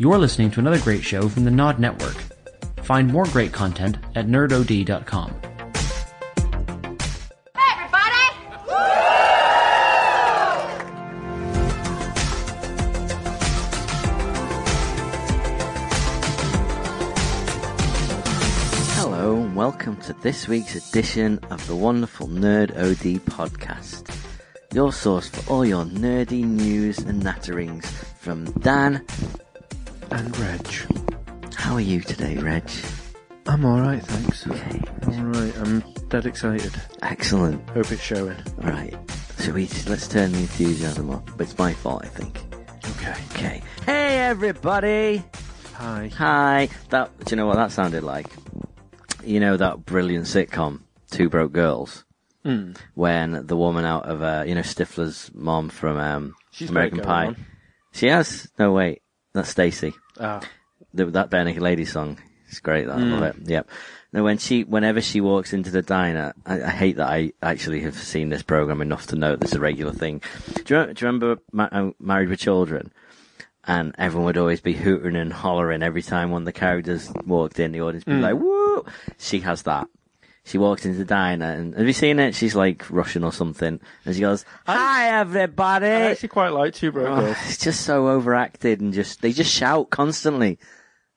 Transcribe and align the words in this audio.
You're 0.00 0.18
listening 0.18 0.52
to 0.52 0.60
another 0.60 0.78
great 0.78 1.02
show 1.02 1.28
from 1.28 1.44
the 1.44 1.50
Nod 1.50 1.80
Network. 1.80 2.14
Find 2.84 3.12
more 3.12 3.24
great 3.24 3.52
content 3.52 3.96
at 4.14 4.28
nerdod.com. 4.28 5.34
Hey, 7.52 7.72
everybody! 7.74 8.14
Hello, 18.94 19.42
and 19.42 19.56
welcome 19.56 19.96
to 20.02 20.12
this 20.22 20.46
week's 20.46 20.76
edition 20.76 21.40
of 21.50 21.66
the 21.66 21.74
wonderful 21.74 22.28
Nerd 22.28 22.70
OD 22.70 23.20
podcast. 23.24 24.14
Your 24.72 24.92
source 24.92 25.28
for 25.28 25.52
all 25.52 25.64
your 25.64 25.86
nerdy 25.86 26.44
news 26.44 26.98
and 26.98 27.20
natterings 27.20 27.84
from 28.20 28.44
Dan. 28.60 29.04
And 30.10 30.36
Reg. 30.38 30.66
How 31.54 31.74
are 31.74 31.80
you 31.80 32.00
today, 32.00 32.36
Reg? 32.38 32.68
I'm 33.46 33.64
alright, 33.64 34.02
thanks. 34.02 34.46
Okay. 34.46 34.80
I'm 35.02 35.34
alright, 35.34 35.56
I'm 35.58 35.80
dead 36.08 36.26
excited. 36.26 36.72
Excellent. 37.02 37.68
Hope 37.70 37.90
it's 37.92 38.02
showing. 38.02 38.36
Right. 38.58 38.94
So 39.38 39.52
we 39.52 39.66
just, 39.66 39.88
let's 39.88 40.08
turn 40.08 40.32
the 40.32 40.38
enthusiasm 40.38 41.10
up. 41.10 41.26
But 41.36 41.42
it's 41.48 41.58
my 41.58 41.72
fault, 41.72 42.04
I 42.04 42.08
think. 42.08 42.38
Okay. 42.96 43.14
Okay. 43.32 43.62
Hey, 43.86 44.18
everybody. 44.18 45.22
Hi. 45.74 46.10
Hi. 46.16 46.68
That. 46.90 47.16
Do 47.24 47.30
you 47.30 47.36
know 47.36 47.46
what 47.46 47.56
that 47.56 47.72
sounded 47.72 48.02
like? 48.02 48.26
You 49.24 49.40
know 49.40 49.56
that 49.56 49.84
brilliant 49.84 50.26
sitcom, 50.26 50.80
Two 51.10 51.28
Broke 51.28 51.52
Girls, 51.52 52.04
Mm. 52.44 52.76
when 52.94 53.46
the 53.46 53.56
woman 53.56 53.84
out 53.84 54.04
of 54.06 54.22
uh, 54.22 54.44
you 54.46 54.54
know 54.54 54.60
Stifler's 54.62 55.30
mom 55.34 55.68
from 55.68 55.98
um, 55.98 56.34
She's 56.50 56.70
American 56.70 57.00
Pie. 57.00 57.34
She 57.92 58.06
has. 58.08 58.48
No, 58.58 58.72
wait. 58.72 59.02
That's 59.34 59.50
Stacy. 59.50 59.92
Ah, 60.18 60.40
The, 60.94 61.06
that 61.06 61.30
Bare 61.30 61.44
Naked 61.44 61.62
Lady 61.62 61.84
song. 61.84 62.18
It's 62.48 62.60
great. 62.60 62.86
That, 62.86 62.96
I 62.96 63.00
Mm. 63.00 63.10
love 63.12 63.22
it. 63.24 63.36
Yep. 63.44 63.68
Now, 64.12 64.24
when 64.24 64.38
she, 64.38 64.64
whenever 64.64 65.02
she 65.02 65.20
walks 65.20 65.52
into 65.52 65.70
the 65.70 65.82
diner, 65.82 66.32
I, 66.46 66.62
I 66.62 66.70
hate 66.70 66.96
that 66.96 67.08
I 67.10 67.32
actually 67.42 67.80
have 67.82 67.94
seen 67.94 68.30
this 68.30 68.42
program 68.42 68.80
enough 68.80 69.06
to 69.08 69.16
know 69.16 69.36
this 69.36 69.50
is 69.50 69.56
a 69.56 69.60
regular 69.60 69.92
thing. 69.92 70.22
Do 70.64 70.74
you, 70.74 70.94
do 70.94 71.04
you 71.04 71.06
remember 71.06 71.38
Ma- 71.52 71.68
uh, 71.70 71.90
Married 72.00 72.30
with 72.30 72.40
Children? 72.40 72.90
And 73.64 73.94
everyone 73.98 74.24
would 74.24 74.38
always 74.38 74.62
be 74.62 74.72
hooting 74.72 75.14
and 75.14 75.30
hollering 75.30 75.82
every 75.82 76.00
time 76.00 76.30
one 76.30 76.40
of 76.42 76.46
the 76.46 76.52
characters 76.52 77.12
walked 77.26 77.60
in. 77.60 77.72
The 77.72 77.82
audience 77.82 78.06
would 78.06 78.14
be 78.14 78.18
Mm. 78.20 78.22
like, 78.22 78.40
"Woo!" 78.40 78.86
She 79.18 79.40
has 79.40 79.60
that. 79.64 79.88
She 80.48 80.56
walks 80.56 80.86
into 80.86 80.98
the 80.98 81.04
diner, 81.04 81.52
and 81.52 81.74
have 81.74 81.86
you 81.86 81.92
seen 81.92 82.18
it? 82.18 82.34
She's 82.34 82.54
like 82.54 82.88
Russian 82.90 83.22
or 83.22 83.32
something, 83.32 83.78
and 84.06 84.14
she 84.14 84.22
goes, 84.22 84.46
"Hi, 84.66 85.20
everybody." 85.20 85.86
I 85.86 86.10
actually 86.12 86.30
quite 86.30 86.54
like 86.54 86.72
Two 86.72 86.90
Broke 86.90 87.08
Oh, 87.08 87.20
Girls. 87.20 87.36
it's 87.46 87.58
just 87.58 87.82
so 87.82 88.08
overacted 88.08 88.80
and 88.80 88.94
just 88.94 89.20
they 89.20 89.32
just 89.32 89.52
shout 89.52 89.90
constantly. 89.90 90.58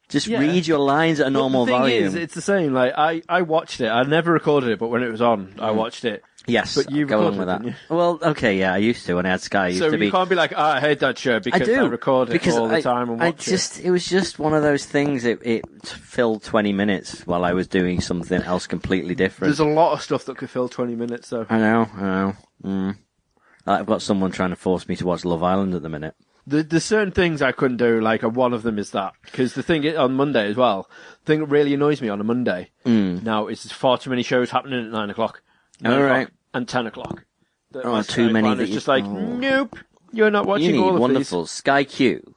Just 0.10 0.28
Yeah. 0.28 0.40
read 0.40 0.68
your 0.68 0.80
lines 0.80 1.22
at 1.22 1.28
a 1.28 1.30
normal 1.30 1.66
the 1.66 1.72
thing 1.72 1.80
volume. 1.80 2.04
Is, 2.04 2.16
it's 2.16 2.36
the 2.36 2.42
same. 2.42 2.74
Like 2.74 2.94
I, 2.98 3.22
I 3.30 3.44
watched 3.44 3.80
it. 3.80 3.88
I 3.88 4.04
never 4.04 4.34
recorded 4.34 4.70
it, 4.70 4.80
but 4.80 4.90
when 4.90 5.02
it 5.02 5.10
was 5.10 5.22
on, 5.22 5.54
I 5.58 5.70
mm. 5.70 5.76
watched 5.76 6.04
it. 6.04 6.24
Yes, 6.48 6.76
but 6.76 6.92
you 6.92 7.06
go 7.06 7.22
along 7.22 7.38
with 7.38 7.50
it, 7.50 7.64
that. 7.64 7.76
Well, 7.90 8.20
okay, 8.22 8.58
yeah, 8.58 8.74
I 8.74 8.78
used 8.78 9.06
to 9.06 9.16
when 9.16 9.26
I 9.26 9.30
had 9.30 9.42
Sky. 9.42 9.66
I 9.66 9.68
used 9.70 9.80
So 9.80 9.88
to 9.90 9.96
you 9.96 10.00
be. 10.00 10.12
can't 10.12 10.30
be 10.30 10.36
like, 10.36 10.54
ah, 10.56 10.74
I 10.76 10.80
hate 10.80 11.00
that 11.00 11.18
show 11.18 11.40
because 11.40 11.62
I 11.62 11.66
do 11.66 11.88
record 11.88 12.30
it 12.30 12.48
all 12.50 12.68
the 12.68 12.82
time 12.82 13.10
and 13.10 13.22
I 13.24 13.32
just 13.32 13.80
it 13.80 13.92
was 13.92 14.06
just 14.06 14.40
one 14.40 14.54
of 14.54 14.64
those 14.64 14.86
things. 14.86 15.26
It 15.26 15.40
it 15.46 15.66
filled 15.88 16.44
twenty 16.44 16.74
minutes 16.74 17.26
while 17.28 17.44
I 17.46 17.54
was 17.54 17.68
doing 17.68 18.02
something 18.02 18.42
else 18.42 18.68
completely 18.68 19.16
different. 19.16 19.50
There's 19.50 19.60
a 19.60 19.66
lot 19.72 19.94
of 19.94 20.02
stuff 20.02 20.26
that 20.26 20.38
could 20.38 20.50
fill 20.50 20.70
20 20.70 20.96
minutes, 20.96 21.30
though. 21.30 21.46
I 21.50 21.58
know, 21.58 21.90
I 21.96 22.02
know. 22.02 22.34
Mm. 22.64 22.98
I've 23.68 23.86
got 23.86 24.02
someone 24.02 24.32
trying 24.32 24.50
to 24.50 24.56
force 24.56 24.88
me 24.88 24.96
to 24.96 25.06
watch 25.06 25.24
Love 25.24 25.44
Island 25.44 25.74
at 25.76 25.82
the 25.84 25.90
minute. 25.90 26.16
There- 26.48 26.64
There's 26.64 26.84
certain 26.84 27.12
things 27.12 27.42
I 27.44 27.52
couldn't 27.52 27.78
do, 27.78 28.02
like, 28.02 28.24
and 28.24 28.36
one 28.36 28.54
of 28.54 28.64
them 28.64 28.80
is 28.80 28.90
that. 28.92 29.14
Because 29.24 29.54
the 29.54 29.62
thing 29.62 29.86
on 29.96 30.14
Monday 30.16 30.48
as 30.50 30.56
well, 30.58 30.90
the 31.24 31.26
thing 31.32 31.40
that 31.42 31.46
really 31.46 31.74
annoys 31.76 32.02
me 32.02 32.10
on 32.10 32.20
a 32.20 32.24
Monday 32.24 32.72
Mm. 32.86 33.22
now 33.24 33.48
is 33.48 33.64
there's 33.64 33.72
far 33.72 34.00
too 34.00 34.10
many 34.10 34.24
shows 34.24 34.50
happening 34.50 34.84
at 34.84 34.92
9 34.92 35.10
o'clock. 35.12 35.44
All 35.86 35.92
9 35.92 36.02
o'clock. 36.22 36.32
And 36.54 36.68
10 36.68 36.88
o'clock. 36.88 37.26
That 37.72 37.86
Oh, 37.86 38.02
too 38.02 38.30
many 38.32 38.46
plan 38.48 38.58
that 38.58 38.64
is 38.64 38.70
you- 38.70 38.76
just 38.76 38.88
like, 38.88 39.04
oh. 39.06 39.10
nope, 39.10 39.78
you're 40.12 40.30
not 40.32 40.46
watching 40.46 40.66
You 40.68 40.72
need 40.74 40.80
all 40.80 40.96
of 40.96 41.00
wonderful 41.02 41.46
Sky 41.46 41.84
Q. 41.86 42.34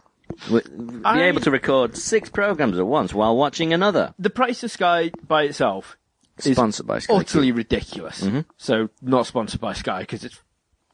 Be 0.50 0.60
I- 1.05 1.22
able 1.25 1.41
to 1.41 1.50
record 1.50 1.97
six 1.97 2.28
programs 2.28 2.78
at 2.78 2.87
once 2.87 3.12
while 3.12 3.37
watching 3.37 3.72
another. 3.72 4.15
The 4.19 4.31
price 4.31 4.62
of 4.62 4.71
Sky 4.71 5.10
by 5.27 5.43
itself 5.44 5.97
is 6.44 6.56
Sponsored 6.56 6.87
by 6.87 6.99
Sky 7.00 7.15
utterly 7.15 7.49
Q. 7.49 7.54
ridiculous. 7.54 8.21
Mhm. 8.22 8.44
So, 8.56 8.88
not 9.03 9.27
sponsored 9.27 9.60
by 9.60 9.72
Sky, 9.72 10.00
because 10.00 10.25
it's, 10.25 10.41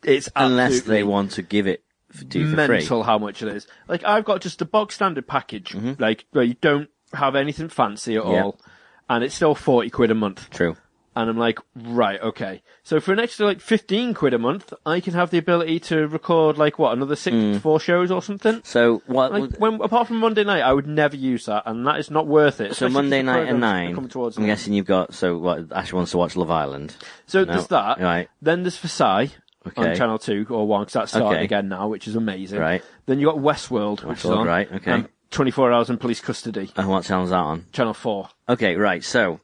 it's 0.03 0.29
Unless 0.37 0.83
they 0.83 1.03
want 1.03 1.33
to 1.33 1.43
give 1.43 1.67
it 1.67 1.83
f- 2.15 2.29
to 2.31 2.39
you 2.41 2.51
for 2.51 2.57
free. 2.67 2.79
mental 2.79 3.03
how 3.05 3.19
much 3.19 3.43
it 3.43 3.49
is. 3.49 3.67
Like 3.89 4.05
I've 4.05 4.25
got 4.25 4.41
just 4.41 4.61
a 4.63 4.65
bog 4.65 4.93
standard 4.93 5.27
package, 5.27 5.75
like 5.99 6.25
where 6.33 6.45
you 6.45 6.55
don't 6.61 6.89
have 7.13 7.37
anything 7.37 7.69
fancy 7.69 8.17
at 8.17 8.23
Mm-hmm. 8.23 8.33
Yeah. 8.33 8.43
all, 8.45 8.61
and 9.09 9.23
it's 9.25 9.35
still 9.35 9.55
forty 9.55 9.91
quid 9.91 10.11
a 10.11 10.15
month. 10.15 10.49
True. 10.51 10.77
And 11.17 11.29
I'm 11.29 11.37
like, 11.39 11.59
right, 11.75 12.21
okay. 12.21 12.63
So 12.85 13.01
for 13.01 13.13
an 13.13 13.19
extra 13.19 13.45
like 13.45 13.61
fifteen 13.61 14.15
quid 14.15 14.33
a 14.33 14.39
month, 14.39 14.73
I 14.87 15.01
can 15.01 15.13
have 15.15 15.31
the 15.31 15.39
ability 15.39 15.81
to 15.81 16.07
record 16.07 16.57
like 16.57 16.79
what 16.79 16.93
another 16.93 17.17
six, 17.17 17.35
Mm. 17.35 17.61
four 17.61 17.81
shows 17.81 18.13
or 18.13 18.23
something. 18.23 18.61
So 18.65 19.03
what? 19.07 19.33
Like 19.33 19.57
when 19.59 19.81
apart 19.83 20.07
from 20.07 20.19
Monday 20.19 20.45
night, 20.45 20.63
I 20.63 20.73
would 20.73 20.87
never 20.87 21.17
use 21.17 21.47
that, 21.47 21.65
and 21.67 21.85
that 21.87 21.99
is 21.99 22.11
not 22.13 22.29
worth 22.29 22.61
it. 22.61 22.77
so 22.77 22.89
Monday 22.89 23.23
night 23.23 23.49
at 23.49 23.57
nine. 23.57 24.09
towards 24.09 24.37
I'm 24.37 24.45
end. 24.45 24.51
guessing 24.53 24.73
you've 24.73 24.87
got. 24.87 25.13
So 25.13 25.37
what? 25.37 25.73
Ashley 25.73 25.97
wants 25.97 26.13
to 26.13 26.19
watch 26.19 26.37
Love 26.37 26.51
Island. 26.51 26.95
So 27.27 27.41
No. 27.45 27.53
there's 27.55 27.67
that. 27.69 28.01
Right. 28.01 28.29
Then 28.41 28.63
there's 28.63 28.79
Versailles 28.79 29.31
Okay. 29.67 29.91
on 29.91 29.97
Channel 29.97 30.19
Two 30.21 30.47
or 30.49 30.67
One, 30.69 30.83
because 30.83 30.93
that's 30.95 31.11
starting 31.11 31.35
Okay. 31.39 31.45
again 31.45 31.69
now, 31.69 31.89
which 31.89 32.07
is 32.07 32.15
amazing. 32.15 32.61
Right. 32.61 32.85
Then 33.07 33.19
you 33.19 33.27
got 33.27 33.37
Westworld, 33.39 34.05
which 34.05 34.21
is 34.21 34.27
on. 34.31 34.47
right, 34.47 34.71
okay. 34.73 34.93
And 34.93 35.09
24 35.33 35.73
Hours 35.73 35.91
in 35.91 35.99
Police 35.99 36.21
Custody, 36.21 36.71
And 36.77 36.89
what 36.89 37.05
channel's 37.05 37.31
that 37.31 37.37
on? 37.37 37.65
Channel 37.73 37.95
Four. 37.95 38.29
Okay, 38.49 38.77
right. 38.77 39.03
So 39.05 39.41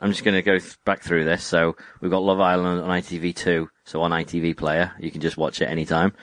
I'm 0.00 0.10
just 0.10 0.24
going 0.24 0.34
to 0.34 0.42
go 0.42 0.58
th- 0.58 0.82
back 0.84 1.02
through 1.02 1.24
this. 1.24 1.44
So 1.44 1.76
we've 2.00 2.10
got 2.10 2.22
Love 2.22 2.40
Island 2.40 2.80
on 2.80 2.88
ITV2. 2.88 3.68
So 3.84 4.00
on 4.02 4.10
ITV 4.12 4.56
Player, 4.56 4.92
you 4.98 5.10
can 5.10 5.20
just 5.20 5.36
watch 5.36 5.60
it 5.60 5.66
anytime. 5.66 6.14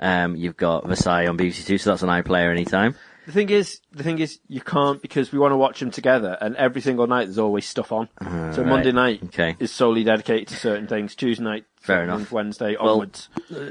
Um, 0.00 0.36
you've 0.36 0.56
got 0.56 0.86
Versailles 0.86 1.26
on 1.28 1.38
BBC 1.38 1.66
Two, 1.66 1.78
so 1.78 1.90
that's 1.90 2.02
on 2.02 2.08
iPlayer 2.22 2.50
anytime. 2.50 2.94
The 3.26 3.32
thing 3.32 3.48
is, 3.48 3.80
the 3.92 4.02
thing 4.02 4.18
is, 4.18 4.38
you 4.48 4.60
can't 4.60 5.00
because 5.00 5.32
we 5.32 5.38
want 5.38 5.52
to 5.52 5.56
watch 5.56 5.80
them 5.80 5.90
together, 5.90 6.36
and 6.40 6.56
every 6.56 6.80
single 6.82 7.06
night 7.06 7.24
there's 7.24 7.38
always 7.38 7.66
stuff 7.66 7.90
on. 7.92 8.08
so 8.20 8.26
Uh, 8.26 8.48
right. 8.58 8.66
Monday 8.66 8.92
night 8.92 9.20
Okay. 9.26 9.56
is 9.58 9.70
solely 9.72 10.04
dedicated 10.04 10.48
to 10.48 10.56
certain 10.56 10.86
things. 10.86 11.14
Tuesday 11.14 11.42
night, 11.44 11.64
Fair 11.84 12.02
enough. 12.04 12.32
Wednesday 12.32 12.76
Well, 12.80 12.92
onwards, 12.94 13.28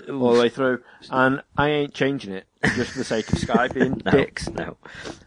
all 0.10 0.34
the 0.34 0.40
way 0.40 0.50
through. 0.50 0.84
And 1.10 1.42
I 1.58 1.70
ain't 1.70 1.94
changing 1.96 2.34
it 2.34 2.46
just 2.76 2.92
for 2.92 3.00
the 3.00 3.04
sake 3.04 3.32
of 3.32 3.40
Sky 3.40 3.68
being 3.74 4.02
No, 4.06 4.12
dicks. 4.12 4.48
no. 4.50 4.78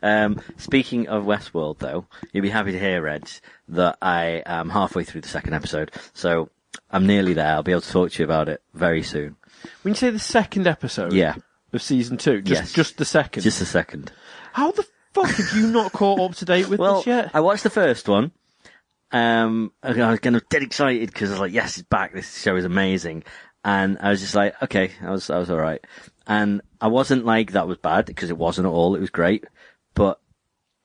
Um, 0.03 0.41
speaking 0.57 1.09
of 1.09 1.25
Westworld, 1.25 1.79
though, 1.79 2.07
you'll 2.33 2.43
be 2.43 2.51
happy 2.51 2.71
to 2.73 2.79
hear, 2.79 3.03
Reg, 3.03 3.29
that 3.69 3.99
I 4.01 4.43
am 4.47 4.71
halfway 4.71 5.03
through 5.03 5.23
the 5.23 5.29
second 5.29 5.55
episode. 5.55 5.91
So 6.15 6.49
I'm 6.91 7.07
nearly 7.09 7.35
there. 7.35 7.55
I'll 7.55 7.65
be 7.65 7.73
able 7.73 7.81
to 7.81 7.91
talk 7.91 8.13
to 8.13 8.23
you 8.23 8.25
about 8.25 8.49
it 8.49 8.63
very 8.73 9.03
soon. 9.03 9.35
When 9.83 9.93
you 9.93 9.97
say 9.97 10.11
the 10.11 10.19
second 10.21 10.69
episode 10.69 11.13
Yeah, 11.13 11.35
of 11.73 11.83
season 11.83 12.19
two, 12.19 12.41
just 12.41 12.61
Yes. 12.63 12.73
just 12.73 12.99
the 12.99 13.05
second. 13.05 13.43
just 13.43 13.61
a 13.61 13.67
second. 13.67 14.13
How 14.53 14.71
the 14.71 14.87
fuck 15.13 15.27
have 15.29 15.57
you 15.57 15.67
not 15.67 15.91
caught 15.93 16.21
up 16.21 16.37
to 16.37 16.45
date 16.45 16.69
with 16.69 16.79
Well, 16.81 16.99
this 16.99 17.07
yet? 17.09 17.31
I 17.35 17.41
watched 17.41 17.65
the 17.65 17.71
first 17.71 18.09
one. 18.09 18.31
Um, 19.13 19.73
I 19.83 19.93
was 20.11 20.21
kind 20.21 20.37
of 20.37 20.49
dead 20.49 20.63
excited 20.63 21.13
because 21.13 21.31
I 21.31 21.35
was 21.35 21.41
like, 21.41 21.53
"Yes, 21.53 21.79
it's 21.79 21.89
back! 21.89 22.13
This 22.13 22.41
show 22.41 22.57
is 22.57 22.65
amazing." 22.65 23.25
And 23.65 23.99
I 24.01 24.11
was 24.11 24.21
just 24.21 24.35
like, 24.35 24.61
"Okay, 24.63 24.93
I 25.03 25.11
was, 25.11 25.31
I 25.31 25.39
was 25.39 25.51
all 25.51 25.59
right." 25.59 25.85
And 26.27 26.61
I 26.81 26.89
wasn't 26.89 27.25
like 27.25 27.53
that 27.53 27.69
was 27.69 27.79
bad 27.79 28.07
because 28.07 28.31
it 28.31 28.39
wasn't 28.39 28.67
at 28.67 28.73
all. 28.73 28.95
It 28.97 29.01
was 29.01 29.11
great, 29.11 29.45
but 29.95 30.21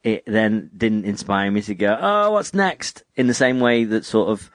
it 0.04 0.24
then 0.26 0.70
didn't 0.76 1.06
inspire 1.06 1.50
me 1.52 1.62
to 1.64 1.76
go, 1.76 1.98
"Oh, 2.00 2.32
what's 2.32 2.54
next?" 2.54 3.04
In 3.16 3.28
the 3.28 3.34
same 3.34 3.59
way 3.59 3.86
that 3.86 4.06
sort 4.06 4.30
of 4.30 4.52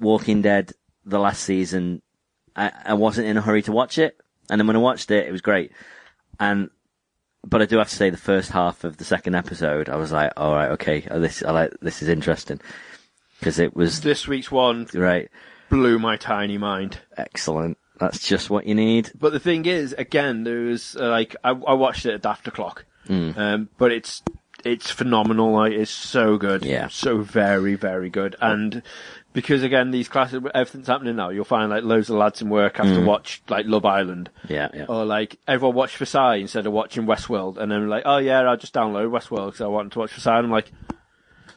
Walking 0.00 0.42
Dead, 0.42 0.72
the 1.04 1.18
last 1.18 1.42
season, 1.42 2.02
I, 2.54 2.72
I 2.84 2.94
wasn't 2.94 3.26
in 3.28 3.36
a 3.36 3.42
hurry 3.42 3.62
to 3.62 3.72
watch 3.72 3.98
it, 3.98 4.20
and 4.48 4.60
then 4.60 4.66
when 4.66 4.76
I 4.76 4.80
watched 4.80 5.10
it, 5.10 5.26
it 5.26 5.32
was 5.32 5.40
great. 5.40 5.72
And 6.38 6.70
but 7.46 7.62
I 7.62 7.66
do 7.66 7.78
have 7.78 7.88
to 7.90 7.94
say 7.96 8.10
the 8.10 8.16
first 8.16 8.50
half 8.50 8.84
of 8.84 8.96
the 8.96 9.04
second 9.04 9.34
episode, 9.34 9.88
I 9.88 9.96
was 9.96 10.12
like, 10.12 10.32
all 10.36 10.54
right, 10.54 10.70
okay, 10.72 11.06
uh, 11.10 11.18
this 11.18 11.42
I 11.42 11.50
like 11.50 11.72
this 11.80 12.02
is 12.02 12.08
interesting 12.08 12.60
because 13.38 13.58
it 13.58 13.74
was 13.76 14.00
This 14.00 14.26
week's 14.28 14.50
one 14.50 14.86
right, 14.94 15.28
blew 15.70 15.98
my 15.98 16.16
tiny 16.16 16.58
mind. 16.58 16.98
excellent. 17.16 17.78
That's 18.00 18.26
just 18.26 18.50
what 18.50 18.66
you 18.66 18.74
need. 18.74 19.12
But 19.18 19.32
the 19.32 19.38
thing 19.40 19.66
is, 19.66 19.92
again, 19.96 20.42
there 20.44 20.60
was 20.62 20.96
uh, 20.98 21.08
like 21.10 21.36
I, 21.44 21.50
I 21.50 21.74
watched 21.74 22.06
it 22.06 22.14
at 22.14 22.26
after 22.26 22.50
clock, 22.50 22.84
Mm. 23.08 23.36
um, 23.38 23.68
but 23.78 23.92
it's 23.92 24.22
it's 24.64 24.90
phenomenal. 24.90 25.52
Like 25.52 25.72
it's 25.74 25.90
so 25.92 26.36
good, 26.38 26.64
Yeah. 26.64 26.88
so 26.88 27.18
very 27.18 27.74
very 27.76 28.10
good. 28.10 28.34
And 28.40 28.82
because 29.34 29.62
again, 29.62 29.90
these 29.90 30.08
classes, 30.08 30.40
everything's 30.54 30.86
happening 30.86 31.16
now. 31.16 31.28
You'll 31.28 31.44
find 31.44 31.68
like 31.70 31.82
loads 31.84 32.08
of 32.08 32.16
lads 32.16 32.40
in 32.40 32.48
work 32.48 32.78
have 32.78 32.86
to 32.86 32.92
Mm. 33.00 33.04
watch 33.04 33.42
like 33.50 33.66
Love 33.66 33.84
Island, 33.84 34.30
Yeah, 34.48 34.68
yeah. 34.72 34.86
or 34.88 35.04
like 35.04 35.36
everyone 35.46 35.76
watch 35.76 35.96
Versailles 35.98 36.36
instead 36.36 36.64
of 36.66 36.72
watching 36.72 37.04
Westworld, 37.04 37.58
and 37.58 37.70
then 37.70 37.88
like, 37.90 38.04
oh 38.06 38.16
yeah, 38.16 38.40
I'll 38.40 38.56
just 38.56 38.72
download 38.72 39.10
Westworld 39.10 39.46
because 39.48 39.60
I 39.60 39.66
want 39.66 39.92
to 39.92 39.98
watch 39.98 40.12
Versailles. 40.14 40.38
And 40.38 40.46
I'm 40.46 40.50
like, 40.52 40.72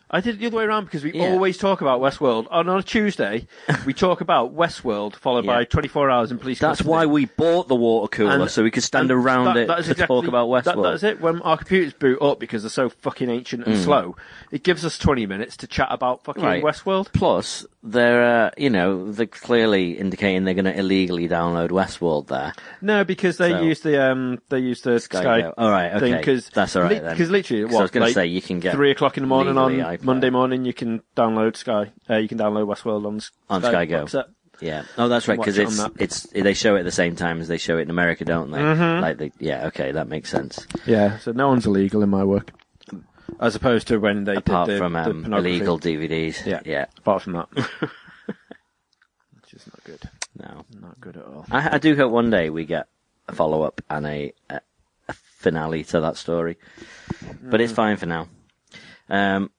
I 0.10 0.22
did 0.22 0.36
it 0.36 0.40
the 0.40 0.48
other 0.48 0.58
way 0.58 0.64
around 0.64 0.86
because 0.86 1.04
we 1.04 1.12
Yeah. 1.14 1.26
always 1.32 1.58
talk 1.58 1.82
about 1.82 2.00
Westworld. 2.00 2.48
And 2.50 2.70
on 2.70 2.80
a 2.80 2.84
Tuesday, 2.84 3.46
we 3.86 3.94
talk 3.94 4.22
about 4.22 4.56
Westworld, 4.56 5.16
followed 5.18 5.44
Yeah. 5.46 5.56
by 5.58 5.64
24 5.66 6.10
Hours 6.10 6.32
in 6.32 6.38
Police 6.40 6.60
That's 6.60 6.78
Custody. 6.80 6.90
why 6.90 7.06
we 7.06 7.26
bought 7.26 7.68
the 7.68 7.76
water 7.76 8.08
cooler 8.08 8.32
And- 8.42 8.50
so 8.50 8.64
we 8.64 8.72
could 8.72 8.84
stand 8.84 9.12
and 9.12 9.20
around 9.20 9.46
that- 9.46 9.58
it 9.58 9.68
that 9.68 9.80
is 9.80 9.86
to 9.88 9.92
exactly- 9.92 10.16
talk 10.16 10.28
about 10.28 10.64
that- 10.64 10.76
Westworld. 10.76 10.84
that's 10.92 11.04
it. 11.04 11.20
When 11.22 11.42
our 11.42 11.58
computers 11.58 11.94
boot 11.94 12.22
up 12.22 12.40
because 12.40 12.64
they're 12.64 12.70
so 12.70 12.88
fucking 12.90 13.30
ancient 13.30 13.66
Mm. 13.66 13.68
and 13.68 13.78
slow, 13.80 14.16
it 14.52 14.64
gives 14.64 14.86
us 14.86 14.98
20 14.98 15.26
minutes 15.26 15.58
to 15.58 15.68
chat 15.68 15.88
about 15.92 16.24
fucking 16.24 16.44
Right. 16.44 16.64
Westworld. 16.64 17.08
Plus, 17.12 17.66
they're 17.84 18.46
uh, 18.48 18.50
you 18.58 18.70
know 18.70 19.12
they're 19.12 19.26
clearly 19.26 19.92
indicating 19.98 20.44
they're 20.46 20.54
going 20.54 20.66
to 20.66 20.78
illegally 20.78 21.28
download 21.28 21.70
Westworld 21.70 22.28
there. 22.28 22.54
No, 22.82 23.04
because 23.06 23.38
they 23.38 23.52
So- 23.52 23.62
use 23.62 23.80
the 23.82 24.02
um 24.12 24.40
they 24.50 24.60
use 24.60 24.82
the 24.82 25.00
Sky 25.00 25.20
Sky. 25.22 25.42
Go. 25.42 25.54
All 25.58 25.70
right, 25.70 25.98
thing, 26.00 26.16
okay. 26.16 26.24
'cause 26.24 26.50
That's 26.54 26.76
all 26.76 26.84
right 26.84 27.02
then. 27.02 27.12
Because 27.12 27.30
literally, 27.30 27.64
'Cause 27.64 27.74
what 27.74 27.80
I 27.80 27.84
was 27.84 27.96
like 27.96 28.08
to 28.10 28.14
say 28.14 28.26
you 28.28 28.42
can 28.42 28.60
get 28.60 28.74
three 28.74 28.92
o'clock 28.92 29.18
in 29.18 29.24
the 29.24 29.28
morning 29.28 29.58
on 29.58 29.72
legally 29.72 29.97
iPlayer. 30.00 30.04
Monday 30.04 30.30
morning, 30.30 30.66
you 30.66 30.74
can 30.74 31.02
download 31.16 31.56
Sky. 31.56 31.92
Uh, 32.10 32.16
you 32.18 32.28
can 32.28 32.38
download 32.38 32.66
Westworld 32.68 33.06
on 33.06 33.22
On 33.50 33.62
Sky 33.62 33.86
Go. 33.86 34.08
Yeah. 34.60 34.84
Oh, 34.98 35.08
that's 35.08 35.28
right. 35.28 35.38
Because 35.38 35.58
it's 35.60 35.80
it's 36.00 36.22
they 36.32 36.54
show 36.56 36.76
it 36.76 36.80
at 36.80 36.86
the 36.86 36.92
same 36.92 37.16
time 37.16 37.40
as 37.42 37.48
they 37.48 37.58
show 37.60 37.78
it 37.78 37.82
in 37.84 37.90
America, 37.92 38.26
don't 38.26 38.50
they? 38.52 38.58
Mm-hmm. 38.58 39.02
Like 39.02 39.18
they, 39.18 39.32
yeah. 39.40 39.68
Okay, 39.68 39.92
that 39.92 40.08
makes 40.08 40.30
sense. 40.32 40.66
Yeah, 40.88 41.20
so 41.20 41.32
no 41.32 41.48
one's 41.48 41.68
illegal 41.68 42.02
in 42.02 42.10
my 42.10 42.24
work, 42.24 42.52
as 43.40 43.56
opposed 43.56 43.88
to 43.90 44.00
when 44.00 44.24
they 44.24 44.36
Apart 44.38 44.68
did 44.68 44.76
the, 44.76 44.80
from 44.80 44.96
um, 44.96 45.32
illegal 45.32 45.78
DVDs. 45.80 46.44
Yeah. 46.46 46.62
Yeah. 46.66 46.86
Apart 46.98 47.22
from 47.22 47.34
that, 47.34 47.50
which 47.56 49.54
is 49.54 49.68
not 49.68 49.84
good. 49.84 50.10
No. 50.40 50.66
Not 50.82 51.00
good 51.02 51.18
at 51.18 51.26
all. 51.26 51.46
I, 51.52 51.76
I 51.76 51.78
do 51.78 51.96
hope 51.96 52.12
one 52.12 52.30
day 52.30 52.50
we 52.50 52.66
get 52.66 52.88
a 53.28 53.34
follow 53.36 53.64
up 53.64 53.82
and 53.90 54.06
a, 54.06 54.34
a, 54.50 54.62
a 55.08 55.14
finale 55.14 55.84
to 55.86 56.02
that 56.02 56.18
story, 56.18 56.58
but 57.44 57.60
Mm. 57.60 57.64
it's 57.64 57.74
fine 57.74 57.98
for 57.98 58.06
now. 58.08 58.28
Um, 59.10 59.52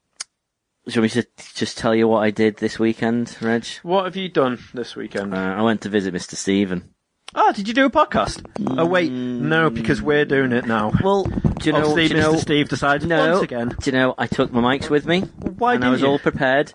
shall 0.88 1.02
we 1.02 1.08
just 1.08 1.28
just 1.56 1.78
tell 1.78 1.94
you 1.94 2.08
what 2.08 2.20
I 2.22 2.30
did 2.30 2.56
this 2.56 2.78
weekend, 2.78 3.36
Reg? 3.40 3.66
What 3.82 4.04
have 4.04 4.16
you 4.16 4.28
done 4.28 4.58
this 4.74 4.96
weekend? 4.96 5.34
Uh, 5.34 5.38
I 5.58 5.62
went 5.62 5.82
to 5.82 5.88
visit 5.88 6.14
Mr. 6.14 6.34
Stephen. 6.34 6.90
oh, 7.34 7.52
did 7.52 7.68
you 7.68 7.74
do 7.74 7.86
a 7.86 7.90
podcast? 7.90 8.44
Oh 8.78 8.86
wait, 8.86 9.10
no, 9.12 9.70
because 9.70 10.00
we're 10.02 10.24
doing 10.24 10.52
it 10.52 10.66
now. 10.66 10.92
Well, 11.02 11.24
do 11.24 11.40
you 11.64 11.72
know? 11.72 11.92
Steve, 11.92 12.10
do 12.10 12.16
you 12.16 12.22
know 12.22 12.32
Mr. 12.34 12.40
Steve 12.40 12.68
decides 12.68 13.04
no, 13.04 13.32
once 13.32 13.42
again. 13.44 13.68
Do 13.80 13.90
you 13.90 13.92
know? 13.96 14.14
I 14.16 14.26
took 14.26 14.52
my 14.52 14.60
mics 14.78 14.88
with 14.90 15.06
me. 15.06 15.20
Why 15.20 15.74
and 15.74 15.84
I 15.84 15.90
was 15.90 16.00
you? 16.00 16.06
all 16.06 16.18
prepared. 16.18 16.72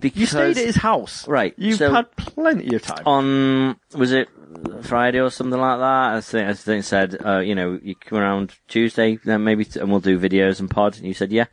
Because 0.00 0.20
You 0.20 0.26
stayed 0.26 0.58
at 0.58 0.66
his 0.66 0.76
house, 0.76 1.26
Right, 1.26 1.54
You've 1.56 1.78
so- 1.78 1.90
had 1.92 2.14
plenty 2.16 2.74
of 2.74 2.82
time. 2.82 3.02
on 3.06 3.76
was 3.94 4.12
it 4.12 4.28
Friday 4.82 5.20
or 5.20 5.30
something 5.30 5.58
like 5.58 5.78
that? 5.78 6.14
I 6.16 6.20
think 6.20 6.48
I 6.48 6.52
think 6.52 6.84
said, 6.84 7.16
uh, 7.24 7.38
you 7.38 7.54
know, 7.54 7.78
you 7.82 7.94
come 7.94 8.18
around 8.18 8.54
Tuesday, 8.68 9.18
then 9.24 9.44
maybe, 9.44 9.66
and 9.80 9.90
we'll 9.90 10.00
do 10.00 10.18
videos 10.18 10.60
and 10.60 10.68
pod. 10.70 10.96
And 10.98 11.06
you 11.06 11.14
said, 11.14 11.32
yeah. 11.32 11.46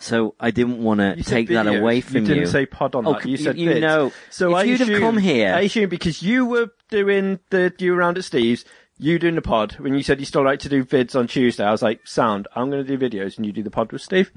So 0.00 0.34
I 0.38 0.50
didn't 0.52 0.78
want 0.82 1.00
to 1.00 1.22
take 1.24 1.48
that 1.48 1.66
videos. 1.66 1.80
away 1.80 2.00
from 2.00 2.16
you. 2.16 2.22
you. 2.22 2.34
didn't 2.34 2.48
say 2.50 2.66
pod 2.66 2.94
on 2.94 3.06
Oh, 3.06 3.14
that. 3.14 3.26
You 3.26 3.36
said 3.36 3.58
you 3.58 3.70
vids. 3.70 3.80
know, 3.80 4.12
So 4.30 4.50
if 4.50 4.56
I 4.56 4.62
you'd 4.62 4.78
have 4.80 4.88
assume- 4.88 5.00
come 5.00 5.18
here- 5.18 5.52
I 5.54 5.60
assume 5.62 5.88
because 5.88 6.22
you 6.22 6.46
were 6.46 6.70
doing 6.90 7.40
the 7.50 7.72
you 7.78 7.92
were 7.92 7.98
around 7.98 8.16
at 8.16 8.24
Steve's, 8.24 8.64
you 8.96 9.18
doing 9.18 9.34
the 9.34 9.42
pod. 9.42 9.72
When 9.78 9.94
you 9.94 10.02
said 10.04 10.20
you 10.20 10.26
still 10.26 10.44
like 10.44 10.60
to 10.60 10.68
do 10.68 10.84
vids 10.84 11.16
on 11.18 11.26
Tuesday, 11.26 11.64
I 11.64 11.72
was 11.72 11.82
like, 11.82 12.06
sound. 12.06 12.46
I'm 12.54 12.70
going 12.70 12.84
to 12.86 12.96
do 12.96 13.10
videos, 13.10 13.36
and 13.36 13.44
you 13.46 13.52
do 13.52 13.62
the 13.62 13.70
pod 13.70 13.90
with 13.92 14.02
Steve. 14.02 14.30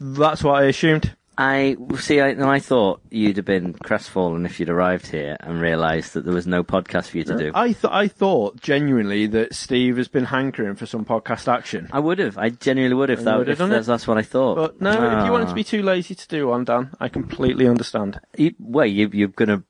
That's 0.00 0.42
what 0.44 0.54
I 0.62 0.66
assumed. 0.66 1.16
I 1.38 1.76
see. 1.98 2.20
I, 2.20 2.30
I 2.30 2.58
thought 2.60 3.00
you'd 3.10 3.36
have 3.38 3.46
been 3.46 3.72
crestfallen 3.72 4.44
if 4.44 4.60
you'd 4.60 4.68
arrived 4.68 5.06
here 5.06 5.36
and 5.40 5.60
realised 5.60 6.12
that 6.12 6.24
there 6.24 6.34
was 6.34 6.46
no 6.46 6.62
podcast 6.62 7.08
for 7.08 7.18
you 7.18 7.24
to 7.24 7.36
do. 7.38 7.52
I 7.54 7.72
thought 7.72 7.92
I 7.92 8.06
thought 8.08 8.60
genuinely 8.60 9.26
that 9.28 9.54
Steve 9.54 9.96
has 9.96 10.08
been 10.08 10.26
hankering 10.26 10.74
for 10.76 10.84
some 10.84 11.04
podcast 11.06 11.48
action. 11.50 11.88
I 11.90 12.00
would 12.00 12.18
have. 12.18 12.36
I 12.36 12.50
genuinely 12.50 12.96
would 12.96 13.08
have. 13.08 13.24
That, 13.24 13.38
would 13.38 13.48
have 13.48 13.58
done 13.58 13.70
that's, 13.70 13.86
it. 13.86 13.90
that's 13.90 14.06
what 14.06 14.18
I 14.18 14.22
thought. 14.22 14.56
But 14.56 14.80
no, 14.82 14.90
if 14.90 15.24
you 15.24 15.32
wanted 15.32 15.46
to 15.46 15.50
Ah. 15.52 15.54
be 15.54 15.64
too 15.64 15.82
lazy 15.82 16.14
to 16.14 16.28
do 16.28 16.48
one, 16.48 16.64
Dan, 16.64 16.90
I 17.00 17.08
completely 17.08 17.66
understand. 17.66 18.20
You, 18.36 18.54
well, 18.58 18.86
you, 18.86 19.08
you're 19.12 19.28
going 19.28 19.48
to 19.48 19.64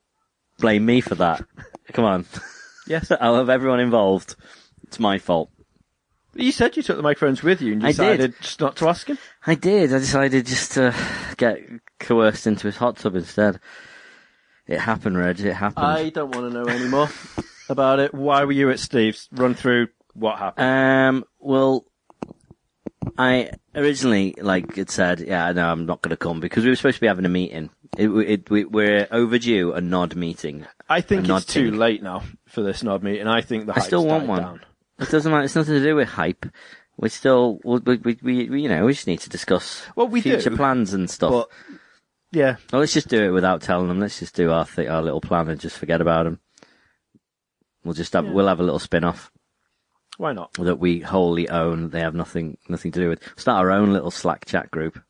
blame 0.59 0.85
me 0.85 0.99
for 0.99 1.15
that. 1.15 1.45
Come 1.93 2.05
on. 2.05 2.25
Yes. 2.87 3.09
I'll 3.21 3.37
have 3.37 3.49
everyone 3.49 3.79
involved. 3.79 4.35
It's 4.83 4.99
my 4.99 5.17
fault. 5.17 5.49
You 6.35 6.51
said 6.51 6.75
you 6.75 6.83
took 6.83 6.97
the 6.97 7.03
microphones 7.03 7.43
with 7.43 7.61
you 7.61 7.73
and 7.73 7.81
you 7.81 7.87
I 7.87 7.91
did. 7.91 7.97
decided 7.97 8.33
just 8.41 8.59
not 8.59 8.75
to 8.77 8.87
ask 8.87 9.07
him. 9.07 9.17
I 9.45 9.55
did. 9.55 9.93
I 9.93 9.99
decided 9.99 10.45
just 10.45 10.71
to 10.73 10.95
get 11.37 11.59
coerced 11.99 12.47
into 12.47 12.67
his 12.67 12.77
hot 12.77 12.97
tub 12.97 13.15
instead. 13.15 13.59
It 14.67 14.79
happened, 14.79 15.17
Reg. 15.17 15.39
It 15.41 15.53
happened. 15.53 15.85
I 15.85 16.09
don't 16.09 16.33
want 16.33 16.51
to 16.51 16.57
know 16.63 16.67
anymore 16.67 17.09
about 17.69 17.99
it. 17.99 18.13
Why 18.13 18.45
were 18.45 18.51
you 18.51 18.69
at 18.71 18.79
Steve's? 18.79 19.27
Run 19.31 19.53
through 19.53 19.89
what 20.13 20.39
happened. 20.39 20.65
Um. 20.65 21.25
Well, 21.39 21.85
I 23.17 23.51
originally 23.75 24.35
like 24.39 24.77
it 24.77 24.89
said, 24.89 25.19
yeah, 25.19 25.51
no, 25.51 25.69
I'm 25.69 25.85
not 25.85 26.01
going 26.01 26.11
to 26.11 26.17
come 26.17 26.39
because 26.39 26.63
we 26.63 26.69
were 26.69 26.75
supposed 26.75 26.95
to 26.95 27.01
be 27.01 27.07
having 27.07 27.25
a 27.25 27.29
meeting. 27.29 27.69
It, 27.97 28.09
it, 28.09 28.49
we, 28.49 28.65
we're 28.65 29.07
overdue 29.11 29.73
a 29.73 29.81
nod 29.81 30.15
meeting. 30.15 30.65
I 30.89 31.01
think 31.01 31.27
a 31.27 31.35
it's 31.35 31.45
too 31.45 31.71
late 31.71 32.01
now 32.01 32.23
for 32.47 32.61
this 32.63 32.81
nod 32.81 33.03
meeting. 33.03 33.27
I 33.27 33.41
think 33.41 33.65
the 33.67 33.73
I 33.73 33.75
hype's 33.75 33.85
still 33.87 34.05
want 34.05 34.23
died 34.23 34.29
one. 34.29 34.41
Down. 34.41 34.61
It 34.99 35.09
doesn't 35.09 35.31
matter. 35.31 35.43
It's 35.43 35.55
nothing 35.55 35.75
to 35.75 35.83
do 35.83 35.95
with 35.95 36.09
hype. 36.09 36.45
We 36.97 37.09
still, 37.09 37.59
we, 37.63 37.79
we, 37.79 38.17
we, 38.21 38.49
we, 38.49 38.61
you 38.61 38.69
know, 38.69 38.85
we 38.85 38.93
just 38.93 39.07
need 39.07 39.19
to 39.21 39.29
discuss 39.29 39.83
Well, 39.95 40.07
we 40.07 40.21
future 40.21 40.51
do, 40.51 40.55
plans 40.55 40.93
and 40.93 41.09
stuff. 41.09 41.31
But 41.31 41.49
yeah, 42.31 42.57
Well, 42.71 42.81
let's 42.81 42.93
just 42.93 43.09
do 43.09 43.23
it 43.23 43.31
without 43.31 43.61
telling 43.61 43.87
them. 43.87 43.99
Let's 43.99 44.19
just 44.19 44.35
do 44.35 44.51
our 44.51 44.65
th- 44.65 44.87
our 44.87 45.01
little 45.01 45.21
plan 45.21 45.49
and 45.49 45.59
just 45.59 45.77
forget 45.77 46.01
about 46.01 46.25
them. 46.25 46.39
We'll 47.83 47.95
just 47.95 48.13
have 48.13 48.27
we'll 48.27 48.47
have 48.47 48.59
a 48.59 48.63
little 48.63 48.79
spin 48.79 49.03
off 49.03 49.31
why 50.17 50.33
not? 50.33 50.53
that 50.53 50.79
we 50.79 50.99
wholly 50.99 51.49
own. 51.49 51.89
They 51.89 51.99
have 52.01 52.15
nothing 52.15 52.57
nothing 52.69 52.91
to 52.91 52.99
do 52.99 53.09
with. 53.09 53.21
Start 53.35 53.59
our 53.59 53.71
own 53.71 53.93
little 53.93 54.11
Slack 54.11 54.45
chat 54.45 54.69
group. 54.71 55.01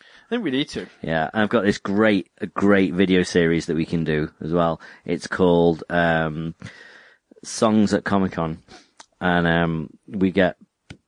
I 0.00 0.28
think 0.30 0.44
we 0.44 0.50
need 0.50 0.68
to. 0.70 0.86
Yeah, 1.02 1.28
and 1.32 1.42
I've 1.42 1.48
got 1.48 1.64
this 1.64 1.78
great 1.78 2.30
a 2.38 2.46
great 2.46 2.94
video 2.94 3.22
series 3.22 3.66
that 3.66 3.76
we 3.76 3.84
can 3.84 4.04
do 4.04 4.30
as 4.40 4.52
well. 4.52 4.80
It's 5.04 5.26
called 5.26 5.84
um, 5.90 6.54
Songs 7.44 7.92
at 7.92 8.04
Comic 8.04 8.32
Con, 8.32 8.58
and 9.20 9.46
um, 9.46 9.90
we 10.06 10.30
get 10.30 10.56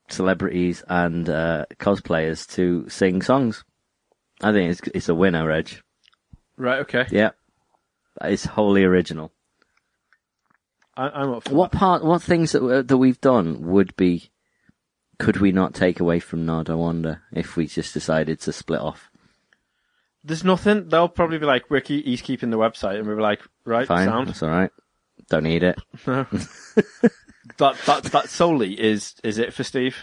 celebrities 0.09 0.83
and 0.89 1.29
uh, 1.29 1.67
cosplayers 1.79 2.47
to 2.55 2.89
sing 2.89 3.23
songs. 3.23 3.65
I 4.43 4.53
think 4.53 4.71
it's 4.71 4.81
it's 4.95 5.09
a 5.09 5.15
winner, 5.15 5.47
Reg. 5.47 5.71
Right. 6.57 6.81
Okay. 6.81 7.07
Yeah, 7.11 7.31
it's 8.23 8.45
wholly 8.45 8.85
original. 8.85 9.33
I, 10.97 11.09
I'm 11.09 11.31
up 11.35 11.45
for 11.45 11.55
What 11.55 11.73
that. 11.73 11.79
part? 11.79 12.05
What 12.05 12.23
things 12.23 12.53
that 12.53 12.63
uh, 12.63 12.83
that 12.83 12.99
we've 12.99 13.21
done 13.21 13.63
would 13.69 13.97
be? 13.97 14.31
Could 15.19 15.37
we 15.39 15.53
not 15.53 15.73
take 15.75 16.01
away 16.01 16.19
from 16.19 16.45
Nod? 16.45 16.69
I 16.69 16.75
wonder 16.75 17.23
if 17.33 17.57
we 17.57 17.67
just 17.69 17.95
decided 17.95 18.41
to 18.41 18.53
split 18.53 18.81
off. 18.81 19.09
There's 20.25 20.43
nothing. 20.45 20.89
They'll 20.89 21.09
probably 21.09 21.39
be 21.39 21.47
like, 21.47 21.71
"Ricky, 21.71 22.03
he's 22.03 22.23
keeping 22.23 22.51
the 22.51 22.59
website," 22.59 22.99
and 22.99 23.07
we'll 23.07 23.17
be 23.17 23.23
like, 23.23 23.41
"Right, 23.65 23.87
Fine, 23.87 24.07
sound." 24.09 24.29
that's 24.29 24.43
all 24.43 24.51
right. 24.51 24.71
Don't 25.31 25.45
need 25.45 25.63
it. 25.63 25.79
No. 26.07 26.27
that 27.59 27.77
that 27.87 28.05
that 28.05 28.29
solely 28.29 28.81
is 28.81 29.15
is 29.23 29.39
it 29.39 29.53
for 29.53 29.65
Steve? 29.65 29.97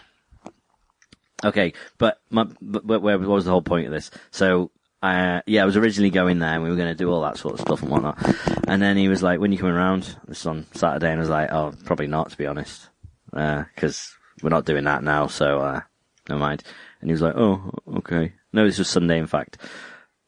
Okay, 1.44 1.74
but 1.98 2.20
my 2.30 2.46
but, 2.62 3.02
where 3.02 3.18
what 3.18 3.28
was 3.28 3.46
the 3.46 3.52
whole 3.52 3.62
point 3.62 3.88
of 3.88 3.92
this? 3.92 4.12
So. 4.32 4.72
Uh, 5.02 5.40
yeah, 5.46 5.62
I 5.62 5.66
was 5.66 5.78
originally 5.78 6.10
going 6.10 6.40
there 6.40 6.56
and 6.56 6.62
we 6.62 6.70
were 6.70 6.76
going 6.76 6.90
to 6.92 6.94
do 6.94 7.10
all 7.10 7.22
that 7.22 7.38
sort 7.38 7.54
of 7.54 7.62
stuff 7.62 7.82
and 7.82 7.90
whatnot. 7.90 8.18
And 8.68 8.82
then 8.82 8.98
he 8.98 9.08
was 9.08 9.24
like, 9.24 9.40
when 9.40 9.54
you 9.54 9.58
coming 9.58 9.74
around? 9.74 10.18
This 10.28 10.42
is 10.42 10.46
on 10.46 10.66
Saturday 10.74 11.10
and 11.10 11.22
I 11.22 11.22
was 11.22 11.30
like, 11.30 11.54
oh, 11.54 11.74
probably 11.86 12.08
not 12.08 12.32
to 12.32 12.38
be 12.38 12.46
honest. 12.46 12.90
Uh, 13.32 13.64
cause 13.78 14.14
we're 14.44 14.50
not 14.50 14.66
doing 14.66 14.84
that 14.84 15.02
now, 15.02 15.28
so, 15.28 15.62
uh, 15.62 15.80
never 16.28 16.40
mind. 16.42 16.64
And 17.00 17.10
he 17.10 17.14
was 17.14 17.22
like, 17.22 17.36
oh, 17.38 17.72
okay. 18.00 18.34
No, 18.52 18.66
this 18.66 18.78
was 18.78 18.90
Sunday 18.90 19.20
in 19.20 19.28
fact. 19.28 19.60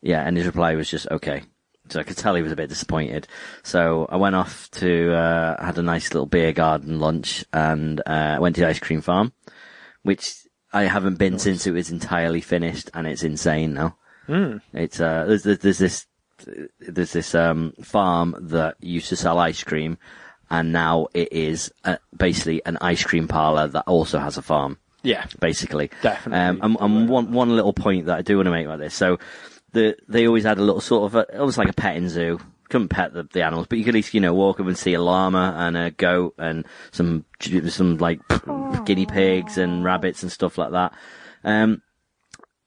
Yeah, 0.01 0.25
and 0.25 0.38
his 0.38 0.45
reply 0.45 0.75
was 0.75 0.89
just, 0.89 1.05
okay. 1.12 1.43
So 1.91 2.00
I 2.00 2.03
could 2.03 2.17
tell 2.17 2.36
he 2.36 2.41
was 2.41 2.51
a 2.51 2.55
bit 2.55 2.69
disappointed. 2.69 3.27
So 3.63 4.07
I 4.10 4.15
went 4.15 4.36
off 4.36 4.71
to, 4.71 5.13
uh, 5.13 5.63
had 5.63 5.77
a 5.77 5.81
nice 5.83 6.13
little 6.13 6.25
beer 6.25 6.53
garden 6.53 7.00
lunch 7.00 7.43
and, 7.51 8.01
uh, 8.05 8.38
went 8.39 8.55
to 8.55 8.62
the 8.62 8.67
ice 8.67 8.79
cream 8.79 9.01
farm, 9.01 9.33
which 10.03 10.33
I 10.71 10.83
haven't 10.83 11.17
been 11.19 11.38
since 11.38 11.67
it 11.67 11.71
was 11.71 11.91
entirely 11.91 12.39
finished 12.41 12.89
and 12.93 13.05
it's 13.05 13.24
insane 13.24 13.74
now. 13.74 13.98
It's, 14.74 15.00
uh, 15.01 15.25
there's, 15.27 15.43
there's, 15.43 15.60
there's 15.60 15.77
this, 15.79 16.05
there's 16.79 17.12
this, 17.12 17.36
um, 17.36 17.74
farm 17.83 18.36
that 18.39 18.75
used 18.79 19.10
to 19.10 19.15
sell 19.17 19.38
ice 19.38 19.63
cream 19.63 19.98
and 20.50 20.71
now 20.71 21.07
it 21.13 21.33
is 21.33 21.71
uh, 21.83 21.98
basically 22.15 22.62
an 22.65 22.77
ice 22.81 23.03
cream 23.03 23.27
parlor 23.27 23.67
that 23.67 23.83
also 23.88 24.19
has 24.19 24.38
a 24.38 24.41
farm 24.41 24.77
Yeah. 25.03 25.25
basically. 25.41 25.91
Definitely. 26.01 26.39
Um, 26.39 26.60
and, 26.62 26.77
and 26.79 27.10
one 27.10 27.31
one 27.33 27.55
little 27.55 27.74
point 27.74 28.05
that 28.05 28.17
I 28.17 28.21
do 28.21 28.38
want 28.38 28.48
to 28.48 28.51
make 28.51 28.65
about 28.65 28.79
this. 28.79 28.93
So, 28.93 29.17
the 29.73 29.95
they 30.07 30.27
always 30.27 30.43
had 30.43 30.57
a 30.57 30.63
little 30.63 30.81
sort 30.81 31.05
of 31.05 31.15
a, 31.15 31.39
almost 31.39 31.57
like 31.57 31.69
a 31.69 31.73
petting 31.73 32.09
zoo. 32.09 32.39
Couldn't 32.69 32.87
pet 32.87 33.13
the, 33.13 33.23
the 33.23 33.43
animals, 33.43 33.67
but 33.67 33.77
you 33.77 33.83
could 33.83 33.95
at 33.95 33.95
least 33.95 34.13
you 34.13 34.21
know 34.21 34.33
walk 34.33 34.59
up 34.59 34.65
and 34.65 34.77
see 34.77 34.93
a 34.93 35.01
llama 35.01 35.55
and 35.57 35.75
a 35.75 35.91
goat 35.91 36.35
and 36.37 36.65
some 36.91 37.25
some 37.39 37.97
like 37.97 38.21
guinea 38.85 39.05
pigs 39.05 39.57
and 39.57 39.83
rabbits 39.83 40.23
and 40.23 40.31
stuff 40.31 40.57
like 40.57 40.71
that. 40.71 40.93
Um, 41.43 41.81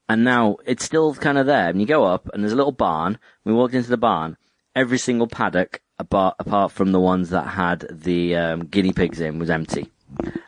and 0.08 0.24
now 0.24 0.56
it's 0.66 0.84
still 0.84 1.14
kind 1.14 1.38
of 1.38 1.46
there. 1.46 1.68
And 1.68 1.80
you 1.80 1.86
go 1.86 2.04
up 2.04 2.28
and 2.32 2.42
there's 2.42 2.52
a 2.52 2.56
little 2.56 2.72
barn. 2.72 3.18
We 3.44 3.52
walked 3.52 3.74
into 3.74 3.88
the 3.88 3.96
barn. 3.96 4.36
Every 4.76 4.98
single 4.98 5.28
paddock, 5.28 5.80
apart, 5.98 6.36
apart 6.38 6.72
from 6.72 6.92
the 6.92 7.00
ones 7.00 7.30
that 7.30 7.46
had 7.46 7.86
the 7.90 8.36
um, 8.36 8.66
guinea 8.66 8.92
pigs 8.92 9.20
in, 9.20 9.38
was 9.38 9.50
empty. 9.50 9.90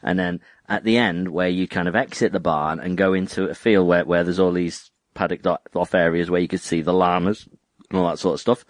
And 0.02 0.18
then 0.18 0.40
at 0.68 0.84
the 0.84 0.96
end, 0.96 1.28
where 1.28 1.48
you 1.48 1.68
kind 1.68 1.88
of 1.88 1.96
exit 1.96 2.32
the 2.32 2.40
barn 2.40 2.80
and 2.80 2.98
go 2.98 3.14
into 3.14 3.44
a 3.44 3.54
field 3.54 3.86
where, 3.86 4.04
where 4.04 4.24
there's 4.24 4.38
all 4.38 4.52
these 4.52 4.90
paddocked 5.16 5.46
off 5.74 5.94
areas 5.94 6.30
where 6.30 6.40
you 6.40 6.48
could 6.48 6.60
see 6.60 6.82
the 6.82 6.92
llamas 6.92 7.48
and 7.90 7.98
all 7.98 8.06
that 8.08 8.18
sort 8.18 8.34
of 8.34 8.40
stuff. 8.40 8.64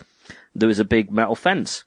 There 0.55 0.69
was 0.69 0.79
a 0.79 0.85
big 0.85 1.11
metal 1.11 1.35
fence. 1.35 1.85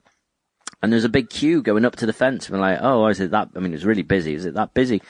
And 0.82 0.94
there's 0.94 1.04
a 1.04 1.10
big 1.10 1.30
queue 1.30 1.62
going 1.62 1.84
up 1.84 1.98
to 1.98 2.06
the 2.06 2.14
fence. 2.14 2.48
And 2.48 2.58
we're 2.58 2.62
like, 2.62 2.80
oh, 2.82 3.08
is 3.08 3.20
it 3.20 3.32
that? 3.32 3.50
I 3.56 3.60
mean, 3.60 3.74
it 3.74 3.76
was 3.76 3.86
really 3.86 4.04
busy. 4.04 4.34
Is 4.34 4.46
it 4.46 4.54
that 4.54 4.74
busy? 4.74 5.02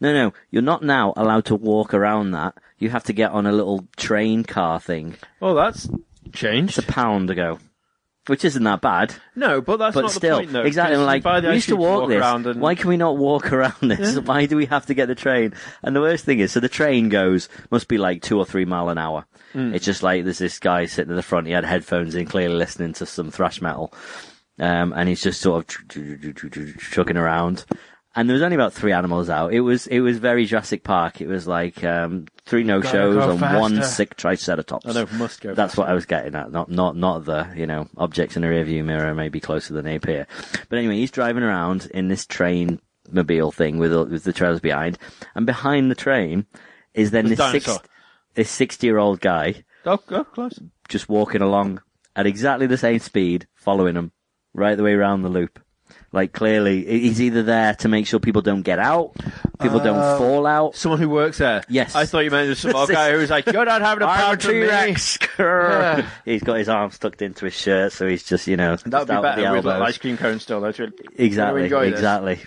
No, 0.00 0.12
no, 0.12 0.34
you're 0.50 0.60
not 0.60 0.82
now 0.82 1.14
allowed 1.16 1.46
to 1.46 1.54
walk 1.54 1.94
around 1.94 2.32
that. 2.32 2.54
You 2.78 2.90
have 2.90 3.04
to 3.04 3.12
get 3.12 3.30
on 3.30 3.46
a 3.46 3.52
little 3.52 3.86
train 3.96 4.42
car 4.44 4.80
thing. 4.80 5.16
Oh, 5.40 5.54
that's 5.54 5.88
changed. 6.32 6.70
It's 6.70 6.76
changed. 6.76 6.78
a 6.78 6.92
pound 6.92 7.30
ago. 7.30 7.58
Which 8.26 8.44
isn't 8.46 8.62
that 8.64 8.80
bad. 8.80 9.14
No, 9.36 9.60
but 9.60 9.76
that's 9.76 9.94
But 9.94 10.00
not 10.02 10.10
still, 10.12 10.36
the 10.38 10.42
point, 10.44 10.52
though. 10.52 10.62
exactly. 10.62 10.96
like, 10.96 11.20
you 11.20 11.24
buy 11.24 11.40
the 11.40 11.48
we 11.48 11.54
used 11.56 11.68
to 11.68 11.74
cream 11.74 11.86
walk, 11.86 12.08
this. 12.08 12.18
around 12.18 12.46
and 12.46 12.58
Why 12.58 12.74
can 12.74 12.88
we 12.88 12.96
not 12.96 13.18
walk 13.18 13.52
around 13.52 13.74
this? 13.82 14.18
Why 14.18 14.46
do 14.46 14.56
we 14.56 14.64
have 14.66 14.86
to 14.86 14.94
get 14.94 15.06
the 15.08 15.14
train? 15.14 15.52
And 15.82 15.94
the 15.94 16.00
worst 16.00 16.24
thing 16.24 16.38
is, 16.38 16.50
so 16.52 16.60
the 16.60 16.68
train 16.70 17.10
goes, 17.10 17.50
must 17.70 17.86
be 17.86 17.98
like 17.98 18.22
two 18.22 18.38
or 18.38 18.46
three 18.46 18.64
mile 18.64 18.88
an 18.88 18.96
hour. 18.96 19.26
Hmm. 19.52 19.74
It's 19.74 19.84
just 19.84 20.02
like 20.02 20.24
there's 20.24 20.38
this 20.38 20.58
guy 20.58 20.86
sitting 20.86 21.10
in 21.10 21.16
the 21.16 21.22
front. 21.22 21.46
He 21.46 21.52
had 21.52 21.66
headphones 21.66 22.14
in, 22.14 22.24
clearly 22.26 22.54
listening 22.56 22.94
to 22.94 23.04
some 23.06 23.30
thrash 23.30 23.60
metal. 23.60 23.92
Um, 24.58 24.94
and 24.96 25.08
he's 25.08 25.22
just 25.22 25.40
sort 25.42 25.64
of 25.64 25.88
trucking 26.78 27.16
around. 27.18 27.64
And 28.16 28.28
there 28.28 28.34
was 28.34 28.42
only 28.42 28.54
about 28.54 28.72
three 28.72 28.92
animals 28.92 29.28
out. 29.28 29.52
It 29.52 29.60
was, 29.60 29.86
it 29.88 30.00
was 30.00 30.18
very 30.18 30.46
Jurassic 30.46 30.84
Park. 30.84 31.20
It 31.20 31.26
was 31.26 31.46
like, 31.48 31.82
um, 31.82 32.26
three 32.46 32.62
no-shows 32.62 33.16
go 33.16 33.30
and 33.32 33.40
one 33.40 33.82
sick 33.82 34.16
triceratops. 34.16 34.86
I 34.86 34.92
know, 34.92 35.06
must 35.14 35.40
go. 35.40 35.52
That's 35.54 35.76
what 35.76 35.88
I 35.88 35.94
was 35.94 36.06
getting 36.06 36.34
at. 36.36 36.52
Not, 36.52 36.70
not, 36.70 36.96
not 36.96 37.24
the, 37.24 37.48
you 37.56 37.66
know, 37.66 37.88
objects 37.96 38.36
in 38.36 38.42
the 38.42 38.48
rearview 38.48 38.84
mirror 38.84 39.14
may 39.14 39.28
be 39.30 39.40
closer 39.40 39.74
than 39.74 39.84
they 39.84 39.96
appear. 39.96 40.26
But 40.68 40.78
anyway, 40.78 40.96
he's 40.96 41.10
driving 41.10 41.42
around 41.42 41.88
in 41.92 42.06
this 42.08 42.24
train 42.24 42.80
mobile 43.10 43.50
thing 43.50 43.78
with, 43.78 43.92
with 43.92 44.22
the 44.22 44.32
trailers 44.32 44.60
behind. 44.60 44.96
And 45.34 45.44
behind 45.44 45.90
the 45.90 45.94
train 45.96 46.46
is 46.94 47.10
then 47.10 47.26
this 47.26 47.38
six, 47.50 47.78
this 48.34 48.50
60 48.50 48.86
year 48.86 48.98
old 48.98 49.20
guy 49.20 49.64
Oh, 49.86 49.96
go 50.06 50.22
close. 50.22 50.60
just 50.88 51.08
walking 51.08 51.42
along 51.42 51.82
at 52.14 52.26
exactly 52.26 52.66
the 52.68 52.78
same 52.78 53.00
speed, 53.00 53.48
following 53.56 53.96
him 53.96 54.12
right 54.54 54.76
the 54.76 54.84
way 54.84 54.92
around 54.94 55.22
the 55.22 55.28
loop. 55.28 55.58
Like 56.14 56.32
clearly, 56.32 56.84
he's 57.00 57.20
either 57.20 57.42
there 57.42 57.74
to 57.74 57.88
make 57.88 58.06
sure 58.06 58.20
people 58.20 58.40
don't 58.40 58.62
get 58.62 58.78
out, 58.78 59.14
people 59.60 59.80
Uh, 59.80 59.84
don't 59.84 60.18
fall 60.18 60.46
out. 60.46 60.76
Someone 60.76 61.00
who 61.00 61.08
works 61.08 61.38
there. 61.38 61.64
Yes. 61.68 61.96
I 61.96 62.06
thought 62.06 62.20
you 62.20 62.30
meant 62.30 62.56
some 62.56 62.72
old 62.76 62.88
guy 62.88 63.10
who 63.10 63.18
was 63.18 63.30
like, 63.30 63.46
"You're 63.46 63.64
not 63.64 63.80
having 63.82 64.04
a 64.04 64.06
pound 64.06 64.40
T 64.40 64.60
Rex." 64.62 65.18
yeah. 65.40 66.08
He's 66.24 66.44
got 66.44 66.54
his 66.58 66.68
arms 66.68 66.96
tucked 67.00 67.20
into 67.20 67.46
his 67.46 67.54
shirt, 67.54 67.92
so 67.92 68.06
he's 68.06 68.22
just, 68.22 68.46
you 68.46 68.56
know, 68.56 68.76
That 68.76 69.00
would 69.00 69.08
be 69.08 69.12
out 69.12 69.22
with 69.24 69.34
the 69.34 69.42
better 69.42 69.52
with 69.56 69.64
like, 69.64 69.82
ice 69.82 69.98
cream 69.98 70.16
cone 70.16 70.38
still. 70.38 70.60
That's 70.60 70.78
really, 70.78 70.92
Exactly, 71.16 71.64
enjoy 71.64 71.86
this. 71.90 71.94
exactly. 71.98 72.38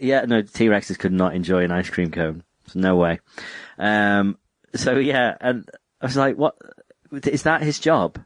Yeah, 0.00 0.24
no, 0.26 0.40
T-Rexes 0.40 0.98
could 0.98 1.12
not 1.12 1.34
enjoy 1.34 1.62
an 1.62 1.72
ice 1.72 1.90
cream 1.90 2.10
cone. 2.10 2.42
There's 2.64 2.76
no 2.76 2.96
way. 2.96 3.20
Um, 3.78 4.38
so 4.74 4.96
yeah, 4.96 5.36
and 5.42 5.68
I 6.00 6.06
was 6.06 6.16
like, 6.16 6.38
what, 6.38 6.54
is 7.12 7.42
that 7.42 7.60
his 7.62 7.78
job? 7.78 8.18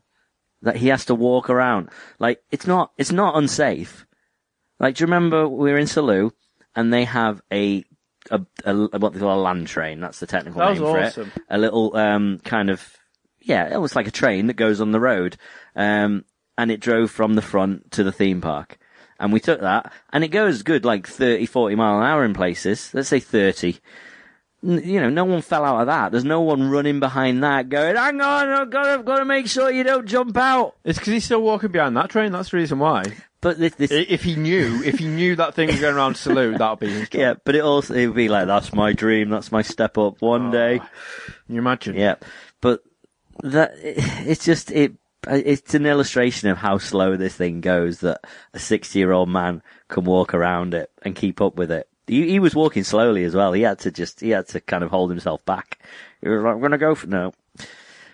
That 0.62 0.76
he 0.76 0.86
has 0.88 1.04
to 1.06 1.16
walk 1.16 1.50
around? 1.50 1.88
Like, 2.20 2.40
it's 2.52 2.66
not, 2.68 2.92
it's 2.96 3.10
not 3.10 3.36
unsafe. 3.36 4.06
Like, 4.80 4.94
do 4.96 5.02
you 5.02 5.06
remember 5.06 5.48
we 5.48 5.70
were 5.72 5.78
in 5.78 5.86
Salou 5.86 6.30
and 6.76 6.92
they 6.92 7.04
have 7.04 7.40
a, 7.52 7.84
a, 8.30 8.40
a 8.64 8.74
what 8.98 9.12
they 9.12 9.18
call 9.20 9.38
a 9.38 9.42
land 9.42 9.66
train. 9.66 10.00
That's 10.00 10.20
the 10.20 10.26
technical 10.26 10.60
That 10.60 10.70
was 10.70 10.80
name 10.80 10.88
for 10.88 11.00
awesome. 11.00 11.32
it. 11.36 11.42
A 11.50 11.58
little, 11.58 11.96
um, 11.96 12.38
kind 12.44 12.70
of, 12.70 12.96
yeah, 13.40 13.72
it 13.72 13.78
was 13.80 13.96
like 13.96 14.06
a 14.06 14.10
train 14.12 14.46
that 14.46 14.54
goes 14.54 14.80
on 14.80 14.92
the 14.92 15.00
road. 15.00 15.36
Um, 15.74 16.24
and 16.56 16.70
it 16.70 16.80
drove 16.80 17.10
from 17.10 17.34
the 17.34 17.42
front 17.42 17.90
to 17.92 18.02
the 18.04 18.12
theme 18.12 18.40
park. 18.40 18.78
And 19.20 19.32
we 19.32 19.40
took 19.40 19.60
that, 19.62 19.92
and 20.12 20.22
it 20.22 20.28
goes 20.28 20.62
good, 20.62 20.84
like 20.84 21.06
30, 21.06 21.46
40 21.46 21.74
mile 21.74 21.98
an 21.98 22.04
hour 22.04 22.24
in 22.24 22.34
places. 22.34 22.92
Let's 22.94 23.08
say 23.08 23.18
30. 23.18 23.78
N- 24.64 24.82
You 24.84 25.00
know, 25.00 25.08
no 25.10 25.24
one 25.24 25.42
fell 25.42 25.64
out 25.64 25.80
of 25.80 25.86
that. 25.88 26.12
There's 26.12 26.24
no 26.24 26.40
one 26.40 26.70
running 26.70 27.00
behind 27.00 27.42
that 27.42 27.68
going, 27.68 27.96
hang 27.96 28.20
on, 28.20 28.48
I've 28.48 28.70
got 28.70 28.96
to, 28.96 29.02
got 29.02 29.18
to 29.18 29.24
make 29.24 29.48
sure 29.48 29.70
you 29.72 29.82
don't 29.84 30.06
jump 30.06 30.36
out. 30.36 30.76
It's 30.84 30.98
because 30.98 31.12
he's 31.12 31.24
still 31.24 31.42
walking 31.42 31.72
behind 31.72 31.96
that 31.96 32.10
train. 32.10 32.30
That's 32.30 32.50
the 32.50 32.58
reason 32.58 32.78
why. 32.78 33.02
But 33.40 33.58
this, 33.58 33.74
this 33.76 33.92
If 33.92 34.24
he 34.24 34.34
knew, 34.34 34.82
if 34.82 34.98
he 34.98 35.06
knew 35.06 35.36
that 35.36 35.54
thing 35.54 35.68
was 35.68 35.80
going 35.80 35.94
around 35.94 36.14
Salou, 36.14 36.58
that 36.58 36.70
would 36.70 36.80
be 36.80 36.90
his 36.90 37.08
job. 37.08 37.20
yeah, 37.20 37.34
but 37.44 37.54
it 37.54 37.60
also, 37.60 37.94
it 37.94 38.08
would 38.08 38.16
be 38.16 38.28
like, 38.28 38.46
that's 38.46 38.72
my 38.72 38.92
dream, 38.92 39.30
that's 39.30 39.52
my 39.52 39.62
step 39.62 39.96
up 39.96 40.20
one 40.20 40.48
oh, 40.48 40.52
day. 40.52 40.78
Can 40.78 41.54
you 41.54 41.60
imagine? 41.60 41.94
Yeah, 41.94 42.16
but 42.60 42.82
that 43.42 43.72
it's 43.76 44.44
just 44.44 44.70
it. 44.70 44.94
It's 45.28 45.74
an 45.74 45.84
illustration 45.84 46.48
of 46.48 46.58
how 46.58 46.78
slow 46.78 47.16
this 47.16 47.34
thing 47.34 47.60
goes. 47.60 48.00
That 48.00 48.20
a 48.54 48.58
sixty-year-old 48.58 49.28
man 49.28 49.62
can 49.88 50.04
walk 50.04 50.34
around 50.34 50.74
it 50.74 50.90
and 51.02 51.14
keep 51.14 51.40
up 51.40 51.56
with 51.56 51.70
it. 51.70 51.88
He, 52.06 52.30
he 52.30 52.38
was 52.40 52.54
walking 52.54 52.84
slowly 52.84 53.24
as 53.24 53.34
well. 53.34 53.52
He 53.52 53.62
had 53.62 53.80
to 53.80 53.90
just 53.90 54.20
he 54.20 54.30
had 54.30 54.48
to 54.48 54.60
kind 54.60 54.82
of 54.82 54.90
hold 54.90 55.10
himself 55.10 55.44
back. 55.44 55.78
He 56.20 56.28
was 56.28 56.42
like, 56.42 56.54
"I'm 56.54 56.60
gonna 56.60 56.78
go 56.78 56.94
for 56.94 57.06
no." 57.06 57.32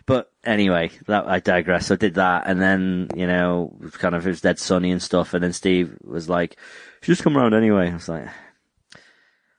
But 0.06 0.30
anyway, 0.44 0.90
that 1.06 1.26
I 1.26 1.40
digress. 1.40 1.90
I 1.90 1.96
did 1.96 2.14
that, 2.14 2.44
and 2.46 2.60
then 2.60 3.08
you 3.16 3.26
know, 3.26 3.74
kind 3.92 4.14
of 4.14 4.26
it 4.26 4.30
was 4.30 4.40
dead 4.42 4.58
sunny 4.58 4.90
and 4.90 5.02
stuff. 5.02 5.32
And 5.34 5.42
then 5.42 5.52
Steve 5.52 5.96
was 6.04 6.28
like, 6.28 6.56
Should 7.00 7.12
"Just 7.12 7.22
come 7.22 7.38
around 7.38 7.54
anyway." 7.54 7.90
I 7.90 7.94
was 7.94 8.08
like, 8.08 8.28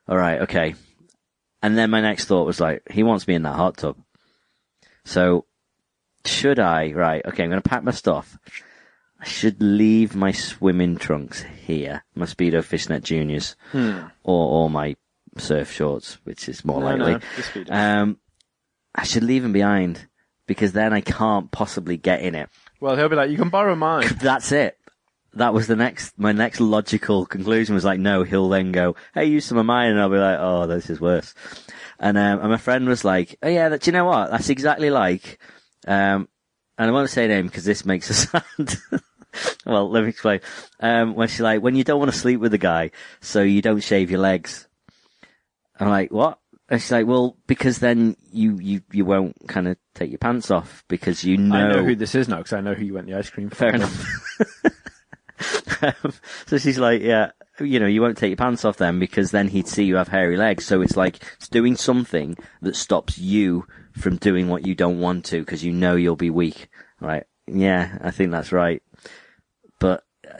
"All 0.08 0.16
right, 0.16 0.42
okay." 0.42 0.74
And 1.62 1.76
then 1.76 1.90
my 1.90 2.00
next 2.00 2.26
thought 2.26 2.46
was 2.46 2.60
like, 2.60 2.82
he 2.90 3.02
wants 3.02 3.26
me 3.26 3.34
in 3.34 3.42
that 3.42 3.56
hot 3.56 3.76
tub. 3.78 3.96
So, 5.04 5.46
should 6.24 6.60
I? 6.60 6.92
Right, 6.92 7.24
okay, 7.26 7.42
I'm 7.42 7.50
going 7.50 7.60
to 7.62 7.68
pack 7.68 7.82
my 7.82 7.90
stuff. 7.90 8.38
I 9.18 9.24
should 9.24 9.60
leave 9.60 10.14
my 10.14 10.30
swimming 10.30 10.96
trunks 10.96 11.42
here, 11.42 12.04
my 12.14 12.26
Speedo 12.26 12.62
Fishnet 12.62 13.02
Juniors, 13.02 13.56
or, 13.72 14.04
or 14.24 14.70
my 14.70 14.94
surf 15.38 15.72
shorts, 15.72 16.18
which 16.24 16.48
is 16.48 16.64
more 16.64 16.80
No, 16.80 16.86
likely. 17.04 17.26
no. 17.68 17.74
Um, 17.74 18.18
I 18.94 19.04
should 19.04 19.24
leave 19.24 19.42
them 19.42 19.52
behind 19.52 20.06
because 20.46 20.72
then 20.72 20.92
I 20.92 21.00
can't 21.00 21.50
possibly 21.50 21.96
get 21.96 22.20
in 22.20 22.34
it. 22.34 22.48
Well, 22.80 22.96
he'll 22.96 23.08
be 23.08 23.16
like, 23.16 23.30
"You 23.30 23.36
can 23.36 23.48
borrow 23.48 23.74
mine." 23.74 24.08
That's 24.20 24.52
it. 24.52 24.78
That 25.34 25.52
was 25.52 25.66
the 25.66 25.76
next, 25.76 26.18
my 26.18 26.32
next 26.32 26.60
logical 26.60 27.26
conclusion 27.26 27.74
was 27.74 27.84
like, 27.84 28.00
no, 28.00 28.22
he'll 28.22 28.48
then 28.48 28.72
go, 28.72 28.96
hey, 29.12 29.26
use 29.26 29.44
some 29.44 29.58
of 29.58 29.66
mine, 29.66 29.90
and 29.90 30.00
I'll 30.00 30.08
be 30.08 30.16
like, 30.16 30.38
oh, 30.40 30.66
this 30.66 30.88
is 30.88 30.98
worse. 30.98 31.34
And, 31.98 32.16
um, 32.16 32.40
and 32.40 32.48
my 32.48 32.56
friend 32.56 32.88
was 32.88 33.04
like, 33.04 33.36
oh 33.42 33.48
yeah, 33.48 33.68
that, 33.68 33.82
do 33.82 33.90
you 33.90 33.92
know 33.92 34.06
what? 34.06 34.30
That's 34.30 34.48
exactly 34.48 34.88
like, 34.88 35.38
um, 35.86 36.26
and 36.78 36.88
I 36.88 36.90
won't 36.90 37.10
say 37.10 37.28
name 37.28 37.46
because 37.46 37.64
this 37.66 37.84
makes 37.84 38.08
her 38.08 38.14
sound, 38.14 38.78
well, 39.66 39.90
let 39.90 40.04
me 40.04 40.08
explain. 40.08 40.40
Um, 40.80 41.14
when 41.14 41.28
she's 41.28 41.40
like, 41.40 41.62
when 41.62 41.74
you 41.76 41.84
don't 41.84 41.98
want 41.98 42.12
to 42.12 42.18
sleep 42.18 42.40
with 42.40 42.52
the 42.52 42.58
guy, 42.58 42.90
so 43.20 43.42
you 43.42 43.60
don't 43.60 43.80
shave 43.80 44.10
your 44.10 44.20
legs. 44.20 44.66
I'm 45.78 45.88
like, 45.88 46.10
what? 46.10 46.38
And 46.68 46.80
she's 46.80 46.90
like, 46.90 47.06
well, 47.06 47.36
because 47.46 47.78
then 47.78 48.16
you, 48.32 48.58
you, 48.58 48.80
you 48.90 49.04
won't 49.04 49.36
kind 49.46 49.68
of 49.68 49.76
take 49.94 50.10
your 50.10 50.18
pants 50.18 50.50
off 50.50 50.84
because 50.88 51.22
you 51.24 51.36
know. 51.36 51.56
I 51.56 51.72
know 51.72 51.84
who 51.84 51.94
this 51.94 52.14
is 52.14 52.28
now 52.28 52.38
because 52.38 52.52
I 52.52 52.60
know 52.60 52.74
who 52.74 52.84
you 52.84 52.94
went 52.94 53.06
the 53.06 53.14
ice 53.14 53.30
cream. 53.30 53.50
Fair 53.50 53.74
enough. 53.74 54.04
Um, 55.82 56.12
so 56.46 56.58
she's 56.58 56.78
like, 56.78 57.02
yeah, 57.02 57.30
you 57.60 57.80
know, 57.80 57.86
you 57.86 58.02
won't 58.02 58.18
take 58.18 58.30
your 58.30 58.36
pants 58.36 58.64
off 58.64 58.76
then 58.78 58.98
because 58.98 59.30
then 59.30 59.48
he'd 59.48 59.68
see 59.68 59.84
you 59.84 59.96
have 59.96 60.08
hairy 60.08 60.36
legs. 60.36 60.64
So 60.64 60.82
it's 60.82 60.96
like 60.96 61.22
it's 61.36 61.48
doing 61.48 61.76
something 61.76 62.36
that 62.62 62.76
stops 62.76 63.18
you 63.18 63.66
from 63.92 64.16
doing 64.16 64.48
what 64.48 64.66
you 64.66 64.74
don't 64.74 65.00
want 65.00 65.24
to 65.26 65.40
because 65.40 65.64
you 65.64 65.72
know 65.72 65.96
you'll 65.96 66.16
be 66.16 66.30
weak. 66.30 66.68
Right? 67.00 67.24
Yeah, 67.46 67.98
I 68.00 68.10
think 68.10 68.32
that's 68.32 68.52
right. 68.52 68.82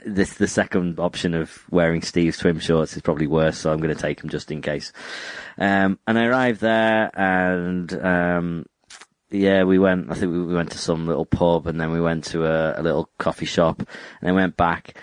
This 0.05 0.33
the 0.35 0.47
second 0.47 0.99
option 0.99 1.33
of 1.33 1.63
wearing 1.69 2.01
Steve's 2.01 2.37
swim 2.37 2.59
shorts 2.59 2.95
is 2.95 3.01
probably 3.01 3.27
worse, 3.27 3.57
so 3.57 3.71
I'm 3.71 3.79
going 3.79 3.95
to 3.95 4.01
take 4.01 4.21
them 4.21 4.29
just 4.29 4.51
in 4.51 4.61
case. 4.61 4.91
Um, 5.57 5.99
and 6.07 6.17
I 6.19 6.25
arrived 6.25 6.61
there 6.61 7.11
and 7.17 7.91
um, 7.93 8.65
yeah, 9.29 9.63
we 9.63 9.77
went. 9.77 10.09
I 10.09 10.13
think 10.13 10.31
we 10.31 10.41
we 10.41 10.53
went 10.53 10.71
to 10.71 10.77
some 10.77 11.07
little 11.07 11.25
pub, 11.25 11.67
and 11.67 11.79
then 11.79 11.91
we 11.91 11.99
went 11.99 12.25
to 12.25 12.45
a, 12.45 12.79
a 12.79 12.83
little 12.83 13.09
coffee 13.17 13.45
shop, 13.45 13.79
and 13.79 13.87
then 14.21 14.35
went 14.35 14.57
back. 14.57 14.95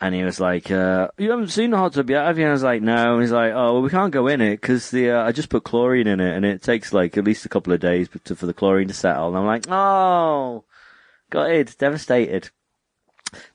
And 0.00 0.14
he 0.14 0.24
was 0.24 0.40
like, 0.40 0.70
uh, 0.70 1.08
"You 1.18 1.30
haven't 1.30 1.48
seen 1.48 1.70
the 1.70 1.76
hot 1.76 1.92
tub 1.92 2.10
yet, 2.10 2.26
have 2.26 2.38
you?" 2.38 2.44
And 2.44 2.50
I 2.50 2.54
was 2.54 2.62
like, 2.62 2.82
"No." 2.82 3.14
And 3.14 3.22
he's 3.22 3.32
like, 3.32 3.52
"Oh, 3.52 3.74
well, 3.74 3.82
we 3.82 3.90
can't 3.90 4.12
go 4.12 4.26
in 4.26 4.40
it 4.40 4.60
because 4.60 4.90
the 4.90 5.10
uh, 5.10 5.24
I 5.24 5.32
just 5.32 5.50
put 5.50 5.64
chlorine 5.64 6.08
in 6.08 6.20
it, 6.20 6.36
and 6.36 6.44
it 6.44 6.62
takes 6.62 6.92
like 6.92 7.16
at 7.16 7.24
least 7.24 7.46
a 7.46 7.48
couple 7.48 7.72
of 7.72 7.80
days 7.80 8.08
to, 8.24 8.34
for 8.34 8.46
the 8.46 8.54
chlorine 8.54 8.88
to 8.88 8.94
settle." 8.94 9.28
And 9.28 9.38
I'm 9.38 9.46
like, 9.46 9.66
"Oh, 9.68 10.64
got 11.30 11.50
it, 11.50 11.76
devastated." 11.78 12.50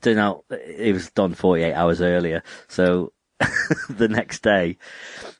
Turns 0.00 0.18
out 0.18 0.44
it 0.50 0.92
was 0.92 1.10
done 1.10 1.34
48 1.34 1.72
hours 1.72 2.00
earlier, 2.00 2.42
so 2.68 3.12
the 3.90 4.08
next 4.08 4.42
day 4.42 4.78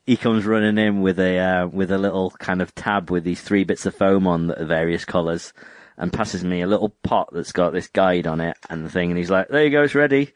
he 0.05 0.17
comes 0.17 0.45
running 0.45 0.79
in 0.79 1.01
with 1.01 1.19
a 1.19 1.39
uh, 1.39 1.67
with 1.67 1.91
a 1.91 1.99
little 1.99 2.31
kind 2.33 2.61
of 2.61 2.75
tab 2.75 3.11
with 3.11 3.25
these 3.25 3.41
three 3.41 3.65
bits 3.65 3.87
of 3.87 3.95
foam 3.95 4.27
on 4.27 4.49
that 4.49 4.61
are 4.61 4.67
various 4.67 5.05
colours, 5.05 5.53
and 5.97 6.13
passes 6.13 6.45
me 6.45 6.61
a 6.61 6.67
little 6.67 6.91
pot 7.03 7.29
that's 7.33 7.53
got 7.53 7.73
this 7.73 7.89
guide 7.89 8.27
on 8.27 8.41
it 8.41 8.57
and 8.69 8.85
the 8.85 8.91
thing, 8.91 9.11
and 9.11 9.19
he's 9.19 9.31
like, 9.31 9.49
"There 9.49 9.65
you 9.65 9.71
go, 9.71 9.83
it's 9.83 9.95
ready." 9.95 10.33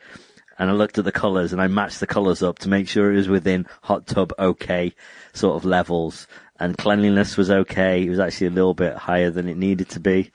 And 0.58 0.68
I 0.68 0.74
looked 0.74 0.98
at 0.98 1.06
the 1.06 1.12
colours 1.12 1.54
and 1.54 1.62
I 1.62 1.68
matched 1.68 2.00
the 2.00 2.06
colours 2.06 2.42
up 2.42 2.58
to 2.58 2.68
make 2.68 2.86
sure 2.86 3.10
it 3.10 3.16
was 3.16 3.28
within 3.28 3.66
hot 3.82 4.06
tub 4.06 4.34
okay 4.38 4.94
sort 5.32 5.56
of 5.56 5.64
levels, 5.64 6.26
and 6.58 6.76
cleanliness 6.76 7.36
was 7.36 7.50
okay. 7.50 8.04
It 8.04 8.10
was 8.10 8.18
actually 8.18 8.48
a 8.48 8.50
little 8.50 8.74
bit 8.74 8.94
higher 8.94 9.30
than 9.30 9.48
it 9.48 9.56
needed 9.56 9.88
to 9.90 10.00
be. 10.00 10.32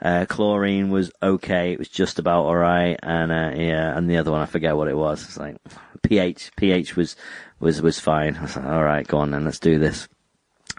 Uh, 0.00 0.26
chlorine 0.26 0.90
was 0.90 1.10
okay. 1.22 1.72
It 1.72 1.78
was 1.78 1.88
just 1.88 2.18
about 2.18 2.44
alright. 2.44 2.98
And, 3.02 3.32
uh, 3.32 3.52
yeah, 3.54 3.96
and 3.96 4.10
the 4.10 4.18
other 4.18 4.30
one, 4.30 4.42
I 4.42 4.46
forget 4.46 4.76
what 4.76 4.88
it 4.88 4.96
was. 4.96 5.22
It's 5.22 5.36
like 5.36 5.56
pH, 6.02 6.52
pH 6.56 6.96
was, 6.96 7.16
was, 7.60 7.80
was 7.80 7.98
fine. 7.98 8.36
I 8.36 8.42
was 8.42 8.56
like, 8.56 8.66
alright, 8.66 9.06
go 9.06 9.18
on 9.18 9.30
then, 9.30 9.44
let's 9.44 9.58
do 9.58 9.78
this. 9.78 10.08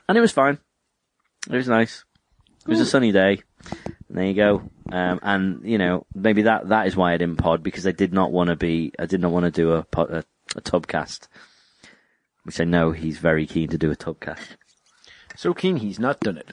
And 0.07 0.17
it 0.17 0.21
was 0.21 0.31
fine. 0.31 0.59
It 1.49 1.55
was 1.55 1.67
nice. 1.67 2.03
It 2.65 2.69
was 2.69 2.79
a 2.79 2.85
sunny 2.85 3.11
day. 3.11 3.41
And 4.09 4.17
there 4.17 4.25
you 4.25 4.33
go. 4.33 4.69
Um, 4.91 5.19
and 5.21 5.61
you 5.63 5.77
know, 5.77 6.05
maybe 6.13 6.43
that 6.43 6.69
that 6.69 6.87
is 6.87 6.95
why 6.95 7.13
I 7.13 7.17
didn't 7.17 7.37
pod 7.37 7.63
because 7.63 7.87
I 7.87 7.91
did 7.91 8.13
not 8.13 8.31
want 8.31 8.49
to 8.49 8.55
be. 8.55 8.93
I 8.99 9.05
did 9.05 9.19
not 9.19 9.31
want 9.31 9.45
to 9.45 9.51
do 9.51 9.71
a, 9.73 9.83
pod, 9.83 10.11
a 10.11 10.23
a 10.55 10.61
tubcast, 10.61 11.27
which 12.43 12.59
I 12.59 12.63
know 12.63 12.91
he's 12.91 13.17
very 13.17 13.45
keen 13.45 13.69
to 13.69 13.77
do 13.77 13.91
a 13.91 13.95
tub 13.95 14.19
cast. 14.19 14.57
So 15.35 15.53
keen 15.53 15.77
he's 15.77 15.99
not 15.99 16.19
done 16.19 16.37
it. 16.37 16.51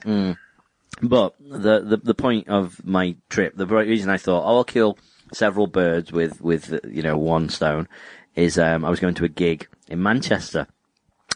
But 1.03 1.35
the, 1.41 1.81
the 1.81 1.97
the 1.97 2.15
point 2.15 2.49
of 2.49 2.85
my 2.85 3.17
trip, 3.29 3.57
the 3.57 3.67
reason 3.67 4.11
I 4.11 4.17
thought 4.17 4.45
oh, 4.45 4.57
I'll 4.57 4.65
kill 4.65 4.99
several 5.33 5.67
birds 5.67 6.13
with 6.13 6.41
with 6.41 6.79
you 6.89 7.03
know 7.03 7.19
one 7.19 7.49
stone, 7.49 7.89
is 8.35 8.59
um, 8.59 8.85
I 8.85 8.91
was 8.91 9.01
going 9.01 9.15
to 9.15 9.25
a 9.25 9.29
gig 9.29 9.67
in 9.89 10.03
Manchester. 10.03 10.67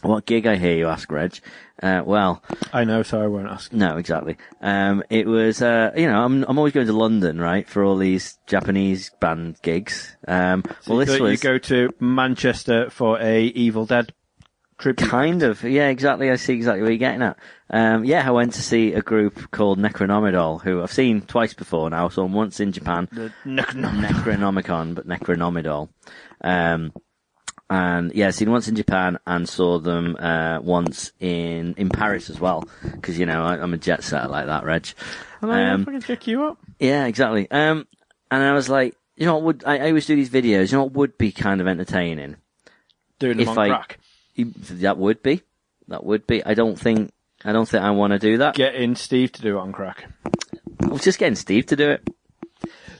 What 0.01 0.25
gig? 0.25 0.47
I 0.47 0.55
hear 0.55 0.77
you 0.77 0.87
ask, 0.87 1.11
Reg. 1.11 1.39
Uh, 1.83 2.03
well, 2.05 2.41
I 2.71 2.85
know, 2.85 3.03
so 3.03 3.21
I 3.21 3.27
won't 3.27 3.49
ask. 3.49 3.73
no, 3.73 3.97
exactly. 3.97 4.37
Um, 4.61 5.03
it 5.09 5.27
was, 5.27 5.61
uh, 5.61 5.91
you 5.95 6.07
know, 6.07 6.23
I'm 6.23 6.43
I'm 6.45 6.57
always 6.57 6.73
going 6.73 6.87
to 6.87 6.93
London, 6.93 7.39
right, 7.39 7.67
for 7.67 7.83
all 7.83 7.97
these 7.97 8.37
Japanese 8.47 9.11
band 9.19 9.61
gigs. 9.61 10.15
Um, 10.25 10.63
well, 10.87 10.99
this 10.99 11.09
So 11.09 11.23
was 11.23 11.43
you 11.43 11.49
go 11.49 11.57
to 11.57 11.89
Manchester 11.99 12.89
for 12.89 13.19
a 13.19 13.43
Evil 13.43 13.85
Dead 13.85 14.13
tribute. 14.79 15.09
Kind 15.09 15.43
of, 15.43 15.63
yeah, 15.63 15.89
exactly. 15.89 16.31
I 16.31 16.35
see 16.37 16.53
exactly 16.53 16.81
what 16.81 16.89
you're 16.89 16.97
getting 16.97 17.21
at. 17.21 17.37
Um, 17.69 18.03
yeah, 18.05 18.27
I 18.27 18.31
went 18.31 18.53
to 18.53 18.61
see 18.63 18.93
a 18.93 19.01
group 19.01 19.51
called 19.51 19.77
Necronomidol, 19.77 20.61
who 20.63 20.81
I've 20.81 20.91
seen 20.91 21.21
twice 21.21 21.53
before 21.53 21.89
now. 21.89 22.07
I 22.07 22.09
saw 22.09 22.23
them 22.23 22.33
once 22.33 22.59
in 22.59 22.71
Japan, 22.71 23.07
The 23.11 23.31
Necronom- 23.45 24.05
Necronomicon, 24.05 24.95
but 24.95 25.07
Necronomidol. 25.07 25.89
Um, 26.41 26.93
and 27.69 28.11
yeah, 28.15 28.31
seen 28.31 28.49
once 28.49 28.67
in 28.67 28.75
Japan 28.75 29.19
and 29.27 29.47
saw 29.47 29.77
them 29.77 30.15
uh, 30.19 30.59
once 30.61 31.11
in 31.19 31.75
in 31.77 31.89
Paris 31.89 32.31
as 32.31 32.39
well. 32.39 32.67
Because 32.83 33.19
you 33.19 33.27
know 33.27 33.43
I, 33.43 33.61
I'm 33.61 33.73
a 33.75 33.77
jet 33.77 34.03
setter 34.03 34.27
like 34.27 34.47
that, 34.47 34.63
Reg. 34.63 34.87
And 35.41 35.51
I 35.51 35.69
Um, 35.69 35.85
fucking 35.85 36.01
check 36.01 36.25
you 36.25 36.45
up. 36.45 36.57
Yeah, 36.79 37.05
exactly. 37.05 37.49
Um, 37.51 37.87
and 38.31 38.41
I 38.41 38.53
was 38.53 38.69
like, 38.69 38.95
you 39.17 39.27
know 39.27 39.35
what 39.35 39.43
would 39.43 39.63
I, 39.65 39.77
I 39.77 39.87
always 39.89 40.07
do 40.07 40.15
these 40.15 40.31
videos. 40.31 40.71
You 40.71 40.79
know 40.79 40.85
what 40.85 40.93
would 40.93 41.17
be 41.19 41.31
kind 41.31 41.61
of 41.61 41.67
entertaining. 41.67 42.37
Doing 43.19 43.37
them 43.37 43.41
if 43.41 43.49
on 43.49 43.57
I- 43.59 43.67
crack. 43.69 43.99
That 44.43 44.97
would 44.97 45.21
be. 45.23 45.41
That 45.87 46.03
would 46.03 46.27
be. 46.27 46.43
I 46.45 46.53
don't 46.53 46.79
think. 46.79 47.11
I 47.43 47.51
don't 47.53 47.67
think 47.67 47.83
I 47.83 47.91
want 47.91 48.11
to 48.11 48.19
do 48.19 48.37
that. 48.39 48.55
Getting 48.55 48.95
Steve 48.95 49.31
to 49.33 49.41
do 49.41 49.57
it 49.57 49.61
on 49.61 49.71
crack. 49.71 50.05
I 50.83 50.87
was 50.87 51.03
just 51.03 51.19
getting 51.19 51.35
Steve 51.35 51.65
to 51.67 51.75
do 51.75 51.89
it. 51.91 52.07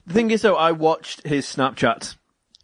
The 0.07 0.13
thing 0.13 0.31
is, 0.31 0.41
though, 0.41 0.55
I 0.55 0.71
watched 0.71 1.25
his 1.27 1.45
Snapchat 1.45 2.15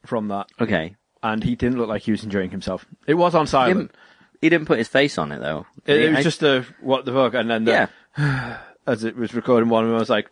from 0.06 0.30
that, 0.30 0.48
Okay. 0.60 0.96
and 1.22 1.44
he 1.44 1.56
didn't 1.56 1.78
look 1.78 1.90
like 1.90 2.02
he 2.04 2.12
was 2.12 2.24
enjoying 2.24 2.50
himself. 2.52 2.86
It 3.08 3.14
was 3.16 3.36
on 3.36 3.46
He 3.46 3.50
silent. 3.50 3.78
didn't, 3.78 3.96
he 4.42 4.50
didn't 4.50 4.68
put 4.68 4.78
his 4.78 4.88
face 4.88 5.18
on 5.18 5.32
it 5.32 5.40
though. 5.40 5.66
It, 5.86 6.00
it 6.02 6.10
was 6.10 6.20
I- 6.20 6.24
just 6.24 6.44
a 6.44 6.66
what 6.82 7.06
the 7.06 7.12
fuck, 7.12 7.34
and 7.34 7.50
then 7.50 7.66
the, 7.66 7.90
yeah. 8.18 8.58
as 8.88 9.04
it 9.04 9.16
was 9.16 9.34
recording 9.36 9.70
one 9.70 9.84
of 9.84 9.90
them, 9.90 9.98
I 9.98 10.00
was 10.00 10.10
like, 10.10 10.30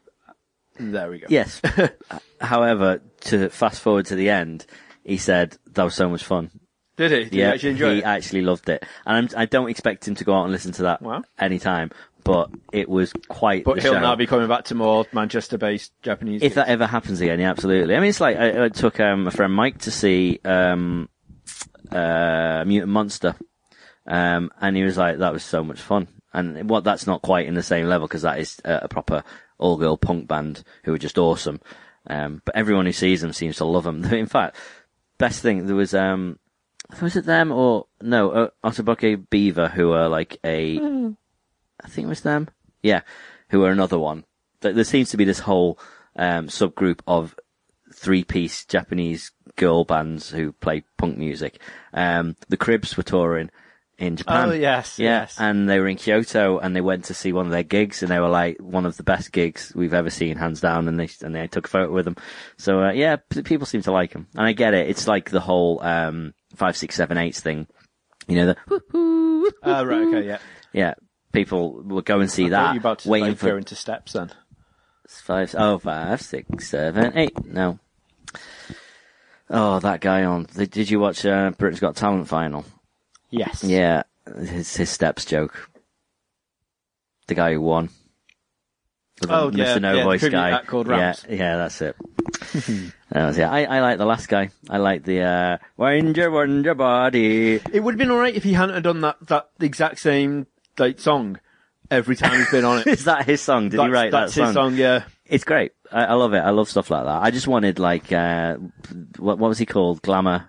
"There 0.79 1.09
we 1.09 1.19
go." 1.19 1.27
Yes. 1.29 1.61
However, 2.41 3.01
to 3.25 3.49
fast 3.49 3.81
forward 3.81 4.05
to 4.07 4.15
the 4.15 4.29
end, 4.29 4.65
he 5.03 5.17
said 5.17 5.57
that 5.73 5.83
was 5.83 5.95
so 5.95 6.09
much 6.09 6.23
fun. 6.23 6.51
Did 6.95 7.11
he? 7.11 7.23
Did 7.25 7.33
yeah, 7.33 7.47
you 7.47 7.53
actually 7.53 7.69
enjoy 7.71 7.93
he 7.93 7.99
it? 7.99 8.05
actually 8.05 8.41
loved 8.41 8.69
it, 8.69 8.85
and 9.05 9.29
I'm, 9.33 9.39
I 9.41 9.45
don't 9.45 9.69
expect 9.69 10.07
him 10.07 10.15
to 10.15 10.23
go 10.23 10.35
out 10.35 10.43
and 10.43 10.51
listen 10.51 10.71
to 10.73 10.83
that 10.83 11.01
Wow. 11.01 11.23
anytime. 11.39 11.91
But 12.23 12.51
it 12.71 12.87
was 12.87 13.11
quite. 13.27 13.65
But 13.65 13.81
he'll 13.81 13.93
show. 13.93 13.99
now 13.99 14.15
be 14.15 14.27
coming 14.27 14.47
back 14.47 14.65
to 14.65 14.75
more 14.75 15.05
Manchester-based 15.11 15.91
Japanese. 16.01 16.41
If 16.41 16.55
that 16.55 16.69
ever 16.69 16.85
happens 16.85 17.19
again, 17.19 17.39
yeah, 17.39 17.49
absolutely. 17.49 17.95
I 17.95 17.99
mean, 17.99 18.09
it's 18.09 18.21
like 18.21 18.37
I, 18.37 18.65
I 18.65 18.69
took 18.69 18.99
um, 19.01 19.27
a 19.27 19.31
friend 19.31 19.51
Mike 19.53 19.79
to 19.79 19.91
see 19.91 20.39
um, 20.45 21.09
uh, 21.91 22.63
Mutant 22.65 22.91
Monster, 22.91 23.35
um, 24.07 24.51
and 24.61 24.77
he 24.77 24.83
was 24.83 24.97
like, 24.97 25.17
"That 25.17 25.33
was 25.33 25.43
so 25.43 25.63
much 25.63 25.81
fun." 25.81 26.07
And 26.33 26.69
what 26.69 26.83
that's 26.83 27.05
not 27.07 27.21
quite 27.21 27.47
in 27.47 27.53
the 27.55 27.63
same 27.63 27.87
level 27.87 28.07
because 28.07 28.21
that 28.23 28.39
is 28.39 28.59
a, 28.65 28.81
a 28.83 28.87
proper 28.87 29.23
all-girl 29.57 29.97
punk 29.97 30.27
band 30.27 30.63
who 30.83 30.93
are 30.93 30.97
just 30.99 31.17
awesome. 31.17 31.59
Um, 32.07 32.41
but 32.45 32.55
everyone 32.55 32.85
who 32.85 32.91
sees 32.91 33.21
them 33.21 33.33
seems 33.33 33.57
to 33.57 33.65
love 33.65 33.83
them. 33.83 34.03
In 34.13 34.25
fact, 34.25 34.55
best 35.17 35.41
thing 35.41 35.67
there 35.67 35.75
was 35.75 35.93
um, 35.93 36.39
was 37.01 37.15
it 37.15 37.25
them 37.25 37.51
or 37.51 37.87
no 38.01 38.31
uh, 38.31 38.49
Otoboke 38.63 39.29
Beaver 39.29 39.69
who 39.69 39.91
are 39.93 40.09
like 40.09 40.37
a 40.43 40.77
I 41.83 41.87
think 41.87 42.05
it 42.05 42.09
was 42.09 42.21
them. 42.21 42.49
Yeah, 42.81 43.01
who 43.49 43.63
are 43.63 43.71
another 43.71 43.99
one. 43.99 44.25
There 44.61 44.73
there 44.73 44.83
seems 44.83 45.09
to 45.11 45.17
be 45.17 45.25
this 45.25 45.39
whole 45.39 45.79
um, 46.15 46.47
subgroup 46.47 46.99
of 47.07 47.35
three-piece 47.93 48.65
Japanese 48.65 49.31
girl 49.55 49.83
bands 49.83 50.31
who 50.31 50.51
play 50.51 50.83
punk 50.97 51.17
music. 51.17 51.59
Um, 51.93 52.35
the 52.49 52.57
Cribs 52.57 52.97
were 52.97 53.03
touring 53.03 53.51
in 54.03 54.15
Japan. 54.17 54.49
Oh, 54.49 54.53
yes, 54.53 54.99
yeah, 54.99 55.21
yes. 55.21 55.35
and 55.39 55.69
they 55.69 55.79
were 55.79 55.87
in 55.87 55.97
Kyoto, 55.97 56.59
and 56.59 56.75
they 56.75 56.81
went 56.81 57.05
to 57.05 57.13
see 57.13 57.31
one 57.33 57.45
of 57.45 57.51
their 57.51 57.63
gigs, 57.63 58.03
and 58.03 58.11
they 58.11 58.19
were 58.19 58.29
like 58.29 58.57
one 58.59 58.85
of 58.85 58.97
the 58.97 59.03
best 59.03 59.31
gigs 59.31 59.71
we've 59.75 59.93
ever 59.93 60.09
seen, 60.09 60.37
hands 60.37 60.61
down. 60.61 60.87
And 60.87 60.99
they 60.99 61.09
and 61.21 61.33
they 61.33 61.47
took 61.47 61.67
a 61.67 61.69
photo 61.69 61.91
with 61.91 62.05
them. 62.05 62.15
So 62.57 62.83
uh, 62.83 62.91
yeah, 62.91 63.17
p- 63.29 63.41
people 63.43 63.65
seem 63.65 63.81
to 63.83 63.91
like 63.91 64.11
them, 64.13 64.27
and 64.35 64.45
I 64.45 64.53
get 64.53 64.73
it. 64.73 64.89
It's 64.89 65.07
like 65.07 65.29
the 65.29 65.39
whole 65.39 65.81
um, 65.83 66.33
five, 66.55 66.75
six, 66.77 66.95
seven, 66.95 67.17
eight 67.17 67.35
thing. 67.35 67.67
You 68.27 68.35
know 68.37 68.45
the 68.47 69.51
Oh, 69.63 69.85
right, 69.85 70.07
okay, 70.07 70.27
yeah. 70.27 70.37
yeah. 70.71 70.93
People 71.31 71.81
will 71.83 72.01
go 72.01 72.19
and 72.19 72.29
see 72.29 72.45
I 72.45 72.49
that, 72.49 72.73
you 72.75 72.79
about 72.79 72.99
to 72.99 73.09
waiting 73.09 73.29
like, 73.29 73.37
for 73.37 73.47
go 73.49 73.57
into 73.57 73.75
steps 73.75 74.13
then. 74.13 74.31
five, 75.07 75.53
oh, 75.57 75.79
five, 75.79 76.21
six, 76.21 76.69
seven, 76.69 77.17
eight. 77.17 77.43
No. 77.45 77.79
Oh, 79.49 79.79
that 79.79 79.99
guy 79.99 80.23
on. 80.23 80.47
Did 80.55 80.89
you 80.89 80.99
watch 80.99 81.25
uh, 81.25 81.51
Britain's 81.57 81.79
Got 81.79 81.95
Talent 81.95 82.27
final? 82.27 82.65
Yes. 83.33 83.63
Yeah, 83.63 84.03
his 84.37 84.75
his 84.75 84.89
steps 84.89 85.25
joke. 85.25 85.69
The 87.27 87.35
guy 87.35 87.53
who 87.53 87.61
won. 87.61 87.89
The 89.21 89.33
Oh, 89.33 89.49
Mr. 89.51 89.57
yeah, 89.57 89.77
No 89.79 89.93
yeah, 89.93 90.03
Voice 90.03 90.27
guy. 90.27 90.61
called 90.65 90.87
yeah, 90.87 90.93
Rams. 90.97 91.25
yeah, 91.29 91.57
that's 91.57 91.81
it. 91.81 91.95
That 93.13 93.27
was- 93.27 93.37
I, 93.39 93.63
I 93.65 93.79
like 93.81 93.99
the 93.99 94.05
last 94.07 94.27
guy. 94.27 94.49
I 94.69 94.77
like 94.77 95.03
the 95.03 95.21
uh, 95.21 95.57
wind 95.77 96.17
your 96.17 96.31
wind 96.31 96.65
your 96.65 96.73
body. 96.73 97.55
It 97.71 97.79
would 97.83 97.93
have 97.93 97.99
been 97.99 98.09
alright 98.09 98.33
if 98.35 98.43
he 98.43 98.53
hadn't 98.53 98.73
have 98.73 98.83
done 98.83 99.01
that, 99.01 99.17
that 99.27 99.49
exact 99.59 99.99
same 99.99 100.47
like 100.79 100.99
song 100.99 101.39
every 101.91 102.15
time 102.15 102.37
he's 102.39 102.49
been 102.49 102.65
on 102.65 102.79
it. 102.79 102.87
Is 102.99 103.05
that 103.05 103.25
his 103.25 103.39
song? 103.39 103.69
Did 103.69 103.79
that's, 103.79 103.85
he 103.87 103.91
write 103.93 104.11
that's 104.11 104.33
that 104.33 104.39
song? 104.39 104.45
his 104.47 104.53
song, 104.55 104.75
yeah. 104.77 105.03
It's 105.27 105.43
great. 105.43 105.73
I, 105.91 106.05
I 106.05 106.13
love 106.13 106.33
it. 106.33 106.39
I 106.39 106.49
love 106.49 106.69
stuff 106.69 106.89
like 106.89 107.05
that. 107.05 107.21
I 107.21 107.29
just 107.29 107.47
wanted 107.47 107.77
like 107.77 108.11
uh, 108.11 108.57
what 109.19 109.37
what 109.37 109.49
was 109.49 109.59
he 109.59 109.67
called? 109.67 110.01
Glamour 110.01 110.45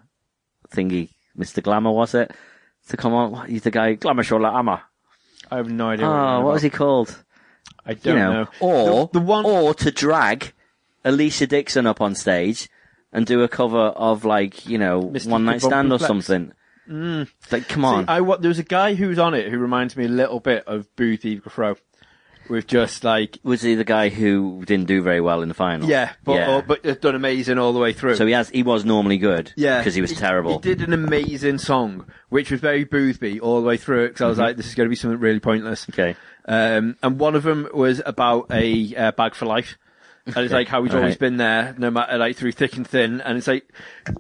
thingy, 0.71 1.11
Mr. 1.39 1.63
Glamour 1.63 1.93
was 1.93 2.15
it? 2.15 2.33
To 2.89 2.97
come 2.97 3.15
on, 3.15 3.49
he's 3.49 3.63
the 3.63 3.71
guy 3.71 3.95
Glamour 3.95 4.23
Amma. 4.47 4.83
I 5.51 5.57
have 5.57 5.71
no 5.71 5.89
idea. 5.91 6.07
Oh, 6.07 6.41
what 6.43 6.55
was 6.55 6.63
he 6.63 6.71
called? 6.71 7.23
I 7.87 7.95
don't 7.95 8.15
you 8.15 8.21
know, 8.23 8.33
know. 8.45 8.49
or 8.61 9.11
the, 9.13 9.21
the 9.21 9.25
one. 9.25 9.45
or 9.45 9.75
to 9.75 9.91
drag 9.91 10.53
Alesha 11.05 11.49
Dixon 11.49 11.87
up 11.87 12.01
on 12.01 12.15
stage 12.15 12.69
and 13.13 13.27
do 13.27 13.43
a 13.43 13.49
cover 13.49 13.79
of 13.79 14.25
like 14.25 14.67
you 14.67 14.79
know 14.79 15.03
Mr. 15.03 15.29
One 15.29 15.45
Night 15.45 15.61
Stand 15.63 15.93
or 15.93 15.99
Flex. 15.99 16.09
something. 16.09 16.53
Mm. 16.89 17.29
Like, 17.51 17.69
come 17.69 17.83
See, 17.83 17.87
on. 17.87 18.05
I 18.09 18.21
wa- 18.21 18.37
there 18.37 18.49
was 18.51 18.59
a 18.59 18.63
guy 18.65 18.95
who 18.95 19.09
was 19.09 19.19
on 19.19 19.33
it 19.33 19.51
who 19.51 19.59
reminds 19.59 19.97
me 19.97 20.05
a 20.05 20.09
little 20.09 20.41
bit 20.41 20.65
of 20.67 20.95
Boothby 20.97 21.41
Graffoe, 21.41 21.79
with 22.49 22.67
just 22.67 23.05
like 23.05 23.39
was 23.43 23.63
he 23.63 23.75
the 23.75 23.85
guy 23.85 24.09
who 24.09 24.63
didn't 24.67 24.87
do 24.87 25.03
very 25.03 25.21
well 25.21 25.43
in 25.43 25.49
the 25.49 25.55
final? 25.55 25.89
yeah, 25.89 26.13
but 26.25 26.33
yeah. 26.35 26.51
oh, 26.51 26.63
but 26.67 26.85
has 26.85 26.99
done 26.99 27.15
amazing 27.15 27.59
all 27.59 27.73
the 27.73 27.79
way 27.79 27.93
through. 27.93 28.17
so 28.17 28.27
he 28.27 28.33
has. 28.33 28.49
He 28.51 28.63
was 28.63 28.85
normally 28.85 29.19
good. 29.19 29.53
yeah, 29.57 29.79
because 29.79 29.95
he 29.95 30.01
was 30.01 30.13
terrible. 30.13 30.53
He 30.55 30.59
did 30.59 30.81
an 30.83 30.93
amazing 30.93 31.59
song, 31.59 32.07
which 32.29 32.51
was 32.51 32.61
very 32.61 32.85
Boothby 32.85 33.41
all 33.41 33.61
the 33.61 33.67
way 33.67 33.77
through. 33.77 34.09
Because 34.09 34.21
I 34.21 34.25
Mm-hmm. 34.25 34.29
was 34.31 34.39
like, 34.39 34.57
this 34.57 34.67
is 34.67 34.75
going 34.75 34.87
to 34.87 34.91
be 34.91 34.97
something 34.97 35.19
really 35.21 35.41
pointless. 35.41 35.87
Okay. 35.91 36.17
Um, 36.47 36.97
and 37.03 37.19
one 37.19 37.35
of 37.35 37.43
them 37.43 37.69
was 37.73 38.03
about 38.05 38.47
a 38.51 38.95
uh, 38.97 39.13
bag 39.13 39.35
for 39.35 39.47
life. 39.47 39.77
And 40.27 40.39
it's 40.39 40.53
like 40.55 40.69
how 40.69 40.83
he's 40.85 40.95
always 40.95 41.17
been 41.19 41.37
there, 41.37 41.75
no 41.77 41.91
matter 41.91 42.17
like 42.17 42.37
through 42.37 42.53
thick 42.53 42.77
and 42.77 42.87
thin. 42.87 43.21
And 43.21 43.37
it's 43.37 43.47
like 43.47 43.71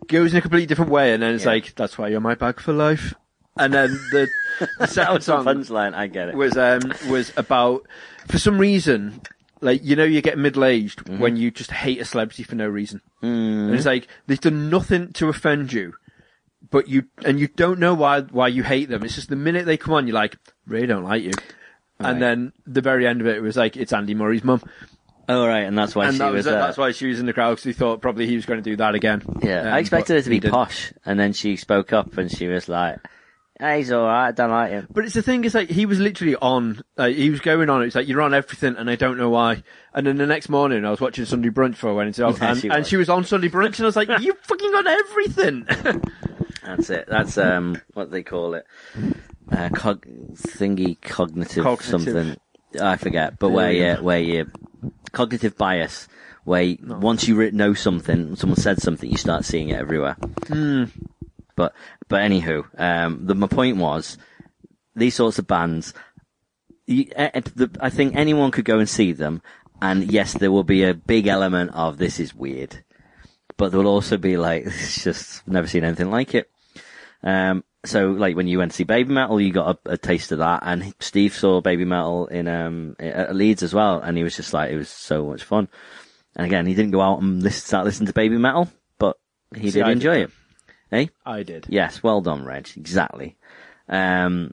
goes 0.06 0.32
in 0.32 0.38
a 0.38 0.42
completely 0.42 0.66
different 0.66 0.90
way. 0.90 1.14
And 1.14 1.22
then 1.22 1.34
it's 1.34 1.44
Yeah. 1.44 1.52
like 1.52 1.74
that's 1.76 1.96
why 1.96 2.08
you're 2.08 2.20
my 2.20 2.34
bag 2.34 2.60
for 2.60 2.74
life. 2.74 3.14
And 3.56 3.72
then 3.72 3.90
the, 4.10 4.28
the 4.60 4.68
That 4.80 4.90
second 4.90 5.14
was 5.14 5.24
song 5.24 5.44
punchline. 5.46 5.94
I 5.94 6.06
get 6.08 6.28
it. 6.28 6.34
was 6.34 6.58
um 6.58 6.92
was 7.08 7.32
about 7.38 7.86
for 8.28 8.38
some 8.38 8.58
reason 8.58 9.20
like 9.60 9.80
you 9.84 9.96
know 9.96 10.04
you 10.04 10.20
get 10.20 10.36
middle 10.38 10.64
aged 10.64 11.04
Mm-hmm. 11.04 11.18
when 11.20 11.36
you 11.36 11.50
just 11.50 11.70
hate 11.70 12.00
a 12.00 12.04
celebrity 12.04 12.42
for 12.42 12.54
no 12.54 12.68
reason. 12.68 13.00
Mm. 13.22 13.66
And 13.66 13.74
it's 13.74 13.86
like 13.86 14.08
they've 14.26 14.40
done 14.40 14.68
nothing 14.70 15.12
to 15.14 15.28
offend 15.28 15.72
you, 15.72 15.94
but 16.70 16.88
you 16.88 17.04
and 17.24 17.38
you 17.40 17.48
don't 17.48 17.78
know 17.78 17.94
why 17.94 18.20
why 18.22 18.48
you 18.48 18.62
hate 18.62 18.88
them. 18.88 19.02
It's 19.04 19.14
just 19.14 19.28
the 19.30 19.36
minute 19.36 19.64
they 19.66 19.76
come 19.76 19.94
on, 19.94 20.06
you're 20.06 20.14
like, 20.14 20.36
really 20.66 20.86
don't 20.86 21.04
like 21.04 21.22
you. 21.22 21.32
Right. 22.00 22.10
And 22.10 22.20
then 22.22 22.52
the 22.66 22.80
very 22.82 23.06
end 23.06 23.20
of 23.20 23.26
it, 23.26 23.36
it 23.36 23.40
was 23.40 23.56
like 23.56 23.76
it's 23.76 23.92
Andy 23.92 24.14
Murray's 24.14 24.42
mum, 24.44 24.60
Oh 25.28 25.46
right, 25.46 25.60
and 25.60 25.78
that's 25.78 25.94
why 25.94 26.06
and 26.06 26.14
she 26.14 26.18
that 26.18 26.32
was, 26.32 26.44
was. 26.44 26.54
that's 26.54 26.76
why 26.76 26.90
she 26.92 27.06
was 27.06 27.20
in 27.20 27.26
the 27.26 27.32
crowd 27.32 27.50
because 27.52 27.64
he 27.64 27.72
thought 27.72 28.02
probably 28.02 28.26
he 28.26 28.34
was 28.36 28.44
going 28.46 28.62
to 28.62 28.68
do 28.70 28.76
that 28.76 28.94
again. 28.94 29.22
Yeah, 29.42 29.60
Um, 29.62 29.68
I 29.74 29.78
expected 29.78 30.14
her 30.16 30.22
to 30.22 30.28
be 30.30 30.40
posh, 30.40 30.92
and 31.06 31.18
then 31.18 31.32
she 31.32 31.56
spoke 31.56 31.92
up 31.92 32.18
and 32.18 32.30
she 32.30 32.48
was 32.48 32.68
like, 32.68 32.98
"He's 33.60 33.92
all 33.92 34.04
right. 34.06 34.28
I 34.28 34.32
don't 34.32 34.50
like 34.50 34.70
him." 34.70 34.86
But 34.90 35.04
it's 35.04 35.14
the 35.14 35.22
thing 35.22 35.44
is 35.44 35.54
like 35.54 35.68
he 35.70 35.86
was 35.86 36.00
literally 36.00 36.36
on, 36.36 36.82
like, 36.96 37.14
he 37.16 37.30
was 37.30 37.40
going 37.40 37.70
on. 37.70 37.82
It's 37.82 37.94
like 37.94 38.08
you're 38.08 38.22
on 38.22 38.34
everything, 38.34 38.76
and 38.76 38.90
I 38.90 38.96
don't 38.96 39.16
know 39.18 39.30
why. 39.30 39.62
And 39.94 40.06
then 40.06 40.16
the 40.16 40.26
next 40.26 40.48
morning, 40.48 40.84
I 40.84 40.90
was 40.90 41.00
watching 41.00 41.24
Sunday 41.24 41.50
Brunch 41.50 41.76
for 41.76 41.90
I 41.90 41.92
went 41.92 42.08
into, 42.08 42.22
Yeah, 42.22 42.48
and, 42.50 42.58
she 42.58 42.68
and 42.68 42.78
was. 42.80 42.88
she 42.88 42.96
was 42.96 43.08
on 43.08 43.24
Sunday 43.24 43.48
Brunch, 43.48 43.76
and 43.78 43.82
I 43.82 43.84
was 43.86 43.96
like, 43.96 44.08
you 44.20 44.34
fucking 44.42 44.74
on 44.74 44.86
everything. 44.86 45.66
That's 46.64 46.90
it. 46.90 47.06
That's 47.08 47.36
um 47.38 47.80
what 47.92 48.10
they 48.10 48.22
call 48.22 48.54
it, 48.54 48.66
uh, 49.52 49.68
cog- 49.68 50.06
thingy 50.34 51.00
cognitive, 51.00 51.62
Cognitive. 51.62 51.86
something. 52.02 52.36
I 52.80 52.96
forget, 52.96 53.38
but 53.38 53.50
where 53.50 53.70
you 53.70 54.02
where 54.02 54.18
you 54.18 54.50
cognitive 55.12 55.56
bias, 55.56 56.08
where 56.42 56.74
once 56.82 57.28
you 57.28 57.50
know 57.52 57.72
something, 57.74 58.34
someone 58.34 58.58
said 58.58 58.80
something, 58.82 59.08
you 59.08 59.16
start 59.18 59.44
seeing 59.44 59.68
it 59.68 59.78
everywhere. 59.78 60.16
But 61.56 61.74
but 62.08 62.20
anywho, 62.22 62.64
um, 62.78 63.26
the, 63.26 63.34
my 63.34 63.46
point 63.46 63.76
was 63.76 64.18
these 64.94 65.14
sorts 65.14 65.38
of 65.38 65.46
bands. 65.46 65.94
You, 66.86 67.06
eh, 67.16 67.40
the, 67.54 67.70
I 67.80 67.90
think 67.90 68.14
anyone 68.14 68.50
could 68.50 68.64
go 68.64 68.78
and 68.78 68.88
see 68.88 69.12
them, 69.12 69.40
and 69.80 70.10
yes, 70.10 70.34
there 70.34 70.52
will 70.52 70.64
be 70.64 70.84
a 70.84 70.94
big 70.94 71.26
element 71.26 71.70
of 71.74 71.98
this 71.98 72.20
is 72.20 72.34
weird, 72.34 72.84
but 73.56 73.70
there 73.70 73.80
will 73.80 73.88
also 73.88 74.16
be 74.16 74.36
like 74.36 74.64
it's 74.66 75.02
just 75.02 75.46
never 75.46 75.66
seen 75.66 75.84
anything 75.84 76.10
like 76.10 76.34
it. 76.34 76.50
Um, 77.22 77.64
so 77.84 78.08
like 78.10 78.36
when 78.36 78.48
you 78.48 78.58
went 78.58 78.72
to 78.72 78.76
see 78.76 78.84
Baby 78.84 79.12
Metal, 79.12 79.40
you 79.40 79.52
got 79.52 79.78
a, 79.86 79.92
a 79.92 79.98
taste 79.98 80.32
of 80.32 80.38
that, 80.38 80.62
and 80.64 80.94
Steve 81.00 81.34
saw 81.34 81.60
Baby 81.60 81.84
Metal 81.84 82.26
in 82.26 82.48
um 82.48 82.96
at 82.98 83.34
Leeds 83.34 83.62
as 83.62 83.72
well, 83.74 84.00
and 84.00 84.16
he 84.16 84.24
was 84.24 84.36
just 84.36 84.52
like 84.52 84.70
it 84.70 84.76
was 84.76 84.88
so 84.88 85.26
much 85.26 85.42
fun. 85.44 85.68
And 86.36 86.46
again, 86.46 86.66
he 86.66 86.74
didn't 86.74 86.90
go 86.90 87.00
out 87.00 87.20
and 87.22 87.42
listen, 87.42 87.64
start 87.64 87.84
listening 87.84 88.08
to 88.08 88.12
Baby 88.12 88.38
Metal, 88.38 88.68
but 88.98 89.18
he 89.54 89.70
See, 89.70 89.78
did 89.78 89.86
I 89.86 89.92
enjoy 89.92 90.14
that. 90.16 90.22
it. 90.24 90.30
Eh? 90.92 91.06
I 91.24 91.42
did. 91.42 91.66
Yes, 91.68 92.02
well 92.02 92.20
done, 92.20 92.44
Reg. 92.44 92.68
Exactly. 92.76 93.36
Um, 93.88 94.52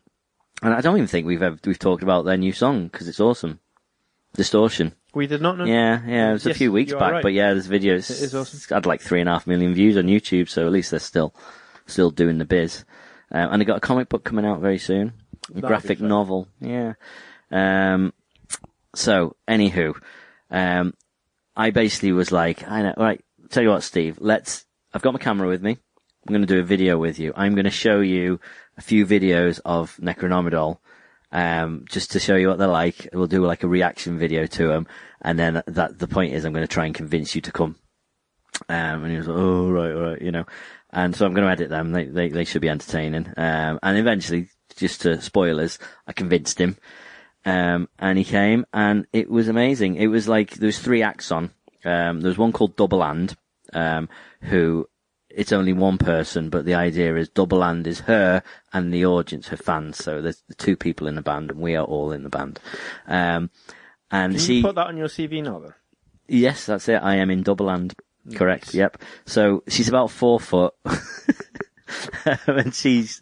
and 0.62 0.74
I 0.74 0.82
don't 0.82 0.98
even 0.98 1.08
think 1.08 1.26
we've 1.26 1.41
ever, 1.41 1.58
we've 1.65 1.80
talked 1.80 2.04
about 2.04 2.26
their 2.26 2.38
new 2.38 2.52
song 2.52 2.88
because 2.88 3.08
it's 3.08 3.20
awesome. 3.20 3.60
Distortion. 4.34 4.94
We 5.13 5.28
did 5.28 5.41
not 5.41 5.58
know. 5.58 5.65
Yeah, 5.65 6.02
yeah. 6.08 6.30
It 6.30 6.34
was 6.34 6.46
a 6.46 6.54
few 6.54 6.72
weeks 6.72 6.94
back, 6.94 7.12
right. 7.12 7.24
but 7.24 7.34
yeah, 7.34 7.52
there's 7.52 7.67
videos. 7.67 8.10
It 8.10 8.22
is 8.22 8.34
awesome. 8.34 8.58
It's 8.58 8.70
had 8.70 8.86
like 8.86 9.02
three 9.02 9.20
and 9.20 9.28
a 9.28 9.34
half 9.34 9.46
million 9.46 9.74
views 9.74 9.98
on 9.98 10.06
YouTube, 10.06 10.48
so 10.48 10.65
at 10.65 10.72
least 10.72 10.91
they're 10.91 11.00
still 11.00 11.34
still 11.86 12.12
doing 12.12 12.38
the 12.38 12.46
biz. 12.46 12.86
Um, 13.32 13.52
and 13.52 13.62
they 13.62 13.65
got 13.65 13.78
a 13.78 13.82
comic 13.82 14.08
book 14.08 14.24
coming 14.24 14.46
out 14.46 14.62
very 14.62 14.78
soon, 14.78 15.13
a 15.50 15.54
That'll 15.56 15.67
graphic 15.67 16.00
novel. 16.00 16.48
Yeah. 16.62 16.94
Um, 17.52 18.13
so, 18.96 19.36
anywho, 19.48 19.96
um, 20.50 20.94
I 21.56 21.72
basically 21.72 22.13
was 22.13 22.32
like, 22.32 22.67
I 22.70 22.82
know, 22.82 22.94
right. 22.98 23.24
Tell 23.50 23.63
you 23.63 23.70
what, 23.70 23.84
Steve. 23.84 24.17
Let's. 24.22 24.65
I've 24.94 25.02
got 25.02 25.13
my 25.13 25.20
camera 25.20 25.48
with 25.48 25.62
me. 25.62 25.78
I'm 26.28 26.34
going 26.34 26.42
to 26.42 26.54
do 26.54 26.60
a 26.60 26.64
video 26.64 26.98
with 26.98 27.20
you. 27.20 27.34
I'm 27.36 27.56
going 27.56 27.66
to 27.66 27.72
show 27.72 28.00
you 28.00 28.40
a 28.78 28.82
few 28.82 29.06
videos 29.06 29.60
of 29.66 29.98
Necronomidol, 29.98 30.78
um, 31.32 31.86
just 31.90 32.12
to 32.12 32.20
show 32.20 32.36
you 32.36 32.48
what 32.48 32.60
they're 32.60 32.68
like. 32.68 33.10
We'll 33.12 33.28
do 33.28 33.46
like 33.46 33.64
a 33.64 33.68
reaction 33.68 34.20
video 34.20 34.46
to 34.46 34.68
them, 34.68 34.88
and 35.22 35.40
then 35.40 35.64
that 35.66 35.98
the 35.98 36.08
point 36.08 36.34
is 36.34 36.46
I'm 36.46 36.54
going 36.54 36.68
to 36.68 36.74
try 36.74 36.86
and 36.86 36.94
convince 36.94 37.34
you 37.34 37.42
to 37.42 37.52
come. 37.52 37.76
Um, 38.70 39.04
and 39.04 39.12
he 39.12 39.18
was 39.18 39.28
like, 39.28 39.38
oh 39.38 39.72
right, 39.72 39.92
right, 39.92 40.22
you 40.22 40.32
know. 40.32 40.46
And 40.92 41.16
so 41.16 41.26
I'm 41.26 41.34
going 41.34 41.46
to 41.46 41.52
edit 41.52 41.70
them. 41.70 41.92
They 41.92 42.06
they 42.06 42.30
they 42.30 42.44
should 42.44 42.62
be 42.62 42.70
entertaining. 42.70 43.28
Um, 43.38 43.80
and 43.82 43.98
eventually, 43.98 44.50
just 44.76 45.02
to 45.02 45.22
spoilers, 45.22 45.80
I 46.06 46.14
convinced 46.14 46.60
him. 46.60 46.78
Um, 47.46 47.90
and 47.98 48.20
he 48.20 48.24
came, 48.24 48.66
and 48.72 49.08
it 49.12 49.30
was 49.30 49.48
amazing. 49.48 49.96
It 49.96 50.08
was 50.08 50.28
like 50.28 50.56
there 50.56 50.68
was 50.68 50.80
three 50.80 51.02
acts 51.02 51.32
on. 51.32 51.52
Um, 51.84 52.22
there 52.22 52.30
was 52.30 52.38
one 52.38 52.52
called 52.52 52.76
Double 52.76 53.00
Land, 53.00 53.36
um, 53.74 54.10
who 54.42 54.88
it's 55.36 55.52
only 55.52 55.74
one 55.74 55.98
person, 55.98 56.50
but 56.50 56.65
the 56.65 56.74
idea 56.76 57.15
is 57.15 57.30
Double 57.30 57.60
Land 57.60 57.88
is 57.88 58.02
her 58.02 58.44
and 58.74 58.94
the 58.94 59.06
audience, 59.06 59.48
her 59.48 59.58
fans. 59.58 59.98
So 59.98 60.22
there's 60.22 60.44
the 60.48 60.56
two 60.56 60.76
people 60.76 61.08
in 61.08 61.15
the 61.15 61.22
band, 61.22 61.52
and 61.52 61.60
we 61.60 61.76
are 61.76 61.86
all 61.86 62.12
in 62.12 62.24
the 62.24 62.30
band. 62.30 62.60
Um, 63.08 63.50
and 64.10 64.34
Can 64.34 64.41
she, 64.41 64.56
you 64.56 64.63
put 64.63 64.76
that 64.76 64.88
on 64.88 64.98
your 64.98 65.08
CV 65.08 65.44
now, 65.44 65.60
then? 65.60 65.74
yes, 66.28 66.65
that's 66.65 66.88
it. 66.89 67.02
I 67.02 67.15
am 67.15 67.30
in 67.30 67.44
Double 67.44 67.67
Land. 67.67 67.96
Correct. 68.36 68.67
Nice. 68.67 68.76
Yep. 68.76 68.98
So 69.26 69.63
she's 69.67 69.89
about 69.89 70.12
four 70.12 70.39
foot, 70.39 70.74
and 72.48 72.74
she's 72.74 73.22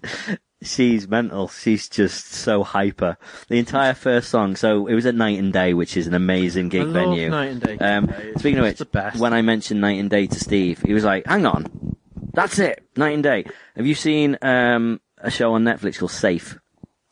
she's 0.62 1.08
mental. 1.08 1.48
She's 1.48 1.88
just 1.88 2.26
so 2.32 2.63
hyper. 2.63 3.17
The 3.48 3.60
entire 3.60 3.93
first 3.93 4.30
song. 4.30 4.56
So 4.56 4.88
it 4.88 4.95
was 4.95 5.06
at 5.06 5.15
Night 5.15 5.39
and 5.39 5.54
Day, 5.54 5.74
which 5.74 5.95
is 5.95 6.08
an 6.08 6.13
amazing 6.13 6.69
gig 6.69 6.88
venue. 6.88 7.30
Night 7.30 7.52
and 7.52 7.62
Day. 7.62 7.78
Um, 7.78 8.12
speaking 8.38 8.60
of 8.60 8.65
which, 8.65 8.82
when 9.19 9.34
I 9.34 9.41
mentioned 9.41 9.80
Night 9.82 10.00
and 10.00 10.10
Day 10.10 10.28
to 10.28 10.39
Steve, 10.39 10.82
he 10.86 10.93
was 10.93 11.04
like, 11.06 11.26
"Hang 11.26 11.45
on, 11.45 11.95
that's 12.34 12.60
it, 12.60 12.84
Night 12.96 13.13
and 13.13 13.24
Day." 13.24 13.46
Have 13.76 13.86
you 13.86 13.96
seen 13.96 14.38
um, 14.42 15.02
a 15.18 15.32
show 15.32 15.54
on 15.54 15.63
Netflix 15.63 16.00
called 16.00 16.12
Safe? 16.12 16.58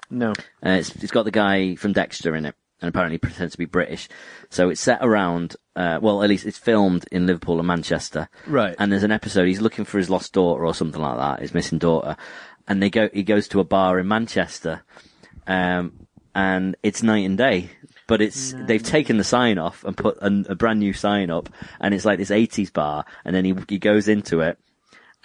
No. 0.10 0.32
Uh, 0.65 0.69
it's, 0.69 0.95
it's 0.95 1.12
got 1.12 1.23
the 1.23 1.32
guy 1.32 1.75
from 1.75 1.93
Dexter 1.93 2.36
in 2.36 2.45
it, 2.45 2.56
and 2.82 2.89
apparently 2.89 3.17
pretends 3.17 3.53
to 3.53 3.58
be 3.58 3.65
British. 3.65 4.08
So 4.49 4.69
it's 4.69 4.82
set 4.82 4.99
around, 5.01 5.56
uh, 5.75 5.99
well, 6.01 6.23
at 6.23 6.30
least 6.30 6.45
it's 6.45 6.58
filmed 6.58 7.06
in 7.12 7.25
Liverpool 7.25 7.60
and 7.60 7.67
Manchester. 7.67 8.30
Right. 8.45 8.75
And 8.80 8.91
there's 8.91 9.03
an 9.03 9.12
episode, 9.12 9.47
he's 9.47 9.62
looking 9.62 9.86
for 9.86 9.97
his 9.97 10.10
lost 10.10 10.34
daughter 10.34 10.65
or 10.65 10.73
something 10.73 11.01
like 11.01 11.17
that, 11.17 11.41
his 11.41 11.53
missing 11.53 11.80
daughter. 11.80 12.15
And 12.67 12.82
they 12.82 12.89
go, 12.89 13.10
he 13.13 13.23
goes 13.23 13.47
to 13.49 13.60
a 13.60 13.63
bar 13.65 13.99
in 13.99 14.08
Manchester, 14.08 14.84
um, 15.45 16.08
and 16.36 16.75
it's 16.84 17.03
night 17.03 17.25
and 17.25 17.38
day. 17.38 17.69
But 18.08 18.21
it's, 18.21 18.53
they've 18.53 18.84
taken 18.84 19.17
the 19.17 19.23
sign 19.25 19.58
off 19.58 19.84
and 19.84 19.95
put 19.97 20.17
a, 20.21 20.45
a 20.49 20.56
brand 20.56 20.80
new 20.80 20.93
sign 20.93 21.30
up, 21.30 21.49
and 21.82 21.93
it's 21.93 22.06
like 22.06 22.19
this 22.19 22.30
80s 22.30 22.71
bar, 22.71 23.03
and 23.25 23.36
then 23.36 23.43
he, 23.43 23.53
he 23.67 23.80
goes 23.80 24.08
into 24.08 24.39
it, 24.41 24.58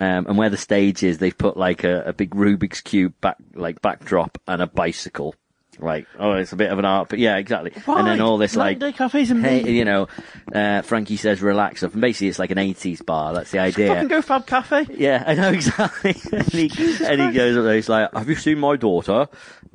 um, 0.00 0.26
and 0.26 0.38
where 0.38 0.50
the 0.50 0.56
stage 0.56 1.02
is, 1.02 1.18
they've 1.18 1.36
put 1.36 1.56
like 1.56 1.84
a, 1.84 2.02
a 2.04 2.12
big 2.12 2.30
Rubik's 2.30 2.80
cube 2.80 3.14
back, 3.20 3.36
like 3.54 3.82
backdrop 3.82 4.38
and 4.46 4.62
a 4.62 4.66
bicycle. 4.66 5.34
Like, 5.78 6.06
oh, 6.18 6.32
it's 6.32 6.52
a 6.52 6.56
bit 6.56 6.70
of 6.70 6.78
an 6.78 6.84
art, 6.84 7.08
but 7.08 7.18
yeah, 7.18 7.36
exactly. 7.36 7.72
And 7.86 8.06
then 8.06 8.20
all 8.20 8.36
this 8.36 8.56
like, 8.56 8.78
cafes 8.94 9.30
and 9.30 9.44
hey, 9.44 9.70
you 9.70 9.84
know, 9.84 10.06
uh, 10.54 10.82
Frankie 10.82 11.16
says 11.16 11.40
relax. 11.40 11.82
And 11.82 11.98
basically 12.00 12.28
it's 12.28 12.38
like 12.38 12.50
an 12.50 12.58
80s 12.58 13.04
bar. 13.04 13.32
That's 13.32 13.50
the 13.50 13.58
idea. 13.58 13.88
Fucking 13.88 14.08
go 14.08 14.22
Fab 14.22 14.46
Cafe. 14.46 14.86
Yeah, 14.90 15.24
I 15.26 15.34
know 15.34 15.48
exactly. 15.52 16.14
and 16.30 16.46
he, 16.48 16.70
and 17.04 17.20
he 17.22 17.32
goes 17.32 17.56
up 17.56 17.64
there, 17.64 17.74
he's 17.74 17.88
like, 17.88 18.12
have 18.12 18.28
you 18.28 18.34
seen 18.34 18.58
my 18.58 18.76
daughter? 18.76 19.28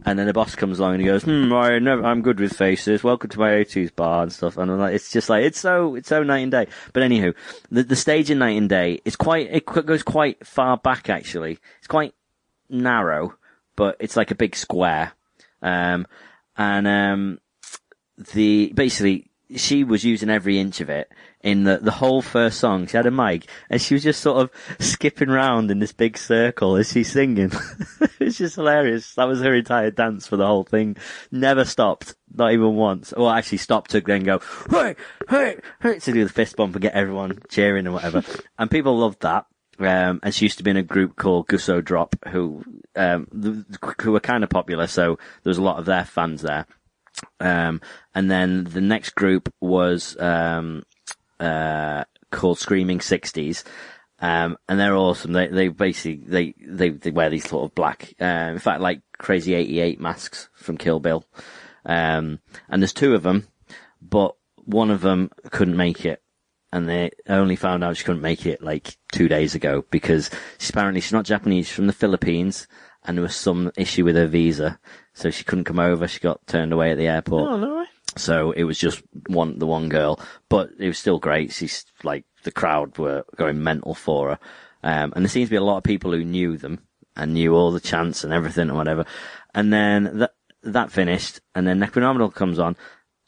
And 0.05 0.19
then 0.19 0.27
the 0.27 0.33
boss 0.33 0.55
comes 0.55 0.79
along 0.79 0.93
and 0.93 1.01
he 1.01 1.07
goes, 1.07 1.23
hmm, 1.23 1.51
I 1.51 1.79
never, 1.79 2.05
I'm 2.05 2.21
good 2.21 2.39
with 2.39 2.53
faces. 2.53 3.03
Welcome 3.03 3.31
to 3.31 3.39
my 3.39 3.49
80s 3.49 3.95
bar 3.95 4.21
and 4.23 4.31
stuff. 4.31 4.57
And 4.57 4.71
I'm 4.71 4.77
like, 4.77 4.93
it's 4.93 5.11
just 5.11 5.29
like, 5.29 5.43
it's 5.43 5.59
so, 5.59 5.95
it's 5.95 6.09
so 6.09 6.21
night 6.21 6.39
and 6.39 6.51
day. 6.51 6.67
But 6.93 7.03
anywho, 7.03 7.33
the, 7.71 7.83
the 7.83 7.95
stage 7.95 8.29
in 8.29 8.37
night 8.37 8.57
and 8.57 8.69
day 8.69 9.01
is 9.03 9.15
quite, 9.15 9.49
it 9.51 9.65
goes 9.65 10.03
quite 10.03 10.45
far 10.45 10.77
back 10.77 11.09
actually. 11.09 11.57
It's 11.79 11.87
quite 11.87 12.13
narrow, 12.69 13.33
but 13.75 13.97
it's 13.99 14.15
like 14.15 14.29
a 14.29 14.35
big 14.35 14.55
square. 14.55 15.13
Um, 15.61 16.07
and, 16.55 16.87
um, 16.87 17.39
the, 18.33 18.71
basically, 18.75 19.31
she 19.55 19.83
was 19.83 20.03
using 20.03 20.29
every 20.29 20.59
inch 20.59 20.81
of 20.81 20.89
it 20.89 21.09
in 21.41 21.63
the, 21.63 21.77
the 21.77 21.91
whole 21.91 22.21
first 22.21 22.59
song. 22.59 22.87
She 22.87 22.97
had 22.97 23.05
a 23.05 23.11
mic 23.11 23.47
and 23.69 23.81
she 23.81 23.93
was 23.93 24.03
just 24.03 24.19
sort 24.21 24.41
of 24.41 24.51
skipping 24.79 25.29
round 25.29 25.71
in 25.71 25.79
this 25.79 25.93
big 25.93 26.17
circle 26.17 26.75
as 26.75 26.91
she's 26.91 27.11
singing. 27.11 27.51
it's 28.19 28.37
just 28.37 28.55
hilarious. 28.55 29.15
That 29.15 29.27
was 29.27 29.39
her 29.41 29.55
entire 29.55 29.91
dance 29.91 30.27
for 30.27 30.35
the 30.35 30.45
whole 30.45 30.63
thing. 30.63 30.97
Never 31.31 31.63
stopped. 31.63 32.15
Not 32.33 32.51
even 32.51 32.75
once. 32.75 33.13
Well, 33.15 33.29
actually 33.29 33.59
stopped 33.59 33.91
to 33.91 34.01
then 34.01 34.23
go, 34.23 34.41
hey, 34.69 34.95
hey, 35.29 35.59
hey, 35.81 35.99
to 35.99 36.11
do 36.11 36.23
the 36.23 36.33
fist 36.33 36.55
bump 36.57 36.75
and 36.75 36.81
get 36.81 36.93
everyone 36.93 37.39
cheering 37.49 37.85
and 37.85 37.93
whatever. 37.93 38.23
and 38.59 38.69
people 38.69 38.97
loved 38.97 39.21
that. 39.21 39.45
Um, 39.79 40.19
and 40.23 40.33
she 40.33 40.45
used 40.45 40.57
to 40.57 40.63
be 40.63 40.71
in 40.71 40.77
a 40.77 40.83
group 40.83 41.15
called 41.15 41.47
Gusso 41.47 41.83
Drop, 41.83 42.15
who, 42.29 42.63
um, 42.95 43.65
who 44.01 44.11
were 44.11 44.19
kind 44.19 44.43
of 44.43 44.49
popular, 44.49 44.87
so 44.87 45.19
there 45.43 45.51
was 45.51 45.59
a 45.59 45.63
lot 45.63 45.77
of 45.77 45.85
their 45.85 46.03
fans 46.03 46.41
there. 46.41 46.65
Um, 47.39 47.81
and 48.15 48.29
then 48.29 48.63
the 48.63 48.81
next 48.81 49.11
group 49.11 49.53
was 49.59 50.17
um, 50.19 50.83
uh, 51.39 52.05
called 52.31 52.59
Screaming 52.59 53.01
Sixties, 53.01 53.63
um, 54.19 54.57
and 54.67 54.79
they're 54.79 54.95
awesome. 54.95 55.33
They 55.33 55.47
they 55.47 55.67
basically 55.67 56.23
they 56.27 56.53
they, 56.59 56.89
they 56.89 57.11
wear 57.11 57.29
these 57.29 57.47
sort 57.47 57.65
of 57.65 57.75
black, 57.75 58.13
um, 58.19 58.53
in 58.53 58.59
fact, 58.59 58.81
like 58.81 59.01
Crazy 59.17 59.53
Eighty 59.53 59.79
Eight 59.79 59.99
masks 59.99 60.49
from 60.53 60.77
Kill 60.77 60.99
Bill. 60.99 61.25
Um, 61.85 62.39
and 62.69 62.81
there's 62.81 62.93
two 62.93 63.15
of 63.15 63.23
them, 63.23 63.47
but 64.01 64.35
one 64.65 64.91
of 64.91 65.01
them 65.01 65.31
couldn't 65.51 65.77
make 65.77 66.05
it. 66.05 66.21
And 66.71 66.89
they 66.89 67.11
only 67.29 67.55
found 67.55 67.83
out 67.83 67.95
she 67.95 68.03
couldn't 68.03 68.21
make 68.21 68.45
it 68.45 68.61
like 68.61 68.97
two 69.11 69.29
days 69.29 69.55
ago 69.55 69.85
because 69.89 70.29
she's 70.57 70.69
apparently 70.69 70.99
she's 70.99 71.13
not 71.13 71.25
Japanese, 71.25 71.67
she's 71.67 71.75
from 71.75 71.87
the 71.87 71.93
Philippines, 71.93 72.67
and 73.05 73.17
there 73.17 73.23
was 73.23 73.35
some 73.35 73.71
issue 73.77 74.03
with 74.03 74.17
her 74.17 74.27
visa, 74.27 74.79
so 75.13 75.29
she 75.29 75.45
couldn't 75.45 75.63
come 75.63 75.79
over. 75.79 76.07
She 76.07 76.19
got 76.19 76.45
turned 76.45 76.73
away 76.73 76.91
at 76.91 76.97
the 76.97 77.07
airport. 77.07 77.49
Oh, 77.49 77.57
no 77.57 77.77
way. 77.77 77.85
So 78.17 78.51
it 78.51 78.63
was 78.63 78.77
just 78.77 79.01
one, 79.27 79.59
the 79.59 79.65
one 79.65 79.89
girl, 79.89 80.19
but 80.49 80.71
it 80.77 80.87
was 80.87 80.97
still 80.97 81.19
great. 81.19 81.53
She's 81.53 81.85
like, 82.03 82.25
the 82.43 82.51
crowd 82.51 82.97
were 82.97 83.23
going 83.35 83.63
mental 83.63 83.93
for 83.93 84.29
her. 84.29 84.39
Um, 84.83 85.13
and 85.15 85.23
there 85.23 85.29
seems 85.29 85.49
to 85.49 85.51
be 85.51 85.57
a 85.57 85.63
lot 85.63 85.77
of 85.77 85.83
people 85.83 86.11
who 86.11 86.23
knew 86.23 86.57
them 86.57 86.79
and 87.15 87.33
knew 87.33 87.55
all 87.55 87.71
the 87.71 87.79
chants 87.79 88.23
and 88.23 88.33
everything 88.33 88.69
and 88.69 88.77
whatever. 88.77 89.05
And 89.53 89.71
then 89.71 90.19
that, 90.19 90.31
that 90.63 90.91
finished 90.91 91.41
and 91.55 91.67
then 91.67 91.79
Necronomidol 91.79 92.33
comes 92.33 92.59
on 92.59 92.75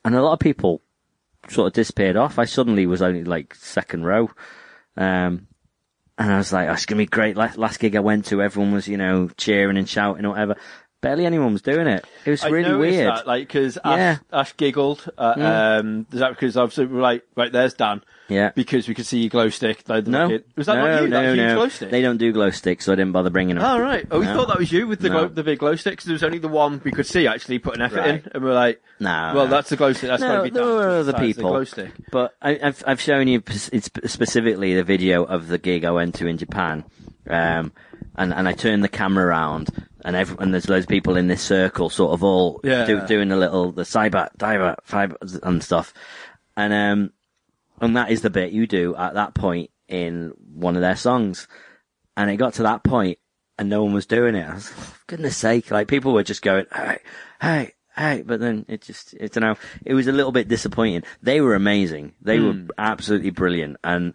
and 0.05 0.15
a 0.15 0.21
lot 0.21 0.33
of 0.33 0.39
people 0.39 0.81
sort 1.49 1.67
of 1.67 1.73
disappeared 1.73 2.15
off. 2.15 2.39
I 2.39 2.45
suddenly 2.45 2.85
was 2.85 3.01
only 3.01 3.23
like 3.23 3.55
second 3.55 4.05
row. 4.05 4.29
Um, 4.97 5.47
and 6.17 6.31
I 6.33 6.37
was 6.37 6.51
like, 6.51 6.67
oh, 6.67 6.73
it's 6.73 6.85
going 6.85 6.97
to 6.97 7.03
be 7.03 7.09
great. 7.09 7.37
Last, 7.37 7.57
last 7.57 7.79
gig 7.79 7.95
I 7.95 8.01
went 8.01 8.25
to, 8.25 8.41
everyone 8.41 8.73
was, 8.73 8.87
you 8.87 8.97
know, 8.97 9.29
cheering 9.37 9.77
and 9.77 9.87
shouting 9.87 10.25
or 10.25 10.31
whatever. 10.31 10.57
Barely 11.01 11.25
anyone 11.25 11.53
was 11.53 11.61
doing 11.61 11.87
it. 11.87 12.05
It 12.25 12.31
was 12.31 12.43
I 12.43 12.49
really 12.49 12.73
weird. 12.75 13.07
That, 13.13 13.27
like, 13.27 13.47
because 13.47 13.77
Yeah. 13.85 13.91
Ash, 13.91 14.19
Ash 14.31 14.57
giggled. 14.57 15.09
Uh, 15.17 15.79
um, 15.81 16.05
is 16.11 16.19
that 16.19 16.31
because 16.31 16.57
obviously 16.57 16.85
we 16.87 16.95
we're 16.95 17.01
like, 17.01 17.23
right, 17.35 17.51
there's 17.51 17.73
Dan. 17.73 18.03
Yeah. 18.27 18.51
Because 18.53 18.87
we 18.87 18.93
could 18.93 19.07
see 19.07 19.19
your 19.21 19.29
glow 19.29 19.49
stick. 19.49 19.83
Like, 19.87 20.05
No, 20.05 20.27
was 20.55 20.67
that 20.67 20.75
no, 20.75 20.85
not 20.85 21.01
you? 21.01 21.07
no, 21.07 21.33
no. 21.35 21.55
glow 21.55 21.69
stick. 21.69 21.89
They 21.89 22.01
don't 22.03 22.17
do 22.17 22.31
glow 22.31 22.51
sticks, 22.51 22.85
so 22.85 22.91
I 22.91 22.95
didn't 22.95 23.11
bother 23.11 23.31
bringing 23.31 23.55
them. 23.55 23.65
Oh 23.65 23.79
right. 23.79 24.05
Oh, 24.11 24.19
we 24.19 24.25
No. 24.25 24.35
thought 24.35 24.49
that 24.49 24.59
was 24.59 24.71
you 24.71 24.87
with 24.87 24.99
the 24.99 25.09
No. 25.09 25.19
glow, 25.21 25.27
the 25.29 25.43
big 25.43 25.57
glow 25.59 25.75
sticks. 25.75 26.03
There 26.03 26.13
was 26.13 26.23
only 26.23 26.37
the 26.37 26.47
one 26.47 26.79
we 26.83 26.91
could 26.91 27.07
see 27.07 27.25
actually 27.25 27.57
put 27.59 27.75
an 27.75 27.81
effort 27.81 27.97
Right. 27.97 28.09
in, 28.25 28.31
and 28.33 28.43
we're 28.43 28.53
like, 28.53 28.81
No, 28.99 29.31
well, 29.33 29.45
no. 29.45 29.47
that's 29.47 29.69
the 29.69 29.77
glow 29.77 29.93
stick. 29.93 30.09
That's 30.09 30.21
got 30.21 30.29
No, 30.29 30.37
to 30.37 30.43
be 30.43 30.49
there 30.51 30.63
were 30.65 30.89
other 30.89 31.11
the 31.11 31.17
people. 31.17 31.49
glow 31.49 31.63
stick. 31.63 31.91
But 32.11 32.35
I, 32.41 32.59
I've 32.61 32.83
I've 32.85 33.01
shown 33.01 33.27
you 33.27 33.41
it's 33.47 33.89
specifically 34.05 34.75
the 34.75 34.83
video 34.83 35.23
of 35.23 35.47
the 35.47 35.57
gig 35.57 35.83
I 35.85 35.91
went 35.91 36.13
to 36.15 36.27
in 36.27 36.37
Japan, 36.37 36.83
um, 37.29 37.71
and 38.15 38.33
and 38.33 38.47
I 38.47 38.53
turned 38.53 38.83
the 38.83 38.89
camera 38.89 39.25
around, 39.27 39.69
and 40.03 40.15
every, 40.15 40.37
and 40.39 40.53
there's 40.53 40.69
loads 40.69 40.85
of 40.85 40.89
people 40.89 41.15
in 41.17 41.27
this 41.27 41.41
circle, 41.41 41.89
sort 41.89 42.13
of 42.13 42.23
all 42.23 42.59
Yeah. 42.63 42.85
do, 42.85 43.05
doing 43.07 43.29
the 43.29 43.35
little 43.37 43.71
the 43.71 43.83
cyber 43.83 44.29
diver 44.37 44.75
fiber 44.83 45.17
and 45.43 45.63
stuff, 45.63 45.93
and 46.57 46.73
um, 46.73 47.11
and 47.81 47.95
that 47.95 48.11
is 48.11 48.21
the 48.21 48.29
bit 48.29 48.51
you 48.51 48.67
do 48.67 48.95
at 48.95 49.13
that 49.13 49.33
point 49.33 49.69
in 49.87 50.33
one 50.53 50.75
of 50.75 50.81
their 50.81 50.95
songs, 50.95 51.47
and 52.17 52.29
it 52.29 52.37
got 52.37 52.53
to 52.55 52.63
that 52.63 52.83
point, 52.83 53.17
and 53.57 53.69
no 53.69 53.83
one 53.83 53.93
was 53.93 54.05
doing 54.05 54.35
it. 54.35 54.47
I 54.47 54.53
was, 54.55 54.71
oh, 54.77 54.95
goodness 55.07 55.37
sake, 55.37 55.71
like 55.71 55.87
people 55.87 56.13
were 56.13 56.23
just 56.23 56.41
going, 56.41 56.65
hey, 56.73 56.99
hey, 57.41 57.73
hey, 57.95 58.23
but 58.25 58.39
then 58.39 58.65
it 58.67 58.81
just, 58.81 59.15
I 59.21 59.27
don't 59.27 59.41
know, 59.41 59.55
it 59.85 59.93
was 59.93 60.07
a 60.07 60.11
little 60.11 60.31
bit 60.31 60.47
disappointing. 60.47 61.03
They 61.23 61.41
were 61.41 61.55
amazing. 61.55 62.13
They 62.21 62.39
were 62.39 62.67
absolutely 62.77 63.31
brilliant, 63.31 63.77
and 63.83 64.13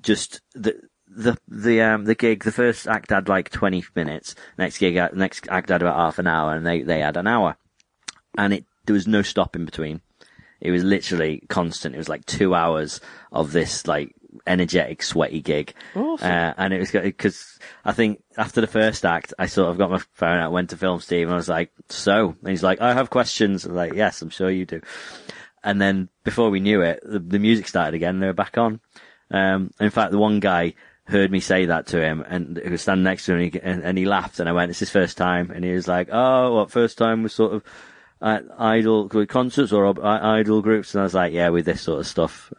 just 0.00 0.40
the. 0.54 0.80
The 1.16 1.36
the 1.48 1.80
um 1.80 2.04
the 2.04 2.14
gig 2.14 2.44
the 2.44 2.52
first 2.52 2.88
act 2.88 3.10
had 3.10 3.28
like 3.28 3.50
twenty 3.50 3.84
minutes 3.94 4.34
next 4.58 4.78
gig 4.78 4.96
next 5.14 5.46
act 5.48 5.68
had 5.68 5.82
about 5.82 5.96
half 5.96 6.18
an 6.18 6.26
hour 6.26 6.54
and 6.54 6.66
they 6.66 6.82
they 6.82 7.00
had 7.00 7.16
an 7.16 7.28
hour 7.28 7.56
and 8.36 8.52
it 8.52 8.64
there 8.86 8.94
was 8.94 9.06
no 9.06 9.22
stop 9.22 9.54
in 9.54 9.64
between 9.64 10.00
it 10.64 10.70
was 10.70 10.82
literally 10.82 11.42
constant. 11.48 11.94
It 11.94 11.98
was 11.98 12.08
like 12.08 12.24
two 12.24 12.54
hours 12.54 13.00
of 13.30 13.52
this 13.52 13.86
like 13.86 14.14
energetic, 14.46 15.02
sweaty 15.02 15.42
gig. 15.42 15.74
Awesome. 15.94 16.26
Uh, 16.26 16.54
and 16.56 16.72
it 16.72 16.80
was 16.80 16.90
because 16.90 17.58
I 17.84 17.92
think 17.92 18.22
after 18.38 18.62
the 18.62 18.66
first 18.66 19.04
act, 19.04 19.34
I 19.38 19.46
sort 19.46 19.70
of 19.70 19.78
got 19.78 19.90
my 19.90 20.00
phone 20.14 20.38
out, 20.38 20.52
went 20.52 20.70
to 20.70 20.78
film 20.78 21.00
Steve, 21.00 21.26
and 21.26 21.34
I 21.34 21.36
was 21.36 21.50
like, 21.50 21.70
"So," 21.90 22.34
and 22.40 22.48
he's 22.48 22.62
like, 22.62 22.80
"I 22.80 22.94
have 22.94 23.10
questions." 23.10 23.64
I 23.64 23.68
was 23.68 23.76
like, 23.76 23.92
"Yes, 23.92 24.22
I'm 24.22 24.30
sure 24.30 24.50
you 24.50 24.64
do." 24.64 24.80
And 25.62 25.80
then 25.80 26.08
before 26.24 26.48
we 26.48 26.60
knew 26.60 26.80
it, 26.80 27.00
the, 27.04 27.18
the 27.18 27.38
music 27.38 27.68
started 27.68 27.94
again. 27.94 28.20
They 28.20 28.26
were 28.26 28.32
back 28.32 28.56
on. 28.56 28.80
Um, 29.30 29.70
in 29.80 29.90
fact, 29.90 30.12
the 30.12 30.18
one 30.18 30.40
guy 30.40 30.74
heard 31.06 31.30
me 31.30 31.40
say 31.40 31.66
that 31.66 31.86
to 31.88 32.00
him, 32.02 32.24
and 32.28 32.60
he 32.62 32.70
was 32.70 32.82
standing 32.82 33.04
next 33.04 33.26
to 33.26 33.32
him, 33.34 33.40
and 33.40 33.52
he, 33.52 33.60
and, 33.60 33.82
and 33.84 33.98
he 33.98 34.04
laughed. 34.06 34.40
And 34.40 34.48
I 34.48 34.52
went, 34.52 34.70
"It's 34.70 34.78
his 34.80 34.90
first 34.90 35.16
time," 35.16 35.50
and 35.50 35.64
he 35.64 35.72
was 35.72 35.86
like, 35.88 36.08
"Oh, 36.12 36.54
what 36.54 36.70
first 36.70 36.98
time 36.98 37.22
was 37.22 37.32
sort 37.34 37.52
of." 37.54 37.62
at 38.22 38.42
idol 38.58 39.06
with 39.12 39.28
concerts 39.28 39.70
or 39.70 39.84
ob- 39.84 40.00
idol 40.02 40.62
groups, 40.62 40.94
and 40.94 41.00
I 41.00 41.04
was 41.04 41.12
like, 41.12 41.34
yeah, 41.34 41.50
with 41.50 41.66
this 41.66 41.82
sort 41.82 42.00
of 42.00 42.06
stuff. 42.06 42.50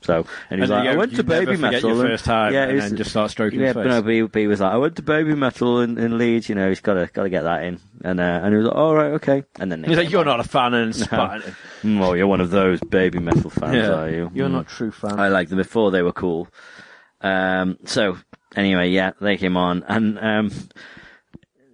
So, 0.00 0.26
and 0.48 0.58
he 0.58 0.60
was 0.62 0.70
And 0.70 0.78
like, 0.80 0.84
you- 0.86 0.90
I 0.90 0.96
went 0.96 1.14
to 1.14 1.22
Baby 1.22 1.54
forget 1.54 1.60
Metal. 1.60 1.90
your 1.90 2.00
and- 2.00 2.08
first 2.08 2.24
time 2.24 2.52
yeah, 2.54 2.64
and 2.64 2.80
then 2.80 2.96
just 2.96 3.10
start 3.10 3.30
stroking 3.30 3.60
yeah, 3.60 3.66
his 3.66 3.74
but 3.74 3.84
face. 3.84 3.90
no, 3.90 4.02
but 4.02 4.12
he, 4.12 4.22
but 4.22 4.40
he 4.40 4.46
was 4.48 4.60
like, 4.60 4.72
I 4.72 4.78
went 4.78 4.96
to 4.96 5.02
Baby 5.02 5.34
Metal 5.36 5.80
in, 5.82 5.96
in 5.96 6.18
Leeds. 6.18 6.48
You 6.48 6.56
know, 6.56 6.68
he's 6.70 6.80
got 6.80 6.94
to 6.94 7.08
got 7.12 7.22
to 7.24 7.28
get 7.30 7.42
that 7.42 7.62
in, 7.62 7.78
and 8.02 8.18
uh, 8.18 8.40
and 8.42 8.52
he 8.52 8.56
was 8.56 8.66
like, 8.66 8.74
all 8.76 8.94
right, 8.96 9.12
okay. 9.12 9.44
And 9.60 9.70
then 9.70 9.82
they 9.82 9.88
He's 9.88 9.96
like, 9.98 10.10
you're 10.10 10.20
on. 10.20 10.26
not 10.26 10.40
a 10.40 10.44
fan, 10.48 10.74
and 10.74 10.96
spotting. 10.96 11.54
Mm, 11.84 12.00
Well, 12.00 12.16
you're 12.16 12.26
one 12.26 12.40
of 12.40 12.50
those 12.50 12.80
Baby 12.80 13.20
Metal 13.20 13.50
fans, 13.50 13.86
are 13.88 14.10
you? 14.10 14.30
You're 14.34 14.48
Mm. 14.48 14.52
not 14.52 14.66
true 14.66 14.90
fan. 14.90 15.20
I 15.20 15.28
liked 15.28 15.50
them 15.50 15.58
before 15.58 15.92
they 15.92 16.02
were 16.02 16.12
cool. 16.12 16.48
Um, 17.20 17.78
so 17.84 18.18
anyway, 18.56 18.90
yeah, 18.90 19.12
they 19.20 19.36
came 19.36 19.56
on, 19.56 19.84
and 19.86 20.18
um, 20.18 20.50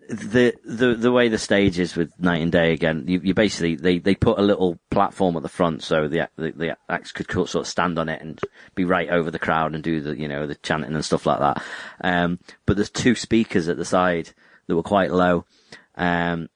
the 0.09 0.55
the 0.65 0.95
the 0.95 1.13
way 1.13 1.29
the 1.29 1.39
stage 1.39 1.79
is 1.79 1.97
with 1.97 2.13
Night 2.21 2.43
and 2.43 2.53
Day 2.53 2.73
again, 2.73 3.05
you, 3.07 3.21
you 3.23 3.35
basically 3.35 3.77
they, 3.77 3.99
they 3.99 4.15
put 4.15 4.39
a 4.39 4.43
little 4.43 4.79
platform 4.91 5.37
at 5.37 5.43
the 5.43 5.49
front 5.49 5.83
so 5.83 6.09
the, 6.09 6.29
the 6.37 6.53
the 6.53 6.77
acts 6.89 7.13
could 7.13 7.31
sort 7.31 7.55
of 7.55 7.67
stand 7.67 7.99
on 7.99 8.09
it 8.09 8.21
and 8.21 8.41
be 8.75 8.85
right 8.85 9.09
over 9.09 9.31
the 9.31 9.39
crowd 9.39 9.75
and 9.75 9.83
do 9.83 10.01
the 10.01 10.17
you 10.17 10.29
know 10.29 10.47
the 10.47 10.55
chanting 10.57 10.95
and 10.95 11.05
stuff 11.05 11.27
like 11.27 11.41
that. 11.41 11.63
Um, 12.03 12.39
but 12.67 12.77
there's 12.77 12.91
two 12.91 13.15
speakers 13.15 13.69
at 13.69 13.77
the 13.77 13.85
side 13.85 14.31
that 14.67 14.77
were 14.77 14.83
quite 14.83 15.13
low. 15.13 15.45
Um, 15.97 16.49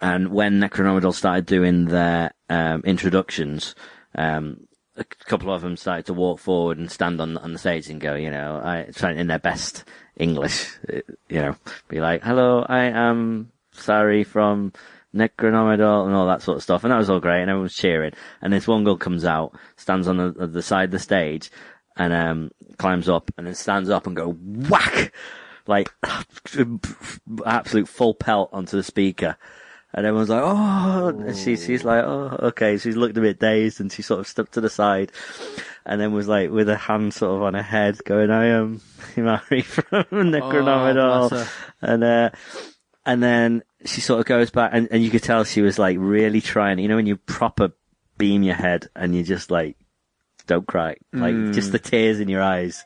and 0.00 0.28
when 0.28 0.60
Necronomidol 0.60 1.14
started 1.14 1.46
doing 1.46 1.86
their 1.86 2.32
um, 2.48 2.82
introductions, 2.84 3.74
um, 4.14 4.67
a 4.98 5.04
couple 5.04 5.52
of 5.52 5.62
them 5.62 5.76
started 5.76 6.06
to 6.06 6.14
walk 6.14 6.38
forward 6.38 6.78
and 6.78 6.90
stand 6.90 7.20
on 7.20 7.36
on 7.38 7.52
the 7.52 7.58
stage 7.58 7.88
and 7.88 8.00
go, 8.00 8.14
you 8.14 8.30
know, 8.30 8.60
I 8.62 8.90
trying 8.94 9.18
in 9.18 9.28
their 9.28 9.38
best 9.38 9.84
English, 10.16 10.68
uh, 10.92 11.00
you 11.28 11.40
know, 11.40 11.56
be 11.88 12.00
like, 12.00 12.22
"Hello, 12.22 12.64
I 12.68 12.84
am 12.84 13.52
Sari 13.72 14.24
from 14.24 14.72
Necronomidol" 15.14 16.06
and 16.06 16.14
all 16.14 16.26
that 16.26 16.42
sort 16.42 16.56
of 16.56 16.62
stuff, 16.62 16.84
and 16.84 16.92
that 16.92 16.98
was 16.98 17.10
all 17.10 17.20
great, 17.20 17.40
and 17.40 17.50
everyone 17.50 17.64
was 17.64 17.74
cheering. 17.74 18.12
And 18.42 18.52
this 18.52 18.66
one 18.66 18.84
girl 18.84 18.96
comes 18.96 19.24
out, 19.24 19.54
stands 19.76 20.08
on 20.08 20.16
the, 20.16 20.46
the 20.46 20.62
side 20.62 20.86
of 20.86 20.90
the 20.90 20.98
stage, 20.98 21.50
and 21.96 22.12
um, 22.12 22.50
climbs 22.78 23.08
up, 23.08 23.30
and 23.38 23.46
then 23.46 23.54
stands 23.54 23.90
up 23.90 24.06
and 24.06 24.16
go 24.16 24.32
whack, 24.32 25.12
like 25.66 25.92
absolute 27.46 27.88
full 27.88 28.14
pelt 28.14 28.50
onto 28.52 28.76
the 28.76 28.82
speaker. 28.82 29.36
And 29.94 30.04
everyone's 30.04 30.28
like, 30.28 30.42
oh, 30.44 31.08
and 31.08 31.36
she, 31.36 31.56
she's 31.56 31.82
like, 31.82 32.04
oh, 32.04 32.36
okay. 32.48 32.76
She's 32.76 32.96
looked 32.96 33.16
a 33.16 33.22
bit 33.22 33.38
dazed 33.40 33.80
and 33.80 33.90
she 33.90 34.02
sort 34.02 34.20
of 34.20 34.26
stepped 34.28 34.52
to 34.52 34.60
the 34.60 34.68
side 34.68 35.12
and 35.86 35.98
then 36.00 36.12
was 36.12 36.28
like, 36.28 36.50
with 36.50 36.68
her 36.68 36.76
hand 36.76 37.14
sort 37.14 37.36
of 37.36 37.42
on 37.42 37.54
her 37.54 37.62
head 37.62 37.98
going, 38.04 38.30
I 38.30 38.46
am 38.46 38.80
Himari 39.16 39.64
from 39.64 40.04
Necronomidol. 40.30 41.30
bless 41.30 41.46
her. 41.46 41.52
and, 41.80 42.04
uh, 42.04 42.30
and 43.06 43.22
then 43.22 43.62
she 43.86 44.02
sort 44.02 44.20
of 44.20 44.26
goes 44.26 44.50
back 44.50 44.72
and, 44.74 44.88
and 44.90 45.02
you 45.02 45.08
could 45.08 45.22
tell 45.22 45.44
she 45.44 45.62
was 45.62 45.78
like 45.78 45.96
really 45.98 46.42
trying, 46.42 46.78
you 46.78 46.88
know, 46.88 46.96
when 46.96 47.06
you 47.06 47.16
proper 47.16 47.72
beam 48.18 48.42
your 48.42 48.56
head 48.56 48.88
and 48.94 49.14
you 49.14 49.22
just 49.22 49.50
like, 49.50 49.76
don't 50.46 50.66
cry. 50.66 50.96
Like, 51.12 51.34
just 51.52 51.72
the 51.72 51.78
tears 51.78 52.20
in 52.20 52.28
your 52.28 52.42
eyes. 52.42 52.84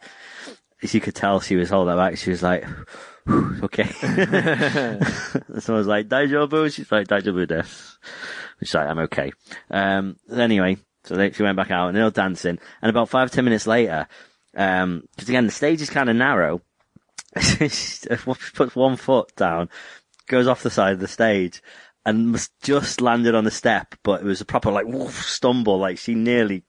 As 0.83 0.95
you 0.95 1.01
could 1.01 1.15
tell 1.15 1.41
she 1.41 1.55
was 1.57 1.71
holding 1.71 1.95
that 1.95 2.11
back. 2.11 2.19
She 2.19 2.31
was 2.31 2.43
like, 2.43 2.65
okay. 3.63 3.85
so 5.59 5.75
I 5.75 5.77
was 5.77 5.87
like, 5.87 6.09
Daijobu? 6.09 6.73
She's 6.73 6.91
like, 6.91 7.09
Daijobu 7.09 7.47
desu. 7.47 7.97
She's 8.61 8.75
like, 8.75 8.89
I'm 8.89 8.99
okay. 9.01 9.33
Um, 9.71 10.17
anyway, 10.33 10.77
so 11.05 11.17
they, 11.17 11.33
she 11.33 11.43
went 11.43 11.57
back 11.57 11.71
out 11.71 11.89
and 11.89 11.97
they're 11.97 12.05
all 12.05 12.11
dancing. 12.11 12.59
And 12.81 12.91
about 12.91 13.09
five, 13.09 13.31
ten 13.31 13.45
minutes 13.45 13.67
later, 13.67 14.09
um 14.57 15.05
'cause 15.17 15.29
again, 15.29 15.47
the 15.47 15.53
stage 15.53 15.81
is 15.81 15.91
kind 15.91 16.11
of 16.11 16.17
narrow. 16.17 16.61
she 17.41 18.07
puts 18.55 18.77
one 18.77 18.97
foot 18.97 19.35
down, 19.37 19.71
goes 20.29 20.47
off 20.47 20.63
the 20.63 20.71
side 20.71 20.93
of 20.93 21.01
the 21.01 21.09
stage, 21.09 21.63
and 22.05 22.39
just 22.63 23.01
landed 23.01 23.35
on 23.35 23.45
the 23.45 23.51
step, 23.51 23.95
but 24.03 24.21
it 24.21 24.27
was 24.27 24.41
a 24.41 24.45
proper 24.45 24.71
like 24.71 24.87
woof, 24.87 25.23
stumble, 25.25 25.79
like 25.79 25.99
she 25.99 26.15
nearly 26.15 26.65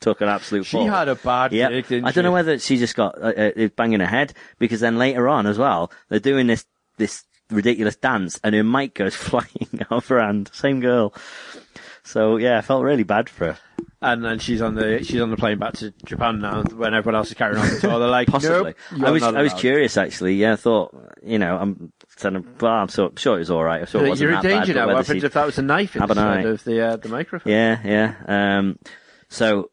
took 0.00 0.20
an 0.20 0.28
absolute 0.28 0.66
She 0.66 0.76
fall. 0.76 0.88
had 0.88 1.08
a 1.08 1.14
bad 1.14 1.52
Yeah, 1.52 1.70
gig, 1.70 1.86
didn't 1.88 2.06
I 2.06 2.12
don't 2.12 2.24
know 2.24 2.32
whether 2.32 2.58
she 2.58 2.76
just 2.76 2.94
got 2.94 3.20
uh, 3.20 3.50
uh, 3.56 3.68
banging 3.76 4.00
her 4.00 4.06
head 4.06 4.32
because 4.58 4.80
then 4.80 4.98
later 4.98 5.28
on 5.28 5.46
as 5.46 5.58
well 5.58 5.90
they're 6.08 6.20
doing 6.20 6.46
this 6.46 6.66
this 6.98 7.24
ridiculous 7.50 7.96
dance 7.96 8.40
and 8.42 8.54
her 8.54 8.64
mic 8.64 8.94
goes 8.94 9.14
flying 9.16 9.80
off 9.90 10.08
her 10.08 10.20
hand. 10.20 10.50
Same 10.52 10.80
girl. 10.80 11.14
So 12.02 12.36
yeah, 12.36 12.58
I 12.58 12.60
felt 12.60 12.84
really 12.84 13.02
bad 13.02 13.28
for 13.28 13.46
her. 13.52 13.58
And 14.02 14.22
then 14.24 14.38
she's 14.38 14.60
on 14.60 14.74
the 14.74 15.02
she's 15.02 15.20
on 15.20 15.30
the 15.30 15.36
plane 15.36 15.58
back 15.58 15.72
to 15.74 15.90
Japan 16.04 16.40
now. 16.40 16.62
When 16.62 16.94
everyone 16.94 17.16
else 17.16 17.28
is 17.28 17.34
carrying 17.34 17.60
on 17.60 17.68
the 17.68 17.80
tour, 17.80 17.98
they're 17.98 18.08
like, 18.08 18.28
Possibly. 18.28 18.74
Nope, 18.92 19.08
I 19.08 19.10
was 19.10 19.22
I 19.22 19.42
was 19.42 19.54
curious 19.54 19.96
actually. 19.96 20.34
Yeah, 20.34 20.52
I 20.52 20.56
thought 20.56 20.94
you 21.22 21.38
know 21.38 21.56
I'm 21.56 21.92
of 22.24 22.62
well, 22.62 22.72
I'm 22.72 22.88
so, 22.88 23.12
sure 23.16 23.36
it 23.36 23.40
was 23.40 23.50
all 23.50 23.64
right. 23.64 23.80
I'm 23.80 23.86
sure 23.86 24.04
it 24.04 24.08
wasn't 24.08 24.30
You're 24.30 24.38
in 24.38 24.42
danger 24.42 24.74
bad, 24.74 24.80
now. 24.80 24.94
What 24.94 25.06
happens 25.06 25.24
if 25.24 25.32
that 25.32 25.46
was 25.46 25.58
a 25.58 25.62
knife 25.62 25.96
inside 25.96 26.46
of 26.46 26.64
the 26.64 26.80
uh, 26.80 26.96
the 26.96 27.08
microphone? 27.08 27.52
Yeah, 27.52 27.80
yeah. 27.84 28.58
Um, 28.58 28.78
so, 29.28 29.70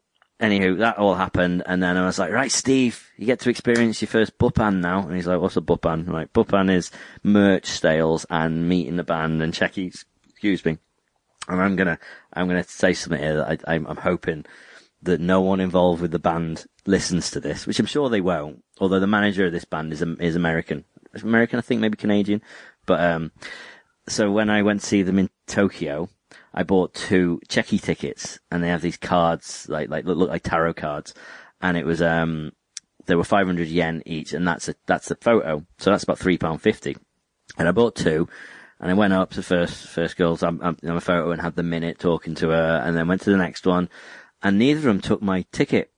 anywho, 0.50 0.78
that 0.78 0.98
all 0.98 1.14
happened, 1.14 1.62
and 1.66 1.82
then 1.82 1.96
I 1.96 2.04
was 2.06 2.18
like, 2.18 2.30
right, 2.30 2.52
Steve, 2.52 3.10
you 3.16 3.26
get 3.26 3.40
to 3.40 3.50
experience 3.50 4.00
your 4.00 4.08
first 4.08 4.38
Buppan 4.38 4.80
now. 4.80 5.06
And 5.06 5.14
he's 5.14 5.26
like, 5.26 5.40
what's 5.40 5.56
a 5.56 5.60
Buppan? 5.60 6.08
Like, 6.08 6.32
Buppan 6.32 6.70
is 6.70 6.90
merch 7.22 7.66
sales 7.66 8.26
and 8.30 8.68
meeting 8.68 8.96
the 8.96 9.04
band 9.04 9.42
and 9.42 9.52
checking, 9.52 9.92
excuse 10.28 10.64
me. 10.64 10.78
And 11.48 11.60
I'm 11.60 11.76
gonna, 11.76 11.98
I'm 12.32 12.46
gonna 12.48 12.64
say 12.64 12.92
something 12.94 13.20
here 13.20 13.36
that 13.36 13.62
I, 13.66 13.74
I'm, 13.74 13.86
I'm 13.86 13.96
hoping 13.96 14.46
that 15.02 15.20
no 15.20 15.40
one 15.40 15.60
involved 15.60 16.00
with 16.00 16.10
the 16.10 16.18
band 16.18 16.64
listens 16.86 17.30
to 17.30 17.40
this, 17.40 17.66
which 17.66 17.78
I'm 17.78 17.86
sure 17.86 18.08
they 18.08 18.20
won't. 18.20 18.62
Although 18.78 19.00
the 19.00 19.06
manager 19.06 19.46
of 19.46 19.52
this 19.52 19.64
band 19.64 19.92
is 19.92 20.02
is 20.02 20.36
American, 20.36 20.84
American, 21.22 21.58
I 21.58 21.62
think, 21.62 21.80
maybe 21.80 21.96
Canadian. 21.96 22.42
But 22.86 23.00
um, 23.00 23.32
so 24.08 24.30
when 24.30 24.50
I 24.50 24.62
went 24.62 24.80
to 24.80 24.86
see 24.86 25.02
them 25.02 25.18
in 25.18 25.30
Tokyo, 25.46 26.08
I 26.52 26.62
bought 26.62 26.94
two 26.94 27.40
cheki 27.48 27.80
tickets, 27.80 28.38
and 28.50 28.62
they 28.62 28.68
have 28.68 28.82
these 28.82 28.96
cards 28.96 29.66
like 29.68 29.88
like 29.88 30.04
look, 30.04 30.18
look 30.18 30.30
like 30.30 30.42
tarot 30.42 30.74
cards, 30.74 31.14
and 31.60 31.76
it 31.76 31.84
was 31.84 32.00
um 32.02 32.52
they 33.06 33.14
were 33.14 33.24
500 33.24 33.68
yen 33.68 34.02
each, 34.06 34.32
and 34.32 34.46
that's 34.46 34.68
a 34.68 34.74
that's 34.86 35.10
a 35.10 35.16
photo, 35.16 35.64
so 35.78 35.90
that's 35.90 36.04
about 36.04 36.18
three 36.18 36.38
pound 36.38 36.62
fifty. 36.62 36.96
And 37.58 37.68
I 37.68 37.72
bought 37.72 37.94
two, 37.94 38.28
and 38.80 38.90
I 38.90 38.94
went 38.94 39.12
up 39.12 39.30
to 39.32 39.42
first 39.42 39.88
first 39.88 40.16
girls 40.16 40.42
I'm, 40.42 40.60
I'm 40.62 40.76
a 40.82 41.00
photo 41.00 41.30
and 41.30 41.40
had 41.40 41.56
the 41.56 41.62
minute 41.62 41.98
talking 41.98 42.34
to 42.36 42.50
her, 42.50 42.82
and 42.84 42.96
then 42.96 43.08
went 43.08 43.22
to 43.22 43.30
the 43.30 43.36
next 43.36 43.66
one, 43.66 43.88
and 44.42 44.58
neither 44.58 44.78
of 44.78 44.84
them 44.84 45.00
took 45.00 45.22
my 45.22 45.44
ticket. 45.52 45.90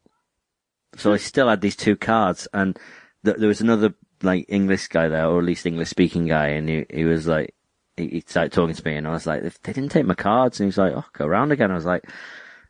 So 0.96 1.12
I 1.12 1.18
still 1.18 1.48
had 1.48 1.60
these 1.60 1.76
two 1.76 1.96
cards, 1.96 2.48
and 2.52 2.78
th- 3.24 3.36
there 3.36 3.48
was 3.48 3.60
another 3.60 3.94
like 4.22 4.46
English 4.48 4.88
guy 4.88 5.08
there, 5.08 5.26
or 5.26 5.38
at 5.38 5.44
least 5.44 5.66
English 5.66 5.88
speaking 5.88 6.26
guy, 6.26 6.48
and 6.48 6.68
he 6.68 6.86
he 6.90 7.04
was 7.04 7.26
like, 7.26 7.54
he, 7.96 8.08
he 8.08 8.24
started 8.26 8.52
talking 8.52 8.74
to 8.74 8.84
me, 8.84 8.96
and 8.96 9.06
I 9.06 9.10
was 9.10 9.26
like, 9.26 9.42
"They 9.42 9.72
didn't 9.72 9.90
take 9.90 10.06
my 10.06 10.14
cards," 10.14 10.60
and 10.60 10.64
he 10.64 10.68
was 10.68 10.78
like, 10.78 10.92
"Oh, 10.94 11.04
go 11.12 11.26
around 11.26 11.52
again." 11.52 11.70
I 11.70 11.74
was 11.74 11.84
like, 11.84 12.04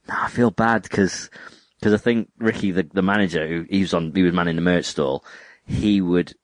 "Nah, 0.08 0.24
I 0.24 0.28
feel 0.28 0.50
bad 0.50 0.82
because 0.82 1.30
because 1.78 1.92
I 1.92 1.98
think 1.98 2.30
Ricky, 2.38 2.70
the 2.70 2.84
the 2.84 3.02
manager, 3.02 3.46
who 3.46 3.66
he 3.68 3.80
was 3.80 3.94
on, 3.94 4.12
he 4.14 4.22
was 4.22 4.34
manning 4.34 4.56
the 4.56 4.62
merch 4.62 4.86
stall, 4.86 5.24
he 5.64 6.00
would." 6.00 6.34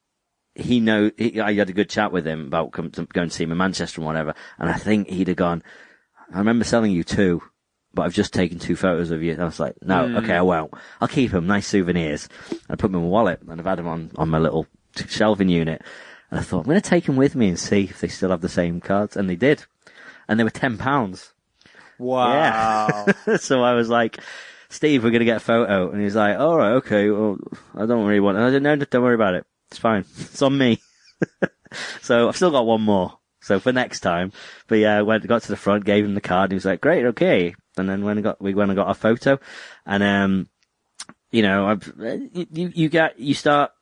He 0.54 0.80
know 0.80 1.10
he, 1.16 1.40
I 1.40 1.54
had 1.54 1.70
a 1.70 1.72
good 1.72 1.88
chat 1.88 2.12
with 2.12 2.26
him 2.26 2.46
about 2.46 2.72
come 2.72 2.90
to, 2.90 3.06
going 3.06 3.30
to 3.30 3.34
see 3.34 3.44
him 3.44 3.52
in 3.52 3.58
Manchester 3.58 4.00
and 4.00 4.06
whatever, 4.06 4.34
and 4.58 4.68
I 4.68 4.74
think 4.74 5.08
he'd 5.08 5.28
have 5.28 5.36
gone. 5.38 5.62
I 6.30 6.38
remember 6.38 6.64
selling 6.64 6.92
you 6.92 7.04
two, 7.04 7.42
but 7.94 8.02
I've 8.02 8.14
just 8.14 8.32
taken 8.32 8.58
two 8.58 8.76
photos 8.76 9.10
of 9.10 9.22
you. 9.22 9.32
And 9.32 9.42
I 9.42 9.44
was 9.44 9.60
like, 9.60 9.76
no, 9.82 10.06
hmm. 10.06 10.16
okay, 10.18 10.34
I 10.34 10.42
won't. 10.42 10.72
I'll 11.00 11.08
keep 11.08 11.32
them, 11.32 11.46
nice 11.46 11.66
souvenirs. 11.66 12.28
I 12.68 12.76
put 12.76 12.92
them 12.92 12.96
in 12.96 13.02
my 13.02 13.08
wallet, 13.08 13.40
and 13.42 13.60
I've 13.60 13.66
had 13.66 13.78
them 13.78 13.88
on, 13.88 14.10
on 14.16 14.28
my 14.28 14.38
little 14.38 14.66
shelving 15.08 15.48
unit. 15.48 15.82
And 16.32 16.40
I 16.40 16.42
thought, 16.42 16.60
I'm 16.60 16.64
going 16.64 16.80
to 16.80 16.88
take 16.88 17.04
them 17.04 17.16
with 17.16 17.36
me 17.36 17.48
and 17.48 17.58
see 17.58 17.84
if 17.84 18.00
they 18.00 18.08
still 18.08 18.30
have 18.30 18.40
the 18.40 18.48
same 18.48 18.80
cards. 18.80 19.18
And 19.18 19.28
they 19.28 19.36
did. 19.36 19.66
And 20.26 20.40
they 20.40 20.44
were 20.44 20.50
£10. 20.50 21.32
Wow. 21.98 23.04
Yeah. 23.26 23.36
so 23.36 23.62
I 23.62 23.74
was 23.74 23.90
like, 23.90 24.18
Steve, 24.70 25.04
we're 25.04 25.10
going 25.10 25.20
to 25.20 25.26
get 25.26 25.36
a 25.36 25.40
photo. 25.40 25.90
And 25.90 26.00
he's 26.00 26.16
like, 26.16 26.38
all 26.38 26.56
right, 26.56 26.72
okay, 26.76 27.10
well, 27.10 27.36
I 27.74 27.84
don't 27.84 28.06
really 28.06 28.20
want, 28.20 28.38
and 28.38 28.46
I 28.46 28.50
said, 28.50 28.62
no, 28.62 28.76
don't 28.76 29.02
worry 29.02 29.14
about 29.14 29.34
it. 29.34 29.44
It's 29.70 29.78
fine. 29.78 30.06
It's 30.18 30.40
on 30.40 30.56
me. 30.56 30.80
so 32.00 32.28
I've 32.28 32.36
still 32.36 32.50
got 32.50 32.64
one 32.64 32.80
more. 32.80 33.18
So 33.42 33.60
for 33.60 33.70
next 33.70 34.00
time. 34.00 34.32
But 34.68 34.76
yeah, 34.76 34.96
I 34.96 35.02
went, 35.02 35.26
got 35.26 35.42
to 35.42 35.48
the 35.48 35.56
front, 35.56 35.84
gave 35.84 36.02
him 36.02 36.14
the 36.14 36.22
card. 36.22 36.44
And 36.44 36.52
he 36.52 36.56
was 36.56 36.64
like, 36.64 36.80
great, 36.80 37.04
okay. 37.04 37.54
And 37.76 37.90
then 37.90 38.04
when 38.06 38.16
I 38.16 38.22
got, 38.22 38.40
we 38.40 38.54
went 38.54 38.70
and 38.70 38.76
got 38.78 38.90
a 38.90 38.94
photo 38.94 39.38
and, 39.84 40.02
um, 40.02 40.48
you 41.30 41.42
know, 41.42 41.66
I've, 41.66 41.92
you, 42.32 42.72
you 42.74 42.88
get, 42.88 43.18
you 43.18 43.34
start 43.34 43.72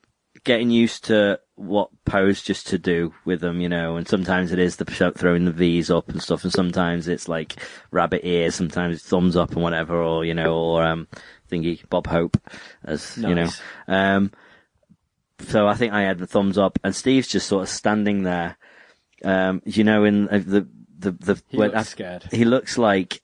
getting 0.43 0.71
used 0.71 1.05
to 1.05 1.39
what 1.61 1.91
pose 2.07 2.43
just 2.43 2.67
to 2.69 2.79
do 2.79 3.13
with 3.27 3.41
them, 3.41 3.61
you 3.61 3.69
know, 3.69 3.97
and 3.97 4.09
sometimes 4.09 4.51
it 4.51 4.59
is 4.59 4.77
the 4.77 4.85
throwing 5.17 5.45
the 5.45 5.53
V's 5.53 5.91
up 5.91 6.09
and 6.09 6.23
stuff, 6.23 6.43
and 6.45 6.53
sometimes 6.53 7.07
it's 7.07 7.29
like 7.29 7.57
rabbit 7.91 8.23
ears, 8.27 8.55
sometimes 8.55 8.97
it's 8.97 9.05
thumbs 9.07 9.37
up 9.37 9.53
and 9.53 9.63
whatever, 9.63 10.03
or, 10.03 10.25
you 10.25 10.33
know, 10.35 10.55
or, 10.55 10.83
um, 10.83 11.07
thingy, 11.51 11.87
Bob 11.91 12.07
Hope, 12.07 12.39
as, 12.85 13.17
you 13.19 13.35
know, 13.35 13.49
um, 13.89 14.31
so 15.41 15.67
I 15.69 15.75
think 15.75 15.93
I 15.93 16.03
had 16.03 16.19
the 16.19 16.27
thumbs 16.27 16.57
up, 16.59 16.79
and 16.83 16.95
Steve's 16.97 17.29
just 17.29 17.47
sort 17.47 17.63
of 17.63 17.69
standing 17.69 18.23
there, 18.23 18.57
um, 19.25 19.61
you 19.65 19.85
know, 19.85 20.05
in 20.05 20.29
uh, 20.29 20.39
the, 20.39 20.67
the, 20.99 21.13
the, 21.13 21.43
He 21.49 21.57
when 21.59 21.69
looks 21.73 21.79
I- 21.81 21.83
scared. 21.83 22.25
he 22.33 22.45
looks 22.45 22.79
like 22.79 23.23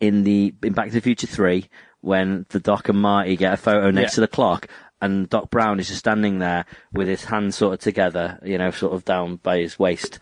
in 0.00 0.24
the 0.24 0.54
in 0.62 0.72
Back 0.74 0.88
to 0.88 0.92
the 0.94 1.00
Future 1.00 1.26
Three 1.26 1.68
when 2.00 2.46
the 2.50 2.60
Doc 2.60 2.88
and 2.88 3.00
Marty 3.00 3.36
get 3.36 3.54
a 3.54 3.56
photo 3.56 3.90
next 3.90 4.12
Yeah. 4.12 4.14
to 4.16 4.20
the 4.22 4.28
clock, 4.28 4.68
and 5.00 5.28
Doc 5.28 5.50
Brown 5.50 5.78
is 5.80 5.88
just 5.88 6.00
standing 6.00 6.38
there 6.38 6.64
with 6.92 7.08
his 7.08 7.24
hands 7.24 7.56
sort 7.56 7.74
of 7.74 7.80
together, 7.80 8.38
you 8.44 8.58
know, 8.58 8.70
sort 8.70 8.94
of 8.94 9.04
down 9.04 9.36
by 9.36 9.58
his 9.58 9.78
waist. 9.78 10.18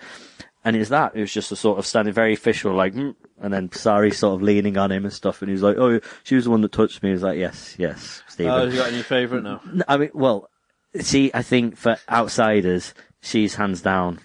And 0.64 0.74
it's 0.76 0.88
that. 0.90 1.14
It 1.14 1.20
was 1.20 1.32
just 1.32 1.52
a 1.52 1.56
sort 1.56 1.78
of 1.78 1.86
standing 1.86 2.14
very 2.14 2.32
official, 2.32 2.74
like, 2.74 2.94
mm, 2.94 3.14
and 3.40 3.52
then 3.52 3.70
Sari 3.70 4.10
sort 4.10 4.34
of 4.36 4.42
leaning 4.42 4.78
on 4.78 4.90
him 4.90 5.04
and 5.04 5.12
stuff. 5.12 5.42
And 5.42 5.50
he 5.50 5.52
was 5.52 5.62
like, 5.62 5.76
"Oh, 5.76 6.00
she 6.22 6.36
was 6.36 6.44
the 6.44 6.50
one 6.50 6.62
that 6.62 6.72
touched 6.72 7.02
me." 7.02 7.10
He 7.10 7.12
was 7.12 7.22
like, 7.22 7.38
"Yes, 7.38 7.74
yes, 7.78 8.22
Stephen." 8.28 8.52
Oh, 8.52 8.64
you 8.64 8.76
got 8.76 8.90
any 8.92 9.02
favourite 9.02 9.44
now? 9.44 9.60
I 9.86 9.98
mean, 9.98 10.10
well, 10.14 10.48
see, 10.98 11.30
I 11.34 11.42
think 11.42 11.76
for 11.76 11.96
outsiders, 12.08 12.94
she's 13.20 13.54
hands 13.56 13.82
down 13.82 14.20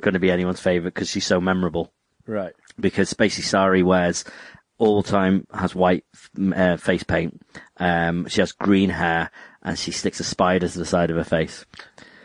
going 0.00 0.14
to 0.14 0.20
be 0.20 0.30
anyone's 0.30 0.60
favourite 0.60 0.94
because 0.94 1.10
she's 1.10 1.26
so 1.26 1.40
memorable 1.40 1.92
Right. 2.26 2.54
because 2.80 3.12
basically 3.12 3.44
Sari 3.44 3.82
wears 3.82 4.24
all 4.78 5.00
the 5.02 5.08
time 5.10 5.46
has 5.54 5.74
white 5.74 6.04
uh, 6.56 6.76
face 6.78 7.02
paint. 7.04 7.40
Um, 7.76 8.26
she 8.28 8.40
has 8.40 8.50
green 8.52 8.90
hair 8.90 9.30
and 9.62 9.78
she 9.78 9.90
sticks 9.90 10.20
a 10.20 10.24
spider 10.24 10.68
to 10.68 10.78
the 10.78 10.84
side 10.84 11.10
of 11.10 11.16
her 11.16 11.24
face. 11.24 11.64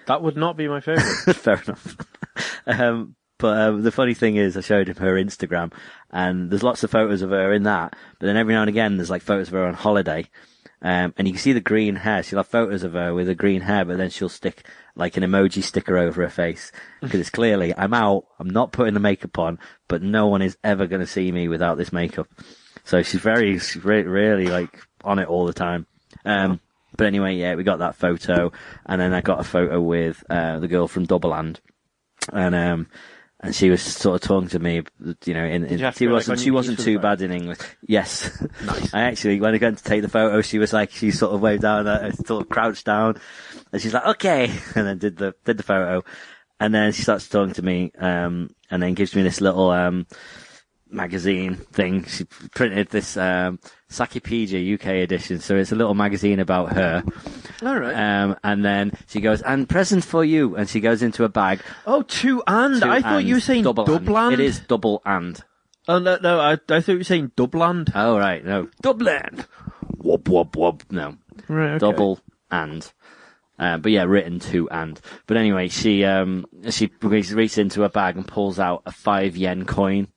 That 0.08 0.22
would 0.22 0.38
not 0.38 0.58
be 0.58 0.68
my 0.68 0.80
favourite. 0.80 1.36
Fair 1.36 1.62
enough. 1.66 1.98
um, 2.68 3.16
but 3.38 3.58
um, 3.58 3.84
the 3.84 3.92
funny 3.92 4.14
thing 4.14 4.36
is, 4.36 4.58
I 4.58 4.62
showed 4.62 4.90
him 4.90 4.96
her 4.98 5.14
Instagram, 5.14 5.72
and 6.10 6.50
there's 6.50 6.64
lots 6.64 6.84
of 6.84 6.92
photos 6.92 7.22
of 7.22 7.30
her 7.30 7.54
in 7.54 7.64
that. 7.64 7.96
But 8.20 8.26
then 8.26 8.38
every 8.38 8.54
now 8.54 8.62
and 8.62 8.70
again, 8.70 8.98
there's 8.98 9.10
like 9.10 9.22
photos 9.22 9.50
of 9.50 9.54
her 9.54 9.66
on 9.66 9.76
holiday, 9.76 10.28
um, 10.82 11.14
and 11.18 11.28
you 11.28 11.34
can 11.34 11.42
see 11.42 11.54
the 11.54 11.60
green 11.60 11.96
hair. 11.96 12.24
She'll 12.24 12.40
have 12.40 12.48
photos 12.48 12.84
of 12.84 12.94
her 12.94 13.14
with 13.14 13.28
the 13.28 13.36
green 13.36 13.62
hair, 13.62 13.86
but 13.86 13.98
then 13.98 14.10
she'll 14.10 14.30
stick 14.30 14.66
like 14.96 15.18
an 15.18 15.24
emoji 15.24 15.62
sticker 15.62 15.98
over 15.98 16.24
her 16.24 16.30
face 16.30 16.72
because 17.02 17.20
it's 17.20 17.30
clearly 17.30 17.74
I'm 17.78 17.94
out. 17.94 18.26
I'm 18.40 18.50
not 18.50 18.72
putting 18.72 18.94
the 18.94 19.00
makeup 19.00 19.38
on, 19.38 19.60
but 19.88 20.02
no 20.02 20.28
one 20.28 20.42
is 20.42 20.58
ever 20.64 20.88
going 20.88 21.02
to 21.02 21.08
see 21.08 21.32
me 21.32 21.48
without 21.48 21.78
this 21.78 21.94
makeup. 21.94 22.28
So 22.84 23.04
she's 23.04 23.22
very, 23.22 23.60
she's 23.60 23.84
re- 23.84 24.04
really 24.04 24.48
like 24.48 24.82
on 25.04 25.20
it 25.20 25.28
all 25.28 25.46
the 25.46 25.54
time. 25.54 25.86
Um, 26.26 26.60
but 26.98 27.08
anyway, 27.08 27.36
yeah, 27.36 27.56
we 27.56 27.64
got 27.64 27.80
that 27.80 27.96
photo, 27.96 28.52
and 28.86 29.00
then 29.00 29.14
I 29.14 29.22
got 29.22 29.40
a 29.40 29.44
photo 29.44 29.80
with 29.80 30.24
uh, 30.30 30.60
the 30.60 30.68
girl 30.68 30.88
from 30.88 31.06
Double 31.06 31.34
Hand, 31.34 31.62
and 32.34 32.56
um, 32.56 32.88
and 33.40 33.56
she 33.56 33.70
was 33.70 33.82
sort 33.82 34.22
of 34.22 34.28
talking 34.28 34.50
to 34.50 34.60
me, 34.60 34.82
you 35.26 35.34
know, 35.34 35.46
in, 35.46 35.64
in 35.66 35.78
you 35.78 35.92
she 35.92 36.08
wasn't 36.08 36.40
she 36.40 36.50
wasn't 36.50 36.80
too 36.80 36.98
bad 36.98 37.22
in 37.22 37.32
English. 37.32 37.60
Yes, 37.88 38.46
nice. 38.66 38.92
I 38.94 39.02
actually 39.02 39.40
when 39.40 39.54
I 39.54 39.60
went 39.60 39.78
to 39.78 39.84
take 39.84 40.02
the 40.02 40.10
photo, 40.10 40.42
she 40.42 40.58
was 40.58 40.74
like 40.74 40.92
she 40.92 41.12
sort 41.12 41.34
of 41.34 41.42
waved 41.42 41.62
down, 41.62 42.14
sort 42.26 42.44
of 42.44 42.50
crouched 42.50 42.86
down, 42.86 43.18
and 43.72 43.82
she's 43.82 43.94
like 43.94 44.06
okay, 44.08 44.46
and 44.76 44.88
then 44.88 44.98
did 44.98 45.18
the 45.18 45.36
did 45.46 45.58
the 45.58 45.64
photo, 45.64 46.04
and 46.60 46.74
then 46.74 46.92
she 46.94 47.04
starts 47.04 47.30
talking 47.30 47.54
to 47.54 47.62
me, 47.62 47.92
um, 48.00 48.50
and 48.72 48.82
then 48.82 48.96
gives 48.96 49.16
me 49.16 49.22
this 49.22 49.40
little 49.40 49.70
um 49.70 50.08
magazine 50.90 51.56
thing. 51.56 52.06
She 52.06 52.24
printed 52.54 52.90
this 52.90 53.18
um 53.18 53.60
Sakipedia 53.90 54.74
UK 54.76 54.88
edition, 55.04 55.40
so 55.40 55.56
it's 55.56 55.72
a 55.72 55.76
little 55.76 55.94
magazine 55.94 56.40
about 56.40 56.74
her. 56.74 57.04
All 57.64 57.80
right. 57.80 57.94
Um, 57.96 58.36
and 58.44 58.64
then 58.64 58.92
she 59.08 59.22
goes, 59.22 59.42
and 59.42 59.68
present 59.68 60.04
for 60.04 60.24
you, 60.24 60.56
and 60.56 60.68
she 60.70 60.80
goes 60.80 61.02
into 61.02 61.24
a 61.24 61.30
bag. 61.30 61.62
oh, 61.86 62.02
two 62.04 62.44
and. 62.48 62.82
two 62.82 62.90
I 62.90 63.02
thought 63.02 63.24
you 63.26 63.36
were 63.36 63.40
saying 63.40 63.64
double 63.64 63.86
Dubland. 63.86 64.34
and. 64.34 64.34
It 64.34 64.40
is 64.42 64.60
double 64.60 65.02
and. 65.06 65.42
Oh, 65.88 66.00
no, 66.00 66.18
no, 66.22 66.40
I, 66.40 66.52
I 66.54 66.58
thought 66.58 66.88
you 66.90 66.98
were 66.98 67.04
saying 67.06 67.32
Dubland. 67.38 67.92
Oh 67.96 68.18
right, 68.18 68.44
no, 68.44 68.68
Dublin. 68.82 69.46
Whoop 69.98 70.28
whoop 70.28 70.56
whoop. 70.56 70.84
No, 70.92 71.16
Right, 71.48 71.72
okay. 71.72 71.78
double 71.80 72.20
and. 72.52 72.92
Uh, 73.60 73.78
but 73.78 73.92
yeah, 73.92 74.04
written 74.04 74.40
to 74.40 74.70
and. 74.70 75.00
But 75.26 75.38
anyway, 75.38 75.70
she 75.70 76.04
um 76.04 76.46
she 76.70 76.92
reaches 77.02 77.58
into 77.58 77.84
a 77.86 77.90
bag 77.90 78.16
and 78.18 78.28
pulls 78.28 78.60
out 78.60 78.84
a 78.86 78.92
five 78.92 79.36
yen 79.38 79.66
coin. 79.66 80.10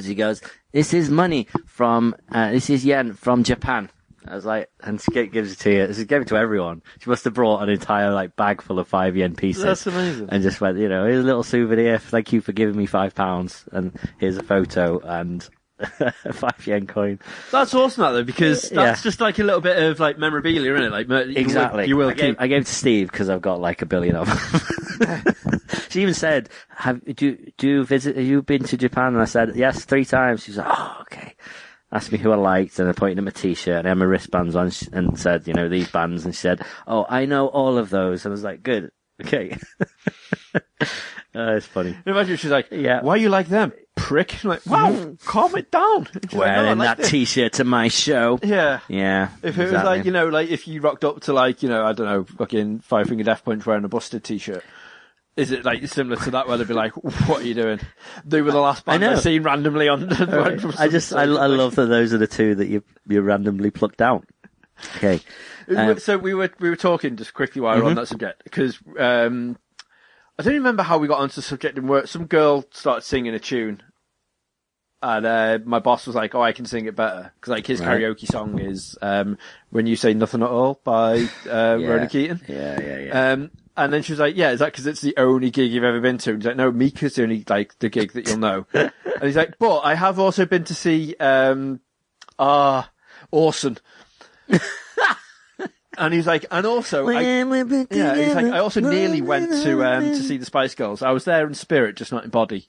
She 0.00 0.14
goes, 0.14 0.40
"This 0.72 0.94
is 0.94 1.10
money 1.10 1.48
from 1.66 2.14
uh, 2.30 2.50
this 2.50 2.70
is 2.70 2.84
yen 2.84 3.12
from 3.12 3.44
Japan." 3.44 3.90
I 4.26 4.36
was 4.36 4.44
like, 4.44 4.70
and 4.80 5.00
she 5.00 5.26
gives 5.26 5.52
it 5.52 5.58
to 5.60 5.72
you. 5.72 5.92
She 5.92 6.04
gave 6.04 6.22
it 6.22 6.28
to 6.28 6.36
everyone. 6.36 6.82
She 7.00 7.10
must 7.10 7.24
have 7.24 7.34
brought 7.34 7.62
an 7.62 7.68
entire 7.68 8.12
like 8.12 8.36
bag 8.36 8.62
full 8.62 8.78
of 8.78 8.86
five 8.86 9.16
yen 9.16 9.34
pieces. 9.34 9.64
That's 9.64 9.86
amazing. 9.86 10.28
And 10.30 10.42
just 10.42 10.60
went, 10.60 10.78
you 10.78 10.88
know, 10.88 11.04
here's 11.04 11.24
a 11.24 11.26
little 11.26 11.42
souvenir. 11.42 11.98
Thank 11.98 12.32
you 12.32 12.40
for 12.40 12.52
giving 12.52 12.76
me 12.76 12.86
five 12.86 13.14
pounds. 13.14 13.64
And 13.72 13.98
here's 14.18 14.36
a 14.36 14.42
photo 14.42 15.00
and 15.00 15.48
five 16.32 16.66
yen 16.66 16.86
coin. 16.86 17.18
That's 17.50 17.74
awesome, 17.74 18.02
that 18.02 18.12
though, 18.12 18.24
because 18.24 18.70
Yeah. 18.70 18.84
that's 18.84 19.02
just 19.02 19.20
like 19.20 19.38
a 19.38 19.44
little 19.44 19.60
bit 19.60 19.82
of 19.82 20.00
like 20.00 20.18
memorabilia, 20.18 20.72
isn't 20.74 20.84
it? 20.86 20.92
Like 20.92 21.08
mer- 21.08 21.22
you 21.24 21.34
will- 21.34 21.38
Exactly. 21.40 21.86
You 21.86 21.96
will, 21.96 22.08
I 22.10 22.14
gave, 22.14 22.34
keep. 22.34 22.40
I 22.40 22.46
gave 22.46 22.62
it 22.62 22.66
to 22.66 22.74
Steve 22.74 23.10
because 23.10 23.28
I've 23.28 23.42
got 23.42 23.60
like 23.60 23.82
a 23.82 23.86
billion 23.86 24.16
of 24.16 24.26
them. 24.26 25.60
she 25.90 26.02
even 26.02 26.14
said, 26.14 26.48
"Have 26.68 27.02
do 27.16 27.26
you- 27.26 27.52
do 27.58 27.68
you 27.68 27.84
visit? 27.84 28.16
Have 28.16 28.24
you 28.26 28.42
been 28.42 28.62
to 28.64 28.76
Japan?" 28.76 29.14
And 29.14 29.20
I 29.22 29.26
said, 29.26 29.56
"Yes, 29.56 29.84
three 29.84 30.04
times." 30.04 30.42
She's 30.44 30.56
like, 30.56 30.68
"Oh, 30.68 30.96
okay." 31.02 31.34
Asked 31.94 32.10
me 32.12 32.18
who 32.18 32.32
I 32.32 32.36
liked, 32.36 32.78
and 32.78 32.88
I 32.88 32.92
pointed 32.92 33.18
at 33.18 33.24
my 33.24 33.30
T-shirt 33.30 33.76
and 33.80 33.86
I 33.86 33.90
had 33.90 33.98
my 33.98 34.06
wristbands 34.06 34.56
on, 34.56 34.70
and 34.92 35.18
said, 35.18 35.46
"You 35.46 35.52
know 35.54 35.68
these 35.68 35.90
bands." 35.90 36.24
And 36.24 36.34
she 36.34 36.40
said, 36.40 36.62
"Oh, 36.86 37.04
I 37.08 37.26
know 37.26 37.48
all 37.48 37.76
of 37.76 37.90
those." 37.90 38.24
And 38.24 38.32
I 38.32 38.34
was 38.34 38.42
like, 38.44 38.62
"Good, 38.62 38.90
okay." 39.22 39.58
uh, 40.54 40.60
it's 41.34 41.66
funny. 41.66 41.96
Imagine 42.06 42.36
she's 42.36 42.50
like, 42.50 42.68
Yeah. 42.70 43.02
why 43.02 43.16
do 43.16 43.22
you 43.22 43.28
like 43.28 43.48
them? 43.48 43.72
Prick. 43.96 44.38
Like, 44.44 44.64
wow, 44.66 45.14
calm 45.24 45.54
it 45.56 45.70
down. 45.70 46.06
She's 46.12 46.32
like, 46.32 46.32
"No, 46.32 46.40
I 46.42 46.62
Wearing 46.62 46.78
like 46.78 46.88
that 46.88 46.96
this." 46.98 47.10
T-shirt 47.10 47.52
to 47.54 47.64
my 47.64 47.88
show. 47.88 48.38
Yeah. 48.42 48.80
Yeah. 48.88 49.28
If 49.42 49.58
it 49.58 49.64
was 49.72 49.84
like, 49.84 50.04
you 50.04 50.10
know, 50.12 50.28
like 50.28 50.48
if 50.50 50.66
you 50.66 50.80
rocked 50.80 51.04
up 51.04 51.20
to 51.22 51.32
like, 51.32 51.62
you 51.62 51.68
know, 51.68 51.84
I 51.84 51.92
don't 51.92 52.06
know, 52.06 52.24
fucking 52.24 52.80
Five 52.80 53.08
Finger 53.08 53.24
Death 53.24 53.44
Punch 53.44 53.64
wearing 53.66 53.84
a 53.84 53.88
busted 53.88 54.24
t-shirt, 54.24 54.64
is 55.36 55.50
it 55.52 55.64
like 55.64 55.86
similar 55.88 56.16
to 56.24 56.30
that 56.32 56.48
where 56.48 56.56
they'd 56.58 56.66
be 56.68 56.74
like, 56.74 56.92
what 57.28 57.42
are 57.42 57.46
you 57.46 57.54
doing? 57.54 57.80
They 58.24 58.42
were 58.42 58.50
the 58.52 58.60
last 58.60 58.84
band 58.84 59.04
I 59.04 59.08
I 59.08 59.14
know. 59.14 59.20
seen 59.20 59.42
randomly 59.42 59.88
on. 59.88 60.12
I 60.78 60.88
just, 60.88 61.12
I, 61.12 61.22
I 61.22 61.26
love 61.46 61.74
that 61.76 61.86
those 61.86 62.12
are 62.12 62.18
the 62.18 62.26
two 62.26 62.54
that 62.56 62.66
you 62.68 62.82
you 63.08 63.20
randomly 63.20 63.70
plucked 63.70 64.02
out. 64.02 64.26
Okay. 64.96 65.20
Um, 65.74 65.98
so 65.98 66.18
we 66.18 66.34
were 66.34 66.50
we 66.58 66.68
were 66.70 66.76
talking 66.76 67.16
just 67.16 67.34
quickly 67.34 67.60
while 67.60 67.74
we're 67.76 67.80
Mm-hmm. 67.82 67.88
on 67.90 67.94
that 67.96 68.08
subject 68.08 68.42
because 68.44 68.78
um, 68.98 69.56
I 70.38 70.42
don't 70.42 70.54
remember 70.54 70.82
how 70.82 70.98
we 70.98 71.08
got 71.08 71.20
onto 71.20 71.36
the 71.36 71.42
subject 71.42 71.78
in 71.78 71.86
work. 71.86 72.06
Some 72.06 72.26
girl 72.26 72.64
started 72.72 73.02
singing 73.02 73.34
a 73.34 73.38
tune, 73.38 73.82
and 75.02 75.26
uh, 75.26 75.58
my 75.64 75.78
boss 75.78 76.06
was 76.06 76.16
like, 76.16 76.34
"Oh, 76.34 76.42
I 76.42 76.52
can 76.52 76.64
sing 76.64 76.86
it 76.86 76.96
better," 76.96 77.32
because 77.34 77.50
like 77.50 77.66
his 77.66 77.80
Right. 77.80 78.00
karaoke 78.00 78.26
song 78.26 78.58
is 78.58 78.96
um, 79.02 79.36
"When 79.70 79.86
You 79.86 79.96
Say 79.96 80.14
Nothing 80.14 80.42
at 80.42 80.48
All" 80.48 80.80
by 80.84 81.16
uh, 81.16 81.18
yeah. 81.78 81.86
Ronan 81.86 82.08
Keating. 82.08 82.40
Yeah, 82.48 82.80
yeah, 82.80 82.98
yeah. 82.98 83.32
Um, 83.32 83.50
and 83.76 83.92
then 83.92 84.02
she 84.02 84.12
was 84.12 84.20
like, 84.20 84.36
"Yeah, 84.36 84.50
is 84.52 84.60
that 84.60 84.72
because 84.72 84.86
it's 84.86 85.00
the 85.00 85.14
only 85.16 85.50
gig 85.50 85.70
you've 85.70 85.84
ever 85.84 86.00
been 86.00 86.18
to?" 86.18 86.30
And 86.30 86.42
he's 86.42 86.46
like, 86.46 86.56
"No, 86.56 86.72
Mika's 86.72 87.14
the 87.14 87.24
only 87.24 87.44
like 87.48 87.78
the 87.78 87.88
gig 87.90 88.12
that 88.12 88.26
you'll 88.26 88.38
know." 88.38 88.66
and 88.74 88.92
he's 89.22 89.36
like, 89.36 89.58
"But 89.58 89.80
I 89.80 89.94
have 89.94 90.18
also 90.18 90.46
been 90.46 90.64
to 90.64 90.74
see 90.74 91.14
um, 91.20 91.80
ah, 92.38 92.90
Orson." 93.30 93.78
and 95.98 96.12
he's 96.14 96.26
like, 96.26 96.46
"And 96.50 96.66
also, 96.66 97.04
I, 97.16 97.22
yeah, 97.90 98.14
he's 98.16 98.34
like, 98.34 98.46
I 98.46 98.58
also 98.58 98.80
nearly 98.80 99.20
went 99.20 99.50
to 99.64 99.84
um, 99.84 100.04
to 100.04 100.22
see 100.22 100.36
the 100.38 100.44
Spice 100.46 100.74
Girls. 100.74 101.02
I 101.02 101.10
was 101.10 101.24
there 101.24 101.46
in 101.46 101.54
spirit, 101.54 101.96
just 101.96 102.12
not 102.12 102.24
in 102.24 102.30
body." 102.30 102.68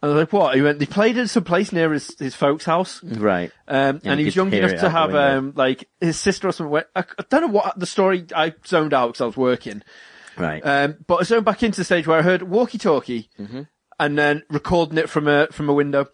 And 0.00 0.12
I 0.12 0.14
was 0.14 0.20
like, 0.22 0.32
what? 0.32 0.54
He 0.54 0.62
went, 0.62 0.78
they 0.78 0.86
played 0.86 1.18
in 1.18 1.26
some 1.26 1.42
place 1.42 1.72
near 1.72 1.92
his, 1.92 2.16
his 2.20 2.32
folks' 2.32 2.64
house. 2.64 3.02
Right. 3.02 3.50
Um, 3.66 4.00
Yeah, 4.04 4.12
and 4.12 4.20
he 4.20 4.26
was 4.26 4.36
young 4.36 4.52
enough 4.52 4.78
to 4.78 4.88
have, 4.90 5.12
um, 5.16 5.54
like, 5.56 5.88
his 6.00 6.16
sister 6.16 6.46
or 6.46 6.52
something 6.52 6.70
went, 6.70 6.86
I, 6.94 7.00
I 7.00 7.24
don't 7.28 7.40
know 7.40 7.48
what 7.48 7.76
the 7.76 7.84
story, 7.84 8.24
I 8.32 8.54
zoned 8.64 8.94
out 8.94 9.08
because 9.08 9.20
I 9.22 9.26
was 9.26 9.36
working. 9.36 9.82
Right. 10.36 10.64
Um, 10.64 10.98
but 11.08 11.16
I 11.16 11.22
zoned 11.24 11.44
back 11.44 11.64
into 11.64 11.80
the 11.80 11.84
stage 11.84 12.06
where 12.06 12.16
I 12.16 12.22
heard 12.22 12.44
walkie-talkie 12.44 13.28
Mm-hmm. 13.40 13.62
and 13.98 14.16
then 14.16 14.44
recording 14.50 14.98
it 14.98 15.10
from 15.10 15.26
a, 15.26 15.48
from 15.48 15.68
a 15.68 15.74
window. 15.74 16.06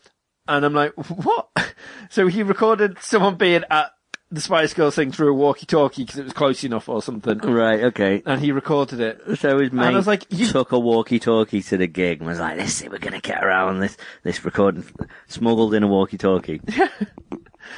And 0.49 0.65
I'm 0.65 0.73
like, 0.73 0.93
what? 0.95 1.49
So 2.09 2.27
he 2.29 2.43
recorded 2.43 2.97
someone 3.03 3.35
being 3.37 3.65
at 3.71 3.91
the 4.35 4.41
Spice 4.41 4.75
Girls 4.75 4.95
thing 4.97 5.13
through 5.13 5.31
a 5.31 5.35
walkie-talkie 5.35 6.05
because 6.05 6.19
it 6.19 6.25
was 6.25 6.33
close 6.33 6.65
enough 6.65 6.89
or 6.89 7.01
something. 7.03 7.39
right. 7.39 7.85
Okay. 7.85 8.23
And 8.27 8.41
he 8.41 8.53
recorded 8.53 9.01
it. 9.01 9.39
So 9.39 9.59
his 9.61 9.73
mate 9.73 9.87
I 9.87 9.91
was 9.97 10.07
like, 10.07 10.27
you- 10.31 10.47
took 10.49 10.73
a 10.73 10.79
walkie-talkie 10.79 11.63
to 11.63 11.77
the 11.77 11.87
gig 11.87 12.19
and 12.21 12.29
was 12.29 12.41
like, 12.41 12.57
"Listen, 12.59 12.91
we're 12.91 12.99
gonna 12.99 13.21
get 13.21 13.43
around 13.45 13.81
this 13.81 13.97
this 14.23 14.45
recording." 14.45 14.85
Smuggled 15.29 15.75
in 15.75 15.83
a 15.83 15.89
walkie-talkie. 15.89 16.61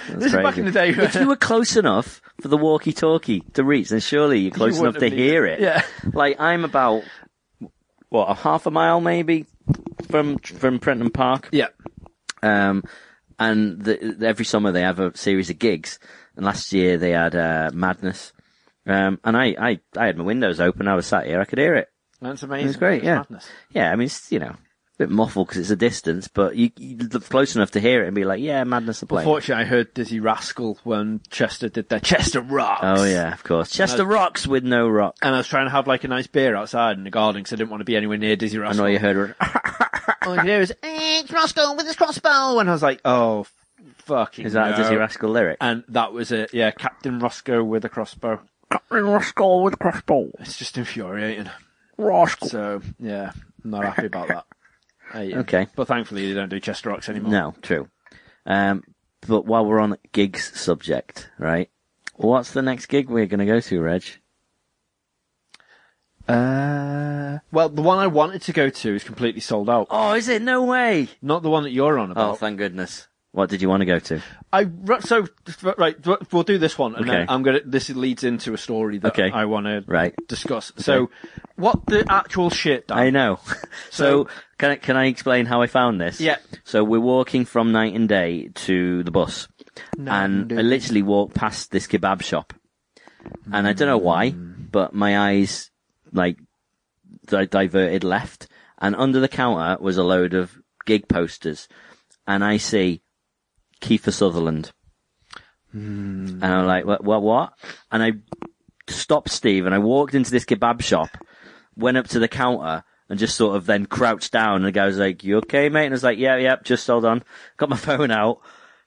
That's 0.09 0.25
This 0.25 0.27
is 0.27 0.33
back 0.33 0.59
in 0.59 0.65
the 0.65 0.73
day. 0.73 0.89
If 0.91 1.15
you 1.15 1.29
were 1.29 1.37
close 1.37 1.77
enough 1.77 2.21
for 2.41 2.49
the 2.49 2.57
walkie-talkie 2.57 3.41
to 3.55 3.63
reach, 3.65 3.91
then 3.91 4.01
surely 4.01 4.41
you're 4.41 4.51
close 4.51 4.79
enough 4.79 4.97
to 4.99 5.09
hear 5.09 5.47
it. 5.47 5.61
Yeah. 5.61 5.83
Like 6.13 6.41
I'm 6.41 6.65
about 6.65 7.03
what 8.09 8.29
a 8.31 8.35
half 8.35 8.67
a 8.67 8.71
mile 8.71 9.01
maybe 9.01 9.47
from 10.09 10.39
from 10.39 10.79
Prenton 10.79 11.11
Park. 11.11 11.49
Yeah. 11.53 11.69
Um, 12.43 12.83
and 13.39 13.83
the, 13.83 14.17
every 14.23 14.45
summer 14.45 14.73
they 14.73 14.83
have 14.83 14.99
a 14.99 15.17
series 15.17 15.51
of 15.51 15.59
gigs. 15.59 15.99
And 16.37 16.45
last 16.45 16.72
year 16.72 16.97
they 16.99 17.11
had 17.11 17.34
uh, 17.34 17.70
Madness. 17.72 18.32
Um, 18.87 19.18
and 19.24 19.37
I, 19.37 19.57
I, 19.59 19.80
I 19.97 20.07
had 20.07 20.16
my 20.16 20.24
windows 20.24 20.61
open. 20.61 20.87
I 20.87 20.95
was 20.95 21.07
sat 21.07 21.26
here. 21.26 21.41
I 21.41 21.45
could 21.45 21.59
hear 21.59 21.74
it. 21.74 21.89
That's 22.20 22.43
amazing. 22.43 22.64
It 22.64 22.68
was 22.68 22.76
great. 22.76 22.97
It's 22.99 23.05
Yeah, 23.07 23.16
madness. 23.16 23.49
yeah. 23.72 23.91
I 23.93 23.97
mean, 23.97 24.07
it's 24.07 24.30
you 24.30 24.39
know 24.39 24.51
a 24.51 24.59
bit 24.99 25.11
muffled 25.11 25.49
because 25.49 25.61
it's 25.61 25.70
a 25.70 25.76
distance, 25.76 26.28
but 26.28 26.57
you, 26.57 26.70
you 26.78 26.97
look 26.97 27.28
close 27.28 27.55
enough 27.57 27.72
to 27.72 27.80
hear 27.80 28.03
it 28.03 28.07
and 28.07 28.14
be 28.14 28.24
like, 28.24 28.41
yeah, 28.41 28.64
Madness 28.64 29.03
are 29.03 29.07
playing. 29.07 29.26
Unfortunately, 29.26 29.64
I 29.64 29.66
heard 29.66 29.95
Dizzee 29.95 30.22
Rascal 30.22 30.78
when 30.84 31.20
Chester 31.30 31.68
did 31.68 31.89
their 31.89 32.01
Chester 32.01 32.41
Rocks. 32.41 32.80
Oh 32.84 33.05
yeah, 33.05 33.32
of 33.34 33.43
course. 33.45 33.70
Chester 33.70 34.05
rocks 34.07 34.47
with 34.47 34.64
no 34.64 34.89
rock. 34.89 35.16
And 35.20 35.34
I 35.34 35.39
was 35.39 35.49
trying 35.49 35.66
to 35.66 35.70
have 35.72 35.87
like 35.87 36.05
a 36.05 36.09
nice 36.09 36.26
beer 36.28 36.55
outside 36.55 36.97
in 36.97 37.05
the 37.05 37.11
garden 37.11 37.41
because 37.43 37.53
I 37.53 37.57
didn't 37.57 37.70
want 37.70 37.80
to 37.82 37.84
be 37.87 37.97
anywhere 37.97 38.18
near 38.18 38.37
Dizzee 38.37 38.61
Rascal. 38.61 38.84
I 38.84 38.89
know 38.89 38.93
you 38.93 38.99
heard. 38.99 39.34
All 40.22 40.32
I 40.32 40.37
could 40.39 40.47
hear 40.47 40.61
was, 40.61 40.70
eh, 40.70 41.20
it's 41.20 41.30
Roscoe 41.30 41.74
with 41.74 41.87
his 41.87 41.97
crossbow. 41.97 42.59
And 42.61 42.68
I 42.68 42.72
was 42.72 42.82
like, 42.82 43.01
oh, 43.05 43.47
fucking 44.07 44.47
Is 44.47 44.53
that 44.55 44.71
no. 44.79 44.85
a 44.85 44.89
Dizzee 44.89 44.99
Rascal 44.99 45.31
lyric? 45.31 45.59
And 45.61 45.85
that 45.89 46.13
was 46.13 46.33
it. 46.33 46.55
Yeah, 46.55 46.71
Captain 46.71 47.19
Roscoe 47.19 47.63
with 47.63 47.85
a 47.85 47.89
crossbow. 47.89 48.41
Captain 48.71 49.05
Roscoe 49.05 49.63
with 49.63 49.75
a 49.75 49.77
crossbow. 49.77 50.31
It's 50.41 50.59
just 50.59 50.79
infuriating. 50.79 51.51
Rascal. 51.99 52.49
So, 52.49 52.83
yeah, 52.99 53.33
I'm 53.65 53.71
not 53.71 53.85
happy 53.85 54.07
about 54.07 54.29
that. 54.29 54.45
I 55.15 55.23
it. 55.23 55.37
Okay. 55.39 55.67
But 55.77 55.89
thankfully, 55.89 56.29
they 56.29 56.35
don't 56.35 56.49
do 56.49 56.61
Chester 56.61 56.91
Rocks 56.91 57.09
anymore. 57.09 57.31
No, 57.31 57.55
true. 57.63 57.89
Um, 58.45 58.85
but 59.27 59.45
while 59.47 59.67
we're 59.67 59.81
on 59.81 59.99
gigs 60.13 60.59
subject, 60.59 61.31
right? 61.39 61.71
What's 62.15 62.53
the 62.53 62.63
next 62.63 62.87
gig 62.87 63.09
we're 63.09 63.27
going 63.27 63.41
to 63.41 63.47
go 63.47 63.61
to, 63.61 63.81
Reg? 63.81 64.05
Uh, 66.29 67.39
well, 67.53 67.69
the 67.69 67.83
one 67.83 67.99
I 67.99 68.07
wanted 68.09 68.43
to 68.43 68.53
go 68.53 68.69
to 68.69 68.95
is 68.95 69.05
completely 69.05 69.41
sold 69.41 69.71
out. 69.71 69.87
Oh, 69.91 70.15
is 70.15 70.29
it? 70.29 70.43
No 70.43 70.65
way. 70.65 71.09
Not 71.23 71.43
the 71.43 71.51
one 71.51 71.63
that 71.63 71.71
you're 71.71 71.99
on 71.99 72.11
about. 72.11 72.31
Oh, 72.33 72.35
thank 72.35 72.59
goodness. 72.59 73.07
What 73.37 73.51
did 73.51 73.61
you 73.61 73.68
want 73.68 73.82
to 73.82 73.84
go 73.84 73.99
to? 73.99 74.22
I 74.51 74.66
so 75.01 75.26
right. 75.76 75.95
We'll 76.32 76.43
do 76.43 76.57
this 76.57 76.78
one, 76.78 76.95
and 76.95 77.05
Okay. 77.05 77.18
then 77.18 77.26
I'm 77.28 77.43
gonna. 77.43 77.61
This 77.66 77.91
leads 77.91 78.24
into 78.24 78.55
a 78.55 78.57
story 78.57 78.97
that 78.97 79.12
Okay. 79.12 79.30
I 79.30 79.45
want 79.45 79.66
to 79.66 79.84
Right. 79.87 80.14
discuss. 80.26 80.72
So, 80.78 81.11
what 81.57 81.84
the 81.84 82.11
actual 82.11 82.49
shit? 82.49 82.89
Dan? 82.89 82.97
I 82.99 83.11
know. 83.11 83.39
So- 83.91 84.24
so, 84.24 84.28
can 84.57 84.70
I, 84.70 84.76
can 84.76 84.97
I 84.97 85.07
explain 85.09 85.45
how 85.45 85.61
I 85.61 85.66
found 85.66 86.01
this? 86.01 86.18
Yeah. 86.18 86.39
So 86.64 86.82
we're 86.82 86.99
walking 86.99 87.45
from 87.45 87.72
night 87.72 87.95
and 87.95 88.09
day 88.09 88.49
to 88.66 89.03
the 89.03 89.11
bus, 89.11 89.49
and 89.99 90.51
I 90.51 90.62
literally 90.62 91.03
walked 91.03 91.34
past 91.34 91.70
this 91.70 91.87
kebab 91.87 92.22
shop, 92.22 92.55
and 93.53 93.68
I 93.68 93.74
don't 93.74 93.89
know 93.89 93.99
why, 93.99 94.30
hmm. 94.30 94.53
but 94.72 94.95
my 94.95 95.30
eyes 95.30 95.70
like 96.11 96.39
di- 97.26 97.45
diverted 97.45 98.03
left, 98.03 98.49
and 98.78 98.97
under 98.97 99.20
the 99.20 99.28
counter 99.28 99.76
was 99.82 99.99
a 99.99 100.05
load 100.05 100.32
of 100.32 100.57
gig 100.87 101.07
posters, 101.07 101.68
and 102.26 102.43
I 102.43 102.57
see 102.57 103.03
Kiefer 103.81 104.12
Sutherland, 104.12 104.72
hmm. 105.72 106.43
and 106.43 106.45
I'm 106.45 106.66
like, 106.66 106.85
what, 106.85 107.05
what, 107.05 107.22
what? 107.22 107.53
And 107.91 108.03
I 108.03 108.12
stopped 108.89 109.31
Steve, 109.31 109.66
and 109.66 109.74
I 109.74 109.79
walked 109.79 110.14
into 110.14 110.31
this 110.31 110.45
kebab 110.45 110.83
shop, 110.83 111.11
went 111.77 111.97
up 111.97 112.09
to 112.09 112.18
the 112.18 112.29
counter 112.29 112.85
and 113.09 113.18
just 113.18 113.37
sort 113.37 113.57
of 113.57 113.66
then 113.66 113.87
crouched 113.87 114.33
down. 114.33 114.57
And 114.57 114.64
the 114.64 114.72
guy 114.72 114.87
was 114.87 114.99
like, 114.99 115.24
"You 115.24 115.39
okay, 115.39 115.68
mate?" 115.68 115.87
And 115.87 115.95
I 115.95 115.97
was 115.97 116.05
like, 116.05 116.18
"Yeah, 116.18 116.37
yeah, 116.37 116.57
just 116.62 116.87
hold 116.87 117.05
on." 117.05 117.22
Got 117.57 117.70
my 117.70 117.77
phone 117.77 118.11
out. 118.11 118.41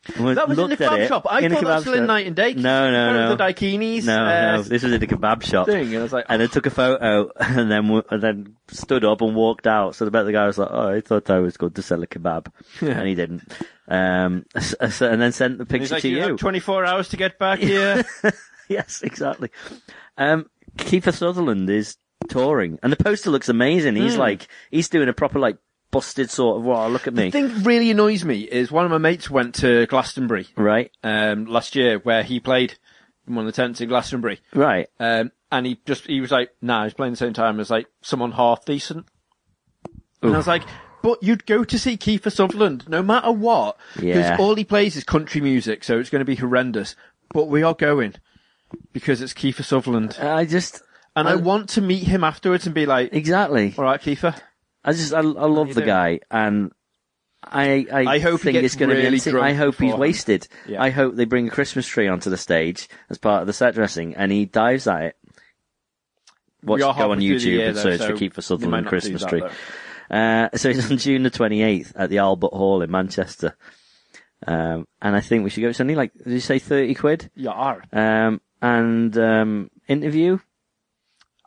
That 0.08 0.48
was 0.48 0.58
in 0.58 0.70
the 0.70 0.78
kebab 0.78 1.08
shop. 1.08 1.28
I 1.30 1.42
thought 1.42 1.50
that 1.62 1.64
was 1.64 1.82
still 1.84 1.94
in. 1.94 2.06
Night 2.08 2.26
and 2.28 2.36
Day. 2.36 2.54
No, 2.54 2.90
no, 2.92 3.08
One 3.08 3.16
no. 3.18 3.32
of 3.34 3.38
The 3.38 3.44
Dakinis. 3.44 4.06
No, 4.06 4.24
uh, 4.24 4.56
no, 4.58 4.62
this 4.64 4.82
was 4.84 4.94
in 4.94 5.00
the 5.00 5.08
kebab 5.08 5.44
shop. 5.44 5.68
thing. 5.68 5.88
And 5.88 5.98
I 5.98 6.02
was 6.04 6.14
like, 6.14 6.26
And 6.30 6.42
I 6.42 6.48
took 6.48 6.66
a 6.66 6.70
photo 6.70 7.30
and 7.40 7.70
then 7.70 8.02
and 8.10 8.24
then 8.24 8.56
stood 8.70 9.04
up 9.04 9.22
and 9.22 9.36
walked 9.36 9.68
out. 9.68 9.96
So 9.96 10.06
the 10.06 10.12
bet 10.12 10.26
the 10.26 10.32
guy 10.32 10.46
was 10.48 10.58
like, 10.58 10.70
"Oh, 10.72 10.90
I 10.90 11.02
thought 11.02 11.30
I 11.30 11.40
was 11.40 11.58
going 11.58 11.74
to 11.74 11.82
sell 11.82 12.02
a 12.02 12.08
kebab," 12.08 12.48
and 12.82 13.08
he 13.08 13.14
didn't. 13.16 13.44
Um, 13.88 14.46
s- 14.56 14.76
s- 14.80 15.02
and 15.02 15.22
then 15.22 15.32
sent 15.32 15.58
the 15.58 15.66
picture 15.66 15.96
like, 15.96 16.02
to 16.04 16.10
you 16.10 16.18
you. 16.18 16.22
have 16.24 16.38
24 16.38 16.86
hours 16.86 17.10
to 17.10 17.18
get 17.18 17.38
back 17.40 17.60
here. 17.60 18.04
yes, 18.70 19.02
exactly. 19.02 19.50
Um, 20.18 20.50
Kiefer 20.78 21.14
Sutherland 21.14 21.70
is 21.70 21.98
touring, 22.30 22.80
and 22.84 22.92
the 22.94 22.98
poster 23.04 23.32
looks 23.32 23.50
amazing. 23.50 23.96
He's 23.96 24.14
Hmm. 24.14 24.20
like, 24.20 24.48
he's 24.72 24.90
doing 24.90 25.10
a 25.10 25.14
proper 25.14 25.40
like 25.40 25.58
busted 25.92 26.30
sort 26.30 26.58
of. 26.58 26.64
Wow, 26.66 26.88
look 26.88 27.08
at 27.08 27.14
me, 27.14 27.30
the 27.30 27.32
thing 27.32 27.64
really 27.64 27.92
annoys 27.92 28.24
me 28.26 28.42
is 28.42 28.72
one 28.72 28.86
of 28.86 28.92
my 28.92 28.98
mates 28.98 29.30
went 29.30 29.56
to 29.56 29.86
Glastonbury 29.88 30.48
right, 30.56 30.92
um, 31.04 31.46
last 31.46 31.76
year 31.76 32.00
where 32.00 32.24
he 32.24 32.40
played 32.40 32.78
in 33.28 33.36
one 33.36 33.46
of 33.48 33.54
the 33.54 33.62
tents 33.62 33.82
in 33.82 33.90
Glastonbury. 33.90 34.40
right. 34.54 34.88
Um, 35.00 35.32
and 35.52 35.66
he 35.66 35.80
just, 35.86 36.06
he 36.06 36.22
was 36.22 36.30
like, 36.32 36.52
nah, 36.62 36.84
he's 36.84 36.94
playing 36.94 37.14
the 37.14 37.18
same 37.18 37.34
time 37.34 37.60
as 37.60 37.70
like 37.72 37.88
someone 38.02 38.32
half 38.34 38.66
decent. 38.66 39.08
And 40.22 40.34
I 40.34 40.38
was 40.38 40.48
like, 40.48 40.64
but 41.02 41.24
you'd 41.24 41.46
go 41.46 41.64
to 41.64 41.80
see 41.80 41.98
Kiefer 41.98 42.32
Sutherland 42.32 42.88
no 42.88 43.02
matter 43.02 43.32
what. 43.32 43.78
Because 43.96 44.06
Yeah. 44.26 44.38
all 44.40 44.54
he 44.56 44.64
plays 44.66 44.96
is 44.96 45.04
country 45.04 45.42
music, 45.42 45.84
so 45.84 45.98
it's 45.98 46.10
going 46.10 46.20
to 46.20 46.26
be 46.26 46.36
horrendous. 46.36 46.96
But 47.34 47.46
we 47.48 47.64
are 47.64 47.74
going. 47.74 48.14
Because 48.94 49.22
it's 49.22 49.34
Kiefer 49.34 49.64
Sutherland. 49.64 50.18
I 50.22 50.46
just 50.46 50.84
And 51.16 51.28
I 51.28 51.34
Uh, 51.34 51.40
want 51.40 51.70
to 51.70 51.82
meet 51.82 52.04
him 52.04 52.24
afterwards 52.24 52.66
and 52.68 52.76
be 52.76 52.86
like, 52.86 53.14
exactly. 53.14 53.74
alright, 53.78 54.02
Kiefer. 54.02 54.40
I 54.84 54.94
just 54.94 55.14
I, 55.14 55.20
I 55.20 55.22
love 55.22 55.74
the 55.74 55.82
guy, 55.82 56.20
and 56.32 56.72
I 57.44 57.86
I, 57.92 58.00
I 58.16 58.20
hope 58.20 58.42
think 58.42 58.58
it's 58.58 58.76
going 58.76 58.90
to 58.90 58.96
really 58.96 59.10
be. 59.10 59.16
insane. 59.16 59.38
I 59.38 59.54
hope 59.54 59.76
he's 59.76 59.94
wasted. 59.94 60.48
Yeah. 60.68 60.82
I 60.82 60.90
hope 60.90 61.16
they 61.16 61.26
bring 61.26 61.48
a 61.48 61.52
Christmas 61.52 61.88
tree 61.88 62.08
onto 62.08 62.30
the 62.30 62.38
stage 62.38 62.90
as 63.10 63.18
part 63.18 63.42
of 63.42 63.48
the 63.48 63.54
set 63.54 63.76
dressing, 63.76 64.16
and 64.16 64.32
he 64.32 64.46
dives 64.46 64.88
at 64.88 65.04
it. 65.04 65.16
Watch 66.64 66.80
go 66.80 66.90
on 66.90 66.96
halfway 66.96 67.16
through 67.16 67.40
the 67.40 67.46
YouTube 67.46 67.52
year, 67.52 67.68
and 67.70 67.78
though, 67.78 67.84
search 67.84 68.00
so 68.00 68.18
for 68.18 68.24
might 68.24 68.42
Sutherland 68.42 68.88
Christmas 68.88 69.22
that, 69.22 69.30
tree. 69.30 69.44
Uh, 70.10 70.50
so 70.56 70.70
it's 70.70 70.90
on 70.90 70.98
June 70.98 71.24
the 71.24 71.32
28th 71.32 71.94
at 71.96 72.10
the 72.10 72.18
Albert 72.18 72.54
Hall 72.54 72.82
in 72.82 72.92
Manchester. 72.92 73.56
Um, 74.46 74.88
and 75.02 75.16
I 75.16 75.22
think 75.22 75.44
we 75.44 75.50
should 75.50 75.62
go. 75.62 75.70
It's 75.70 75.82
only 75.82 75.96
like, 75.96 76.14
did 76.14 76.34
you 76.34 76.40
say 76.40 76.60
30 76.60 76.96
quid? 76.96 77.32
Yeah. 77.36 77.52
are. 77.52 77.84
Um, 77.92 78.42
and, 78.62 79.18
um, 79.18 79.70
interview? 79.88 80.40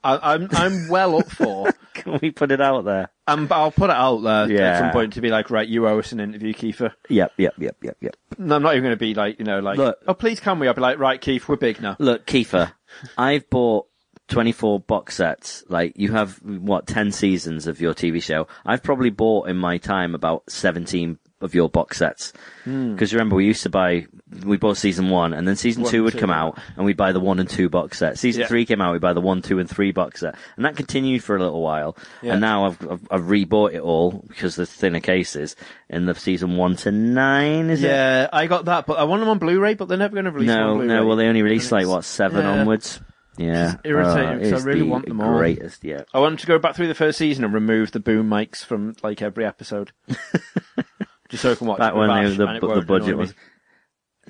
I, 0.05 0.35
I'm, 0.35 0.49
I'm 0.53 0.89
well 0.89 1.19
up 1.19 1.31
for. 1.31 1.73
Can 2.03 2.19
we 2.23 2.31
put 2.31 2.51
it 2.53 2.61
out 2.61 2.85
there? 2.85 3.11
Um, 3.27 3.47
but 3.47 3.57
I'll 3.57 3.71
put 3.71 3.91
it 3.91 3.97
out 3.97 4.19
there 4.19 4.51
Yeah. 4.51 4.61
at 4.73 4.79
some 4.81 4.91
point 4.91 5.13
to 5.15 5.21
be 5.21 5.31
like, 5.31 5.51
right, 5.51 5.67
you 5.69 5.87
owe 5.89 5.99
us 5.99 6.13
an 6.13 6.21
interview, 6.21 6.53
Kiefer. 6.53 6.93
Yep, 7.09 7.33
yep, 7.37 7.55
yep, 7.59 7.77
yep, 7.83 7.97
yep. 8.01 8.17
No, 8.39 8.57
I'm 8.57 8.63
not 8.63 8.73
even 8.75 8.83
going 8.85 8.93
to 8.93 8.97
be 8.99 9.15
like, 9.15 9.39
you 9.39 9.45
know, 9.45 9.61
like, 9.61 9.79
Look. 9.79 9.99
oh, 10.07 10.15
please 10.15 10.41
can 10.41 10.59
we? 10.59 10.69
I'll 10.69 10.75
be 10.75 10.81
like, 10.81 10.99
right, 10.99 11.21
Keith, 11.21 11.49
we're 11.49 11.57
big 11.57 11.81
now. 11.81 11.97
Look, 11.99 12.27
Kiefer, 12.27 12.73
I've 13.17 13.49
bought 13.51 13.87
24 14.29 14.81
box 14.81 15.17
sets. 15.17 15.65
Like, 15.69 15.93
you 15.97 16.13
have, 16.13 16.37
what, 16.43 16.87
10 16.87 17.13
seasons 17.13 17.67
of 17.67 17.81
your 17.81 17.95
TV 17.95 18.23
show. 18.23 18.47
I've 18.65 18.83
probably 18.83 19.11
bought 19.11 19.49
in 19.49 19.57
my 19.57 19.79
time 19.79 20.15
about 20.15 20.45
17 20.49 21.19
of 21.43 21.55
your 21.55 21.69
box 21.69 21.99
sets. 21.99 22.33
Hmm. 22.65 22.93
Because 22.93 23.13
remember, 23.13 23.37
we 23.37 23.45
used 23.47 23.63
to 23.65 23.71
buy, 23.71 24.07
we 24.45 24.57
bought 24.57 24.77
season 24.77 25.11
one, 25.11 25.35
and 25.35 25.47
then 25.47 25.57
season 25.57 25.83
One 25.83 25.91
two 25.93 26.05
would 26.05 26.13
two, 26.15 26.19
come 26.21 26.31
out, 26.31 26.59
and 26.77 26.85
we'd 26.87 26.97
buy 26.97 27.13
the 27.13 27.21
one 27.21 27.39
and 27.41 27.49
two 27.49 27.69
box 27.69 27.99
set. 27.99 28.19
Season 28.19 28.43
Yeah. 28.43 28.47
three 28.47 28.65
came 28.65 28.81
out, 28.81 28.93
we'd 28.93 29.01
buy 29.01 29.13
the 29.13 29.21
one, 29.21 29.43
two, 29.43 29.59
and 29.59 29.69
three 29.69 29.93
box 29.93 30.21
set. 30.21 30.37
And 30.57 30.65
that 30.65 30.77
continued 30.77 31.23
for 31.25 31.37
a 31.37 31.41
little 31.41 31.61
while. 31.63 31.97
Yeah. 32.23 32.33
And 32.33 32.41
now 32.41 32.67
I've, 32.67 32.83
I've, 32.89 33.09
I've 33.11 33.23
rebought 33.23 33.75
it 33.75 33.81
all, 33.81 34.25
because 34.29 34.57
there's 34.57 34.71
thinner 34.71 35.01
cases, 35.01 35.57
in 35.91 36.07
the 36.07 36.15
season 36.15 36.57
one 36.57 36.77
to 36.77 36.93
nine, 36.93 37.69
is 37.71 37.83
it? 37.83 37.89
Yeah, 37.89 38.29
I 38.33 38.47
got 38.47 38.67
that, 38.67 38.87
but 38.87 38.99
I 38.99 39.05
want 39.05 39.21
them 39.21 39.29
on 39.29 39.39
Blu-ray, 39.39 39.75
but 39.75 39.89
they're 39.89 39.99
never 39.99 40.15
going 40.15 40.25
to 40.27 40.31
release 40.31 40.49
them 40.49 40.59
No, 40.59 40.83
no. 40.83 41.07
Well, 41.07 41.17
they 41.17 41.27
only 41.27 41.43
released 41.43 41.73
like 41.73 41.87
what 41.87 42.05
seven 42.05 42.45
yeah. 42.45 42.51
onwards. 42.61 43.01
Yeah, 43.39 43.77
irritating, 43.83 44.47
Oh, 44.47 44.51
'cause 44.51 44.63
I 44.63 44.69
really 44.69 44.81
the 44.81 44.87
want 44.89 45.07
them 45.07 45.23
all. 45.23 45.39
Greatest, 45.39 45.83
yeah. 45.85 46.03
I 46.13 46.19
want 46.21 46.39
to 46.41 46.47
go 46.47 46.59
back 46.59 46.77
through 46.77 46.89
the 46.89 46.95
first 46.95 47.17
season 47.17 47.45
and 47.45 47.55
remove 47.55 47.91
the 47.93 47.99
boom 47.99 48.29
mics 48.29 48.63
from 48.63 48.95
like 49.03 49.23
every 49.23 49.47
episode. 49.47 49.91
Just 51.33 51.43
so 51.43 51.51
I 51.51 51.55
can 51.57 51.67
watch 51.67 51.79
Back 51.79 51.95
it 51.95 51.97
when 51.97 52.11
Ash, 52.11 52.37
the, 52.37 52.47
the, 52.61 52.75
the 52.81 52.83
budget 52.87 53.17
was. 53.17 53.35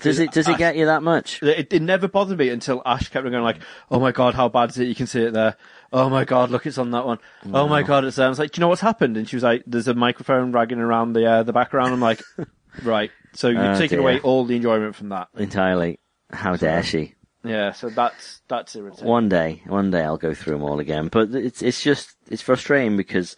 Does 0.00 0.18
it 0.18 0.32
does 0.32 0.48
it 0.48 0.52
Ash- 0.52 0.58
get 0.58 0.76
you 0.76 0.86
that 0.86 1.02
much? 1.02 1.42
It, 1.42 1.70
it 1.70 1.82
never 1.82 2.08
bothered 2.08 2.38
me 2.38 2.48
until 2.48 2.80
Ash 2.86 3.10
kept 3.10 3.26
on 3.26 3.30
going 3.32 3.44
like, 3.44 3.58
"Oh 3.90 4.00
my 4.00 4.10
god, 4.10 4.34
how 4.34 4.48
bad 4.48 4.70
is 4.70 4.78
it? 4.78 4.86
You 4.88 4.94
can 4.94 5.06
see 5.06 5.20
it 5.24 5.34
there. 5.34 5.56
oh 5.92 6.08
my 6.08 6.24
god, 6.24 6.50
look, 6.50 6.64
it's 6.64 6.78
on 6.78 6.92
that 6.92 7.04
one. 7.04 7.18
Oh 7.52 7.68
my 7.68 7.82
god, 7.82 8.04
it's 8.06 8.16
there. 8.16 8.24
I 8.24 8.28
was 8.30 8.38
like, 8.38 8.52
do 8.52 8.58
you 8.58 8.62
know 8.62 8.68
what's 8.68 8.80
happened? 8.80 9.18
And 9.18 9.28
she 9.28 9.36
was 9.36 9.42
like, 9.42 9.62
there's 9.66 9.88
a 9.88 9.94
microphone 9.94 10.50
ragging 10.52 10.78
around 10.78 11.12
the 11.12 11.26
uh, 11.26 11.42
the 11.42 11.52
background. 11.52 11.92
I'm 11.92 12.00
like, 12.00 12.22
right. 12.82 13.10
So 13.34 13.48
you've 13.48 13.58
Oh, 13.60 13.76
taken 13.78 13.98
dear. 13.98 14.00
away 14.00 14.20
all 14.20 14.46
the 14.46 14.56
enjoyment 14.56 14.94
from 14.94 15.10
that. 15.10 15.28
Entirely. 15.36 15.98
How 16.30 16.56
dare 16.56 16.82
she? 16.82 17.14
Yeah. 17.44 17.72
So 17.72 17.90
that's 17.90 18.40
that's 18.48 18.74
irritating. 18.74 19.06
One 19.08 19.28
day, 19.28 19.62
one 19.66 19.90
day 19.90 20.02
I'll 20.02 20.16
go 20.16 20.32
through 20.32 20.54
them 20.54 20.62
all 20.62 20.80
again. 20.80 21.08
But 21.08 21.34
it's 21.34 21.60
it's 21.60 21.82
just 21.82 22.16
it's 22.30 22.40
frustrating 22.42 22.96
because 22.96 23.36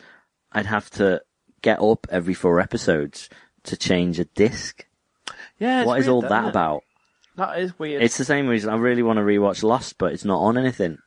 I'd 0.53 0.67
have 0.67 0.89
to 0.91 1.23
get 1.63 1.81
up 1.81 2.07
every 2.11 2.35
four 2.35 2.61
episodes 2.61 3.29
to 3.65 3.77
change 3.77 4.19
a 4.19 4.25
disc. 4.25 4.87
Yeah. 5.59 5.81
it's 5.81 5.87
what 5.87 5.99
is 6.01 6.07
weird, 6.07 6.15
all 6.15 6.23
that 6.23 6.47
it? 6.47 6.51
about? 6.51 6.83
That 7.37 7.59
is 7.59 7.79
weird. 7.79 8.03
It's 8.03 8.17
the 8.17 8.25
same 8.25 8.47
reason 8.47 8.71
I 8.71 8.77
really 8.77 9.03
want 9.03 9.19
to 9.19 9.23
rewatch 9.23 9.63
Lost, 9.63 9.99
but 9.99 10.13
it's 10.13 10.25
not 10.25 10.41
on 10.41 10.57
anything. 10.57 10.99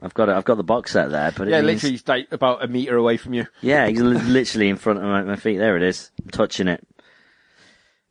I've 0.00 0.14
got 0.14 0.28
it. 0.28 0.36
I've 0.36 0.44
got 0.44 0.56
the 0.56 0.64
box 0.64 0.92
set 0.92 1.10
there, 1.10 1.32
but 1.32 1.48
it 1.48 1.50
yeah, 1.50 1.60
means- 1.60 1.82
literally 1.82 2.02
like 2.06 2.32
about 2.32 2.64
a 2.64 2.68
meter 2.68 2.96
away 2.96 3.16
from 3.16 3.34
you. 3.34 3.46
Yeah, 3.60 3.86
he's 3.88 4.00
literally 4.00 4.68
in 4.68 4.76
front 4.76 5.00
of 5.00 5.04
my, 5.04 5.22
my 5.22 5.36
feet. 5.36 5.58
There 5.58 5.76
it 5.76 5.82
is. 5.82 6.10
I'm 6.22 6.30
touching 6.30 6.68
it. 6.68 6.86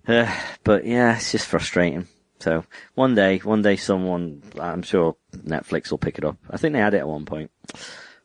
Uh, 0.07 0.31
but 0.63 0.85
yeah, 0.85 1.15
it's 1.15 1.31
just 1.31 1.47
frustrating. 1.47 2.07
So 2.39 2.65
one 2.93 3.15
day, 3.15 3.39
one 3.39 3.63
day 3.63 3.77
someone, 3.77 4.43
I'm 4.59 4.83
sure 4.83 5.15
Netflix 5.35 5.89
will 5.89 5.97
pick 5.97 6.17
it 6.19 6.25
up. 6.25 6.37
I 6.49 6.57
think 6.57 6.73
they 6.73 6.79
had 6.79 6.93
it 6.93 6.99
at 6.99 7.07
one 7.07 7.25
point. 7.25 7.49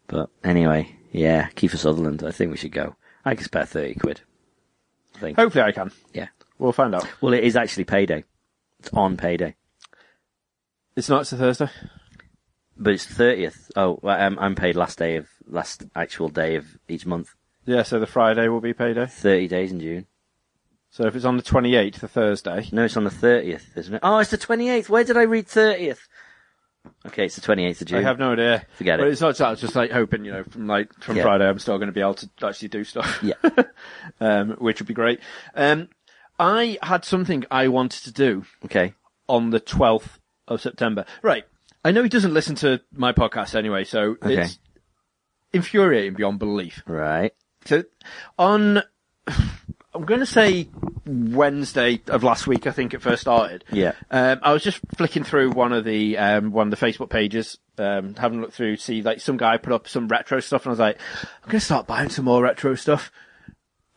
But 0.06 0.28
anyway, 0.44 0.94
yeah, 1.12 1.48
Kiefer 1.50 1.78
Sutherland, 1.78 2.22
I 2.22 2.30
think 2.30 2.50
we 2.50 2.58
should 2.58 2.72
go. 2.72 2.96
I 3.24 3.34
can 3.34 3.44
spare 3.44 3.64
30 3.64 3.94
quid. 3.94 4.20
Think. 5.22 5.38
Hopefully, 5.38 5.64
I 5.64 5.72
can. 5.72 5.90
Yeah. 6.12 6.28
We'll 6.58 6.72
find 6.72 6.94
out. 6.94 7.06
Well, 7.20 7.32
it 7.32 7.44
is 7.44 7.56
actually 7.56 7.84
payday. 7.84 8.24
It's 8.80 8.90
on 8.92 9.16
payday. 9.16 9.54
It's 10.96 11.08
not. 11.08 11.22
It's 11.22 11.32
a 11.32 11.36
Thursday. 11.36 11.70
But 12.76 12.94
it's 12.94 13.06
30th. 13.06 13.70
Oh, 13.76 13.98
well, 14.02 14.20
I'm, 14.20 14.38
I'm 14.38 14.54
paid 14.54 14.76
last 14.76 14.98
day 14.98 15.16
of, 15.16 15.28
last 15.46 15.84
actual 15.94 16.28
day 16.28 16.56
of 16.56 16.66
each 16.88 17.06
month. 17.06 17.34
Yeah. 17.64 17.84
So 17.84 17.98
the 18.00 18.06
Friday 18.06 18.48
will 18.48 18.60
be 18.60 18.74
payday. 18.74 19.06
30 19.06 19.48
days 19.48 19.72
in 19.72 19.80
June. 19.80 20.06
So 20.90 21.06
if 21.06 21.16
it's 21.16 21.24
on 21.24 21.38
the 21.38 21.42
28th, 21.42 22.00
the 22.00 22.08
Thursday. 22.08 22.68
No, 22.70 22.84
it's 22.84 22.96
on 22.98 23.04
the 23.04 23.10
30th, 23.10 23.76
isn't 23.76 23.94
it? 23.94 24.00
Oh, 24.02 24.18
it's 24.18 24.30
the 24.30 24.36
28th. 24.36 24.90
Where 24.90 25.04
did 25.04 25.16
I 25.16 25.22
read 25.22 25.46
30th? 25.46 26.00
Okay, 27.06 27.26
it's 27.26 27.36
the 27.36 27.40
28th 27.40 27.80
of 27.82 27.86
June. 27.88 27.98
I 27.98 28.02
have 28.02 28.18
no 28.18 28.32
idea. 28.32 28.64
Forget 28.76 28.98
but 28.98 29.08
it. 29.08 29.12
it's 29.12 29.20
not 29.20 29.36
that. 29.36 29.52
It's 29.52 29.60
just 29.60 29.74
like 29.76 29.90
hoping, 29.90 30.24
you 30.24 30.32
know, 30.32 30.44
from 30.44 30.66
like 30.66 30.92
from 31.02 31.16
Yeah. 31.16 31.22
Friday, 31.24 31.48
I'm 31.48 31.58
still 31.58 31.78
going 31.78 31.88
to 31.88 31.92
be 31.92 32.00
able 32.00 32.14
to 32.14 32.28
actually 32.42 32.68
do 32.68 32.84
stuff. 32.84 33.20
Yeah. 33.22 33.34
um, 34.20 34.50
which 34.52 34.80
would 34.80 34.86
be 34.88 34.94
great. 34.94 35.20
Um, 35.54 35.88
I 36.38 36.78
had 36.82 37.04
something 37.04 37.44
I 37.50 37.68
wanted 37.68 38.04
to 38.04 38.12
do 38.12 38.44
Okay. 38.64 38.94
on 39.28 39.50
the 39.50 39.60
12th 39.60 40.18
of 40.48 40.60
September. 40.60 41.04
Right. 41.22 41.44
I 41.84 41.90
know 41.90 42.02
he 42.02 42.08
doesn't 42.08 42.34
listen 42.34 42.54
to 42.56 42.80
my 42.92 43.12
podcast 43.12 43.54
anyway, 43.56 43.84
so 43.84 44.16
Okay. 44.22 44.42
it's 44.42 44.58
infuriating 45.52 46.14
beyond 46.14 46.38
belief. 46.38 46.82
Right. 46.86 47.32
So 47.64 47.84
on, 48.38 48.82
I'm 49.94 50.04
going 50.04 50.20
to 50.20 50.26
say 50.26 50.68
Wednesday 51.06 52.00
of 52.08 52.22
last 52.22 52.46
week. 52.46 52.66
I 52.66 52.70
think 52.70 52.94
it 52.94 53.02
first 53.02 53.20
started. 53.22 53.64
Yeah. 53.70 53.92
Um, 54.10 54.38
I 54.42 54.52
was 54.52 54.62
just 54.62 54.80
flicking 54.96 55.24
through 55.24 55.50
one 55.50 55.72
of 55.72 55.84
the 55.84 56.16
um, 56.18 56.50
one 56.52 56.72
of 56.72 56.78
the 56.78 56.86
Facebook 56.86 57.10
pages, 57.10 57.58
um, 57.78 58.14
having 58.14 58.38
a 58.38 58.42
look 58.42 58.52
through, 58.52 58.76
see 58.76 59.02
like 59.02 59.20
some 59.20 59.36
guy 59.36 59.56
put 59.58 59.72
up 59.72 59.88
some 59.88 60.08
retro 60.08 60.40
stuff, 60.40 60.62
and 60.64 60.70
I 60.70 60.72
was 60.72 60.78
like, 60.78 60.98
I'm 61.42 61.50
going 61.50 61.60
to 61.60 61.64
start 61.64 61.86
buying 61.86 62.08
some 62.08 62.24
more 62.24 62.42
retro 62.42 62.74
stuff. 62.74 63.12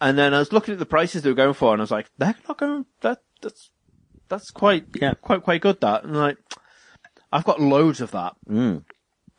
And 0.01 0.17
then 0.17 0.33
I 0.33 0.39
was 0.39 0.51
looking 0.51 0.73
at 0.73 0.79
the 0.79 0.85
prices 0.85 1.21
they 1.23 1.29
were 1.29 1.35
going 1.35 1.53
for, 1.53 1.71
and 1.71 1.81
I 1.81 1.83
was 1.83 1.91
like, 1.91 2.07
they're 2.17 2.35
not 2.47 2.57
going. 2.57 2.85
That 3.01 3.19
that's 3.41 3.71
that's 4.27 4.51
quite 4.51 4.85
Yeah. 4.95 5.13
quite 5.21 5.43
quite 5.43 5.61
good. 5.61 5.79
That 5.81 6.03
and 6.03 6.17
like, 6.17 6.37
I've 7.31 7.45
got 7.45 7.61
loads 7.61 8.01
of 8.01 8.11
that. 8.11 8.33
Mm. 8.49 8.83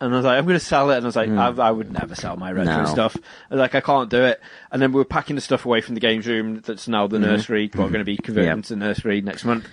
And 0.00 0.12
I 0.12 0.16
was 0.16 0.26
like, 0.26 0.36
I'm 0.38 0.44
going 0.44 0.58
to 0.58 0.64
sell 0.64 0.90
it. 0.90 0.96
And 0.96 1.06
I 1.06 1.08
was 1.08 1.16
like, 1.16 1.30
I, 1.30 1.48
I 1.48 1.70
would 1.70 1.90
never 1.90 2.14
sell 2.14 2.36
my 2.36 2.52
retro 2.52 2.82
No. 2.82 2.84
stuff. 2.84 3.16
I 3.50 3.54
was 3.54 3.60
like, 3.60 3.74
I 3.74 3.80
can't 3.80 4.10
do 4.10 4.24
it. 4.24 4.40
And 4.70 4.82
then 4.82 4.92
we 4.92 4.98
were 4.98 5.06
packing 5.06 5.36
the 5.36 5.42
stuff 5.42 5.64
away 5.64 5.80
from 5.80 5.94
the 5.94 6.00
games 6.00 6.26
room 6.26 6.60
that's 6.60 6.86
now 6.86 7.06
the 7.06 7.18
nursery. 7.18 7.70
We're 7.74 7.88
going 7.88 8.00
to 8.00 8.04
be 8.04 8.18
converted 8.18 8.46
Yeah. 8.46 8.52
into 8.52 8.70
the 8.74 8.76
nursery 8.76 9.22
next 9.22 9.44
month. 9.46 9.66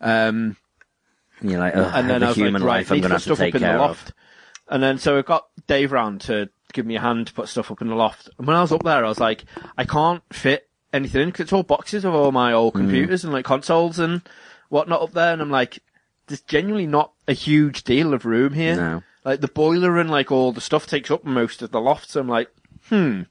Um, 0.00 0.56
And 1.40 1.50
you're 1.50 1.60
like, 1.60 1.76
oh, 1.76 1.90
and 1.94 2.08
then 2.08 2.20
the 2.20 2.26
I 2.26 2.28
was 2.30 2.36
human 2.36 2.54
like, 2.62 2.62
right, 2.62 2.76
life 2.78 2.90
I'm 2.92 3.00
going 3.00 3.10
to 3.10 3.14
have 3.16 3.18
to 3.24 3.34
stuff 3.34 3.38
take 3.38 3.54
up 3.54 3.60
in 3.60 3.68
the 3.68 3.78
loft. 3.78 4.08
of. 4.08 4.14
And 4.68 4.82
then 4.82 4.98
so 4.98 5.18
I 5.18 5.22
got 5.22 5.46
Dave 5.66 5.92
round 5.92 6.22
to 6.22 6.48
give 6.72 6.86
me 6.86 6.96
a 6.96 7.00
hand 7.00 7.26
to 7.26 7.32
put 7.34 7.48
stuff 7.48 7.70
up 7.70 7.82
in 7.82 7.88
the 7.88 7.94
loft. 7.94 8.30
And 8.38 8.46
when 8.46 8.56
I 8.56 8.62
was 8.62 8.72
up 8.72 8.82
there, 8.82 9.04
I 9.04 9.08
was 9.08 9.20
like, 9.20 9.44
I 9.76 9.84
can't 9.84 10.22
fit 10.32 10.68
anything 10.92 11.20
in 11.22 11.28
because 11.28 11.42
it's 11.44 11.52
all 11.52 11.62
boxes 11.62 12.04
of 12.06 12.14
all 12.14 12.32
my 12.32 12.52
old 12.54 12.72
Mm. 12.74 12.78
computers 12.78 13.24
and 13.24 13.32
like 13.32 13.44
consoles 13.44 13.98
and 13.98 14.22
whatnot 14.70 15.02
up 15.02 15.12
there. 15.12 15.34
And 15.34 15.42
I'm 15.42 15.50
like, 15.50 15.80
there's 16.28 16.40
genuinely 16.40 16.86
not 16.86 17.12
a 17.28 17.32
huge 17.34 17.84
deal 17.84 18.14
of 18.14 18.24
room 18.24 18.54
here. 18.54 18.74
No. 18.76 19.02
Like 19.26 19.40
the 19.40 19.48
boiler 19.48 19.98
and 19.98 20.08
like 20.08 20.30
all 20.30 20.52
the 20.52 20.60
stuff 20.60 20.86
takes 20.86 21.10
up 21.10 21.24
most 21.24 21.60
of 21.60 21.72
the 21.72 21.80
loft. 21.80 22.08
So 22.10 22.20
I'm 22.20 22.28
like, 22.28 22.48
hmm, 22.88 23.22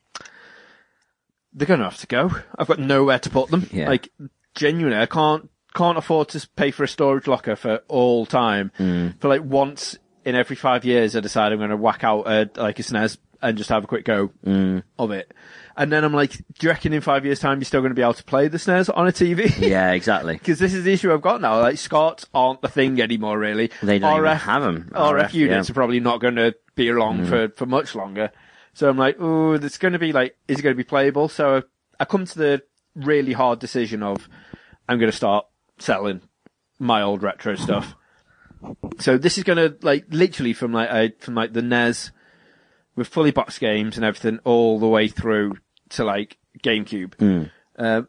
they're 1.54 1.68
going 1.68 1.80
to 1.80 1.86
have 1.86 1.98
to 2.00 2.08
go. 2.08 2.32
I've 2.60 2.68
got 2.68 2.80
nowhere 2.80 3.20
to 3.20 3.30
put 3.30 3.50
them. 3.50 3.70
Yeah. 3.72 3.88
Like 3.88 4.10
genuinely, 4.56 5.00
I 5.00 5.06
can't 5.06 5.50
can't 5.74 5.98
afford 5.98 6.30
to 6.30 6.48
pay 6.56 6.72
for 6.72 6.84
a 6.84 6.88
storage 6.88 7.28
locker 7.28 7.56
for 7.56 7.78
all 7.88 8.26
time. 8.26 8.72
Mm. 8.78 9.20
For 9.20 9.28
like 9.30 9.44
once 9.44 9.98
in 10.26 10.36
every 10.36 10.56
five 10.56 10.84
years, 10.86 11.16
I 11.16 11.22
decide 11.22 11.52
I'm 11.52 11.60
going 11.60 11.70
to 11.70 11.78
whack 11.78 12.04
out 12.04 12.28
a, 12.28 12.50
like 12.58 12.80
a 12.80 12.84
SNES 12.84 13.18
and 13.42 13.58
just 13.58 13.70
have 13.70 13.84
a 13.84 13.88
quick 13.88 14.06
go 14.06 14.32
Mm. 14.46 14.84
of 15.00 15.12
it. 15.12 15.32
And 15.78 15.92
then 15.92 16.06
I'm 16.06 16.14
like, 16.14 16.32
do 16.32 16.44
you 16.62 16.70
reckon 16.70 16.94
in 16.94 17.02
five 17.02 17.26
years' 17.26 17.40
time 17.40 17.60
you're 17.60 17.66
still 17.66 17.82
going 17.82 17.92
to 17.92 17.96
be 17.96 18.02
able 18.02 18.14
to 18.14 18.24
play 18.24 18.48
the 18.48 18.58
SNES 18.58 18.96
on 18.96 19.08
a 19.08 19.12
TV? 19.12 19.60
Yeah, 19.60 19.92
exactly. 19.94 20.34
Because 20.34 20.58
this 20.58 20.74
is 20.74 20.86
the 20.86 20.94
issue 20.94 21.14
I've 21.14 21.22
got 21.22 21.42
now. 21.42 21.60
Like 21.60 21.78
SCARTs 21.78 22.26
aren't 22.34 22.62
the 22.62 22.70
thing 22.70 23.02
anymore, 23.02 23.38
really. 23.38 23.72
They 23.84 24.00
don't 24.00 24.20
even 24.20 24.38
have 24.38 24.64
'em. 24.64 24.90
RF, 24.94 25.14
RF, 25.14 25.34
units 25.34 25.68
yeah. 25.68 25.74
are 25.74 25.76
probably 25.76 26.00
not 26.00 26.22
going 26.22 26.36
to 26.36 26.56
be 26.76 26.90
along 26.90 27.26
mm. 27.26 27.30
for, 27.30 27.50
for 27.50 27.66
much 27.66 27.94
longer. 27.94 28.32
So 28.74 28.90
I'm 28.90 28.98
like, 28.98 29.18
oh, 29.20 29.54
it's 29.54 29.78
going 29.78 29.94
to 29.94 30.00
be 30.00 30.14
like, 30.14 30.38
is 30.48 30.60
it 30.60 30.62
going 30.62 30.76
to 30.76 30.78
be 30.78 30.88
playable? 30.88 31.28
So 31.28 31.64
I 32.00 32.06
come 32.06 32.26
to 32.26 32.38
the 32.38 32.64
really 32.96 33.34
hard 33.34 33.60
decision 33.60 34.02
of, 34.02 34.30
I'm 34.88 34.98
going 34.98 35.12
to 35.12 35.16
start 35.16 35.46
selling 35.80 36.22
my 36.80 37.02
old 37.02 37.22
retro 37.22 37.56
stuff. 37.56 37.96
So 39.00 39.18
this 39.18 39.38
is 39.38 39.44
going 39.44 39.58
to 39.58 39.78
like 39.86 40.06
literally 40.10 40.54
from 40.54 40.74
like 40.74 40.90
I 40.90 41.14
from 41.20 41.36
like 41.36 41.54
the 41.54 41.62
NES 41.62 42.12
with 42.96 43.08
fully 43.08 43.32
boxed 43.32 43.60
games 43.60 43.98
and 43.98 44.06
everything 44.06 44.40
all 44.44 44.80
the 44.80 44.88
way 44.88 45.08
through 45.08 45.58
to 45.90 46.04
like 46.04 46.38
GameCube, 46.64 47.50
uh, 47.78 48.02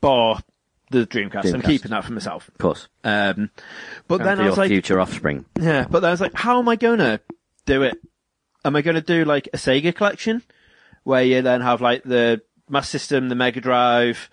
bar 0.00 0.40
the 0.90 1.06
Dreamcast. 1.06 1.52
I'm 1.52 1.62
keeping 1.62 1.90
that 1.90 2.04
for 2.04 2.12
myself. 2.12 2.48
Of 2.48 2.58
course. 2.58 2.88
Um, 3.04 3.50
but 4.06 4.20
And 4.20 4.26
then 4.28 4.40
I 4.40 4.48
was 4.48 4.56
like, 4.56 4.68
future 4.68 5.00
offspring. 5.00 5.44
yeah, 5.60 5.86
but 5.88 6.00
then 6.00 6.08
I 6.08 6.12
was 6.12 6.20
like, 6.20 6.34
how 6.34 6.58
am 6.58 6.68
I 6.68 6.76
gonna 6.76 7.20
do 7.66 7.82
it? 7.82 7.98
Am 8.64 8.74
I 8.74 8.82
gonna 8.82 9.00
do 9.02 9.24
like 9.24 9.48
a 9.52 9.56
Sega 9.56 9.94
collection 9.94 10.42
where 11.04 11.22
you 11.22 11.42
then 11.42 11.60
have 11.60 11.80
like 11.80 12.02
the 12.04 12.40
Master 12.68 12.98
System, 12.98 13.28
the 13.28 13.34
Mega 13.34 13.60
Drive, 13.60 14.30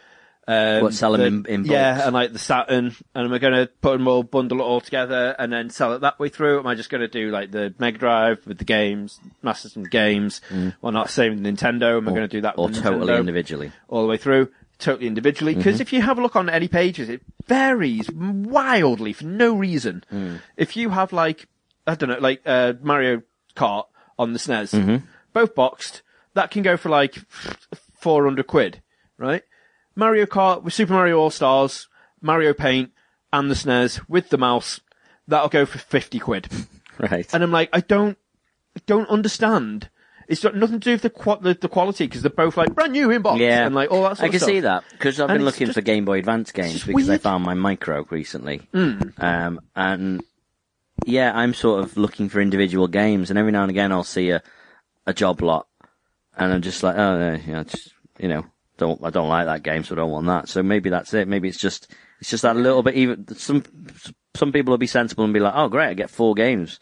um, 0.48 0.82
What, 0.84 0.94
sell 0.94 1.16
'em 1.16 1.44
the- 1.44 1.50
in- 1.52 1.62
in 1.64 1.66
yeah, 1.66 1.94
bulks? 1.94 2.06
and 2.08 2.14
like 2.14 2.34
the 2.34 2.40
Saturn, 2.40 2.96
and 3.16 3.26
am 3.28 3.34
I 3.34 3.40
gonna 3.40 3.68
put 3.82 3.94
them 3.98 4.08
all, 4.08 4.24
bundle 4.24 4.60
it 4.60 4.64
all 4.64 4.82
together, 4.82 5.36
and 5.40 5.52
then 5.52 5.70
sell 5.70 5.94
it 5.94 6.00
that 6.02 6.20
way 6.20 6.30
through? 6.30 6.60
Am 6.60 6.68
I 6.68 6.76
just 6.76 6.90
gonna 6.90 7.08
do 7.08 7.32
like 7.32 7.52
the 7.52 7.74
Mega 7.80 7.98
Drive 7.98 8.46
with 8.46 8.58
the 8.60 8.64
games, 8.66 9.20
Master 9.42 9.70
System 9.70 9.84
games? 9.84 10.42
Well, 10.82 10.92
not 10.92 11.10
same 11.10 11.34
with 11.36 11.44
Nintendo. 11.44 11.98
Am 11.98 12.08
I 12.08 12.12
gonna 12.14 12.28
do 12.28 12.42
that? 12.42 12.56
Mm. 12.58 12.60
Or 12.60 12.70
totally 12.70 13.08
Nintendo? 13.08 13.20
individually. 13.20 13.72
all 13.88 14.02
the 14.04 14.08
way 14.08 14.18
through, 14.18 14.50
totally 14.78 15.08
individually. 15.08 15.54
Mm-hmm. 15.54 15.60
Because 15.62 15.80
if 15.82 15.92
you 15.94 16.02
have 16.02 16.20
a 16.20 16.22
look 16.22 16.36
on 16.36 16.50
any 16.50 16.68
pages, 16.68 17.10
it 17.10 17.22
varies 17.48 18.12
wildly 18.12 19.14
for 19.14 19.26
no 19.26 19.56
reason. 19.56 20.04
Mm. 20.14 20.42
If 20.58 20.76
you 20.78 20.90
have 20.90 21.12
like, 21.14 21.48
I 21.88 21.96
don't 21.96 22.10
know, 22.10 22.20
like 22.20 22.42
uh, 22.46 22.74
Mario 22.82 23.22
Kart 23.56 23.86
on 24.20 24.34
the 24.34 24.40
SNES, 24.40 24.74
Mm-hmm. 24.80 25.06
both 25.34 25.56
boxed, 25.56 26.02
that 26.36 26.52
can 26.52 26.62
go 26.64 26.78
for 26.78 26.90
like 26.90 27.16
400 27.96 28.46
quid, 28.48 28.82
right? 29.18 29.44
Mario 29.96 30.26
Kart 30.26 30.64
with 30.64 30.74
Super 30.74 30.94
Mario 30.94 31.20
All 31.20 31.30
Stars, 31.30 31.88
Mario 32.22 32.54
Paint, 32.54 32.92
and 33.34 33.50
the 33.50 33.56
SNES 33.56 34.02
with 34.10 34.30
the 34.30 34.38
mouse, 34.38 34.80
that'll 35.28 35.50
go 35.50 35.66
for 35.66 35.78
50 35.78 36.20
quid. 36.20 36.48
Right. 36.98 37.28
And 37.34 37.44
I'm 37.44 37.52
like, 37.52 37.68
I 37.74 37.82
don't, 37.82 38.18
I 38.78 38.80
don't 38.86 39.10
understand. 39.10 39.90
It's 40.30 40.42
got 40.42 40.56
nothing 40.56 40.80
to 40.80 40.86
do 40.86 40.92
with 40.94 41.02
the 41.02 41.10
qua- 41.10 41.36
the, 41.36 41.54
the 41.54 41.68
quality 41.68 42.06
because 42.08 42.22
they're 42.22 42.30
both 42.30 42.56
like 42.56 42.74
brand 42.74 42.94
new 42.94 43.12
in 43.12 43.22
box 43.22 43.42
yeah. 43.42 43.66
and 43.66 43.76
like 43.76 43.92
all 43.92 44.04
that 44.04 44.16
sort 44.16 44.24
I 44.24 44.26
of 44.28 44.32
can 44.32 44.40
stuff. 44.40 44.48
see 44.50 44.60
that 44.62 44.84
because 44.92 45.20
I've 45.20 45.30
And 45.30 45.40
been 45.40 45.46
it's 45.46 45.56
looking 45.56 45.68
just- 45.68 45.76
for 45.76 45.82
Game 45.82 46.06
Boy 46.06 46.20
Advance 46.20 46.54
games 46.54 46.72
just 46.72 46.88
because 46.88 47.10
I 47.10 47.14
weird. 47.14 47.22
found 47.22 47.44
my 47.44 47.54
micro 47.54 48.06
recently. 48.10 48.62
Mm. 48.74 49.22
Um, 49.22 49.60
and 49.76 50.24
yeah, 51.06 51.34
I'm 51.38 51.54
sort 51.54 51.84
of 51.84 51.98
looking 51.98 52.30
for 52.30 52.40
individual 52.40 52.88
games, 52.88 53.30
and 53.30 53.38
every 53.38 53.52
now 53.52 53.64
and 53.64 53.72
again 53.72 53.92
I'll 53.92 54.06
see 54.06 54.30
a 54.30 54.42
a 55.06 55.14
job 55.14 55.42
lot, 55.42 55.68
and 56.38 56.54
I'm 56.54 56.62
just 56.62 56.82
like, 56.82 56.96
oh, 56.98 57.38
yeah, 57.46 57.64
just, 57.66 57.94
you 58.20 58.30
know, 58.30 58.46
don't 58.78 59.04
I 59.04 59.10
don't 59.10 59.30
like 59.30 59.46
that 59.46 59.64
game, 59.64 59.84
so 59.84 59.96
I 59.96 59.98
don't 59.98 60.12
want 60.12 60.28
that. 60.28 60.50
So 60.50 60.62
maybe 60.64 60.90
that's 60.90 61.14
it. 61.14 61.28
Maybe 61.28 61.48
it's 61.50 61.60
just 61.60 61.94
it's 62.20 62.30
just 62.30 62.44
that 62.44 62.56
little 62.56 62.84
bit. 62.84 62.96
Even 62.96 63.28
some 63.36 63.64
some 64.36 64.52
people 64.52 64.72
will 64.72 64.78
be 64.78 64.88
sensible 64.88 65.24
and 65.24 65.34
be 65.34 65.40
like, 65.40 65.54
oh, 65.56 65.70
great, 65.70 65.90
I 65.90 65.94
get 65.94 66.10
four 66.10 66.34
games. 66.34 66.80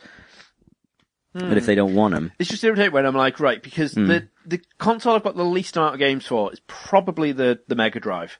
But 1.33 1.43
Hmm. 1.51 1.57
if 1.57 1.65
they 1.65 1.73
don't 1.75 1.95
want 1.95 2.13
them, 2.13 2.31
It's 2.37 2.49
just 2.49 2.63
irritating 2.63 2.91
when 2.93 3.05
I'm 3.07 3.15
like, 3.15 3.39
right, 3.39 3.61
because 3.61 3.93
Hmm. 3.93 4.07
the 4.07 4.29
the 4.45 4.61
console 4.77 5.15
I've 5.15 5.23
got 5.23 5.35
the 5.35 5.43
least 5.45 5.75
amount 5.77 5.95
of 5.95 5.99
games 5.99 6.25
for 6.27 6.51
is 6.53 6.61
probably 6.67 7.31
the 7.31 7.59
the 7.67 7.75
Mega 7.75 7.99
Drive. 7.99 8.39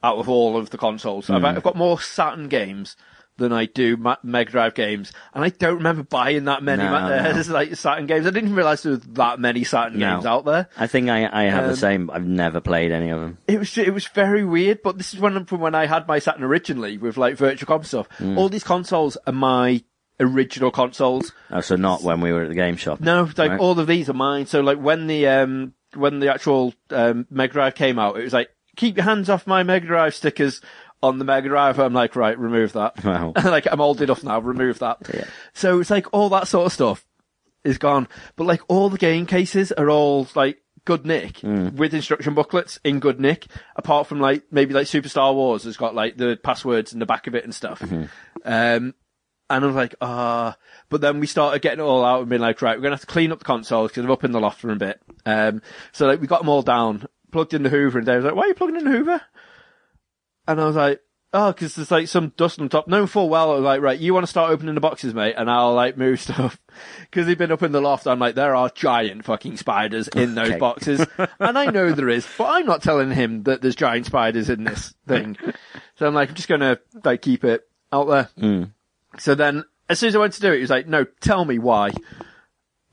out 0.00 0.18
of 0.18 0.28
all 0.28 0.56
of 0.56 0.70
the 0.70 0.78
consoles. 0.78 1.28
I've, 1.28 1.44
I've 1.44 1.62
got 1.64 1.74
more 1.74 2.00
Saturn 2.00 2.48
games 2.48 2.94
than 3.38 3.52
I 3.52 3.64
do 3.66 3.96
Ma- 3.96 4.16
Mega 4.22 4.50
Drive 4.50 4.74
games, 4.74 5.12
and 5.32 5.42
I 5.44 5.48
don't 5.48 5.76
remember 5.76 6.02
buying 6.02 6.44
that 6.44 6.62
many 6.62 6.82
No, 6.82 6.90
Ma- 6.90 7.08
no. 7.08 7.42
like 7.48 7.74
Saturn 7.76 8.06
games. 8.06 8.26
I 8.26 8.30
didn't 8.30 8.54
realize 8.54 8.82
there 8.82 8.92
was 8.92 9.00
that 9.12 9.40
many 9.40 9.64
Saturn 9.64 9.98
No. 9.98 10.14
games 10.16 10.26
out 10.26 10.44
there. 10.44 10.68
I 10.76 10.86
think 10.86 11.08
I, 11.08 11.28
I 11.32 11.44
have 11.44 11.64
Um, 11.64 11.70
the 11.70 11.76
same. 11.76 12.10
I've 12.10 12.26
never 12.26 12.60
played 12.60 12.92
any 12.92 13.08
of 13.10 13.20
them. 13.20 13.38
It 13.48 13.58
was 13.58 13.78
it 13.78 13.94
was 13.94 14.06
very 14.08 14.44
weird, 14.44 14.82
but 14.82 14.98
this 14.98 15.14
is 15.14 15.20
when 15.20 15.44
from 15.46 15.60
when 15.60 15.74
I 15.74 15.86
had 15.86 16.06
my 16.06 16.18
Saturn 16.18 16.42
originally 16.44 16.98
with 16.98 17.16
like 17.16 17.36
Virtual 17.36 17.66
Cop 17.66 17.84
stuff. 17.86 18.08
Mm. 18.18 18.36
All 18.36 18.48
these 18.48 18.64
consoles 18.64 19.16
are 19.26 19.32
my 19.32 19.82
original 20.20 20.70
consoles. 20.70 21.32
Oh, 21.50 21.60
so 21.60 21.76
not 21.76 22.02
when 22.02 22.20
we 22.20 22.32
were 22.32 22.42
at 22.42 22.48
the 22.48 22.54
game 22.54 22.76
shop. 22.76 23.00
No, 23.00 23.22
like 23.36 23.50
Right. 23.52 23.60
all 23.60 23.78
of 23.78 23.86
these 23.86 24.08
are 24.10 24.14
mine. 24.14 24.46
So 24.46 24.60
like 24.60 24.78
when 24.78 25.06
the 25.06 25.26
um 25.28 25.74
when 25.94 26.18
the 26.18 26.32
actual 26.32 26.74
um, 26.90 27.26
Mega 27.30 27.52
Drive 27.52 27.74
came 27.74 27.98
out, 27.98 28.18
it 28.18 28.24
was 28.24 28.32
like 28.32 28.50
keep 28.76 28.96
your 28.96 29.04
hands 29.04 29.30
off 29.30 29.46
my 29.46 29.62
Mega 29.62 29.86
Drive 29.86 30.14
stickers 30.14 30.60
on 31.02 31.18
the 31.18 31.24
Mega 31.24 31.48
Drive. 31.48 31.78
I'm 31.78 31.94
like 31.94 32.16
right, 32.16 32.38
remove 32.38 32.72
that. 32.74 33.02
Wow. 33.04 33.32
like 33.44 33.66
I'm 33.70 33.80
old 33.80 34.00
enough 34.02 34.22
now, 34.24 34.38
remove 34.40 34.80
that. 34.80 34.98
Yeah. 35.12 35.24
So 35.54 35.80
it's 35.80 35.90
like 35.90 36.06
all 36.12 36.28
that 36.30 36.48
sort 36.48 36.66
of 36.66 36.72
stuff 36.72 37.06
is 37.64 37.78
gone, 37.78 38.08
but 38.36 38.44
like 38.44 38.60
all 38.68 38.88
the 38.90 38.98
game 38.98 39.26
cases 39.26 39.72
are 39.72 39.90
all 39.90 40.26
like 40.34 40.58
good 40.84 41.04
nick 41.04 41.40
with 41.42 41.92
instruction 41.92 42.34
booklets 42.34 42.78
in 42.84 42.98
good 43.00 43.20
nick. 43.20 43.46
Apart 43.76 44.06
from 44.06 44.20
like 44.20 44.44
maybe 44.50 44.74
like 44.74 44.86
Super 44.86 45.08
Star 45.08 45.32
Wars 45.32 45.64
has 45.64 45.76
got 45.76 45.94
like 45.94 46.16
the 46.16 46.38
passwords 46.42 46.92
in 46.92 46.98
the 46.98 47.06
back 47.06 47.26
of 47.26 47.34
it 47.34 47.44
and 47.44 47.54
stuff. 47.54 47.82
Um, 48.44 48.94
and 49.50 49.64
I 49.64 49.66
was 49.66 49.76
like, 49.76 49.94
ah. 50.00 50.56
But 50.88 51.00
then 51.00 51.20
we 51.20 51.26
started 51.26 51.62
getting 51.62 51.80
it 51.80 51.82
all 51.82 52.04
out 52.04 52.20
and 52.20 52.28
being 52.28 52.42
like, 52.42 52.60
right, 52.62 52.76
we're 52.76 52.82
gonna 52.82 52.94
have 52.96 53.00
to 53.00 53.06
clean 53.06 53.32
up 53.32 53.38
the 53.38 53.44
consoles 53.44 53.90
because 53.90 54.02
they're 54.02 54.12
up 54.12 54.24
in 54.24 54.32
the 54.32 54.40
loft 54.40 54.60
for 54.60 54.70
a 54.70 54.76
bit. 54.76 55.00
Um, 55.26 55.62
so 55.92 56.06
like 56.06 56.20
we 56.20 56.26
got 56.26 56.40
them 56.40 56.48
all 56.48 56.62
down, 56.62 57.06
plugged 57.32 57.54
in 57.54 57.62
the 57.62 57.70
Hoover, 57.70 57.98
and 57.98 58.06
Dave 58.06 58.16
was 58.16 58.24
like, 58.26 58.34
why 58.34 58.42
are 58.44 58.48
you 58.48 58.54
plugging 58.54 58.76
in 58.76 58.84
the 58.84 58.90
Hoover? 58.90 59.20
And 60.48 60.60
I 60.60 60.64
was 60.64 60.74
like, 60.76 61.00
oh, 61.34 61.52
because 61.52 61.74
there's 61.76 61.90
like 61.90 62.08
some 62.08 62.32
dust 62.38 62.58
on 62.58 62.68
top. 62.70 62.88
Knowing 62.88 63.06
full 63.06 63.28
well, 63.28 63.50
I 63.52 63.54
was 63.54 63.62
like, 63.62 63.82
right, 63.82 63.98
you 63.98 64.14
want 64.14 64.24
to 64.24 64.30
start 64.30 64.50
opening 64.50 64.74
the 64.74 64.80
boxes, 64.80 65.12
mate, 65.14 65.34
and 65.36 65.50
I'll 65.50 65.74
like 65.74 65.96
move 65.98 66.20
stuff. 66.22 66.58
Because 67.02 67.26
they've 67.26 67.36
been 67.38 67.52
up 67.52 67.62
in 67.62 67.72
the 67.72 67.80
loft, 67.82 68.06
I'm 68.06 68.18
like, 68.18 68.34
there 68.34 68.54
are 68.56 68.70
giant 68.70 69.24
fucking 69.26 69.58
spiders 69.58 70.08
in 70.08 70.34
those 70.34 70.48
Okay. 70.50 70.58
boxes, 70.58 71.06
and 71.38 71.58
I 71.58 71.66
know 71.66 71.92
there 71.92 72.08
is, 72.08 72.26
but 72.38 72.46
I'm 72.46 72.66
not 72.66 72.82
telling 72.82 73.10
him 73.10 73.42
that 73.44 73.60
there's 73.62 73.76
giant 73.76 74.06
spiders 74.06 74.48
in 74.48 74.64
this 74.64 74.94
thing. 75.06 75.36
So 75.96 76.06
I'm 76.06 76.14
like, 76.14 76.30
I'm 76.30 76.34
just 76.34 76.48
gonna 76.48 76.78
like 77.04 77.22
keep 77.22 77.44
it 77.44 77.68
out 77.92 78.08
there. 78.08 78.28
Mm. 78.40 78.70
So 79.18 79.34
then, 79.34 79.64
as 79.88 79.98
soon 79.98 80.08
as 80.08 80.16
I 80.16 80.18
went 80.20 80.32
to 80.34 80.40
do 80.40 80.52
it, 80.52 80.56
he 80.56 80.60
was 80.62 80.70
like, 80.70 80.86
no, 80.88 81.04
tell 81.20 81.44
me 81.44 81.58
why. 81.58 81.90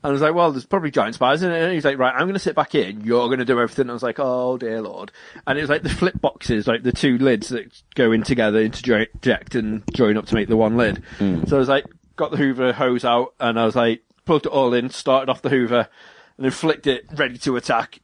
And 0.02 0.10
I 0.10 0.12
was 0.12 0.20
like, 0.20 0.34
well, 0.34 0.52
there's 0.52 0.66
probably 0.66 0.90
giant 0.90 1.14
spiders 1.14 1.42
in 1.42 1.50
it. 1.50 1.62
And 1.62 1.72
he's 1.72 1.84
like, 1.84 1.98
right, 1.98 2.14
I'm 2.14 2.22
going 2.22 2.34
to 2.34 2.38
sit 2.38 2.54
back 2.54 2.74
in. 2.74 3.00
You're 3.00 3.26
going 3.26 3.38
to 3.38 3.44
do 3.44 3.58
everything. 3.58 3.84
And 3.84 3.90
I 3.90 3.94
was 3.94 4.02
like, 4.02 4.18
oh 4.18 4.56
dear 4.58 4.80
lord. 4.82 5.10
And 5.46 5.58
it 5.58 5.62
was 5.62 5.70
like 5.70 5.82
the 5.82 5.88
flip 5.88 6.20
boxes, 6.20 6.66
like 6.66 6.82
the 6.82 6.92
two 6.92 7.18
lids 7.18 7.48
that 7.48 7.82
go 7.94 8.12
in 8.12 8.22
together, 8.22 8.60
interject 8.60 9.54
and 9.54 9.82
join 9.94 10.16
up 10.16 10.26
to 10.26 10.34
make 10.34 10.48
the 10.48 10.56
one 10.56 10.76
lid. 10.76 11.02
Hmm. 11.18 11.44
So 11.46 11.56
I 11.56 11.58
was 11.58 11.68
like, 11.68 11.86
got 12.14 12.30
the 12.30 12.36
Hoover 12.36 12.72
hose 12.72 13.04
out 13.04 13.34
and 13.40 13.58
I 13.58 13.64
was 13.64 13.74
like, 13.76 14.02
plugged 14.24 14.46
it 14.46 14.52
all 14.52 14.74
in, 14.74 14.90
started 14.90 15.30
off 15.30 15.42
the 15.42 15.50
Hoover 15.50 15.88
and 16.36 16.44
then 16.44 16.50
flicked 16.52 16.86
it 16.86 17.06
ready 17.14 17.38
to 17.38 17.56
attack. 17.56 18.00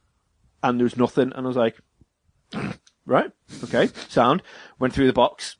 And 0.61 0.79
there 0.79 0.85
was 0.85 0.97
nothing. 0.97 1.31
And 1.33 1.45
I 1.45 1.47
was 1.47 1.57
like, 1.57 1.77
right, 3.05 3.31
okay, 3.65 3.89
sound. 4.09 4.41
Went 4.79 4.93
through 4.93 5.07
the 5.07 5.13
box, 5.13 5.57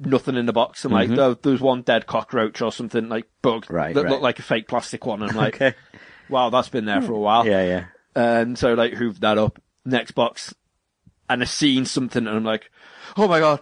nothing 0.00 0.36
in 0.36 0.46
the 0.46 0.52
box. 0.52 0.84
I'm 0.84 0.92
like, 0.92 1.08
there, 1.08 1.34
there 1.34 1.52
was 1.52 1.60
one 1.60 1.82
dead 1.82 2.06
cockroach 2.06 2.60
or 2.62 2.72
something 2.72 3.08
like 3.08 3.26
bug 3.42 3.66
Mm-hmm. 3.66 3.74
Right, 3.74 3.94
that 3.94 4.02
right. 4.04 4.10
looked 4.10 4.22
like 4.22 4.38
a 4.38 4.42
fake 4.42 4.66
plastic 4.68 5.06
one. 5.06 5.22
And 5.22 5.30
I'm 5.32 5.36
like, 5.46 5.54
Okay. 5.56 5.74
wow, 6.28 6.50
that's 6.50 6.68
been 6.68 6.84
there 6.86 7.02
for 7.02 7.12
a 7.12 7.18
while. 7.18 7.46
Yeah, 7.46 7.62
yeah. 7.64 7.84
And 8.14 8.58
so 8.58 8.74
like 8.74 8.92
hooved 8.94 9.20
that 9.20 9.38
up. 9.38 9.60
Next 9.84 10.12
box, 10.12 10.52
and 11.28 11.40
I 11.42 11.46
seen 11.46 11.86
something, 11.86 12.26
and 12.26 12.36
I'm 12.36 12.44
like, 12.44 12.70
oh 13.16 13.26
my 13.28 13.40
god. 13.40 13.60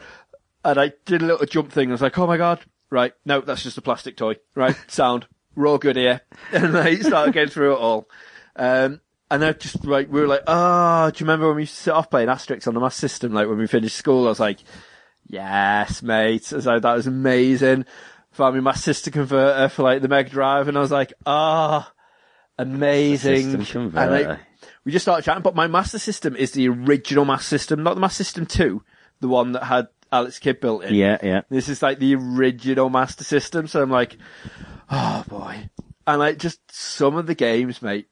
And 0.64 0.80
I 0.80 0.92
did 1.04 1.22
a 1.22 1.26
little 1.26 1.46
jump 1.46 1.70
thing. 1.70 1.90
I 1.90 1.92
was 1.92 2.02
like, 2.02 2.18
oh 2.18 2.26
my 2.26 2.36
god. 2.36 2.60
Right, 2.90 3.12
no, 3.24 3.40
that's 3.40 3.62
just 3.62 3.78
a 3.78 3.82
plastic 3.82 4.16
toy. 4.16 4.36
Right, 4.56 4.76
sound. 4.88 5.26
We're 5.54 5.68
all 5.68 5.78
good 5.78 5.96
here. 5.96 6.22
And 6.52 6.76
I 6.76 6.96
started 6.96 7.34
going 7.34 7.48
through 7.48 7.74
it 7.74 7.78
all. 7.78 8.08
Um, 8.56 9.00
and 9.30 9.44
I 9.44 9.52
just 9.52 9.84
like 9.84 10.10
we 10.10 10.20
were 10.20 10.26
like, 10.26 10.42
oh, 10.46 11.10
do 11.10 11.22
you 11.22 11.26
remember 11.26 11.48
when 11.48 11.56
we 11.56 11.66
set 11.66 11.94
off 11.94 12.10
playing 12.10 12.28
Asterix 12.28 12.66
on 12.66 12.74
the 12.74 12.80
Master 12.80 13.00
System? 13.08 13.32
Like 13.32 13.46
when 13.48 13.58
we 13.58 13.66
finished 13.66 13.96
school, 13.96 14.24
I 14.26 14.30
was 14.30 14.40
like, 14.40 14.58
yes, 15.28 16.02
mate. 16.02 16.52
I 16.52 16.56
was 16.56 16.66
like, 16.66 16.82
that 16.82 16.94
was 16.94 17.06
amazing. 17.06 17.84
Found 18.32 18.54
me 18.54 18.60
my 18.60 18.74
sister 18.74 19.10
converter 19.10 19.68
for 19.68 19.82
like 19.82 20.02
the 20.02 20.08
Mega 20.08 20.30
Drive, 20.30 20.68
and 20.68 20.76
I 20.76 20.80
was 20.80 20.90
like, 20.90 21.12
ah, 21.26 21.92
amazing. 22.58 23.54
And 23.54 23.94
like, 23.94 24.38
we 24.84 24.92
just 24.92 25.04
started 25.04 25.24
chatting, 25.24 25.42
but 25.42 25.54
my 25.54 25.66
Master 25.66 25.98
System 25.98 26.36
is 26.36 26.52
the 26.52 26.68
original 26.68 27.24
Master 27.24 27.58
System, 27.58 27.82
not 27.82 27.94
the 27.94 28.00
Master 28.00 28.24
System 28.24 28.46
Two, 28.46 28.82
the 29.20 29.28
one 29.28 29.52
that 29.52 29.64
had 29.64 29.88
Alex 30.12 30.38
Kidd 30.38 30.60
built 30.60 30.84
in. 30.84 30.94
Yeah, 30.94 31.18
yeah. 31.22 31.42
This 31.48 31.68
is 31.68 31.82
like 31.82 31.98
the 31.98 32.14
original 32.14 32.90
Master 32.90 33.24
System, 33.24 33.66
so 33.66 33.82
I'm 33.82 33.90
like, 33.90 34.16
oh 34.90 35.24
boy. 35.28 35.68
And 36.06 36.18
like 36.18 36.38
just 36.38 36.60
some 36.70 37.16
of 37.16 37.26
the 37.26 37.34
games, 37.34 37.82
mate, 37.82 38.08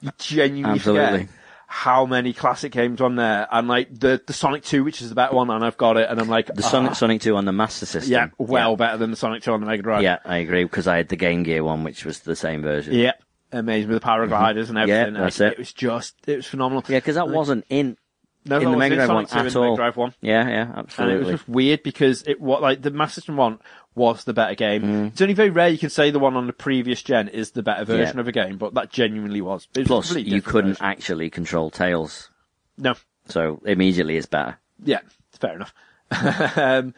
you 0.00 0.10
genuinely 0.18 0.78
Absolutely. 0.78 1.28
How 1.72 2.04
many 2.04 2.32
classic 2.32 2.72
games 2.72 3.00
on 3.00 3.14
there. 3.14 3.46
And 3.48 3.68
like 3.68 3.96
the, 3.96 4.20
the 4.26 4.32
Sonic 4.32 4.64
2, 4.64 4.82
which 4.82 5.00
is 5.00 5.08
the 5.08 5.14
better 5.14 5.36
one, 5.36 5.50
and 5.50 5.64
I've 5.64 5.76
got 5.76 5.96
it, 5.96 6.10
and 6.10 6.20
I'm 6.20 6.28
like, 6.28 6.52
The 6.52 6.64
Sonic 6.64 6.90
ah, 6.90 6.94
Sonic 6.94 7.20
2 7.20 7.36
on 7.36 7.44
the 7.44 7.52
Master 7.52 7.86
System. 7.86 8.10
yeah, 8.10 8.28
well 8.38 8.74
better 8.74 8.96
than 8.96 9.12
the 9.12 9.16
Sonic 9.16 9.44
2 9.44 9.52
on 9.52 9.60
the 9.60 9.66
Mega 9.66 9.80
Drive. 9.80 10.02
Yeah, 10.02 10.18
I 10.24 10.38
agree, 10.38 10.64
because 10.64 10.88
I 10.88 10.96
had 10.96 11.08
the 11.10 11.16
Game 11.16 11.44
Gear 11.44 11.62
one, 11.62 11.84
which 11.84 12.04
was 12.04 12.20
the 12.20 12.34
same 12.34 12.62
version. 12.62 12.94
Yeah. 12.94 13.12
Amazing 13.52 13.88
with 13.88 14.02
the 14.02 14.06
paragliders 14.06 14.68
and 14.68 14.78
everything. 14.78 15.14
Mm-hmm. 15.14 15.22
that's 15.22 15.38
Like, 15.38 15.52
it. 15.52 15.58
was 15.58 15.72
just, 15.72 16.16
it 16.26 16.36
was 16.36 16.46
phenomenal. 16.46 16.82
Yeah, 16.88 16.98
because 16.98 17.14
that 17.14 17.28
wasn't 17.28 17.64
in 17.68 17.96
no, 18.44 18.58
in 18.58 18.70
the 18.72 18.76
Mega 18.76 18.96
Drive 18.96 19.08
one 19.10 19.26
at 19.30 19.56
all. 19.56 19.76
Drive 19.76 19.96
one. 19.96 20.14
Yeah, 20.20 20.48
yeah, 20.48 20.72
absolutely. 20.74 21.14
And 21.14 21.22
it 21.22 21.24
was 21.24 21.40
just 21.40 21.48
weird 21.48 21.82
because 21.82 22.22
it 22.26 22.40
what 22.40 22.62
like 22.62 22.82
the 22.82 22.90
Master 22.90 23.20
System 23.20 23.36
one 23.36 23.58
was 23.94 24.24
the 24.24 24.32
better 24.32 24.54
game. 24.54 24.82
Mm. 24.82 25.06
It's 25.08 25.20
only 25.20 25.34
very 25.34 25.50
rare 25.50 25.68
you 25.68 25.78
can 25.78 25.90
say 25.90 26.10
the 26.10 26.18
one 26.18 26.36
on 26.36 26.46
the 26.46 26.52
previous 26.52 27.02
gen 27.02 27.28
is 27.28 27.50
the 27.52 27.62
better 27.62 27.84
version 27.84 28.16
Yeah. 28.16 28.20
of 28.20 28.28
a 28.28 28.32
game, 28.32 28.56
but 28.56 28.74
that 28.74 28.90
genuinely 28.90 29.40
was. 29.40 29.66
Was 29.76 29.86
Plus, 29.86 30.14
you 30.16 30.40
couldn't 30.42 30.72
version. 30.72 30.84
actually 30.86 31.30
control 31.30 31.70
Tails, 31.70 32.30
No, 32.78 32.94
so 33.26 33.60
immediately 33.64 34.16
it's 34.16 34.26
better. 34.26 34.58
yeah, 34.84 35.00
fair 35.40 35.54
enough. 35.56 35.74
um, 36.56 36.94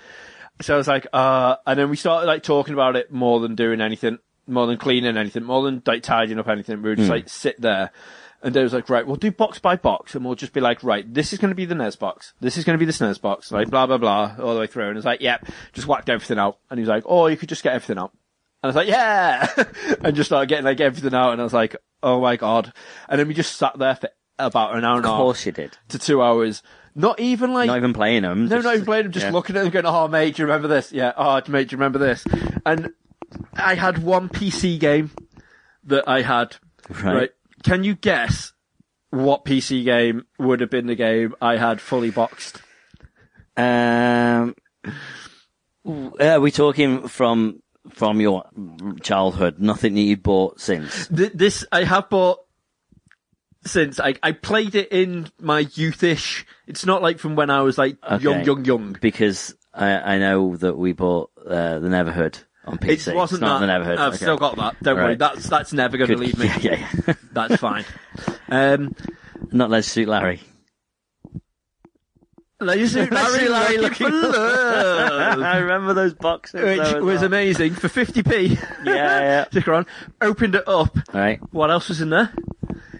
so 0.60 0.74
I 0.74 0.76
was 0.76 0.88
like, 0.88 1.06
uh, 1.12 1.56
and 1.66 1.78
then 1.78 1.90
we 1.90 1.96
started 1.96 2.26
like 2.26 2.42
talking 2.42 2.74
about 2.74 2.96
it 2.96 3.10
more 3.12 3.40
than 3.40 3.54
doing 3.54 3.80
anything, 3.80 4.18
more 4.46 4.66
than 4.66 4.76
cleaning 4.76 5.16
anything, 5.16 5.44
more 5.44 5.62
than 5.64 5.82
like 5.86 6.02
tidying 6.02 6.38
up 6.38 6.48
anything. 6.48 6.82
We 6.82 6.90
would 6.90 6.98
just 6.98 7.08
Hmm. 7.08 7.14
like 7.14 7.28
sit 7.28 7.60
there. 7.60 7.90
And 8.42 8.52
Dave 8.52 8.64
was 8.64 8.72
like, 8.72 8.88
right, 8.90 9.06
we'll 9.06 9.16
do 9.16 9.30
box 9.30 9.58
by 9.60 9.76
box, 9.76 10.14
and 10.16 10.24
we'll 10.24 10.34
just 10.34 10.52
be 10.52 10.60
like, 10.60 10.82
right, 10.82 11.04
this 11.12 11.32
is 11.32 11.38
going 11.38 11.50
to 11.50 11.54
be 11.54 11.64
the 11.64 11.76
NES 11.76 11.94
box, 11.96 12.32
this 12.40 12.56
is 12.56 12.64
going 12.64 12.76
to 12.76 12.78
be 12.78 12.86
the 12.86 12.92
SNES 12.92 13.20
box, 13.20 13.52
like 13.52 13.70
blah 13.70 13.86
blah 13.86 13.98
blah, 13.98 14.34
all 14.40 14.54
the 14.54 14.60
way 14.60 14.66
through. 14.66 14.88
And 14.88 14.96
it's 14.96 15.06
like, 15.06 15.20
yep, 15.20 15.46
just 15.72 15.86
whacked 15.86 16.08
everything 16.10 16.38
out. 16.38 16.58
And 16.68 16.78
he 16.78 16.82
was 16.82 16.88
like, 16.88 17.04
oh, 17.06 17.28
you 17.28 17.36
could 17.36 17.48
just 17.48 17.62
get 17.62 17.74
everything 17.74 17.98
out. 17.98 18.12
And 18.62 18.64
I 18.64 18.66
was 18.68 18.76
like, 18.76 18.88
yeah, 18.88 19.48
and 20.04 20.16
just 20.16 20.28
started 20.28 20.48
getting 20.48 20.64
like 20.64 20.80
everything 20.80 21.14
out. 21.14 21.32
And 21.32 21.40
I 21.40 21.44
was 21.44 21.52
like, 21.52 21.76
oh 22.02 22.20
my 22.20 22.36
god. 22.36 22.72
And 23.08 23.18
then 23.20 23.28
we 23.28 23.34
just 23.34 23.56
sat 23.56 23.78
there 23.78 23.94
for 23.94 24.08
about 24.38 24.76
an 24.76 24.84
hour 24.84 24.96
and 24.96 25.04
a 25.04 25.08
half 25.08 25.14
Of 25.14 25.20
course 25.22 25.46
you 25.46 25.52
did. 25.52 25.76
to 25.90 25.98
two 26.00 26.20
hours. 26.20 26.62
Not 26.96 27.20
even 27.20 27.54
like 27.54 27.68
Not 27.68 27.76
even 27.78 27.92
playing 27.92 28.22
them. 28.22 28.48
no, 28.48 28.60
not 28.60 28.74
even 28.74 28.84
playing 28.84 29.04
them, 29.04 29.12
just 29.12 29.26
yeah. 29.26 29.32
looking 29.32 29.56
at 29.56 29.62
them 29.62 29.70
going, 29.70 29.86
oh, 29.86 30.08
mate, 30.08 30.34
do 30.36 30.42
you 30.42 30.46
remember 30.46 30.68
this? 30.68 30.92
Yeah, 30.92 31.12
oh, 31.16 31.40
mate, 31.48 31.68
do 31.68 31.74
you 31.74 31.78
remember 31.78 31.98
this? 31.98 32.24
And 32.66 32.90
I 33.54 33.74
had 33.76 33.98
one 33.98 34.28
PC 34.28 34.78
game 34.80 35.10
that 35.84 36.06
I 36.08 36.22
had, 36.22 36.56
Right. 36.90 37.04
right? 37.14 37.30
Can 37.62 37.84
you 37.84 37.94
guess 37.94 38.52
what 39.10 39.44
PC 39.44 39.84
game 39.84 40.24
would 40.38 40.60
have 40.60 40.70
been 40.70 40.86
the 40.86 40.94
game 40.94 41.34
I 41.40 41.56
had 41.56 41.80
fully 41.80 42.10
boxed? 42.10 42.60
Um, 43.56 44.54
are 46.20 46.40
we 46.40 46.50
talking 46.50 47.08
from 47.08 47.62
from 47.90 48.20
your 48.20 48.44
childhood? 49.02 49.58
Nothing 49.58 49.94
that 49.94 50.00
you 50.00 50.16
bought 50.16 50.60
since. 50.60 51.08
Th- 51.08 51.32
This, 51.32 51.64
I 51.72 51.84
have 51.84 52.08
bought 52.08 52.38
since 53.64 54.00
I, 54.00 54.14
I 54.22 54.32
played 54.32 54.74
it 54.74 54.90
in 54.90 55.28
my 55.38 55.64
youthish. 55.64 56.44
It's 56.66 56.86
not 56.86 57.02
like 57.02 57.18
from 57.18 57.36
when 57.36 57.50
I 57.50 57.60
was 57.62 57.78
like 57.78 57.96
young, 58.20 58.44
young, 58.44 58.64
young. 58.64 58.96
Because 59.00 59.54
I, 59.74 60.14
I 60.14 60.18
know 60.18 60.56
that 60.56 60.76
we 60.76 60.92
bought 60.92 61.30
uh, 61.46 61.78
the 61.78 61.88
Neverhood 61.88 62.42
on 62.64 62.78
PC. 62.78 63.08
It 63.08 63.14
wasn't 63.14 63.42
it's 63.42 63.48
not 63.48 63.60
that. 63.60 63.70
I've 63.70 64.08
okay. 64.08 64.16
still 64.16 64.36
got 64.36 64.56
that. 64.56 64.82
Don't 64.82 64.96
worry. 64.96 65.16
That's 65.16 65.48
that's 65.48 65.72
never 65.72 65.96
going 65.96 66.10
to 66.10 66.16
leave 66.16 66.38
me. 66.38 66.46
Yeah, 66.60 66.86
yeah. 67.06 67.14
That's 67.32 67.56
fine. 67.56 67.84
Um, 68.48 68.94
not 69.50 69.70
Leisure 69.70 69.88
Suit 69.88 70.08
Larry. 70.08 70.40
Leisure 72.60 72.86
Suit 72.86 73.10
Larry, 73.10 73.48
Larry 73.48 73.78
looking 73.78 74.08
for 74.08 74.12
looking- 74.12 74.40
love. 74.40 75.40
I 75.40 75.56
remember 75.56 75.94
those 75.94 76.12
boxes. 76.12 76.60
Which 76.60 76.78
was 76.78 77.02
well. 77.02 77.24
amazing 77.24 77.72
for 77.72 77.88
50p. 77.88 78.60
Yeah, 78.84 78.94
yeah. 78.94 79.44
Sticker 79.46 79.72
on. 79.72 79.86
Opened 80.20 80.56
it 80.56 80.68
up. 80.68 80.98
Right. 81.14 81.40
What 81.50 81.70
else 81.70 81.88
was 81.88 82.02
in 82.02 82.10
there? 82.10 82.30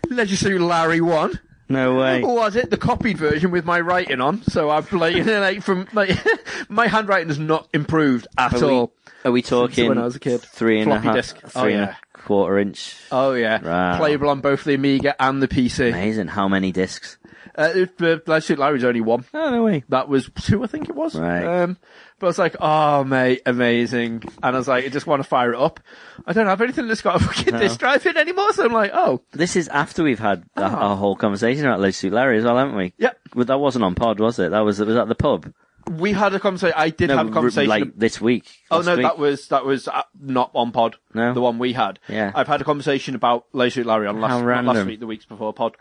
Leisure 0.09 0.37
Suit 0.37 0.59
Larry 0.59 1.03
1. 1.03 1.39
No 1.73 1.97
way. 1.97 2.23
Or 2.23 2.35
was 2.37 2.55
it 2.57 2.71
the 2.71 2.77
copied 2.77 3.17
version 3.19 3.51
with 3.51 3.65
my 3.65 3.81
writing 3.81 4.21
on? 4.21 4.43
So 4.43 4.71
I 4.71 4.81
played 4.83 5.27
like 5.27 5.63
from 5.63 5.89
like 5.93 6.17
my 6.69 6.87
handwriting 6.87 7.29
has 7.29 7.39
not 7.39 7.69
improved 7.73 8.27
at 8.39 8.53
Are 8.55 8.67
we, 8.67 8.73
all. 8.75 8.93
are 9.25 9.33
we 9.33 9.43
talking 9.43 9.89
when 9.89 9.99
I 9.99 10.05
was 10.05 10.17
a 10.17 10.21
kid. 10.21 10.41
three 10.43 10.81
and 10.81 10.91
a 10.91 10.95
Floppy 10.95 11.07
half, 11.07 11.17
disk. 11.17 11.37
Oh, 11.45 11.49
three 11.49 11.61
Oh, 11.63 11.65
and 11.79 11.89
yeah. 11.89 11.97
a 12.15 12.19
quarter 12.19 12.59
inch? 12.59 12.97
Oh 13.11 13.33
yeah, 13.35 13.61
Wow. 13.63 13.97
playable 13.99 14.29
on 14.29 14.41
both 14.41 14.65
the 14.65 14.75
Amiga 14.75 15.15
and 15.21 15.43
the 15.43 15.49
PC. 15.49 15.89
Amazing. 15.89 16.29
How 16.29 16.47
many 16.49 16.73
discs? 16.73 17.17
Uh, 17.57 17.73
it- 17.75 18.29
uh, 18.29 18.41
Suit 18.41 18.59
Larry's 18.59 18.85
only 18.85 19.01
one. 19.01 19.25
Oh 19.35 19.51
no 19.51 19.65
way. 19.65 19.85
That 19.89 20.09
was 20.09 20.31
two, 20.43 20.63
I 20.63 20.67
think 20.67 20.89
it 20.89 20.95
was. 20.95 21.15
Right. 21.15 21.45
Um, 21.45 21.77
but 22.19 22.27
I 22.27 22.29
was 22.29 22.39
like, 22.39 22.57
oh 22.61 23.05
mate, 23.05 23.43
amazing. 23.47 24.23
And 24.43 24.57
I 24.57 24.59
was 24.59 24.69
like, 24.69 24.85
I 24.85 24.89
just 24.89 25.07
want 25.07 25.23
to 25.23 25.29
fire 25.29 25.53
it 25.53 25.59
up. 25.61 25.81
I 26.27 26.33
don't 26.33 26.47
have 26.47 26.61
anything 26.61 26.89
that's 26.89 27.03
got 27.03 27.17
a 27.17 27.25
fucking 27.25 27.59
disk 27.59 27.79
drive 27.81 28.05
in 28.07 28.17
anymore. 28.17 28.53
So 28.53 28.65
I'm 28.65 28.73
like, 28.73 28.93
oh, 28.95 29.23
This 29.33 29.57
is 29.57 29.69
after 29.69 30.03
we've 30.05 30.19
had 30.19 30.45
Ah. 30.57 30.93
a 30.93 30.97
whole 30.97 31.17
conversation 31.17 31.65
about 31.67 31.81
Leisure 31.81 31.93
Suit 31.97 32.13
Larry 32.13 32.39
as 32.39 32.45
well, 32.45 32.57
haven't 32.59 32.77
we? 32.77 32.93
Yep. 32.99 33.19
But 33.35 33.47
that 33.49 33.59
wasn't 33.59 33.85
on 33.85 33.95
pod, 33.95 34.21
was 34.21 34.39
it? 34.39 34.51
That 34.51 34.61
was 34.61 34.79
was 34.81 34.97
at 34.97 35.09
the 35.09 35.15
pub. 35.15 35.53
we 35.99 36.13
had 36.13 36.33
a 36.35 36.39
conversation. 36.39 36.75
I 36.77 36.91
did 36.91 37.11
have 37.11 37.29
a 37.29 37.33
conversation. 37.33 37.69
like 37.69 37.97
this 37.97 38.21
week. 38.21 38.49
Oh 38.71 38.83
no, 38.83 38.95
week. 38.95 39.03
that 39.05 39.19
was 39.19 39.49
that 39.49 39.65
was 39.65 39.89
uh, 39.89 40.03
not 40.21 40.51
on 40.55 40.71
pod. 40.71 40.97
No? 41.13 41.35
the 41.35 41.41
one 41.41 41.59
we 41.59 41.73
had. 41.73 41.99
Yeah. 42.09 42.31
I've 42.35 42.47
had 42.47 42.61
a 42.61 42.65
conversation 42.65 43.15
about 43.17 43.47
Laser 43.53 43.83
Larry 43.83 44.07
on 44.07 44.21
last 44.21 44.45
last 44.45 44.87
week, 44.87 45.01
the 45.01 45.07
weeks 45.09 45.25
before 45.25 45.53
pod. 45.53 45.77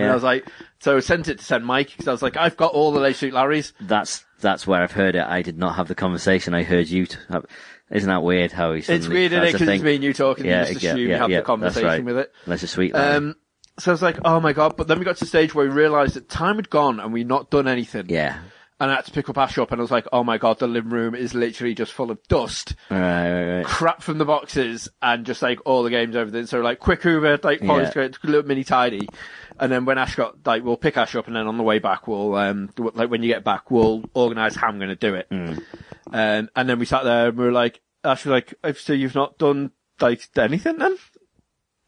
And 0.00 0.10
I 0.10 0.14
was 0.14 0.22
like, 0.22 0.46
so 0.80 0.96
I 0.96 1.00
sent 1.00 1.28
it 1.28 1.38
to 1.38 1.44
send 1.44 1.64
Mike 1.66 1.88
because 1.90 2.08
I 2.08 2.12
was 2.12 2.22
like, 2.22 2.36
I've 2.36 2.56
got 2.56 2.72
all 2.72 2.92
the 2.92 3.00
Laser 3.00 3.30
Larrys. 3.30 3.72
that's 3.80 4.24
that's 4.40 4.66
where 4.66 4.82
I've 4.82 4.92
heard 4.92 5.14
it. 5.14 5.24
I 5.24 5.42
did 5.42 5.58
not 5.58 5.76
have 5.76 5.88
the 5.88 5.94
conversation. 5.94 6.54
I 6.54 6.62
heard 6.64 6.88
you. 6.88 7.06
T- 7.06 7.16
have, 7.30 7.46
isn't 7.90 8.08
that 8.08 8.22
weird? 8.22 8.52
How 8.52 8.72
he 8.72 8.80
It's 8.80 9.06
weird, 9.06 9.32
isn't 9.32 9.44
it? 9.44 9.52
Because 9.52 9.68
it's 9.68 9.82
me 9.82 9.94
and 9.96 10.04
you 10.04 10.12
talking. 10.12 10.46
Yeah, 10.46 10.66
you 10.66 10.72
just 10.72 10.82
yeah, 10.82 10.90
assume 10.92 11.06
yeah, 11.08 11.14
you 11.14 11.20
have 11.20 11.30
yeah, 11.30 11.36
the 11.36 11.40
that's 11.40 11.46
conversation 11.46 11.88
right. 11.88 12.04
with 12.04 12.18
it. 12.18 12.32
That's 12.46 12.62
a 12.62 12.66
sweet. 12.68 12.94
Larry. 12.94 13.16
Um, 13.16 13.36
so 13.78 13.90
I 13.90 13.94
was 13.94 14.02
like, 14.02 14.18
oh 14.24 14.40
my 14.40 14.52
god! 14.52 14.76
But 14.76 14.88
then 14.88 14.98
we 14.98 15.04
got 15.04 15.16
to 15.16 15.20
the 15.24 15.28
stage 15.28 15.54
where 15.54 15.66
we 15.66 15.72
realised 15.72 16.14
that 16.14 16.28
time 16.28 16.56
had 16.56 16.70
gone 16.70 17.00
and 17.00 17.12
we'd 17.12 17.28
not 17.28 17.50
done 17.50 17.68
anything. 17.68 18.06
yeah. 18.08 18.38
And 18.80 18.90
I 18.90 18.96
had 18.96 19.04
to 19.04 19.12
pick 19.12 19.28
up 19.28 19.38
Ash 19.38 19.58
up, 19.58 19.70
and 19.70 19.80
I 19.80 19.82
was 19.82 19.92
like, 19.92 20.08
oh 20.12 20.24
my 20.24 20.38
god, 20.38 20.58
the 20.58 20.66
living 20.66 20.90
room 20.90 21.14
is 21.14 21.34
literally 21.34 21.72
just 21.72 21.92
full 21.92 22.10
of 22.10 22.20
dust. 22.26 22.74
Right, 22.90 22.98
right, 23.30 23.56
right. 23.58 23.64
crap 23.64 24.02
from 24.02 24.18
the 24.18 24.24
boxes 24.24 24.88
and 25.00 25.24
just 25.24 25.40
like 25.40 25.60
all 25.64 25.84
the 25.84 25.90
games 25.90 26.16
everything. 26.16 26.46
So 26.46 26.60
like 26.62 26.80
quick 26.80 27.00
Hoover, 27.02 27.38
like 27.44 27.60
Yeah. 27.60 27.92
yeah. 27.94 28.02
a 28.02 28.26
little 28.26 28.42
mini 28.42 28.64
tidy. 28.64 29.08
And 29.62 29.70
then 29.72 29.84
when 29.84 29.96
Ash 29.96 30.16
got 30.16 30.44
like 30.44 30.64
we'll 30.64 30.76
pick 30.76 30.96
Ash 30.96 31.14
up 31.14 31.28
and 31.28 31.36
then 31.36 31.46
on 31.46 31.56
the 31.56 31.62
way 31.62 31.78
back 31.78 32.06
we'll 32.08 32.34
um 32.34 32.68
like 32.76 33.08
when 33.10 33.22
you 33.22 33.28
get 33.28 33.44
back 33.44 33.70
we'll 33.70 34.04
organise 34.12 34.56
how 34.56 34.66
I'm 34.68 34.78
gonna 34.78 34.96
do 34.96 35.14
it. 35.14 35.28
Hmm. 35.30 35.54
Um, 36.12 36.50
and 36.56 36.68
then 36.68 36.78
we 36.78 36.84
sat 36.84 37.04
there 37.04 37.28
and 37.28 37.38
we 37.38 37.44
were 37.44 37.52
like 37.52 37.80
Ash 38.04 38.24
was 38.24 38.32
like, 38.32 38.54
"Oh, 38.64 38.72
so 38.72 38.92
you've 38.92 39.14
not 39.14 39.38
done 39.38 39.70
like 40.00 40.20
anything 40.36 40.78
then? 40.78 40.92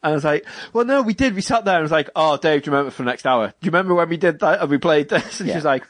And 0.02 0.12
I 0.12 0.14
was 0.14 0.22
like, 0.24 0.46
well, 0.72 0.84
no, 0.84 1.02
we 1.02 1.14
did. 1.14 1.34
We 1.34 1.40
sat 1.40 1.64
there 1.64 1.76
and 1.76 1.82
was 1.82 1.90
like, 1.90 2.10
oh, 2.14 2.36
Dave, 2.36 2.62
do 2.62 2.70
you 2.70 2.72
remember 2.76 2.90
for 2.92 3.02
the 3.02 3.10
next 3.10 3.26
hour? 3.26 3.48
Do 3.48 3.54
you 3.62 3.70
remember 3.70 3.94
when 3.94 4.08
we 4.10 4.18
did 4.18 4.38
that 4.40 4.60
and 4.60 4.70
we 4.70 4.76
played 4.78 5.08
this? 5.08 5.40
And 5.40 5.48
Yeah. 5.48 5.54
she's 5.56 5.64
like, 5.64 5.84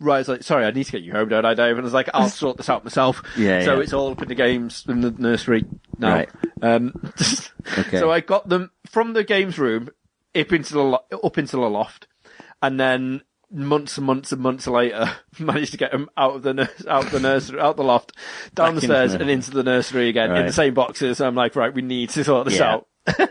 right. 0.00 0.16
I 0.16 0.18
was 0.20 0.28
like, 0.28 0.42
sorry, 0.42 0.64
I 0.64 0.70
need 0.70 0.84
to 0.84 0.92
get 0.92 1.02
you 1.02 1.12
home, 1.12 1.28
don't 1.28 1.44
I, 1.44 1.52
Dave? 1.54 1.72
And 1.76 1.80
I 1.80 1.84
was 1.84 1.92
like, 1.92 2.08
I'll 2.14 2.30
sort 2.30 2.56
this 2.56 2.70
out 2.70 2.82
myself. 2.82 3.22
Yeah, 3.36 3.62
So 3.64 3.74
yeah. 3.76 3.80
it's 3.82 3.92
all 3.92 4.10
up 4.10 4.22
in 4.22 4.28
the 4.28 4.34
games 4.34 4.84
in 4.88 5.02
the 5.02 5.10
nursery 5.12 5.66
now. 5.98 6.14
Right. 6.14 6.30
Um, 6.62 7.12
Okay. 7.78 7.98
So 8.00 8.10
I 8.10 8.18
got 8.20 8.48
them 8.48 8.70
from 8.86 9.12
the 9.12 9.22
games 9.22 9.56
room 9.58 9.90
up 10.38 10.52
into 10.52 10.72
the 10.74 10.82
lo- 10.82 11.04
up 11.24 11.38
into 11.38 11.56
the 11.56 11.68
loft, 11.70 12.06
and 12.62 12.78
then 12.80 13.22
months 13.50 13.98
and 13.98 14.06
months 14.06 14.32
and 14.32 14.40
months 14.40 14.66
later, 14.66 15.10
managed 15.38 15.72
to 15.72 15.76
get 15.78 15.92
them 15.92 16.08
out 16.16 16.34
of 16.36 16.42
the 16.42 16.54
nurs- 16.54 16.86
out 16.88 17.04
of 17.06 17.10
the 17.10 17.20
nursery, 17.20 17.60
out 17.60 17.76
the 17.76 17.84
loft, 17.84 18.12
down 18.54 18.74
Back 18.74 18.80
the 18.80 18.84
into 18.84 18.86
stairs, 18.86 19.12
the- 19.12 19.20
and 19.20 19.30
into 19.30 19.50
the 19.50 19.62
nursery 19.62 20.08
again 20.08 20.34
in 20.36 20.46
the 20.46 20.52
same 20.52 20.74
boxes. 20.74 21.20
I'm 21.20 21.34
like, 21.34 21.54
right, 21.56 21.72
we 21.74 21.82
need 21.82 22.10
to 22.10 22.24
sort 22.24 22.46
this 22.46 22.58
Yeah. 22.58 22.74
out. 22.74 22.88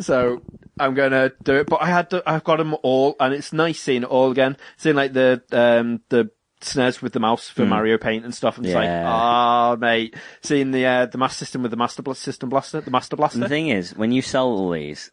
so 0.00 0.42
I'm 0.78 0.94
gonna 0.94 1.32
do 1.42 1.54
it, 1.56 1.66
but 1.68 1.80
I 1.80 1.86
had 1.86 2.10
to, 2.10 2.22
I've 2.26 2.44
got 2.44 2.56
them 2.58 2.74
all, 2.82 3.16
and 3.20 3.32
it's 3.32 3.52
nice 3.52 3.80
seeing 3.80 4.02
it 4.02 4.08
all 4.08 4.30
again. 4.30 4.56
Seeing 4.76 4.96
like 4.96 5.12
the 5.12 5.42
um 5.52 6.00
the 6.08 6.30
SNES 6.60 7.02
with 7.02 7.12
the 7.12 7.20
mouse 7.20 7.48
for 7.50 7.66
Mario 7.66 7.98
Paint 7.98 8.24
and 8.24 8.34
stuff, 8.34 8.56
and 8.56 8.64
it's 8.66 8.74
like, 8.74 8.86
Hmm. 8.86 8.90
Yeah. 8.90 9.04
ah, 9.12 9.76
mate, 9.78 10.14
seeing 10.42 10.70
the 10.72 10.84
uh, 10.86 11.06
the 11.06 11.18
Master 11.18 11.44
System 11.44 11.62
with 11.62 11.70
the 11.70 11.76
Master 11.76 12.02
Bla- 12.02 12.14
System 12.14 12.48
Blaster, 12.48 12.80
the 12.80 12.90
Master 12.90 13.16
Blaster. 13.16 13.38
The 13.38 13.48
thing 13.48 13.68
is, 13.68 13.94
when 13.94 14.12
you 14.12 14.22
sell 14.22 14.46
all 14.46 14.70
these, 14.70 15.10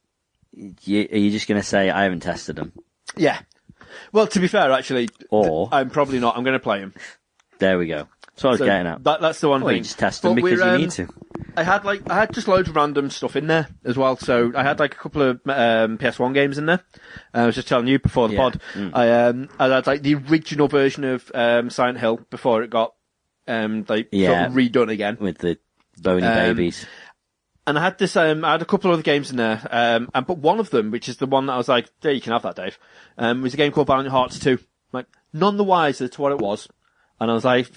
you, 0.53 1.07
are 1.11 1.17
you 1.17 1.31
just 1.31 1.47
going 1.47 1.59
to 1.61 1.67
say 1.67 1.89
I 1.89 2.03
haven't 2.03 2.21
tested 2.21 2.55
them? 2.55 2.71
Yeah. 3.15 3.39
Well, 4.11 4.27
to 4.27 4.39
be 4.39 4.47
fair, 4.47 4.71
actually, 4.71 5.09
Or- 5.29 5.67
th- 5.67 5.69
I'm 5.73 5.89
probably 5.89 6.19
not. 6.19 6.37
I'm 6.37 6.43
going 6.43 6.53
to 6.53 6.59
play 6.59 6.79
him. 6.79 6.93
There 7.59 7.77
we 7.77 7.87
go. 7.87 8.07
So 8.35 8.47
I 8.47 8.51
was 8.51 8.59
So 8.59 8.65
getting 8.65 8.87
at. 8.87 9.03
that, 9.03 9.21
that's 9.21 9.39
the 9.41 9.49
one 9.49 9.61
Well, 9.61 9.69
thing. 9.69 9.77
you 9.77 9.83
just 9.83 9.99
test 9.99 10.21
them 10.21 10.31
But 10.35 10.43
because 10.43 10.59
we're, 10.59 10.65
you 10.67 10.71
um, 10.75 10.81
need 10.81 10.91
to. 10.91 11.07
I 11.57 11.63
had 11.63 11.83
like 11.83 12.09
I 12.09 12.15
had 12.15 12.33
just 12.33 12.47
loads 12.47 12.69
of 12.69 12.75
random 12.77 13.09
stuff 13.09 13.35
in 13.35 13.47
there 13.47 13.67
as 13.83 13.97
well. 13.97 14.15
So 14.15 14.51
I 14.55 14.63
had 14.63 14.79
like 14.79 14.93
a 14.95 14.97
couple 14.97 15.21
of 15.21 15.35
um, 15.45 15.97
PS1 15.97 16.33
games 16.33 16.57
in 16.57 16.65
there. 16.65 16.81
Uh, 17.35 17.39
I 17.39 17.45
was 17.45 17.55
just 17.55 17.67
telling 17.67 17.87
you 17.87 17.99
before 17.99 18.29
the 18.29 18.35
Yeah. 18.35 18.39
pod. 18.39 18.61
Mm. 18.73 18.91
I 18.93 19.11
um 19.27 19.49
I 19.59 19.67
had 19.67 19.85
like 19.85 20.01
the 20.01 20.15
original 20.15 20.69
version 20.69 21.03
of 21.03 21.29
um, 21.35 21.69
Silent 21.69 21.99
Hill 21.99 22.21
before 22.29 22.63
it 22.63 22.69
got 22.69 22.93
um 23.47 23.85
like 23.89 24.07
sort 24.13 24.37
of 24.47 24.53
redone 24.53 24.89
again. 24.91 25.17
With 25.19 25.39
the 25.39 25.59
bony 26.01 26.25
Um, 26.25 26.55
babies. 26.55 26.85
And 27.67 27.77
I 27.77 27.83
had 27.83 27.97
this, 27.99 28.15
um, 28.15 28.43
I 28.43 28.53
had 28.53 28.61
a 28.61 28.65
couple 28.65 28.89
of 28.89 28.95
other 28.95 29.03
games 29.03 29.29
in 29.29 29.37
there, 29.37 29.61
um, 29.69 30.09
and 30.15 30.25
but 30.25 30.39
one 30.39 30.59
of 30.59 30.71
them, 30.71 30.89
which 30.89 31.07
is 31.07 31.17
the 31.17 31.27
one 31.27 31.45
that 31.45 31.53
I 31.53 31.57
was 31.57 31.67
like, 31.69 31.89
"Yeah, 32.01 32.11
you 32.11 32.21
can 32.21 32.33
have 32.33 32.41
that, 32.41 32.55
Dave," 32.55 32.79
um, 33.17 33.41
was 33.43 33.53
a 33.53 33.57
game 33.57 33.71
called 33.71 33.87
Vandal 33.87 34.11
Hearts 34.11 34.39
Two. 34.39 34.57
Like, 34.91 35.05
none 35.31 35.57
the 35.57 35.63
wiser 35.63 36.07
to 36.07 36.21
what 36.21 36.31
it 36.31 36.39
was, 36.39 36.67
and 37.19 37.29
I 37.29 37.33
was 37.35 37.45
like, 37.45 37.69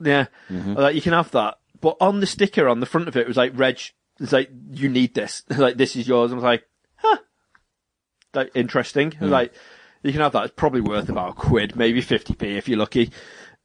"Yeah, 0.00 0.26
I 0.48 0.68
was 0.68 0.76
like 0.76 0.94
you 0.94 1.02
can 1.02 1.12
have 1.12 1.32
that." 1.32 1.58
But 1.80 1.96
on 2.00 2.20
the 2.20 2.26
sticker 2.26 2.68
on 2.68 2.78
the 2.78 2.86
front 2.86 3.08
of 3.08 3.16
it, 3.16 3.22
it 3.22 3.28
was 3.28 3.36
like, 3.36 3.52
"Reg, 3.54 3.80
it's 4.20 4.32
like 4.32 4.50
you 4.70 4.88
need 4.88 5.14
this, 5.14 5.42
like 5.56 5.76
this 5.76 5.96
is 5.96 6.06
yours." 6.06 6.30
And 6.30 6.40
I 6.40 6.42
was 6.42 6.44
like, 6.44 6.64
"Huh, 6.96 7.18
like 8.34 8.52
interesting." 8.54 9.12
I 9.20 9.24
was 9.24 9.32
like, 9.32 9.52
"You 10.04 10.12
can 10.12 10.20
have 10.20 10.32
that. 10.32 10.44
It's 10.44 10.54
probably 10.54 10.82
worth 10.82 11.08
about 11.08 11.30
a 11.30 11.34
quid, 11.34 11.74
maybe 11.74 12.00
fifty 12.00 12.34
p 12.34 12.56
if 12.56 12.68
you're 12.68 12.78
lucky." 12.78 13.10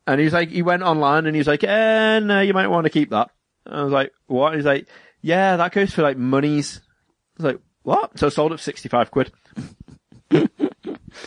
And 0.07 0.21
he 0.21 0.23
was 0.23 0.33
like, 0.33 0.49
he 0.49 0.61
went 0.61 0.83
online 0.83 1.25
and 1.25 1.35
he 1.35 1.39
was 1.39 1.47
like, 1.47 1.65
eh, 1.65 2.19
no, 2.19 2.39
you 2.39 2.53
might 2.53 2.67
want 2.67 2.85
to 2.85 2.89
keep 2.89 3.09
that. 3.09 3.29
And 3.65 3.75
I 3.75 3.83
was 3.83 3.91
like, 3.91 4.13
what? 4.27 4.55
He's 4.55 4.63
like, 4.63 4.87
yeah, 5.21 5.57
that 5.57 5.71
goes 5.71 5.93
for 5.93 6.01
like 6.03 6.17
monies. 6.17 6.81
I 7.39 7.43
was 7.43 7.53
like, 7.53 7.61
what? 7.83 8.17
So 8.19 8.27
I 8.27 8.29
sold 8.29 8.51
it 8.53 8.57
for 8.57 8.63
65 8.63 9.11
quid. 9.11 9.31
and 10.29 10.49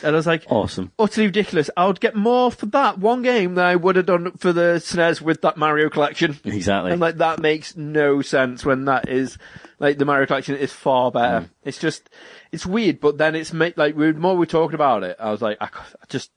I 0.03 0.11
was 0.11 0.27
like, 0.27 0.45
Awesome. 0.49 0.93
utterly 0.99 1.27
ridiculous. 1.29 1.71
I 1.77 1.87
would 1.87 2.01
get 2.01 2.15
more 2.15 2.51
for 2.51 2.67
that 2.67 2.99
one 2.99 3.23
game 3.23 3.55
than 3.55 3.65
I 3.65 3.77
would 3.77 3.97
have 3.97 4.07
done 4.07 4.33
for 4.33 4.53
the 4.53 4.75
SNES 4.77 5.21
with 5.21 5.41
that 5.43 5.57
Mario 5.57 5.89
collection. 5.89 6.39
Exactly. 6.45 6.93
And 6.93 7.01
like, 7.01 7.17
that 7.19 7.39
makes 7.41 7.77
no 7.77 8.21
sense 8.23 8.65
when 8.65 8.85
that 8.87 9.09
is, 9.09 9.39
like, 9.79 9.99
the 9.99 10.05
Mario 10.05 10.27
collection 10.27 10.57
is 10.57 10.73
far 10.73 11.11
better. 11.11 11.47
Mm. 11.47 11.51
It's 11.65 11.79
just, 11.79 12.11
it's 12.53 12.67
weird, 12.67 13.01
but 13.01 13.17
then 13.19 13.35
it's 13.35 13.53
made, 13.53 13.77
like, 13.79 13.97
we- 13.97 14.13
the 14.13 14.19
more 14.21 14.37
we're 14.37 14.45
talking 14.45 14.75
about 14.75 15.03
it, 15.03 15.17
I 15.19 15.31
was 15.31 15.41
like, 15.41 15.57
"I 15.61 15.69
just, 16.09 16.31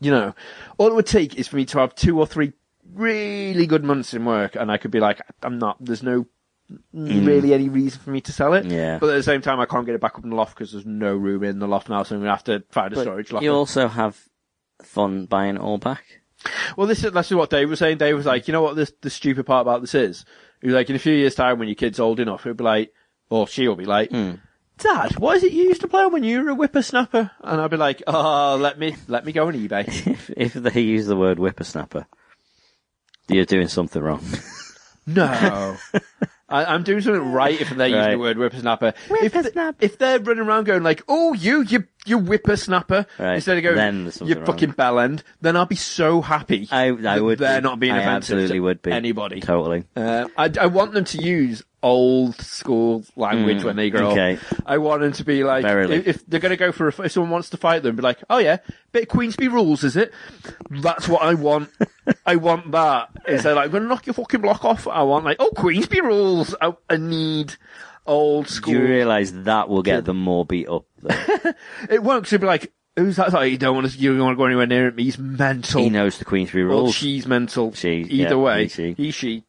you 0.00 0.10
know, 0.10 0.34
all 0.78 0.88
it 0.88 0.94
would 0.94 1.06
take 1.06 1.36
is 1.36 1.48
for 1.48 1.56
me 1.56 1.64
to 1.66 1.78
have 1.78 1.94
two 1.94 2.18
or 2.18 2.26
three 2.26 2.52
really 2.94 3.66
good 3.66 3.84
months 3.84 4.12
in 4.12 4.24
work 4.26 4.54
and 4.54 4.70
I 4.70 4.76
could 4.76 4.90
be 4.90 5.00
like, 5.00 5.20
I'm 5.42 5.58
not, 5.58 5.82
there's 5.82 6.02
no 6.02 6.26
really 6.92 7.54
any 7.54 7.68
reason 7.68 8.00
for 8.00 8.10
me 8.10 8.20
to 8.22 8.32
sell 8.32 8.54
it. 8.54 8.64
Mm. 8.64 8.72
Yeah. 8.72 8.98
But 8.98 9.10
at 9.10 9.16
the 9.16 9.22
same 9.22 9.42
time, 9.42 9.60
I 9.60 9.66
can't 9.66 9.86
get 9.86 9.94
it 9.94 10.00
back 10.00 10.16
up 10.16 10.24
in 10.24 10.30
the 10.30 10.36
loft 10.36 10.54
because 10.54 10.72
there's 10.72 10.86
no 10.86 11.14
room 11.14 11.44
in 11.44 11.58
the 11.58 11.68
loft 11.68 11.88
now, 11.88 12.02
so 12.02 12.14
I'm 12.14 12.20
going 12.22 12.28
to 12.28 12.34
have 12.34 12.44
to 12.44 12.64
find 12.70 12.92
a 12.92 13.00
storage 13.00 13.32
locker. 13.32 13.44
You 13.44 13.52
also 13.52 13.88
have 13.88 14.18
fun 14.82 15.26
buying 15.26 15.56
it 15.56 15.60
all 15.60 15.78
back. 15.78 16.04
Well, 16.76 16.86
this 16.86 17.04
is, 17.04 17.12
this 17.12 17.30
is 17.30 17.36
what 17.36 17.50
Dave 17.50 17.70
was 17.70 17.78
saying. 17.78 17.98
Dave 17.98 18.16
was 18.16 18.26
like, 18.26 18.48
you 18.48 18.52
know 18.52 18.62
what 18.62 18.74
this, 18.76 18.92
the 19.00 19.10
stupid 19.10 19.46
part 19.46 19.62
about 19.62 19.80
this 19.80 19.94
is? 19.94 20.24
He 20.60 20.66
was 20.66 20.74
like, 20.74 20.90
in 20.90 20.96
a 20.96 21.00
few 21.00 21.14
years' 21.14 21.34
time, 21.34 21.58
when 21.58 21.68
your 21.68 21.74
kid's 21.76 22.00
old 22.00 22.18
enough, 22.20 22.44
he'll 22.44 22.54
be 22.54 22.64
like, 22.64 22.92
or 23.30 23.46
she'll 23.46 23.76
be 23.76 23.84
like, 23.84 24.10
Hmm. 24.10 24.32
Dad, 24.78 25.16
what 25.18 25.36
is 25.36 25.44
it 25.44 25.52
you 25.52 25.64
used 25.64 25.82
to 25.82 25.88
play 25.88 26.06
when 26.06 26.24
you 26.24 26.42
were 26.42 26.50
a 26.50 26.54
whippersnapper? 26.54 27.30
And 27.42 27.60
I'll 27.60 27.68
be 27.68 27.76
like, 27.76 28.02
oh, 28.06 28.56
let 28.60 28.78
me, 28.78 28.96
let 29.06 29.24
me 29.24 29.30
go 29.32 29.46
on 29.46 29.54
eBay. 29.54 29.86
If, 30.06 30.30
if 30.30 30.52
they 30.54 30.80
use 30.80 31.06
the 31.06 31.14
word 31.16 31.38
whippersnapper, 31.38 32.06
you're 33.28 33.44
doing 33.44 33.68
something 33.68 34.02
wrong. 34.02 34.24
No. 35.06 35.76
I, 36.52 36.64
I'm 36.74 36.82
doing 36.82 37.00
something 37.00 37.32
right 37.32 37.60
if 37.60 37.70
they're 37.70 37.88
using 37.88 38.02
the 38.12 38.18
word 38.18 38.36
whippersnapper. 38.36 38.94
If, 39.24 39.32
th- 39.32 39.54
if 39.80 39.98
they're 39.98 40.18
running 40.20 40.44
around 40.46 40.64
going 40.64 40.82
like, 40.82 41.02
"Oh, 41.08 41.32
you, 41.32 41.62
you, 41.62 41.84
you 42.06 42.18
whippersnapper," 42.18 43.06
Right. 43.18 43.34
instead 43.36 43.56
of 43.58 43.62
going, 43.64 43.76
Then 43.76 44.12
"You 44.26 44.36
wrong. 44.36 44.44
fucking 44.46 44.72
bellend," 44.74 45.22
then 45.40 45.56
I'll 45.56 45.66
be 45.66 45.76
so 45.76 46.20
happy. 46.20 46.68
I, 46.70 46.88
I 46.88 47.20
would. 47.20 47.38
They're 47.38 47.60
be. 47.60 47.64
not 47.68 47.78
being 47.80 47.92
I 47.92 47.98
offensive 48.02 48.34
absolutely 48.38 48.60
would 48.60 48.82
be. 48.82 48.92
anybody. 48.92 49.40
Totally. 49.40 49.84
Uh, 49.96 50.26
I, 50.36 50.50
I 50.60 50.66
want 50.66 50.92
them 50.92 51.04
to 51.04 51.22
use 51.22 51.62
old 51.84 52.36
school 52.40 53.04
language 53.16 53.58
Mm, 53.62 53.64
when 53.64 53.74
they 53.76 53.90
grow 53.90 54.12
okay. 54.12 54.34
up. 54.34 54.40
I 54.66 54.78
want 54.78 55.00
them 55.02 55.12
to 55.14 55.24
be 55.24 55.42
like, 55.42 55.64
if, 55.64 56.06
if 56.06 56.26
they're 56.26 56.38
going 56.38 56.50
to 56.50 56.56
go 56.56 56.70
for, 56.70 56.86
a, 56.88 57.00
if 57.02 57.10
someone 57.10 57.30
wants 57.30 57.50
to 57.50 57.56
fight 57.56 57.82
them, 57.82 57.96
be 57.96 58.02
like, 58.02 58.22
oh 58.30 58.38
yeah, 58.38 58.58
bit 58.92 59.02
of 59.04 59.08
Queensberry 59.08 59.48
rules, 59.48 59.82
is 59.82 59.96
it? 59.96 60.12
That's 60.70 61.08
what 61.08 61.22
I 61.22 61.34
want. 61.34 61.70
I 62.26 62.36
want 62.36 62.70
that. 62.70 63.10
Instead, 63.26 63.54
like, 63.56 63.64
I'm 63.64 63.70
going 63.72 63.82
to 63.82 63.88
knock 63.88 64.06
your 64.06 64.14
fucking 64.14 64.40
block 64.42 64.64
off. 64.64 64.86
I 64.86 65.02
want 65.02 65.24
like, 65.24 65.38
oh, 65.40 65.50
Queensberry 65.56 66.06
rules. 66.06 66.54
I, 66.60 66.72
I 66.88 66.98
need 66.98 67.56
old 68.06 68.46
Do 68.46 68.52
school. 68.52 68.74
you 68.74 68.80
realise 68.84 69.30
that 69.32 69.68
will 69.68 69.82
get 69.82 70.04
them 70.04 70.18
more 70.18 70.44
beat 70.44 70.68
up? 70.68 70.84
Though? 71.00 71.08
it 71.90 72.02
won't, 72.02 72.22
because 72.22 72.30
they'll 72.30 72.40
be 72.40 72.46
like, 72.46 72.72
who's 72.96 73.16
that? 73.16 73.32
Like, 73.32 73.50
you 73.52 73.58
don't 73.58 73.74
want 73.74 73.90
to, 73.90 73.98
you 73.98 74.10
don't 74.16 74.24
want 74.24 74.34
to 74.34 74.38
go 74.38 74.44
anywhere 74.46 74.66
near 74.66 74.88
him. 74.88 74.98
He's 74.98 75.18
mental. 75.18 75.80
he 75.82 75.90
knows 75.90 76.18
the 76.18 76.24
Queensberry 76.24 76.64
Well, 76.66 76.78
rules. 76.80 76.94
she's 76.94 77.26
mental. 77.26 77.72
She, 77.72 78.00
Either 78.02 78.34
yeah, 78.34 78.34
way, 78.34 78.62
he, 78.64 78.68
she. 78.68 78.92
he, 78.94 79.10
she, 79.10 79.44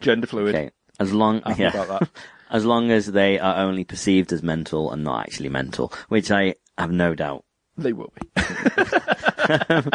gender 0.00 0.26
fluid. 0.26 0.54
Okay. 0.54 0.70
As 0.98 1.12
long, 1.12 1.42
Happy 1.42 1.62
yeah. 1.62 1.68
about 1.70 2.00
that. 2.00 2.10
as 2.50 2.64
long 2.64 2.90
as 2.90 3.06
they 3.06 3.38
are 3.38 3.56
only 3.58 3.84
perceived 3.84 4.32
as 4.32 4.42
mental 4.42 4.90
and 4.92 5.04
not 5.04 5.20
actually 5.26 5.48
mental, 5.50 5.92
which 6.08 6.30
I 6.30 6.54
have 6.78 6.90
no 6.90 7.14
doubt. 7.14 7.44
They 7.76 7.92
will 7.92 8.12
be. 8.18 8.42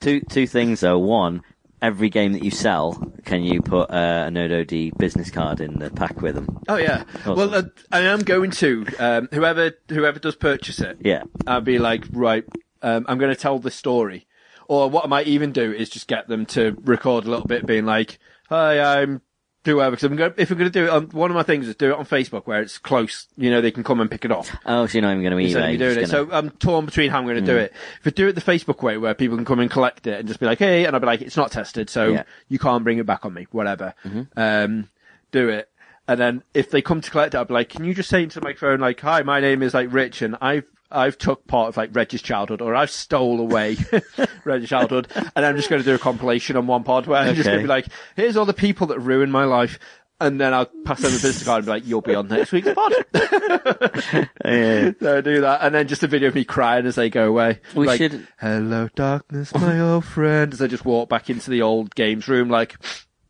Two 0.00 0.20
two 0.20 0.46
things 0.46 0.80
though. 0.80 0.98
One, 0.98 1.42
every 1.80 2.08
game 2.08 2.32
that 2.32 2.44
you 2.44 2.50
sell, 2.50 2.94
can 3.24 3.42
you 3.42 3.60
put 3.60 3.90
uh, 3.90 4.26
a 4.26 4.30
Nerd 4.30 4.62
OD 4.92 4.98
business 4.98 5.30
card 5.30 5.60
in 5.60 5.78
the 5.78 5.90
pack 5.90 6.20
with 6.20 6.34
them? 6.34 6.58
Oh 6.68 6.76
yeah. 6.76 7.04
Well, 7.26 7.54
uh, 7.54 7.62
I 7.92 8.00
am 8.00 8.20
going 8.20 8.50
to 8.52 8.86
um, 8.98 9.28
whoever 9.32 9.72
whoever 9.88 10.18
does 10.18 10.36
purchase 10.36 10.80
it. 10.80 10.98
Yeah. 11.00 11.22
I'll 11.46 11.60
be 11.60 11.78
like, 11.78 12.04
right, 12.10 12.44
um, 12.82 13.06
I'm 13.08 13.18
going 13.18 13.34
to 13.34 13.40
tell 13.40 13.58
the 13.58 13.70
story. 13.70 14.26
Or 14.66 14.90
what 14.90 15.04
I 15.04 15.08
might 15.08 15.26
even 15.26 15.52
do 15.52 15.72
is 15.72 15.88
just 15.88 16.08
get 16.08 16.28
them 16.28 16.44
to 16.46 16.76
record 16.82 17.24
a 17.24 17.30
little 17.30 17.46
bit, 17.46 17.64
being 17.64 17.86
like, 17.86 18.18
"Hi, 18.50 19.00
I'm 19.00 19.22
whoever." 19.64 19.92
Because 19.96 20.04
I'm 20.04 20.16
going, 20.16 20.34
if 20.36 20.50
we're 20.50 20.56
going 20.56 20.70
to 20.70 20.78
do 20.78 20.84
it, 20.86 20.90
on, 20.90 21.08
one 21.10 21.30
of 21.30 21.34
my 21.34 21.42
things 21.42 21.68
is 21.68 21.74
do 21.76 21.90
it 21.90 21.98
on 21.98 22.06
Facebook 22.06 22.46
where 22.46 22.60
it's 22.60 22.78
close. 22.78 23.26
You 23.36 23.50
know, 23.50 23.60
they 23.60 23.70
can 23.70 23.84
come 23.84 24.00
and 24.00 24.10
pick 24.10 24.24
it 24.24 24.32
up. 24.32 24.46
Oh, 24.66 24.86
so 24.86 24.94
you're 24.94 25.02
not 25.02 25.12
even 25.12 25.22
going 25.22 25.32
to 25.32 25.38
Instead 25.38 25.62
of 25.62 25.68
eBay. 25.68 25.72
me 25.72 25.76
doing 25.78 25.98
it. 25.98 26.08
So 26.08 26.24
I'm 26.24 26.32
um, 26.32 26.50
torn 26.50 26.86
between 26.86 27.10
how 27.10 27.18
I'm 27.18 27.24
going 27.24 27.36
to 27.36 27.42
do 27.42 27.54
hmm. 27.54 27.64
it. 27.64 27.72
If 28.00 28.06
I 28.06 28.10
do 28.10 28.28
it 28.28 28.34
the 28.34 28.40
Facebook 28.40 28.82
way, 28.82 28.98
where 28.98 29.14
people 29.14 29.36
can 29.36 29.44
come 29.44 29.60
and 29.60 29.70
collect 29.70 30.06
it 30.06 30.18
and 30.18 30.28
just 30.28 30.40
be 30.40 30.46
like, 30.46 30.58
"Hey," 30.58 30.84
and 30.84 30.94
I'll 30.94 31.00
be 31.00 31.06
like, 31.06 31.22
"It's 31.22 31.36
not 31.36 31.52
tested, 31.52 31.90
so 31.90 32.08
Yeah. 32.08 32.22
you 32.48 32.58
can't 32.58 32.84
bring 32.84 32.98
it 32.98 33.06
back 33.06 33.24
on 33.24 33.34
me." 33.34 33.46
Whatever. 33.50 33.94
Mm-hmm. 34.04 34.22
Um, 34.36 34.88
do 35.30 35.48
it. 35.48 35.68
And 36.06 36.18
then 36.18 36.42
if 36.54 36.70
they 36.70 36.80
come 36.80 37.02
to 37.02 37.10
collect 37.10 37.34
it, 37.34 37.38
I'll 37.38 37.44
be 37.44 37.54
like, 37.54 37.68
"Can 37.68 37.84
you 37.84 37.94
just 37.94 38.08
say 38.08 38.22
into 38.22 38.40
the 38.40 38.44
microphone, 38.44 38.80
like, 38.80 39.00
hi, 39.00 39.22
my 39.22 39.40
name 39.40 39.62
is 39.62 39.74
like 39.74 39.92
Rich, 39.92 40.22
and 40.22 40.36
I've 40.40 40.64
I've 40.90 41.18
took 41.18 41.46
part 41.46 41.68
of 41.68 41.76
like 41.76 41.94
Reggie's 41.94 42.22
childhood, 42.22 42.60
or 42.62 42.74
I've 42.74 42.90
stole 42.90 43.40
away 43.40 43.76
Reggie's 44.44 44.68
childhood, 44.70 45.08
and 45.36 45.44
I'm 45.44 45.56
just 45.56 45.68
going 45.68 45.82
to 45.82 45.84
do 45.88 45.94
a 45.94 45.98
compilation 45.98 46.56
on 46.56 46.66
one 46.66 46.84
pod 46.84 47.06
where 47.06 47.20
I'm 47.20 47.34
just 47.34 47.46
going 47.46 47.58
to 47.58 47.64
be 47.64 47.68
like, 47.68 47.86
here's 48.16 48.36
all 48.36 48.44
the 48.46 48.54
people 48.54 48.86
that 48.88 48.98
ruined 49.00 49.32
my 49.32 49.44
life." 49.44 49.78
And 50.20 50.40
then 50.40 50.52
I'll 50.52 50.66
pass 50.84 51.00
them 51.00 51.12
the 51.12 51.18
business 51.18 51.44
card 51.44 51.58
and 51.58 51.66
be 51.66 51.70
like, 51.70 51.86
you'll 51.86 52.00
be 52.00 52.16
on 52.16 52.26
next 52.26 52.50
week's 52.50 52.74
pod. 52.74 52.92
Yeah. 54.44 54.90
So 55.00 55.18
I 55.18 55.20
do 55.20 55.40
that, 55.42 55.60
and 55.62 55.72
then 55.74 55.86
just 55.86 56.02
a 56.02 56.08
video 56.08 56.28
of 56.28 56.34
me 56.34 56.44
crying 56.44 56.86
as 56.86 56.96
they 56.96 57.08
go 57.08 57.28
away. 57.28 57.60
We 57.74 57.86
like, 57.86 57.98
should- 57.98 58.26
Hello, 58.40 58.88
darkness, 58.96 59.54
my 59.54 59.78
old 59.78 60.04
friend. 60.04 60.52
As 60.52 60.60
I 60.60 60.66
just 60.66 60.84
walk 60.84 61.08
back 61.08 61.30
into 61.30 61.50
the 61.50 61.62
old 61.62 61.94
games 61.94 62.26
room, 62.26 62.48
like, 62.48 62.76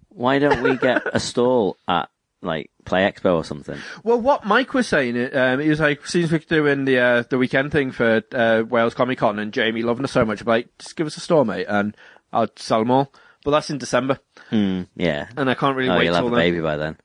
Why 0.08 0.38
don't 0.38 0.62
we 0.62 0.76
get 0.78 1.02
a 1.12 1.20
stall 1.20 1.76
at 1.86 2.08
like 2.42 2.70
Play 2.84 3.00
Expo 3.10 3.34
or 3.36 3.44
something? 3.44 3.78
well, 4.04 4.20
what 4.20 4.44
Mike 4.46 4.72
was 4.74 4.86
saying, 4.86 5.34
um, 5.36 5.60
he 5.60 5.68
was 5.68 5.80
like, 5.80 6.06
seems 6.06 6.30
we're 6.32 6.38
doing 6.38 6.84
the 6.84 6.98
uh, 6.98 7.22
the 7.28 7.38
weekend 7.38 7.72
thing 7.72 7.90
for 7.92 8.22
uh, 8.32 8.62
Wales 8.68 8.94
Comic 8.94 9.18
Con, 9.18 9.38
and 9.38 9.52
Jamie 9.52 9.82
loving 9.82 10.04
us 10.04 10.12
so 10.12 10.24
much, 10.24 10.44
like, 10.46 10.68
just 10.78 10.96
give 10.96 11.06
us 11.06 11.16
a 11.16 11.20
store, 11.20 11.44
mate, 11.44 11.66
and 11.68 11.96
I'll 12.32 12.48
sell 12.56 12.80
them 12.80 12.90
all. 12.90 13.12
But 13.44 13.52
that's 13.52 13.70
in 13.70 13.78
December, 13.78 14.18
Hmm. 14.50 14.82
Yeah. 14.96 15.28
and 15.36 15.48
I 15.48 15.54
can't 15.54 15.76
really 15.76 15.90
Oh, 15.90 15.96
wait 15.98 16.06
you'll 16.06 16.14
have 16.14 16.24
a 16.26 16.30
then. 16.30 16.38
baby 16.38 16.60
by 16.60 16.76
then. 16.76 16.96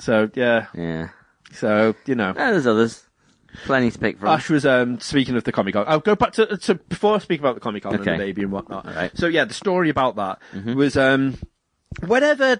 So 0.00 0.30
yeah, 0.34 0.66
Yeah. 0.74 1.08
so 1.52 1.94
you 2.06 2.14
know. 2.14 2.30
Ah, 2.36 2.50
there's 2.50 2.66
others. 2.66 3.02
Plenty 3.66 3.92
to 3.92 3.98
pick 4.00 4.18
from. 4.18 4.28
Ash 4.30 4.50
was 4.50 4.66
um, 4.66 4.98
speaking 4.98 5.36
of 5.36 5.44
the 5.44 5.52
Comic 5.52 5.74
Con. 5.74 5.84
I'll 5.86 6.00
go 6.00 6.16
back 6.16 6.32
to, 6.32 6.56
to 6.56 6.74
before 6.74 7.14
I 7.14 7.18
speak 7.18 7.38
about 7.38 7.54
the 7.54 7.60
Comic 7.60 7.84
Con 7.84 7.94
and 7.94 8.04
the 8.04 8.16
baby 8.16 8.42
and 8.42 8.50
whatnot. 8.50 8.84
All 8.86 8.92
right. 8.92 9.10
Mm-hmm. 9.12 9.18
So 9.18 9.28
yeah, 9.28 9.44
the 9.44 9.54
story 9.54 9.90
about 9.90 10.16
that 10.16 10.40
was 10.74 10.96
um, 10.96 11.36
whenever 12.04 12.58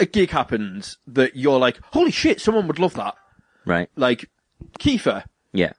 a 0.00 0.06
gig 0.06 0.30
happens 0.30 0.98
that 1.06 1.36
you're 1.36 1.58
like, 1.58 1.78
holy 1.92 2.10
shit, 2.10 2.40
someone 2.40 2.66
would 2.68 2.78
love 2.78 2.94
that. 2.94 3.14
Right. 3.66 3.88
Like 3.96 4.30
Kiefer, 4.78 5.24
Yeah. 5.52 5.72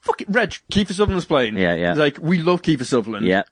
fuck 0.00 0.20
it, 0.22 0.28
Reg, 0.30 0.54
Kiefer 0.72 0.92
Sutherland's 0.92 1.26
playing. 1.26 1.56
Yeah, 1.56 1.74
yeah. 1.74 1.94
Like 1.94 2.18
we 2.20 2.38
love 2.38 2.62
Kiefer 2.62 2.84
Sutherland. 2.84 3.26
Yeah. 3.26 3.42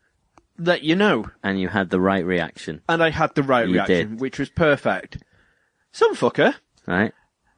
That 0.58 0.82
you 0.82 0.96
know, 0.96 1.26
And 1.42 1.60
you 1.60 1.68
had 1.68 1.90
the 1.90 2.00
right 2.00 2.24
reaction, 2.24 2.80
and 2.88 3.02
I 3.02 3.10
had 3.10 3.34
the 3.34 3.42
right 3.42 3.66
You 3.68 3.74
reaction, 3.74 4.10
did. 4.12 4.20
which 4.20 4.38
was 4.38 4.48
perfect. 4.48 5.18
Some 5.92 6.14
fucker. 6.14 6.54
right? 6.86 7.12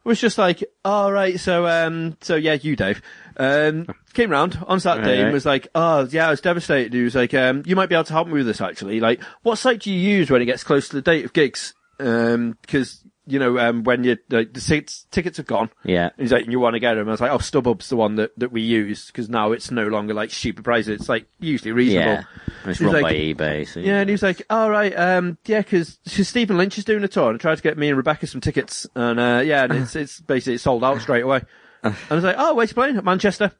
was 0.04 0.20
just 0.20 0.38
like, 0.38 0.64
all 0.86 1.12
right, 1.12 1.38
so 1.38 1.66
um, 1.66 2.16
so 2.22 2.34
yeah, 2.34 2.54
you 2.54 2.74
Dave, 2.76 3.02
um, 3.36 3.86
came 4.14 4.30
round 4.30 4.58
on 4.66 4.80
Saturday 4.80 5.18
Right, 5.18 5.24
and 5.24 5.32
was 5.34 5.44
like, 5.44 5.68
oh 5.74 6.08
yeah, 6.10 6.28
I 6.28 6.30
was 6.30 6.40
devastated. 6.40 6.94
He 6.94 7.02
was 7.02 7.14
like, 7.14 7.34
um, 7.34 7.62
you 7.66 7.76
might 7.76 7.90
be 7.90 7.94
able 7.94 8.04
to 8.04 8.12
help 8.14 8.26
me 8.26 8.32
with 8.34 8.46
this 8.46 8.60
actually. 8.62 9.00
Like, 9.00 9.22
what 9.42 9.58
site 9.58 9.80
do 9.80 9.92
you 9.92 10.00
use 10.00 10.30
when 10.30 10.40
it 10.40 10.46
gets 10.46 10.64
close 10.64 10.88
to 10.88 10.96
the 10.96 11.02
date 11.02 11.24
of 11.26 11.32
gigs? 11.34 11.74
Um, 12.00 12.56
because 12.62 13.04
you 13.28 13.38
know, 13.38 13.58
um, 13.58 13.82
when 13.84 14.04
you 14.04 14.16
like, 14.30 14.54
the 14.54 14.60
tickets 14.60 15.06
tickets 15.10 15.36
have 15.36 15.46
gone. 15.46 15.68
Yeah. 15.84 16.10
He's 16.16 16.32
like, 16.32 16.46
you 16.46 16.58
want 16.58 16.74
to 16.74 16.80
get 16.80 16.94
them? 16.94 17.08
I 17.08 17.10
was 17.10 17.20
like, 17.20 17.30
oh, 17.30 17.38
StubHub's 17.38 17.90
the 17.90 17.96
one 17.96 18.16
that, 18.16 18.30
that 18.38 18.50
we 18.52 18.62
use 18.62 19.08
because 19.08 19.28
now 19.28 19.52
it's 19.52 19.70
no 19.70 19.86
longer 19.86 20.14
like 20.14 20.30
stupid 20.30 20.64
prices. 20.64 21.00
It's 21.00 21.08
like 21.10 21.26
usually 21.38 21.72
reasonable. 21.72 22.12
Yeah. 22.12 22.22
It's 22.64 22.80
run 22.80 22.94
like- 22.94 23.02
by 23.02 23.12
eBay. 23.12 23.68
So 23.68 23.80
Yeah, 23.80 24.00
and 24.00 24.08
he 24.08 24.12
was 24.12 24.22
like, 24.22 24.42
"All 24.48 24.70
right, 24.70 24.96
um, 24.98 25.36
yeah, 25.44 25.60
because 25.60 25.98
Stephen 26.06 26.56
Lynch 26.56 26.78
is 26.78 26.84
doing 26.84 27.04
a 27.04 27.08
tour, 27.08 27.30
and 27.30 27.38
I 27.38 27.38
tried 27.38 27.56
to 27.56 27.62
get 27.62 27.76
me 27.76 27.88
and 27.88 27.96
Rebecca 27.98 28.26
some 28.26 28.40
tickets, 28.40 28.86
and 28.94 29.20
uh, 29.20 29.42
yeah, 29.44 29.64
and 29.64 29.74
it's 29.74 29.94
it's 29.94 30.20
basically 30.20 30.58
sold 30.58 30.82
out 30.82 31.00
straight 31.00 31.22
away." 31.24 31.42
And 31.82 31.94
I 32.10 32.14
was 32.16 32.24
like, 32.24 32.34
"Oh, 32.36 32.54
where's 32.54 32.70
you 32.70 32.74
playing 32.74 32.96
at 32.96 33.04
Manchester?" 33.04 33.52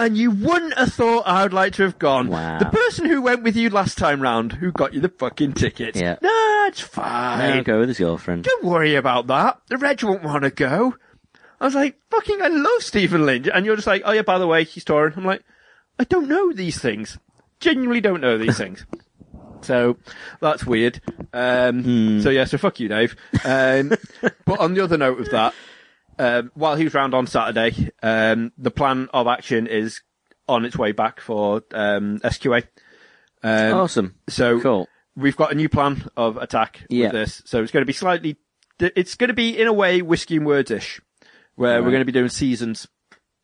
And 0.00 0.16
you 0.16 0.30
wouldn't 0.30 0.76
have 0.78 0.92
thought 0.94 1.24
I 1.26 1.42
would 1.42 1.52
like 1.52 1.74
to 1.74 1.82
have 1.82 1.98
gone. 1.98 2.28
Wow. 2.28 2.58
The 2.58 2.64
person 2.66 3.04
who 3.04 3.20
went 3.20 3.42
with 3.42 3.54
you 3.54 3.68
last 3.70 3.98
time 3.98 4.20
round, 4.20 4.54
who 4.54 4.72
got 4.72 4.94
you 4.94 5.00
the 5.00 5.10
fucking 5.10 5.52
ticket. 5.52 5.94
Yeah. 5.94 6.16
No, 6.22 6.64
it's 6.68 6.80
There 6.80 6.88
fine. 7.04 7.56
you 7.56 7.62
go 7.62 7.80
with 7.80 7.88
his 7.88 7.98
girlfriend. 7.98 8.44
Don't 8.44 8.64
worry 8.64 8.94
about 8.94 9.26
that. 9.26 9.60
The 9.68 9.76
Reg 9.76 10.02
won't 10.02 10.22
want 10.24 10.44
to 10.44 10.50
go. 10.50 10.94
I 11.60 11.66
was 11.66 11.74
like, 11.74 11.98
fucking, 12.10 12.40
I 12.40 12.48
love 12.48 12.82
Stephen 12.82 13.26
Lynch. 13.26 13.48
And 13.52 13.66
you're 13.66 13.76
just 13.76 13.86
like, 13.86 14.00
oh 14.06 14.12
yeah, 14.12 14.22
by 14.22 14.38
the 14.38 14.46
way, 14.46 14.64
he's 14.64 14.84
touring. 14.84 15.12
I'm 15.16 15.24
like, 15.26 15.44
I 15.98 16.04
don't 16.04 16.28
know 16.28 16.52
these 16.52 16.78
things. 16.78 17.18
Genuinely 17.60 18.00
don't 18.00 18.22
know 18.22 18.38
these 18.38 18.56
things. 18.56 18.86
So 19.62 19.98
that's 20.40 20.64
weird. 20.64 21.02
Um, 21.34 22.22
So 22.22 22.30
yeah, 22.30 22.46
so 22.46 22.56
fuck 22.56 22.80
you, 22.80 22.88
Dave. 22.88 23.14
Um, 23.44 23.92
but 24.46 24.58
on 24.58 24.72
the 24.72 24.82
other 24.82 24.96
note 24.96 25.20
of 25.20 25.30
that, 25.32 25.52
um, 26.20 26.50
while 26.54 26.76
he 26.76 26.84
was 26.84 26.94
round 26.94 27.14
on 27.14 27.26
Saturday, 27.26 27.90
um, 28.02 28.52
the 28.58 28.70
plan 28.70 29.08
of 29.12 29.26
action 29.26 29.66
is 29.66 30.02
on 30.48 30.64
its 30.64 30.76
way 30.76 30.92
back 30.92 31.20
for 31.20 31.62
um, 31.72 32.18
SQA. 32.20 32.64
Um, 33.42 33.74
Awesome. 33.74 34.14
so 34.28 34.60
Cool. 34.60 34.88
we've 35.16 35.36
got 35.36 35.52
a 35.52 35.54
new 35.54 35.68
plan 35.68 36.08
of 36.16 36.36
attack 36.36 36.84
Yeah. 36.90 37.04
with 37.06 37.12
this. 37.12 37.42
So 37.46 37.62
it's 37.62 37.72
going 37.72 37.82
to 37.82 37.86
be 37.86 37.92
slightly, 37.92 38.36
it's 38.78 39.14
going 39.14 39.28
to 39.28 39.34
be 39.34 39.58
in 39.58 39.66
a 39.66 39.72
way 39.72 40.02
whiskey 40.02 40.36
and 40.36 40.46
words-ish, 40.46 41.00
where 41.54 41.82
we're 41.82 41.90
going 41.90 42.00
to 42.02 42.04
be 42.06 42.12
doing 42.12 42.28
seasons. 42.28 42.86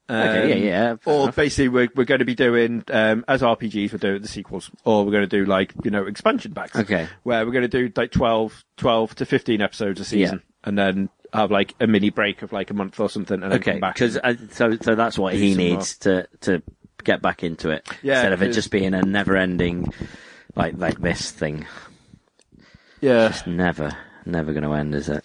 Um, 0.09 0.17
Okay, 0.29 0.49
yeah, 0.51 0.71
yeah, 0.71 0.97
Or 1.05 1.25
enough. 1.25 1.37
basically 1.37 1.69
we're, 1.69 1.89
we're 1.97 2.05
going 2.05 2.21
to 2.21 2.25
be 2.25 2.35
doing, 2.37 2.85
um, 2.93 3.25
as 3.27 3.43
RPGs, 3.43 3.93
we're 3.93 3.99
doing 3.99 4.23
the 4.23 4.29
sequels, 4.29 4.71
or 4.85 5.05
we're 5.05 5.11
going 5.13 5.29
to 5.29 5.37
do 5.39 5.45
like, 5.47 5.73
you 5.83 5.91
know, 5.91 6.07
expansion 6.07 6.55
packs. 6.55 6.77
Okay. 6.77 7.09
Where 7.25 7.45
we're 7.45 7.53
going 7.53 7.69
to 7.69 7.89
do 7.89 7.91
like 7.97 8.13
12, 8.13 8.65
12 8.77 9.15
to 9.17 9.27
15 9.27 9.61
episodes 9.63 10.01
a 10.01 10.05
season. 10.05 10.43
And 10.63 10.79
then 10.79 11.09
have 11.37 11.51
like 11.51 11.75
a 11.81 11.87
mini 11.87 12.11
break 12.11 12.43
of 12.43 12.53
like 12.53 12.71
a 12.71 12.75
month 12.75 12.99
or 12.99 13.09
something 13.09 13.43
and 13.43 13.53
then 13.53 13.61
Okay, 13.61 13.73
come 13.73 13.81
back. 13.81 13.95
because 13.95 14.17
uh, 14.17 14.35
so 14.51 14.77
so 14.81 14.95
that's 14.95 15.19
what 15.19 15.35
he 15.35 15.55
needs 15.55 15.99
to 15.99 16.27
to 16.41 16.63
get 17.05 17.23
back 17.23 17.45
into 17.45 17.71
it 17.71 17.87
Yeah, 18.03 18.15
instead 18.15 18.33
of 18.33 18.43
it 18.43 18.53
just 18.53 18.71
being 18.73 18.93
a 18.95 19.03
never-ending 19.03 19.93
like 20.57 20.75
like 20.79 21.01
this 21.01 21.31
thing. 21.31 21.67
yeah. 23.01 23.29
It's 23.29 23.47
never, 23.47 23.97
never 24.25 24.53
going 24.53 24.65
to 24.65 24.73
end, 24.73 24.95
is 24.95 25.09
it? 25.09 25.25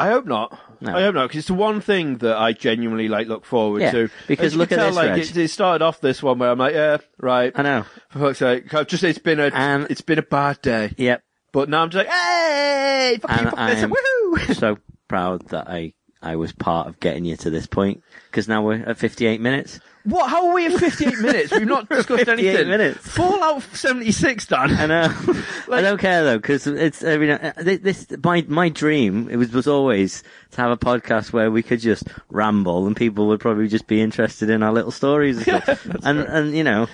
I 0.00 0.08
hope 0.10 0.26
not. 0.26 0.56
No. 0.80 0.94
I 0.96 1.02
hope 1.02 1.14
not, 1.16 1.26
because 1.28 1.38
it's 1.40 1.48
the 1.48 1.54
one 1.54 1.80
thing 1.80 2.18
that 2.18 2.36
I 2.36 2.52
genuinely 2.52 3.08
like 3.08 3.26
look 3.26 3.44
forward 3.44 3.82
Yeah, 3.82 3.90
to. 3.92 4.10
because 4.28 4.54
look 4.54 4.70
at 4.70 4.76
tell, 4.76 4.86
this, 4.88 4.96
like 4.96 5.18
it, 5.18 5.36
it 5.36 5.48
started 5.48 5.84
off 5.84 6.00
this 6.00 6.22
one 6.22 6.38
where 6.38 6.50
I'm 6.50 6.58
like, 6.58 6.74
yeah, 6.74 6.98
right. 7.18 7.52
I 7.54 7.62
know. 7.62 7.84
For 8.10 8.18
fuck's 8.20 8.38
sake, 8.38 8.72
I've 8.74 8.86
just 8.86 9.02
it's 9.02 9.18
been 9.18 9.40
a 9.40 9.50
And- 9.52 9.86
it's 9.90 10.00
been 10.02 10.18
a 10.20 10.22
bad 10.22 10.62
day. 10.62 10.94
Yep. 10.96 11.22
But 11.50 11.68
now 11.68 11.82
I'm 11.82 11.90
just 11.90 12.06
like, 12.06 12.14
hey, 12.14 13.18
fuck 13.20 13.40
you, 13.40 13.50
fuck 13.50 13.68
this, 13.70 13.84
woohoo! 13.84 14.54
so 14.54 14.78
proud 15.08 15.48
that 15.48 15.68
I 15.68 15.92
I 16.20 16.36
was 16.36 16.52
part 16.52 16.88
of 16.88 16.98
getting 17.00 17.24
you 17.24 17.36
to 17.36 17.50
this 17.50 17.66
point 17.66 18.02
because 18.30 18.48
now 18.48 18.62
we're 18.62 18.82
at 18.82 18.98
58 18.98 19.40
minutes. 19.40 19.78
what? 20.02 20.28
How 20.28 20.48
are 20.48 20.52
we 20.54 20.66
at 20.66 20.72
58 20.72 21.18
minutes? 21.20 21.52
We've 21.52 21.64
not 21.66 21.88
discussed 21.90 22.24
58 22.24 22.48
anything. 22.48 22.68
minutes. 22.68 23.08
Fallout 23.08 23.62
76, 23.72 24.46
Dan. 24.46 24.70
I 24.72 24.86
know. 24.86 25.14
I 25.72 25.80
don't 25.80 26.00
care 26.00 26.24
though 26.24 26.38
because 26.38 26.66
it's 26.66 27.02
mean 27.02 27.30
uh, 27.30 27.52
this, 27.56 28.06
my 28.24 28.44
my 28.48 28.68
dream 28.68 29.28
it 29.30 29.36
was 29.36 29.52
was 29.52 29.68
always 29.68 30.24
to 30.52 30.60
have 30.60 30.72
a 30.72 30.76
podcast 30.76 31.32
where 31.32 31.50
we 31.52 31.62
could 31.62 31.78
just 31.80 32.04
ramble 32.30 32.86
and 32.88 32.96
people 32.96 33.28
would 33.28 33.38
probably 33.40 33.68
just 33.68 33.86
be 33.86 34.00
interested 34.00 34.50
in 34.50 34.62
our 34.64 34.72
little 34.72 34.90
stories 34.90 35.46
and 35.46 35.62
and 36.02 36.18
and 36.20 36.56
you 36.56 36.64
know. 36.64 36.88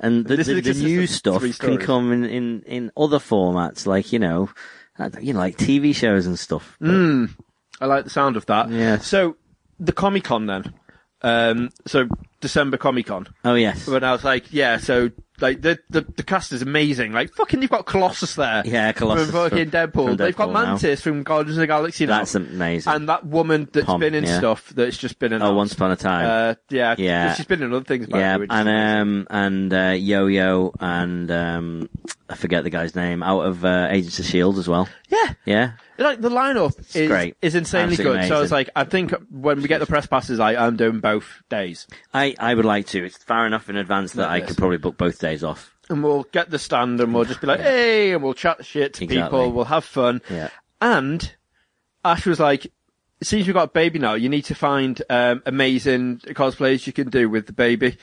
And 0.00 0.26
the, 0.26 0.36
the, 0.36 0.60
the 0.60 0.74
new 0.74 1.06
stuff 1.06 1.42
can 1.58 1.78
come 1.78 2.12
in, 2.12 2.24
in, 2.26 2.62
in 2.66 2.92
other 2.98 3.18
formats, 3.18 3.86
like 3.86 4.12
you 4.12 4.18
know, 4.18 4.50
uh, 4.98 5.08
you 5.22 5.32
know, 5.32 5.38
like 5.38 5.56
TV 5.56 5.94
shows 5.94 6.26
and 6.26 6.38
stuff. 6.38 6.76
But- 6.80 7.28
I 7.80 7.86
like 7.86 8.04
the 8.04 8.10
sound 8.10 8.36
of 8.36 8.46
that. 8.46 8.70
Yeah. 8.70 8.98
So, 8.98 9.36
the 9.78 9.92
Comic 9.92 10.24
Con 10.24 10.46
then. 10.46 10.72
Um, 11.22 11.70
so, 11.86 12.08
December 12.40 12.76
Comic 12.76 13.06
Con. 13.06 13.26
Oh 13.44 13.54
yes, 13.54 13.86
But 13.88 14.04
I 14.04 14.12
was 14.12 14.22
like, 14.24 14.52
yeah, 14.52 14.76
so 14.78 15.10
like 15.40 15.60
the, 15.62 15.78
the 15.90 16.02
the 16.16 16.22
cast 16.22 16.52
is 16.52 16.62
amazing. 16.62 17.12
Like 17.12 17.32
fucking, 17.34 17.60
you've 17.62 17.70
got 17.70 17.86
Colossus 17.86 18.34
there. 18.36 18.62
Yeah, 18.64 18.92
Colossus 18.92 19.30
from 19.30 19.50
fucking 19.50 19.70
from- 19.70 19.90
Deadpool. 19.90 20.06
from 20.08 20.16
They've 20.16 20.36
got 20.36 20.48
Deadpool 20.50 20.52
now. 20.52 20.64
Mantis 20.66 21.00
from 21.00 21.22
Guardians 21.22 21.56
of 21.56 21.62
the 21.62 21.66
Galaxy. 21.66 22.06
Now. 22.06 22.18
that's 22.18 22.34
amazing. 22.34 22.92
and 22.92 23.08
that 23.08 23.26
woman 23.26 23.68
that's 23.72 23.86
Pom, 23.86 24.00
been 24.00 24.14
in 24.14 24.24
yeah. 24.24 24.38
stuff 24.38 24.68
that's 24.70 24.96
just 24.98 25.18
been 25.18 25.32
in. 25.32 25.42
oh, 25.42 25.54
Once 25.54 25.72
Upon 25.72 25.90
a 25.90 25.96
Time. 25.96 26.26
Uh, 26.26 26.54
yeah, 26.70 26.94
Yeah. 26.98 27.34
She's 27.34 27.46
been 27.46 27.62
in 27.62 27.72
other 27.72 27.84
things. 27.84 28.06
Yeah, 28.10 28.34
and 28.36 28.50
amazing. 28.50 28.68
um 28.68 29.26
and 29.30 29.72
uh, 29.74 29.94
Yo 29.98 30.26
Yo 30.26 30.72
and 30.78 31.30
um 31.30 31.88
I 32.28 32.34
forget 32.36 32.64
the 32.64 32.70
guy's 32.70 32.94
name 32.94 33.22
out 33.22 33.40
of 33.42 33.64
uh, 33.64 33.88
Agents 33.90 34.18
of 34.18 34.26
Shield 34.26 34.58
as 34.58 34.68
well. 34.68 34.88
yeah, 35.08 35.32
Yeah, 35.46 35.72
like 35.98 36.20
the 36.20 36.28
lineup 36.30 36.78
is 36.94 37.08
great. 37.08 37.36
is 37.42 37.54
insanely 37.54 37.94
Absolutely 37.94 38.20
good. 38.22 38.28
So 38.28 38.36
I 38.36 38.40
was 38.40 38.52
like, 38.52 38.70
I 38.76 38.84
think 38.84 39.12
when 39.30 39.62
we 39.62 39.68
get 39.68 39.78
the 39.78 39.86
press 39.86 40.06
passes, 40.06 40.40
I 40.40 40.54
I'm 40.56 40.76
doing 40.76 41.00
both 41.00 41.42
days. 41.48 41.86
I 42.12 42.34
I 42.38 42.54
would 42.54 42.64
like 42.64 42.86
to. 42.88 43.04
It's 43.04 43.16
far 43.18 43.46
enough 43.46 43.68
in 43.70 43.76
advance 43.76 44.12
that 44.12 44.28
Like 44.28 44.44
I 44.44 44.46
could 44.46 44.56
probably 44.56 44.78
book 44.78 44.96
both 44.96 45.18
days 45.18 45.42
off. 45.44 45.74
and 45.88 46.02
we'll 46.02 46.24
get 46.32 46.50
the 46.50 46.58
stand 46.58 47.00
and 47.00 47.14
we'll 47.14 47.24
just 47.24 47.40
be 47.40 47.46
like, 47.46 47.60
hey, 47.60 48.12
and 48.12 48.22
we'll 48.22 48.34
chat 48.34 48.64
shit 48.64 48.94
to 48.94 49.04
Exactly. 49.04 49.24
people. 49.38 49.52
We'll 49.52 49.64
have 49.66 49.84
fun. 49.84 50.20
Yeah. 50.30 50.50
And 50.80 51.32
Ash 52.04 52.26
was 52.26 52.38
like, 52.40 52.70
since 53.22 53.46
you've 53.46 53.54
got 53.54 53.68
a 53.68 53.72
baby 53.72 53.98
now, 53.98 54.14
you 54.14 54.28
need 54.28 54.44
to 54.46 54.54
find 54.54 55.00
um, 55.08 55.42
amazing 55.46 56.18
cosplays 56.18 56.86
you 56.86 56.92
can 56.92 57.08
do 57.08 57.30
with 57.30 57.46
the 57.46 57.52
baby. 57.52 57.96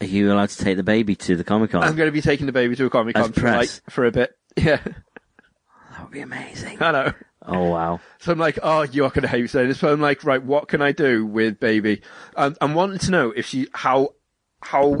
Are 0.00 0.06
you 0.06 0.30
allowed 0.32 0.50
to 0.50 0.58
take 0.62 0.76
the 0.76 0.82
baby 0.82 1.14
to 1.16 1.34
the 1.36 1.44
Comic 1.44 1.70
Con? 1.70 1.82
I'm 1.82 1.96
going 1.96 2.08
to 2.08 2.12
be 2.12 2.20
taking 2.20 2.44
the 2.46 2.52
baby 2.52 2.76
to 2.76 2.84
a 2.84 2.90
Comic 2.90 3.14
Con 3.14 3.32
for, 3.32 3.50
like, 3.50 3.70
for 3.88 4.04
a 4.04 4.10
bit. 4.10 4.36
Yeah, 4.56 4.80
be 6.14 6.20
amazing. 6.20 6.82
I 6.82 6.90
know. 6.92 7.12
Oh 7.46 7.64
wow. 7.70 8.00
So 8.20 8.32
I'm 8.32 8.38
like, 8.38 8.58
oh, 8.62 8.82
you're 8.82 9.10
going 9.10 9.22
to 9.22 9.28
hate 9.28 9.42
me 9.42 9.48
saying 9.48 9.68
this. 9.68 9.80
but 9.80 9.92
I'm 9.92 10.00
like, 10.00 10.24
right, 10.24 10.42
what 10.42 10.68
can 10.68 10.80
I 10.80 10.92
do 10.92 11.26
with 11.26 11.60
baby? 11.60 12.00
And 12.36 12.56
I'm 12.62 12.72
wanting 12.74 12.98
to 13.00 13.10
know 13.10 13.30
if 13.36 13.46
she, 13.46 13.68
how, 13.74 14.14
how 14.62 14.98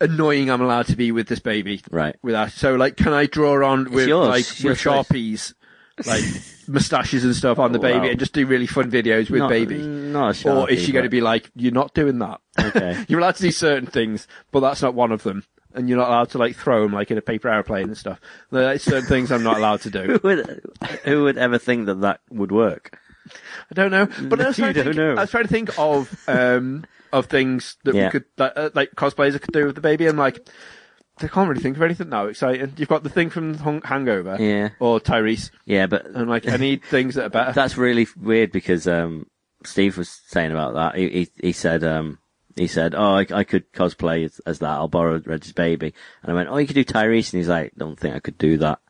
annoying 0.00 0.50
I'm 0.50 0.60
allowed 0.60 0.86
to 0.88 0.96
be 0.96 1.12
with 1.12 1.28
this 1.28 1.38
baby. 1.40 1.80
Right. 1.90 2.16
With 2.22 2.34
Ash. 2.34 2.54
So 2.54 2.74
like, 2.74 2.96
can 2.96 3.12
I 3.14 3.26
draw 3.26 3.66
on 3.66 3.90
with 3.90 4.08
yours. 4.08 4.28
like, 4.28 4.40
It's 4.40 4.62
your 4.62 4.72
with 4.72 4.80
choice. 4.80 5.06
Sharpies, 5.06 5.54
like 6.06 6.22
moustaches 6.68 7.24
and 7.24 7.34
stuff 7.34 7.58
on 7.58 7.72
the 7.72 7.78
Oh, 7.78 7.82
baby 7.82 7.98
wow. 8.00 8.06
and 8.10 8.18
just 8.18 8.34
do 8.34 8.44
really 8.46 8.66
fun 8.66 8.90
videos 8.90 9.30
with 9.30 9.40
Not- 9.40 9.48
baby? 9.50 9.76
Mm, 9.78 10.10
not 10.12 10.44
a 10.44 10.50
Or 10.50 10.68
is 10.70 10.80
Sharpie, 10.80 10.86
she 10.86 10.92
going 10.92 11.04
to 11.04 11.08
but- 11.08 11.12
be 11.12 11.20
like, 11.22 11.50
you're 11.54 11.72
not 11.72 11.94
doing 11.94 12.18
that? 12.18 12.40
Okay. 12.60 13.04
you're 13.08 13.20
allowed 13.20 13.36
to 13.36 13.42
do 13.42 13.50
certain 13.50 13.86
things, 13.86 14.28
but 14.52 14.60
that's 14.60 14.82
not 14.82 14.94
one 14.94 15.12
of 15.12 15.22
them. 15.22 15.44
And 15.76 15.88
you're 15.88 15.98
not 15.98 16.08
allowed 16.08 16.30
to 16.30 16.38
like 16.38 16.56
throw 16.56 16.82
them 16.82 16.92
like 16.92 17.10
in 17.10 17.18
a 17.18 17.22
paper 17.22 17.48
airplane 17.48 17.84
and 17.84 17.96
stuff. 17.96 18.20
There's 18.50 18.82
certain 18.82 19.06
things 19.06 19.30
I'm 19.30 19.42
not 19.42 19.58
allowed 19.58 19.82
to 19.82 19.90
do. 19.90 20.18
Who 20.22 20.28
would, 20.28 20.60
who 21.04 21.22
would 21.24 21.36
ever 21.38 21.58
think 21.58 21.86
that 21.86 22.00
that 22.00 22.20
would 22.30 22.50
work? 22.50 22.98
I 23.70 23.74
don't 23.74 23.90
know, 23.90 24.06
but 24.28 24.40
I 24.40 24.48
was 24.48 24.56
trying 24.56 24.74
to 24.74 24.84
think, 24.84 24.96
know. 24.96 25.12
I 25.16 25.20
was 25.22 25.30
trying 25.30 25.44
to 25.44 25.50
think 25.50 25.70
of 25.78 26.16
um 26.28 26.84
of 27.12 27.26
things 27.26 27.76
that 27.84 27.94
Yeah. 27.94 28.04
we 28.06 28.10
could 28.10 28.24
that, 28.36 28.56
uh, 28.56 28.70
like 28.74 28.92
cosplayers 28.96 29.40
could 29.40 29.52
do 29.52 29.66
with 29.66 29.74
the 29.74 29.80
baby. 29.80 30.06
and 30.06 30.16
like, 30.18 30.48
I 31.20 31.26
can't 31.28 31.48
really 31.48 31.60
think 31.62 31.76
of 31.76 31.82
anything 31.82 32.08
now 32.08 32.26
exciting. 32.26 32.72
You've 32.76 32.88
got 32.88 33.02
the 33.02 33.08
thing 33.10 33.30
from 33.30 33.54
Hung- 33.54 33.82
Hangover, 33.82 34.36
Yeah. 34.40 34.70
or 34.80 35.00
Tyrese, 35.00 35.50
Yeah, 35.64 35.86
but 35.86 36.06
and 36.06 36.28
like 36.28 36.48
I 36.48 36.56
need 36.56 36.84
things 36.90 37.14
that 37.16 37.24
are 37.26 37.30
better. 37.30 37.52
That's 37.52 37.76
really 37.76 38.06
weird 38.16 38.52
because 38.52 38.86
um, 38.86 39.26
Steve 39.64 39.98
was 39.98 40.08
saying 40.28 40.52
about 40.52 40.74
that. 40.74 40.94
He 40.96 41.08
he, 41.10 41.28
he 41.48 41.52
said 41.52 41.82
um, 41.84 42.18
he 42.56 42.66
said, 42.66 42.94
"Oh, 42.96 43.14
I, 43.16 43.26
I 43.32 43.44
could 43.44 43.72
cosplay 43.72 44.24
as, 44.24 44.40
as 44.46 44.58
that. 44.60 44.70
I'll 44.70 44.88
borrow 44.88 45.20
Reggie's 45.24 45.52
baby." 45.52 45.94
And 46.22 46.32
I 46.32 46.34
went, 46.34 46.48
"Oh, 46.48 46.56
you 46.56 46.66
could 46.66 46.74
do 46.74 46.84
Tyrese," 46.84 47.32
and 47.32 47.38
he's 47.38 47.48
like, 47.48 47.74
"Don't 47.76 47.98
think 47.98 48.14
I 48.16 48.20
could 48.20 48.38
do 48.38 48.58
that." 48.58 48.80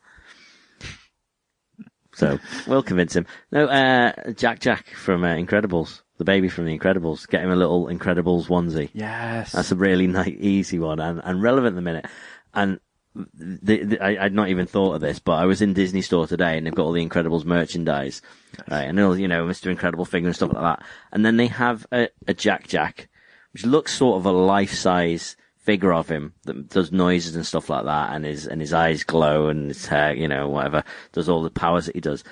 So 2.13 2.39
we'll 2.65 2.81
convince 2.83 3.15
him. 3.15 3.27
No, 3.51 3.65
uh, 3.65 4.31
Jack 4.31 4.59
Jack 4.59 4.87
from 4.87 5.23
uh, 5.23 5.35
Incredibles, 5.35 6.01
the 6.17 6.23
baby 6.25 6.49
from 6.49 6.65
the 6.65 6.77
Incredibles. 6.77 7.27
Get 7.27 7.43
him 7.43 7.51
a 7.51 7.55
little 7.55 7.85
Incredibles 7.87 8.47
onesie. 8.47 8.89
yes, 8.93 9.51
That's 9.51 9.71
a 9.71 9.75
really 9.75 10.07
nice, 10.19 10.33
easy 10.39 10.79
one 10.79 10.99
and, 10.99 11.21
and 11.23 11.43
relevant 11.43 11.73
at 11.73 11.75
the 11.75 11.81
minute. 11.81 12.07
And 12.55 12.79
the, 13.13 13.83
the, 13.83 13.99
I, 14.03 14.25
I'd 14.25 14.33
not 14.33 14.49
even 14.49 14.65
thought 14.65 14.95
of 14.95 15.01
this, 15.01 15.19
but 15.19 15.33
I 15.33 15.45
was 15.45 15.61
in 15.61 15.73
Disney 15.73 16.01
store 16.01 16.25
today 16.25 16.57
and 16.57 16.65
they've 16.65 16.73
got 16.73 16.85
all 16.85 16.91
the 16.91 17.07
Incredibles 17.07 17.45
merchandise, 17.45 18.23
right? 18.69 18.85
And 18.85 18.99
all, 18.99 19.15
you 19.15 19.27
know, 19.27 19.45
Mr. 19.45 19.69
Incredible 19.69 20.05
figure 20.05 20.27
and 20.27 20.35
stuff 20.35 20.53
like 20.53 20.63
that. 20.79 20.85
And 21.11 21.23
then 21.23 21.37
they 21.37 21.47
have 21.47 21.85
a, 21.91 22.09
a 22.27 22.33
Jack 22.33 22.67
Jack, 22.67 23.09
which 23.53 23.65
looks 23.65 23.93
sort 23.93 24.17
of 24.17 24.25
a 24.25 24.31
life-size 24.31 25.35
figure 25.57 25.93
of 25.93 26.07
him 26.07 26.33
that 26.45 26.69
does 26.69 26.91
noises 26.91 27.35
and 27.35 27.45
stuff 27.45 27.69
like 27.69 27.83
that 27.85 28.13
and 28.13 28.23
his, 28.23 28.47
and 28.47 28.61
his 28.61 28.73
eyes 28.73 29.03
glow 29.03 29.47
and 29.49 29.67
his 29.67 29.85
hair, 29.85 30.13
you 30.15 30.27
know, 30.27 30.47
whatever, 30.47 30.83
does 31.11 31.27
all 31.27 31.43
the 31.43 31.49
powers 31.49 31.87
that 31.87 31.95
he 31.95 32.01
does. 32.01 32.23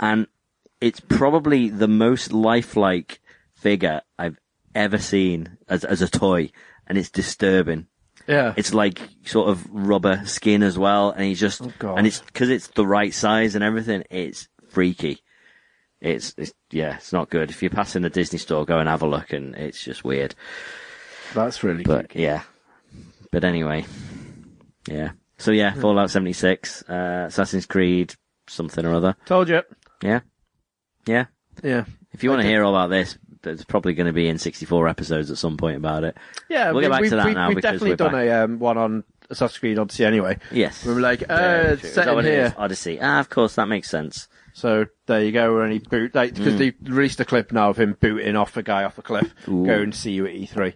And 0.00 0.26
it's 0.80 0.98
probably 0.98 1.68
the 1.68 1.86
most 1.88 2.32
lifelike 2.32 3.20
figure 3.54 4.00
I've 4.18 4.38
ever 4.74 4.98
seen 4.98 5.58
as, 5.68 5.84
as 5.84 6.02
a 6.02 6.08
toy. 6.08 6.50
And 6.88 6.98
it's 6.98 7.10
disturbing. 7.10 7.86
yeah, 8.26 8.52
It's 8.56 8.74
like 8.74 9.00
sort 9.24 9.48
of 9.48 9.64
rubber 9.70 10.22
skin 10.26 10.64
as 10.64 10.76
well, 10.76 11.10
and 11.10 11.22
he's 11.24 11.38
just, 11.40 11.62
Oh, 11.82 11.94
and 11.94 12.06
it's 12.06 12.18
because 12.20 12.50
it's 12.50 12.66
the 12.68 12.86
right 12.86 13.14
size 13.14 13.54
and 13.54 13.62
everything. 13.62 14.02
It's 14.10 14.48
freaky. 14.70 15.22
It's, 16.02 16.34
it's 16.36 16.52
yeah, 16.70 16.96
it's 16.96 17.12
not 17.12 17.30
good. 17.30 17.48
If 17.50 17.62
you're 17.62 17.70
passing 17.70 18.02
the 18.02 18.10
Disney 18.10 18.38
store, 18.40 18.64
go 18.66 18.78
and 18.80 18.88
have 18.88 19.02
a 19.02 19.06
look, 19.06 19.32
and 19.32 19.54
it's 19.54 19.82
just 19.82 20.04
weird. 20.04 20.34
that's 21.32 21.62
really 21.62 21.84
But 21.84 22.08
creepy. 22.10 22.22
yeah, 22.24 22.42
but 23.30 23.44
anyway, 23.44 23.86
yeah. 24.88 25.12
So 25.38 25.52
yeah, 25.52 25.74
Fallout 25.74 26.10
76, 26.10 26.82
uh, 26.88 27.24
Assassin's 27.28 27.66
Creed, 27.66 28.14
something 28.48 28.84
or 28.84 28.94
other. 28.94 29.16
Told 29.26 29.48
you, 29.48 29.62
Yeah, 30.02 30.20
yeah. 31.06 31.26
yeah, 31.62 31.84
If 32.12 32.22
you 32.24 32.30
want 32.30 32.42
to 32.42 32.48
hear 32.48 32.62
all 32.64 32.74
about 32.74 32.90
this, 32.90 33.16
there's 33.42 33.64
probably 33.64 33.94
going 33.94 34.06
to 34.06 34.12
be 34.12 34.28
in 34.28 34.38
64 34.38 34.86
episodes 34.88 35.30
at 35.30 35.38
some 35.38 35.56
point 35.56 35.76
about 35.76 36.04
it. 36.04 36.16
yeah. 36.48 36.70
We'll 36.70 36.80
get 36.82 36.90
back 36.90 37.00
we, 37.02 37.08
to 37.10 37.16
that 37.16 37.26
we, 37.26 37.34
now 37.34 37.48
We've 37.48 37.56
because 37.56 37.72
definitely 37.80 37.90
we're 37.90 37.96
done 37.96 38.12
back. 38.12 38.26
a 38.26 38.44
um, 38.44 38.58
one 38.60 38.78
on 38.78 39.04
Assassin's 39.30 39.58
Creed 39.58 39.78
Odyssey 39.80 40.04
anyway. 40.04 40.38
Yes. 40.52 40.84
We 40.84 40.94
were 40.94 41.00
like, 41.00 41.22
uh, 41.28 41.36
Very 41.36 41.76
true. 41.78 41.88
Is 41.88 41.94
set 41.94 42.04
that 42.04 42.10
in 42.10 42.14
what 42.16 42.24
it 42.26 42.30
here. 42.32 42.44
is? 42.46 42.52
Odyssey. 42.56 42.98
Ah, 43.02 43.18
of 43.18 43.28
course, 43.30 43.54
that 43.56 43.66
makes 43.66 43.88
sense. 43.90 44.28
So 44.52 44.86
there 45.06 45.22
you 45.24 45.32
go. 45.32 45.52
We're 45.52 45.62
only 45.62 45.78
boot 45.78 46.14
like 46.14 46.34
because 46.34 46.58
they 46.58 46.72
released 46.82 47.20
a 47.20 47.24
clip 47.24 47.52
now 47.52 47.70
of 47.70 47.78
him 47.78 47.96
booting 48.00 48.36
off 48.36 48.56
a 48.56 48.62
guy 48.62 48.84
off 48.84 48.98
a 48.98 49.02
cliff, 49.02 49.32
Ooh. 49.48 49.64
going 49.64 49.90
to 49.92 49.96
see 49.98 50.12
you 50.12 50.26
at 50.26 50.34
E3. 50.34 50.74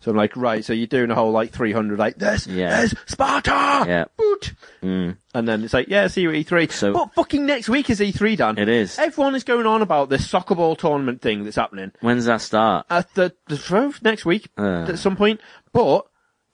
So 0.00 0.10
I'm 0.10 0.16
like, 0.16 0.36
right. 0.36 0.64
So 0.64 0.72
you're 0.72 0.88
doing 0.88 1.12
a 1.12 1.14
whole 1.14 1.30
like 1.30 1.52
300 1.52 1.96
like 1.96 2.16
this. 2.16 2.48
Yeah. 2.48 2.76
There's 2.78 2.94
Sparta. 3.06 3.84
Yeah. 3.86 4.04
Boot. 4.16 4.54
Mm. 4.82 5.16
And 5.32 5.46
then 5.48 5.62
it's 5.62 5.72
like, 5.72 5.86
yeah, 5.86 6.08
see 6.08 6.22
you 6.22 6.30
at 6.30 6.34
E3. 6.44 6.72
So- 6.72 6.92
but 6.92 7.14
fucking 7.14 7.46
next 7.46 7.68
week 7.68 7.88
is 7.88 8.00
E3, 8.00 8.36
Dan. 8.36 8.58
It 8.58 8.68
is. 8.68 8.98
Everyone 8.98 9.36
is 9.36 9.44
going 9.44 9.64
on 9.66 9.80
about 9.80 10.08
this 10.08 10.28
soccer 10.28 10.56
ball 10.56 10.74
tournament 10.74 11.22
thing 11.22 11.44
that's 11.44 11.54
happening 11.54 11.92
When's 12.00 12.24
that 12.24 12.40
start? 12.40 12.86
at 12.90 13.14
the, 13.14 13.32
the 13.46 13.94
next 14.02 14.24
week 14.24 14.48
Uh. 14.58 14.86
at 14.88 14.98
some 14.98 15.14
point. 15.14 15.40
But 15.72 16.06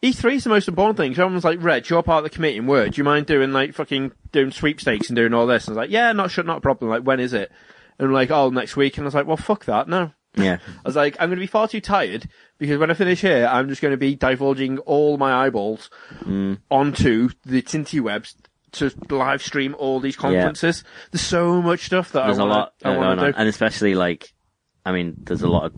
E3 0.02 0.34
is 0.34 0.44
the 0.44 0.50
most 0.50 0.68
important 0.68 0.96
thing. 0.96 1.14
So 1.14 1.22
everyone's 1.24 1.44
like, 1.44 1.62
Reg, 1.62 1.88
you're 1.88 2.02
part 2.02 2.24
of 2.24 2.30
the 2.30 2.34
committee 2.34 2.56
in 2.58 2.66
Word. 2.66 2.92
Do 2.92 2.98
you 3.00 3.04
mind 3.04 3.26
doing 3.26 3.52
like 3.52 3.74
fucking 3.74 4.12
doing 4.32 4.52
sweepstakes 4.52 5.08
and 5.08 5.16
doing 5.16 5.34
all 5.34 5.46
this? 5.46 5.66
And 5.66 5.76
I 5.76 5.80
was 5.80 5.86
like, 5.86 5.92
yeah, 5.92 6.12
not 6.12 6.30
sure, 6.30 6.44
not 6.44 6.58
a 6.58 6.60
problem. 6.60 6.90
Like, 6.90 7.02
when 7.02 7.18
is 7.20 7.32
it? 7.32 7.50
And 7.98 8.06
I'm 8.08 8.14
like, 8.14 8.30
oh, 8.30 8.50
next 8.50 8.76
week. 8.76 8.96
And 8.96 9.04
I 9.04 9.08
was 9.08 9.14
like, 9.14 9.26
well, 9.26 9.36
fuck 9.36 9.64
that. 9.64 9.88
No. 9.88 10.12
Yeah. 10.36 10.58
I 10.84 10.88
was 10.88 10.94
like, 10.94 11.16
I'm 11.18 11.28
going 11.30 11.38
to 11.38 11.42
be 11.42 11.46
far 11.48 11.66
too 11.66 11.80
tired 11.80 12.28
because 12.58 12.78
when 12.78 12.90
I 12.92 12.94
finish 12.94 13.20
here, 13.22 13.48
I'm 13.50 13.68
just 13.68 13.82
going 13.82 13.90
to 13.92 13.96
be 13.98 14.14
divulging 14.14 14.78
all 14.78 15.16
my 15.18 15.46
eyeballs 15.46 15.90
Mm. 16.24 16.58
onto 16.70 17.30
the 17.44 17.60
Tinty 17.62 17.98
webs 17.98 18.36
to 18.72 18.92
live 19.10 19.42
stream 19.42 19.74
all 19.78 19.98
these 19.98 20.14
conferences. 20.14 20.84
There's 21.10 21.22
so 21.22 21.60
much 21.60 21.86
stuff 21.86 22.12
that 22.12 22.26
There's 22.26 22.38
I 22.38 22.42
a 22.42 22.46
lot 22.46 22.74
I 22.84 22.96
want 22.96 23.18
to 23.18 23.32
do. 23.32 23.38
and 23.38 23.48
especially 23.48 23.94
like, 23.96 24.32
I 24.84 24.92
mean, 24.92 25.14
there's 25.24 25.42
a 25.42 25.48
lot 25.48 25.64
of, 25.64 25.74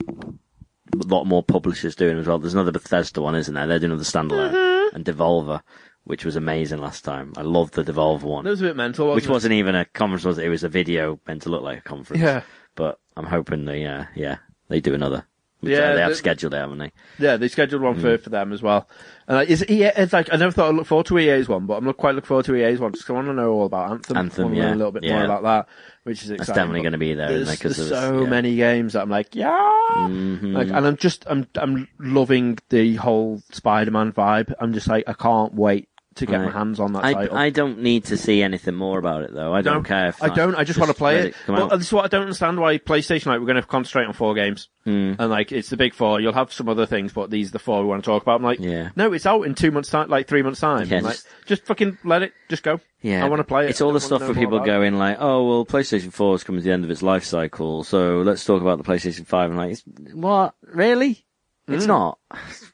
a 0.95 1.07
lot 1.07 1.25
more 1.25 1.43
publishers 1.43 1.95
doing 1.97 2.19
as 2.19 2.27
well. 2.27 2.39
There's 2.39 2.55
another 2.55 2.73
Bethesda 2.73 3.21
one, 3.21 3.35
isn't 3.37 3.55
there? 3.55 3.67
They're 3.67 3.79
doing 3.79 3.93
another 3.93 4.05
standalone 4.05 4.53
Mm-hmm. 4.53 4.97
and 4.97 5.05
Devolver, 5.05 5.61
which 6.05 6.25
was 6.25 6.37
amazing 6.37 6.79
last 6.79 7.05
time. 7.05 7.33
I 7.37 7.43
loved 7.43 7.75
the 7.75 7.85
Devolver 7.85 8.23
one, 8.25 8.45
That 8.45 8.51
was 8.51 8.61
a 8.63 8.65
bit 8.67 8.77
mental, 8.77 9.07
wasn't 9.07 9.17
which 9.17 9.27
it? 9.29 9.33
wasn't 9.33 9.53
even 9.55 9.75
a 9.75 9.85
conference, 9.85 10.25
was 10.25 10.39
it? 10.39 10.45
It 10.47 10.51
was 10.51 10.65
a 10.65 10.69
video 10.69 11.21
meant 11.27 11.43
to 11.43 11.49
look 11.51 11.63
like 11.63 11.79
a 11.79 11.83
conference. 11.83 12.23
Yeah. 12.23 12.43
But 12.75 12.99
I'm 13.17 13.27
hoping 13.27 13.65
they, 13.65 13.85
uh, 13.85 14.05
yeah, 14.15 14.39
they 14.69 14.81
do 14.81 14.95
another. 14.95 15.27
Which, 15.61 15.73
Yeah, 15.73 15.91
uh, 15.91 15.95
they 15.95 16.01
have 16.01 16.11
the- 16.11 16.17
scheduled 16.17 16.55
it, 16.55 16.57
haven't 16.57 16.79
they? 16.79 16.93
Yeah, 17.19 17.37
they 17.37 17.49
scheduled 17.49 17.83
one 17.83 17.97
Mm. 17.97 18.01
for 18.01 18.19
for 18.19 18.31
them 18.31 18.53
as 18.53 18.63
well. 18.63 18.89
And 19.29 19.37
like, 19.37 19.49
is 19.51 19.63
EA, 19.69 19.93
it's 19.97 20.13
like 20.13 20.33
I 20.33 20.37
never 20.37 20.51
thought 20.53 20.71
I'd 20.71 20.75
look 20.75 20.87
forward 20.87 21.07
to 21.07 21.19
EA's 21.19 21.49
one, 21.49 21.67
but 21.67 21.75
I'm 21.75 21.85
not 21.85 21.97
quite 21.99 22.15
looking 22.15 22.27
forward 22.29 22.47
to 22.47 22.55
EA's 22.57 22.81
one 22.81 22.93
just 22.93 23.05
'cause 23.07 23.11
I 23.13 23.17
want 23.17 23.29
to 23.29 23.35
know 23.35 23.53
all 23.53 23.67
about 23.67 23.91
Anthem. 23.91 24.17
Anthem, 24.17 24.43
I 24.43 24.47
want 24.47 24.55
to 24.57 24.61
learn 24.63 24.69
yeah. 24.71 24.75
a 24.75 24.79
little 24.79 24.93
bit 24.93 25.05
Yeah. 25.05 25.17
more 25.17 25.25
about 25.25 25.43
that, 25.43 25.69
which 26.05 26.23
is 26.23 26.31
exciting. 26.31 26.37
That's 26.39 26.57
definitely 26.57 26.81
going 26.81 26.93
to 26.93 26.99
be 26.99 27.15
there, 27.15 27.29
There's, 27.29 27.59
there's 27.59 27.89
so 27.89 28.23
yeah. 28.23 28.29
many 28.29 28.57
games 28.57 28.95
that 28.95 29.03
I'm 29.03 29.11
like, 29.11 29.35
yeah, 29.35 29.51
Mhm. 29.51 30.53
like, 30.55 30.69
and 30.69 30.87
I'm 30.87 30.97
just 30.97 31.25
I'm 31.29 31.47
I'm 31.57 31.89
loving 31.99 32.59
the 32.71 32.95
whole 32.97 33.43
Spider-Man 33.53 34.13
vibe. 34.13 34.55
I'm 34.61 34.73
just 34.73 34.89
like 34.89 35.05
I 35.07 35.13
can't 35.13 35.55
wait 35.55 35.89
to 36.21 36.27
get 36.27 36.41
my 36.41 36.51
hands 36.51 36.81
on 36.81 36.93
that 36.95 37.05
I, 37.05 37.13
title. 37.13 37.37
I 37.37 37.51
don't 37.51 37.81
need 37.81 38.05
to 38.07 38.17
see 38.17 38.43
anything 38.43 38.75
more 38.77 38.99
about 38.99 39.25
it 39.25 39.35
though. 39.35 39.53
I 39.53 39.61
don't 39.61 39.83
No, 39.83 39.83
care 39.83 40.09
if 40.09 40.23
I 40.23 40.29
not. 40.29 40.37
don't. 40.37 40.55
I 40.55 40.65
just, 40.65 40.79
want 40.79 40.91
to 40.91 40.97
play 40.97 41.19
it. 41.29 41.35
Well, 41.49 41.69
this 41.69 41.89
is 41.89 41.93
what 41.93 42.05
I 42.05 42.09
don't 42.09 42.23
understand 42.23 42.59
why 42.59 42.79
PlayStation 42.79 43.27
like 43.27 43.41
we're 43.41 43.47
going 43.47 43.61
to 43.61 43.63
concentrate 43.63 44.07
on 44.07 44.13
four 44.15 44.35
games, 44.35 44.69
Mm. 44.87 45.17
and 45.19 45.31
like 45.31 45.53
it's 45.53 45.69
the 45.69 45.77
big 45.77 45.93
four. 45.93 46.21
You'll 46.21 46.33
have 46.33 46.53
some 46.55 46.69
other 46.69 46.87
things, 46.87 47.13
but 47.13 47.29
these 47.31 47.49
are 47.51 47.53
the 47.53 47.59
four 47.59 47.83
we 47.83 47.89
want 47.89 48.03
to 48.03 48.09
talk 48.11 48.23
about. 48.23 48.37
I'm 48.37 48.43
like, 48.43 48.61
Yeah. 48.61 48.91
no, 48.97 49.13
it's 49.13 49.27
out 49.27 49.43
in 49.43 49.55
two 49.55 49.71
months 49.71 49.91
time, 49.91 50.09
like 50.09 50.27
three 50.27 50.41
months 50.43 50.61
time. 50.61 50.89
Yeah, 50.89 51.01
like, 51.01 51.15
just- 51.17 51.27
just 51.47 51.67
fucking 51.67 51.99
let 52.05 52.23
it, 52.23 52.33
just 52.49 52.63
go. 52.63 52.81
Yeah, 53.03 53.25
I 53.25 53.29
want 53.29 53.41
to 53.41 53.45
play 53.45 53.67
it. 53.67 53.71
It's 53.71 53.81
all 53.81 53.93
the 53.93 54.01
stuff 54.01 54.21
where 54.23 54.35
people 54.35 54.59
going 54.61 54.93
go 54.93 54.99
like, 54.99 55.17
oh 55.21 55.47
well, 55.47 55.67
PlayStation 55.67 56.13
Four 56.13 56.35
is 56.35 56.45
coming 56.45 56.61
to 56.61 56.65
the 56.65 56.73
end 56.73 56.85
of 56.85 56.91
its 56.91 57.03
life 57.03 57.25
cycle, 57.25 57.85
so 57.85 58.23
let's 58.23 58.45
talk 58.45 58.61
about 58.63 58.79
the 58.79 58.85
PlayStation 58.85 59.27
Five. 59.27 59.51
And 59.51 59.59
like, 59.59 59.73
it's, 59.73 59.83
what? 60.15 60.55
Really? 60.63 61.25
It's 61.69 61.87
not. 61.87 62.19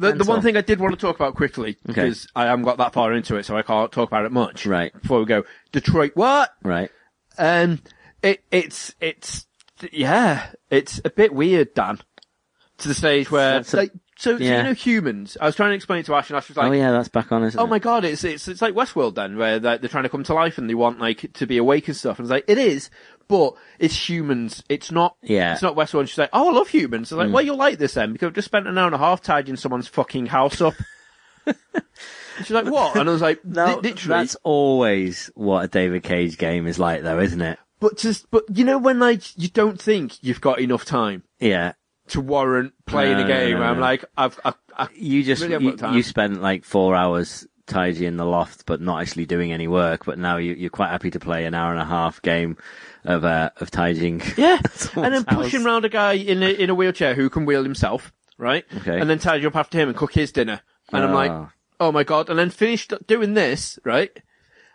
The, 0.00 0.12
the 0.12 0.24
one 0.24 0.40
thing 0.42 0.56
I 0.56 0.62
did 0.62 0.80
want 0.80 0.94
to 0.94 1.00
talk 1.00 1.16
about 1.16 1.34
quickly 1.34 1.70
Okay. 1.88 1.92
because 2.02 2.26
I 2.34 2.46
haven't 2.46 2.64
got 2.64 2.78
that 2.78 2.92
far 2.92 3.12
into 3.12 3.36
it, 3.36 3.44
so 3.44 3.56
I 3.56 3.62
can't 3.62 3.92
talk 3.92 4.08
about 4.08 4.24
it 4.24 4.32
much. 4.32 4.64
Right. 4.66 4.92
Before 5.00 5.20
we 5.20 5.26
go, 5.26 5.44
Detroit, 5.72 6.12
what? 6.14 6.50
Right. 6.62 6.90
Um, 7.38 7.80
it 8.22 8.42
it's 8.50 8.94
it's 9.00 9.46
yeah, 9.92 10.50
it's 10.70 11.00
a 11.04 11.10
bit 11.10 11.32
weird, 11.34 11.74
Dan. 11.74 11.98
To 12.78 12.88
the 12.88 12.94
stage 12.94 13.30
where 13.30 13.58
a- 13.58 13.76
like 13.76 13.92
so, 14.16 14.36
so 14.38 14.42
you 14.42 14.50
know 14.50 14.72
humans. 14.74 15.36
I 15.40 15.46
was 15.46 15.54
trying 15.56 15.70
to 15.70 15.76
explain 15.76 16.00
it 16.00 16.06
to 16.06 16.14
Ash, 16.14 16.28
and 16.30 16.36
Ash 16.36 16.48
was 16.48 16.56
like, 16.56 16.70
oh 16.70 16.72
yeah, 16.74 16.92
that's 16.92 17.08
back 17.08 17.30
on, 17.32 17.42
Oh 17.42 17.64
it? 17.64 17.68
my 17.68 17.78
god, 17.78 18.04
it's 18.06 18.24
it's 18.24 18.48
it's 18.48 18.62
like 18.62 18.74
Westworld 18.74 19.14
then, 19.16 19.36
where 19.36 19.58
they're, 19.58 19.78
they're 19.78 19.88
trying 19.90 20.04
to 20.04 20.08
come 20.10 20.24
to 20.24 20.34
life 20.34 20.56
and 20.58 20.68
they 20.68 20.74
want 20.74 20.98
like 20.98 21.30
to 21.34 21.46
be 21.46 21.58
awake 21.58 21.88
and 21.88 21.96
stuff. 21.96 22.18
And 22.18 22.24
it's 22.24 22.30
like 22.30 22.44
it 22.48 22.56
is, 22.58 22.88
but 23.30 23.54
it's 23.78 24.08
humans. 24.08 24.62
It's 24.68 24.90
not. 24.90 25.16
Yeah. 25.22 25.54
It's 25.54 25.62
not 25.62 25.74
Westworld. 25.76 26.08
She's 26.08 26.18
like, 26.18 26.28
oh, 26.34 26.50
I 26.50 26.52
love 26.52 26.68
humans. 26.68 27.10
Was 27.10 27.18
like, 27.18 27.28
hmm. 27.28 27.32
well, 27.32 27.42
you'll 27.44 27.56
like 27.56 27.78
this 27.78 27.94
then 27.94 28.12
because 28.12 28.26
I've 28.26 28.34
just 28.34 28.44
spent 28.46 28.66
an 28.66 28.76
hour 28.76 28.86
and 28.86 28.94
a 28.94 28.98
half 28.98 29.22
tidying 29.22 29.56
someone's 29.56 29.88
fucking 29.88 30.26
house 30.26 30.60
up. 30.60 30.74
She's 32.38 32.50
like, 32.50 32.66
what? 32.66 32.96
And 32.96 33.08
I 33.08 33.12
was 33.12 33.22
like, 33.22 33.42
No, 33.44 33.76
literally. 33.82 34.20
that's 34.22 34.36
always 34.42 35.30
what 35.34 35.64
a 35.64 35.68
David 35.68 36.02
Cage 36.02 36.38
game 36.38 36.66
is 36.66 36.78
like, 36.78 37.02
though, 37.02 37.20
isn't 37.20 37.40
it? 37.40 37.58
But 37.80 37.96
just, 37.98 38.30
but 38.30 38.44
you 38.52 38.64
know 38.64 38.78
when 38.78 38.98
like 38.98 39.22
you 39.38 39.48
don't 39.48 39.80
think 39.80 40.22
you've 40.22 40.40
got 40.40 40.60
enough 40.60 40.84
time 40.84 41.22
Yeah. 41.38 41.72
to 42.08 42.20
warrant 42.20 42.72
playing 42.86 43.18
No, 43.18 43.24
a 43.24 43.26
game. 43.28 43.52
no, 43.54 43.60
no, 43.60 43.64
I'm 43.66 43.80
like, 43.80 44.04
I've, 44.16 44.38
I, 44.44 44.52
I, 44.76 44.88
You 44.94 45.22
just 45.22 45.42
Really 45.42 45.64
you, 45.64 45.76
you 45.92 46.02
spent 46.02 46.42
like 46.42 46.64
four 46.64 46.94
hours 46.94 47.46
tidying 47.70 48.08
in 48.08 48.16
the 48.18 48.26
loft, 48.26 48.66
but 48.66 48.80
not 48.82 49.00
actually 49.00 49.24
doing 49.24 49.52
any 49.52 49.66
work. 49.68 50.04
But 50.04 50.18
now 50.18 50.36
you, 50.36 50.52
you're 50.52 50.68
quite 50.70 50.90
happy 50.90 51.10
to 51.12 51.18
play 51.20 51.46
an 51.46 51.54
hour 51.54 51.72
and 51.72 51.80
a 51.80 51.84
half 51.86 52.20
game 52.20 52.58
of 53.04 53.24
uh, 53.24 53.50
of 53.56 53.70
tidying. 53.70 54.20
yeah, 54.36 54.58
and 54.96 55.14
then 55.14 55.24
pushing 55.24 55.60
house. 55.60 55.66
around 55.66 55.84
a 55.86 55.88
guy 55.88 56.12
in 56.12 56.42
a 56.42 56.50
in 56.50 56.68
a 56.68 56.74
wheelchair 56.74 57.14
who 57.14 57.30
can 57.30 57.46
wheel 57.46 57.62
himself, 57.62 58.12
right? 58.36 58.64
Okay. 58.78 59.00
And 59.00 59.08
then 59.08 59.18
tidy 59.18 59.46
up 59.46 59.56
after 59.56 59.78
him 59.78 59.88
and 59.88 59.96
cook 59.96 60.12
his 60.12 60.32
dinner. 60.32 60.60
And 60.92 61.04
I'm 61.04 61.14
like, 61.14 61.30
Ah. 61.30 61.52
oh 61.78 61.92
my 61.92 62.04
god! 62.04 62.28
And 62.28 62.38
then 62.38 62.50
finished 62.50 62.92
doing 63.06 63.34
this, 63.34 63.78
right? 63.84 64.10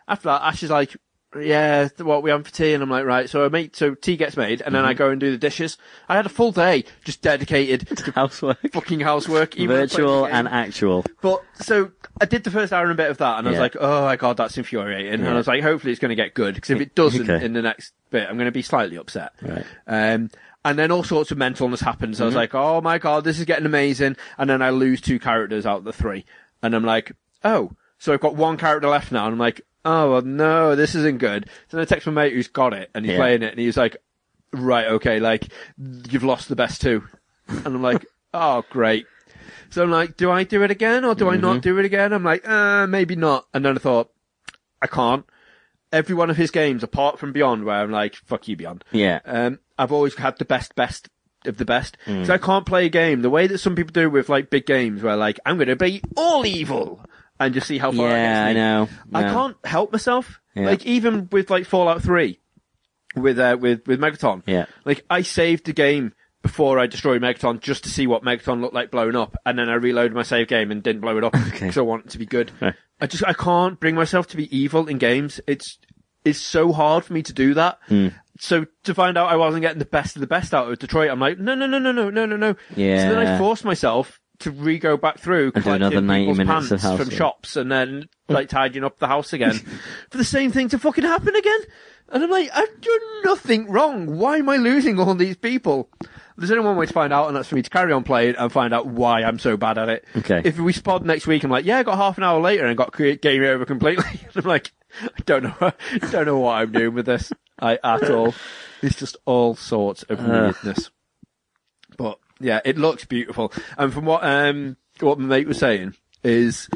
After 0.07 0.29
that, 0.29 0.41
Ash 0.43 0.63
is 0.63 0.69
like, 0.69 0.95
yeah, 1.39 1.89
what 1.97 2.23
we 2.23 2.29
having 2.29 2.43
for 2.43 2.51
tea? 2.53 2.73
And 2.73 2.81
I'm 2.83 2.89
like, 2.89 3.05
right. 3.05 3.29
So 3.29 3.45
I 3.45 3.49
make 3.49 3.75
so 3.75 3.93
tea 3.95 4.15
gets 4.17 4.37
made, 4.37 4.61
and 4.61 4.73
then 4.73 4.81
Mm-hmm. 4.83 4.89
I 4.89 4.93
go 4.93 5.09
and 5.09 5.19
do 5.19 5.31
the 5.31 5.37
dishes. 5.37 5.77
I 6.09 6.15
had 6.15 6.25
a 6.25 6.29
full 6.29 6.51
day 6.51 6.83
just 7.03 7.21
dedicated 7.21 7.87
to 7.97 8.11
housework, 8.11 8.59
fucking 8.73 8.99
housework, 9.01 9.55
even 9.57 9.75
though 9.75 9.83
I 9.83 9.87
played 9.87 9.91
virtual 9.91 10.25
and 10.25 10.47
actual. 10.47 11.05
But 11.21 11.43
so 11.55 11.91
I 12.21 12.25
did 12.25 12.43
the 12.43 12.51
first 12.51 12.71
hour 12.73 12.83
and 12.83 12.91
a 12.91 12.95
bit 12.95 13.09
of 13.09 13.17
that, 13.19 13.39
and 13.39 13.47
I 13.47 13.51
was 13.51 13.55
Yeah. 13.57 13.61
like, 13.61 13.75
"Oh 13.79 14.05
my 14.05 14.15
god, 14.15 14.37
that's 14.37 14.57
infuriating." 14.57 15.13
And 15.21 15.27
I 15.27 15.33
was 15.33 15.47
like, 15.47 15.61
"Hopefully, 15.63 15.91
it's 15.91 15.99
going 15.99 16.09
to 16.09 16.15
get 16.15 16.33
good 16.33 16.55
because 16.55 16.69
if 16.71 16.81
it 16.81 16.95
doesn't 16.95 17.29
Okay. 17.29 17.43
in 17.45 17.53
the 17.53 17.61
next 17.61 17.93
bit, 18.11 18.27
I'm 18.29 18.35
going 18.37 18.45
to 18.45 18.51
be 18.51 18.61
slightly 18.61 18.97
upset." 18.97 19.33
Right. 19.41 19.65
Um, 19.87 20.29
and 20.63 20.79
then 20.79 20.89
all 20.91 21.03
sorts 21.03 21.29
of 21.31 21.37
mentalness 21.37 21.81
happens. 21.81 22.15
Mm-hmm. 22.17 22.23
I 22.23 22.25
was 22.27 22.35
like, 22.35 22.55
"Oh 22.55 22.81
my 22.81 22.97
god, 22.97 23.23
this 23.23 23.39
is 23.39 23.45
getting 23.45 23.65
amazing!" 23.65 24.15
And 24.37 24.49
then 24.49 24.61
I 24.61 24.69
lose 24.71 25.01
two 25.01 25.19
characters 25.19 25.65
out 25.65 25.79
of 25.79 25.83
the 25.83 25.93
three, 25.93 26.25
and 26.63 26.73
I'm 26.75 26.85
like, 26.85 27.11
"Oh, 27.43 27.71
so 27.97 28.13
I've 28.13 28.19
got 28.21 28.35
one 28.35 28.57
character 28.57 28.87
left 28.89 29.11
now." 29.11 29.25
And 29.25 29.33
I'm 29.33 29.39
like, 29.39 29.61
"Oh 29.85 30.11
well, 30.11 30.21
no, 30.23 30.75
this 30.75 30.95
isn't 30.95 31.19
good." 31.19 31.49
So 31.69 31.77
then 31.77 31.81
I 31.83 31.85
text 31.85 32.05
my 32.07 32.11
mate 32.13 32.33
who's 32.33 32.47
got 32.49 32.73
it, 32.73 32.89
and 32.93 33.05
he's 33.05 33.13
Yeah. 33.13 33.19
playing 33.19 33.43
it, 33.43 33.51
and 33.51 33.59
he's 33.59 33.77
like, 33.77 33.95
"Right, 34.51 34.87
okay, 34.87 35.19
like 35.19 35.47
you've 36.09 36.23
lost 36.23 36.49
the 36.49 36.55
best 36.55 36.81
two. 36.81 37.03
and 37.47 37.65
I'm 37.67 37.81
like, 37.81 38.05
"Oh, 38.33 38.63
great." 38.69 39.05
So 39.69 39.83
I'm 39.83 39.91
like, 39.91 40.15
do 40.17 40.31
I 40.31 40.43
do 40.43 40.63
it 40.63 40.71
again 40.71 41.03
or 41.05 41.15
do 41.15 41.27
I 41.29 41.33
Mm-hmm. 41.33 41.41
not 41.41 41.61
do 41.61 41.77
it 41.79 41.85
again? 41.85 42.13
I'm 42.13 42.23
like, 42.23 42.47
uh, 42.47 42.87
maybe 42.87 43.15
not. 43.15 43.45
And 43.53 43.65
then 43.65 43.75
I 43.75 43.79
thought, 43.79 44.09
I 44.81 44.87
can't. 44.87 45.25
Every 45.91 46.15
one 46.15 46.29
of 46.29 46.37
his 46.37 46.49
games, 46.51 46.81
apart 46.83 47.19
from 47.19 47.33
Beyond, 47.33 47.65
where 47.65 47.75
I'm 47.81 47.91
like, 47.91 48.15
fuck 48.15 48.47
you, 48.47 48.55
Beyond. 48.55 48.83
Yeah. 48.91 49.19
Um, 49.25 49.59
I've 49.77 49.91
always 49.91 50.15
had 50.15 50.37
the 50.37 50.45
best, 50.45 50.75
best 50.75 51.09
of 51.45 51.57
the 51.57 51.65
best. 51.65 51.97
Mm. 52.05 52.25
So 52.25 52.33
I 52.33 52.37
can't 52.37 52.65
play 52.65 52.85
a 52.85 52.89
game 52.89 53.21
the 53.21 53.29
way 53.29 53.47
that 53.47 53.57
some 53.57 53.75
people 53.75 53.91
do 53.91 54.09
with 54.09 54.29
like 54.29 54.49
big 54.49 54.65
games, 54.65 55.01
where 55.01 55.15
like 55.17 55.39
I'm 55.45 55.57
going 55.57 55.67
to 55.67 55.75
be 55.75 56.01
all 56.15 56.45
evil 56.45 57.01
and 57.39 57.53
just 57.53 57.67
see 57.67 57.77
how 57.77 57.91
far. 57.91 58.07
it 58.07 58.11
Yeah, 58.11 58.33
gets 58.33 58.39
I 58.49 58.53
me. 58.53 58.59
know. 58.59 58.89
I 59.13 59.23
can't 59.23 59.57
help 59.65 59.91
myself. 59.91 60.39
Yeah. 60.55 60.65
Like 60.65 60.85
even 60.85 61.27
with 61.31 61.49
like 61.49 61.65
Fallout 61.65 62.01
Three, 62.01 62.39
with 63.15 63.39
uh, 63.39 63.57
with 63.59 63.85
with 63.87 63.99
Megaton. 63.99 64.43
Yeah. 64.45 64.65
Like 64.85 65.03
I 65.09 65.21
saved 65.21 65.65
the 65.65 65.73
game 65.73 66.13
before 66.41 66.77
I 66.79 66.85
destroyed 66.85 67.21
Megaton 67.21 67.59
just 67.59 67.83
to 67.85 67.89
see 67.89 68.05
what 68.07 68.23
Megaton 68.23 68.61
looked 68.61 68.73
like 68.75 68.91
blown 68.91 69.15
up, 69.15 69.35
and 69.45 69.57
then 69.57 69.67
I 69.69 69.73
reloaded 69.75 70.13
my 70.13 70.23
save 70.23 70.47
game 70.47 70.71
and 70.71 70.81
didn't 70.83 71.01
blow 71.01 71.17
it 71.17 71.23
up 71.23 71.33
because 71.51 71.77
I 71.77 71.81
want 71.81 72.05
it 72.05 72.11
to 72.11 72.17
be 72.19 72.25
good. 72.25 72.51
Right. 72.61 72.75
I 73.01 73.07
just 73.07 73.25
I 73.25 73.33
can't 73.33 73.79
bring 73.79 73.95
myself 73.95 74.27
to 74.27 74.37
be 74.37 74.55
evil 74.55 74.87
in 74.87 74.97
games. 74.97 75.41
It's 75.47 75.77
it's 76.23 76.39
so 76.39 76.71
hard 76.71 77.03
for 77.05 77.13
me 77.13 77.21
to 77.23 77.33
do 77.33 77.53
that. 77.55 77.79
Hmm. 77.87 78.07
So 78.39 78.65
to 78.83 78.93
find 78.93 79.17
out 79.17 79.29
I 79.31 79.35
wasn't 79.37 79.61
getting 79.61 79.79
the 79.79 79.85
best 79.85 80.15
of 80.15 80.19
the 80.21 80.27
best 80.27 80.53
out 80.53 80.69
of 80.71 80.77
Detroit, 80.79 81.09
I'm 81.09 81.19
like, 81.19 81.37
no, 81.39 81.55
no, 81.55 81.67
no, 81.67 81.79
no, 81.79 81.91
no, 81.91 82.09
no, 82.09 82.25
no, 82.25 82.35
no. 82.35 82.55
Yeah. 82.75 83.09
So 83.09 83.15
then 83.15 83.27
I 83.27 83.37
forced 83.37 83.63
myself 83.63 84.19
to 84.39 84.51
re-go 84.51 84.97
back 84.97 85.19
through, 85.19 85.51
And 85.55 85.63
do 85.63 85.71
another 85.71 86.01
collecting 86.01 86.07
90 86.07 86.21
people's 86.23 86.37
minutes 86.37 86.71
of 86.71 86.81
pants 86.81 87.03
from 87.03 87.09
shops, 87.09 87.55
and 87.55 87.71
then 87.71 88.09
like 88.27 88.49
tidying 88.49 88.83
up 88.83 88.99
the 88.99 89.07
house 89.07 89.33
again 89.33 89.53
for 90.09 90.17
the 90.17 90.23
same 90.23 90.51
thing 90.51 90.69
to 90.69 90.79
fucking 90.79 91.03
happen 91.03 91.35
again. 91.35 91.59
And 92.09 92.23
I'm 92.23 92.29
like, 92.29 92.49
I've 92.53 92.81
done 92.81 93.23
nothing 93.23 93.69
wrong. 93.69 94.17
Why 94.17 94.37
am 94.37 94.49
I 94.49 94.57
losing 94.57 94.99
all 94.99 95.15
these 95.15 95.37
people? 95.37 95.89
There's 96.37 96.51
only 96.51 96.65
one 96.65 96.75
way 96.75 96.85
to 96.85 96.93
find 96.93 97.13
out, 97.13 97.27
and 97.27 97.35
that's 97.35 97.47
for 97.47 97.55
me 97.55 97.61
to 97.61 97.69
carry 97.69 97.93
on 97.93 98.03
playing 98.03 98.35
and 98.35 98.51
find 98.51 98.73
out 98.73 98.85
why 98.87 99.23
I'm 99.23 99.39
so 99.39 99.57
bad 99.57 99.77
at 99.77 99.89
it. 99.89 100.05
Okay. 100.17 100.41
If 100.43 100.59
we 100.59 100.73
spot 100.73 101.03
next 101.05 101.27
week, 101.27 101.43
I'm 101.43 101.49
like, 101.49 101.65
yeah, 101.65 101.79
I 101.79 101.83
got 101.83 101.97
half 101.97 102.17
an 102.17 102.23
hour 102.23 102.39
later 102.39 102.65
and 102.65 102.77
got 102.77 102.95
game 102.95 103.43
over 103.43 103.65
completely. 103.65 104.03
I'm 104.35 104.43
like, 104.43 104.71
I 105.01 105.21
don't 105.25 105.43
know, 105.43 105.55
I 105.61 105.97
don't 106.11 106.25
know 106.25 106.39
what 106.39 106.53
I'm 106.53 106.71
doing 106.71 106.93
with 106.93 107.05
this 107.05 107.31
I, 107.59 107.79
at 107.83 108.09
all. 108.11 108.33
It's 108.81 108.97
just 108.97 109.17
all 109.25 109.55
sorts 109.55 110.03
of 110.03 110.19
uh, 110.19 110.23
weirdness. 110.27 110.91
Yeah, 112.39 112.59
it 112.65 112.77
looks 112.77 113.05
beautiful. 113.05 113.51
And 113.77 113.93
from 113.93 114.05
what 114.05 114.23
um 114.23 114.77
what 114.99 115.19
my 115.19 115.25
mate 115.25 115.47
was 115.47 115.59
saying 115.59 115.95
is 116.23 116.69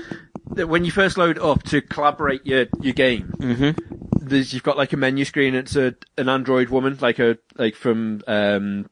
that 0.52 0.68
when 0.68 0.86
you 0.86 0.92
first 0.92 1.18
load 1.18 1.38
up 1.40 1.64
to 1.64 1.82
collaborate 1.82 2.46
your 2.46 2.66
your 2.82 2.94
game, 2.94 3.34
Mm-hmm. 3.40 4.26
there's 4.26 4.54
you've 4.54 4.64
got 4.64 4.78
like 4.78 4.94
a 4.94 4.98
menu 4.98 5.26
screen. 5.26 5.56
It's 5.56 5.76
a 5.76 5.96
an 6.18 6.30
Android 6.30 6.70
woman, 6.70 6.98
like 7.02 7.20
a 7.20 7.38
like 7.58 7.76
from 7.76 8.22
um. 8.28 8.90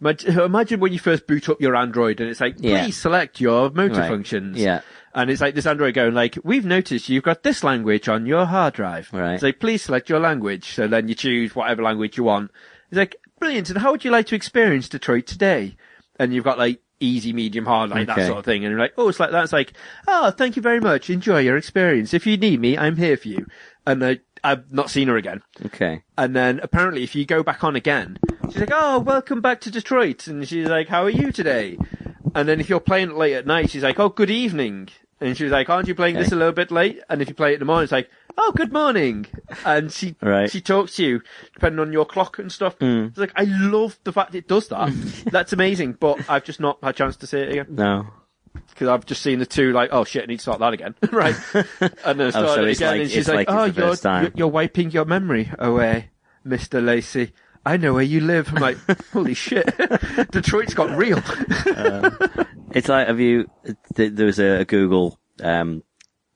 Imagine, 0.00 0.38
imagine 0.40 0.78
when 0.78 0.92
you 0.92 0.98
first 1.00 1.26
boot 1.26 1.48
up 1.48 1.60
your 1.60 1.74
Android 1.74 2.20
and 2.20 2.30
it's 2.30 2.40
like, 2.40 2.56
please 2.58 2.70
Yeah. 2.70 2.90
select 2.90 3.40
your 3.40 3.68
motor 3.70 3.98
Right. 4.00 4.08
functions. 4.08 4.56
Yeah. 4.56 4.82
And 5.12 5.28
it's 5.28 5.40
like 5.40 5.56
this 5.56 5.66
Android 5.66 5.94
going 5.94 6.14
like, 6.14 6.38
we've 6.44 6.64
noticed 6.64 7.08
you've 7.08 7.24
got 7.24 7.42
this 7.42 7.64
language 7.64 8.08
on 8.08 8.24
your 8.24 8.44
hard 8.46 8.74
drive. 8.74 9.08
Right. 9.12 9.34
It's 9.34 9.42
like, 9.42 9.58
please 9.58 9.82
select 9.82 10.08
your 10.08 10.20
language. 10.20 10.72
So 10.74 10.86
then 10.86 11.08
you 11.08 11.16
choose 11.16 11.56
whatever 11.56 11.82
language 11.82 12.16
you 12.16 12.22
want. 12.22 12.52
It's 12.92 12.98
like, 12.98 13.16
brilliant. 13.40 13.70
And 13.70 13.78
how 13.80 13.90
would 13.90 14.04
you 14.04 14.12
like 14.12 14.26
to 14.26 14.36
experience 14.36 14.88
Detroit 14.88 15.26
today? 15.26 15.76
And 16.18 16.32
you've 16.32 16.44
got 16.44 16.58
like 16.58 16.80
easy, 17.00 17.32
medium, 17.32 17.64
hard, 17.64 17.90
like 17.90 18.06
that 18.08 18.26
sort 18.26 18.38
of 18.38 18.44
thing. 18.44 18.64
And 18.64 18.72
you're 18.72 18.80
like, 18.80 18.94
oh, 18.96 19.08
it's 19.08 19.20
like 19.20 19.30
that. 19.30 19.44
It's 19.44 19.52
like, 19.52 19.72
oh, 20.06 20.30
thank 20.30 20.56
you 20.56 20.62
very 20.62 20.80
much. 20.80 21.10
Enjoy 21.10 21.38
your 21.38 21.56
experience. 21.56 22.12
If 22.12 22.26
you 22.26 22.36
need 22.36 22.60
me, 22.60 22.76
I'm 22.76 22.96
here 22.96 23.16
for 23.16 23.28
you. 23.28 23.46
And 23.86 24.04
I, 24.04 24.18
I've 24.42 24.72
not 24.72 24.90
seen 24.90 25.08
her 25.08 25.16
again. 25.16 25.42
Okay. 25.66 26.02
And 26.16 26.34
then 26.34 26.60
apparently 26.62 27.04
if 27.04 27.14
you 27.14 27.24
go 27.24 27.42
back 27.42 27.62
on 27.62 27.76
again, 27.76 28.18
she's 28.46 28.58
like, 28.58 28.72
oh, 28.72 28.98
welcome 28.98 29.40
back 29.40 29.60
to 29.62 29.70
Detroit. 29.70 30.26
And 30.26 30.46
she's 30.46 30.68
like, 30.68 30.88
how 30.88 31.04
are 31.04 31.10
you 31.10 31.30
today? 31.32 31.78
And 32.34 32.48
then 32.48 32.60
if 32.60 32.68
you're 32.68 32.80
playing 32.80 33.10
it 33.10 33.16
late 33.16 33.34
at 33.34 33.46
night, 33.46 33.70
she's 33.70 33.82
like, 33.82 33.98
oh, 33.98 34.08
good 34.08 34.30
evening. 34.30 34.88
And 35.20 35.36
she's 35.36 35.50
like, 35.50 35.68
aren't 35.68 35.88
you 35.88 35.94
playing 35.94 36.16
this 36.16 36.32
a 36.32 36.36
little 36.36 36.52
bit 36.52 36.70
late? 36.70 37.00
And 37.08 37.22
if 37.22 37.28
you 37.28 37.34
play 37.34 37.50
it 37.50 37.54
in 37.54 37.60
the 37.60 37.66
morning, 37.66 37.84
it's 37.84 37.92
like, 37.92 38.10
oh, 38.38 38.52
good 38.56 38.72
morning. 38.72 39.26
And 39.64 39.92
she, 39.92 40.14
Right. 40.22 40.50
she 40.50 40.60
talks 40.60 40.96
to 40.96 41.04
you 41.04 41.20
depending 41.54 41.80
on 41.80 41.92
your 41.92 42.06
clock 42.06 42.38
and 42.38 42.50
stuff. 42.50 42.78
Mm. 42.78 43.08
It's 43.08 43.18
like, 43.18 43.32
I 43.36 43.44
love 43.44 43.98
the 44.04 44.12
fact 44.12 44.34
it 44.34 44.48
does 44.48 44.68
that. 44.68 44.90
That's 45.30 45.52
amazing. 45.52 45.94
But 46.00 46.28
I've 46.30 46.44
just 46.44 46.60
not 46.60 46.78
had 46.82 46.90
a 46.90 46.92
chance 46.96 47.16
to 47.16 47.26
see 47.26 47.40
it 47.40 47.50
again. 47.50 47.66
No. 47.70 48.06
Because 48.70 48.88
I've 48.88 49.04
just 49.06 49.22
seen 49.22 49.38
the 49.40 49.46
two 49.46 49.72
like, 49.72 49.90
oh 49.92 50.04
shit, 50.04 50.22
I 50.22 50.26
need 50.26 50.36
to 50.36 50.42
start 50.42 50.60
that 50.60 50.72
again. 50.72 50.94
right. 51.12 51.36
And 52.04 52.18
then 52.20 52.32
I 52.34 52.40
Oh, 52.42 52.54
so 52.54 52.64
it 52.64 52.76
again 52.76 52.90
like- 52.92 53.00
and 53.02 53.10
she's 53.10 53.28
like, 53.28 53.48
like 53.48 53.56
oh, 53.56 53.64
it's 53.64 53.76
you're, 53.76 53.96
time." 53.96 54.32
you're, 54.36 54.48
wiping 54.48 54.90
your 54.90 55.04
memory 55.04 55.50
away, 55.58 56.10
Mr. 56.46 56.82
Lacey. 56.84 57.32
I 57.66 57.76
know 57.76 57.92
where 57.94 58.02
you 58.02 58.20
live. 58.20 58.48
I'm 58.48 58.62
like, 58.62 58.78
holy 59.12 59.34
shit. 59.34 59.66
Detroit's 60.30 60.72
got 60.74 60.96
real. 60.96 61.20
It's 62.70 62.88
like, 62.88 63.08
have 63.08 63.20
you, 63.20 63.50
th- 63.94 64.12
there 64.14 64.26
was 64.26 64.38
a, 64.38 64.60
a 64.60 64.64
Google, 64.64 65.18
um, 65.42 65.82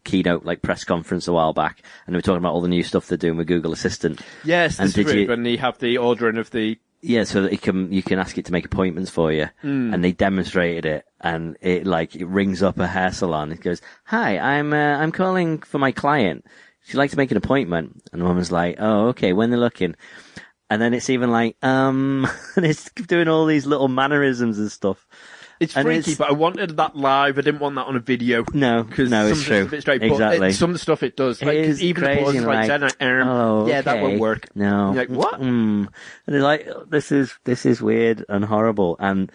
keynote, 0.05 0.45
like 0.45 0.63
press 0.63 0.85
conference 0.85 1.29
a 1.29 1.33
while 1.33 1.53
back, 1.53 1.83
and 2.07 2.15
they 2.15 2.19
were 2.19 2.23
talking 2.23 2.39
about 2.39 2.53
all 2.53 2.61
the 2.61 2.69
new 2.69 2.83
stuff 2.83 3.07
they're 3.07 3.19
doing 3.19 3.37
with 3.37 3.47
Google 3.47 3.73
Assistant. 3.73 4.21
yes, 4.45 4.79
And 4.79 4.89
this 4.91 5.07
did 5.07 5.15
you- 5.21 5.29
when 5.29 5.43
they 5.43 5.57
have 5.57 5.79
the 5.79 5.99
ordering 5.99 6.39
of 6.39 6.51
the, 6.51 6.79
Yeah, 7.05 7.25
so 7.25 7.43
that 7.43 7.53
it 7.53 7.63
can, 7.63 7.93
you 7.93 8.03
can 8.03 8.19
ask 8.21 8.39
it 8.39 8.45
to 8.47 8.53
make 8.53 8.65
appointments 8.65 9.11
for 9.11 9.33
you. 9.33 9.49
Hmm. 9.63 9.93
And 9.93 10.05
they 10.05 10.13
demonstrated 10.13 10.85
it, 10.87 11.05
and 11.21 11.57
it 11.61 11.87
like, 11.87 12.15
it 12.15 12.27
rings 12.27 12.63
up 12.63 12.79
a 12.79 12.87
hair 12.87 13.11
salon. 13.13 13.51
It 13.53 13.61
goes, 13.61 13.81
hi, 14.05 14.39
I'm, 14.39 14.73
uh, 14.73 14.99
I'm 14.99 15.11
calling 15.13 15.59
for 15.61 15.79
my 15.79 15.91
client. 15.93 16.45
She'd 16.85 16.97
like 16.99 17.11
to 17.11 17.17
make 17.17 17.31
an 17.31 17.37
appointment. 17.37 18.03
And 18.13 18.21
the 18.23 18.25
woman's 18.27 18.53
like, 18.53 18.77
oh, 18.79 19.09
okay, 19.09 19.33
when 19.33 19.51
they're 19.51 19.59
looking. 19.59 19.95
And 20.71 20.81
then 20.81 20.95
it's 20.95 21.11
even 21.11 21.31
like, 21.31 21.57
um, 21.63 22.27
and 22.57 22.65
it's 22.65 22.91
doing 22.93 23.29
all 23.29 23.47
these 23.47 23.67
little 23.67 23.89
mannerisms 23.89 24.59
and 24.59 24.71
stuff. 24.71 25.07
It's 25.63 25.77
And 25.77 25.85
freaky, 25.87 25.99
it's- 26.01 26.17
but 26.17 26.29
I 26.29 26.33
wanted 26.33 26.77
that 26.77 26.97
live. 26.97 27.39
I 27.39 27.41
didn't 27.43 27.61
want 27.61 27.75
that 27.77 27.87
on 27.87 27.97
a 27.97 28.01
video. 28.01 28.45
No, 28.53 28.83
Because 28.83 29.11
no, 29.11 29.27
it's 29.27 29.43
true. 29.43 29.63
a 29.63 29.67
bit 29.67 29.81
straight, 29.83 30.01
but 30.01 30.11
exactly. 30.11 30.49
it- 30.49 30.53
some 30.55 30.71
of 30.71 30.75
the 30.75 30.79
stuff 30.81 31.03
it 31.03 31.17
does, 31.17 31.41
like, 31.43 31.57
It 31.57 31.81
even 31.81 32.03
the 32.03 32.07
crazy 32.09 32.23
pauses 32.25 32.45
like, 32.45 32.69
like, 32.69 32.81
like, 32.81 32.95
oh, 33.01 33.67
yeah, 33.67 33.81
that 33.83 34.03
won't 34.03 34.21
work. 34.21 34.49
No. 34.55 34.93
You're 34.93 34.95
like, 35.07 35.09
what? 35.11 35.35
Mm. 35.41 35.87
And 35.87 35.89
they're 36.27 36.43
like, 36.43 36.69
this 36.89 37.13
is, 37.13 37.35
this 37.45 37.65
is 37.67 37.81
weird 37.81 38.25
and 38.29 38.45
horrible. 38.45 38.97
And 38.99 39.31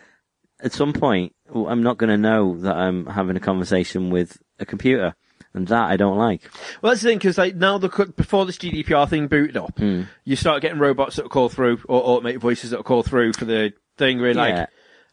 at 0.61 0.73
some 0.73 0.93
point, 0.93 1.33
I'm 1.53 1.83
not 1.83 1.97
going 1.97 2.09
to 2.09 2.17
know 2.17 2.57
that 2.59 2.75
I'm 2.75 3.05
having 3.05 3.35
a 3.37 3.39
conversation 3.39 4.09
with 4.09 4.37
a 4.59 4.65
computer. 4.65 5.15
And 5.53 5.67
that 5.69 5.89
I 5.89 5.97
don't 5.97 6.17
like. 6.19 6.41
Well, 6.81 6.91
that's 6.91 7.01
the 7.01 7.09
thing, 7.09 7.17
because 7.17 7.37
like 7.39 7.55
now 7.55 7.79
the 7.79 7.89
before 8.15 8.45
this 8.45 8.57
GDPR 8.59 9.09
thing 9.09 9.27
booted 9.27 9.57
up, 9.57 9.75
Hmm. 9.79 10.03
you 10.23 10.35
start 10.35 10.61
getting 10.61 10.77
robots 10.77 11.15
that 11.15 11.23
will 11.23 11.29
call 11.29 11.49
through 11.49 11.79
or 11.87 11.99
automated 12.03 12.41
voices 12.41 12.69
that 12.69 12.77
will 12.77 12.83
call 12.83 13.01
through 13.01 13.33
for 13.33 13.45
the 13.45 13.73
thing. 13.97 14.21
Where 14.21 14.35
like, 14.35 14.53
Yeah. 14.53 14.65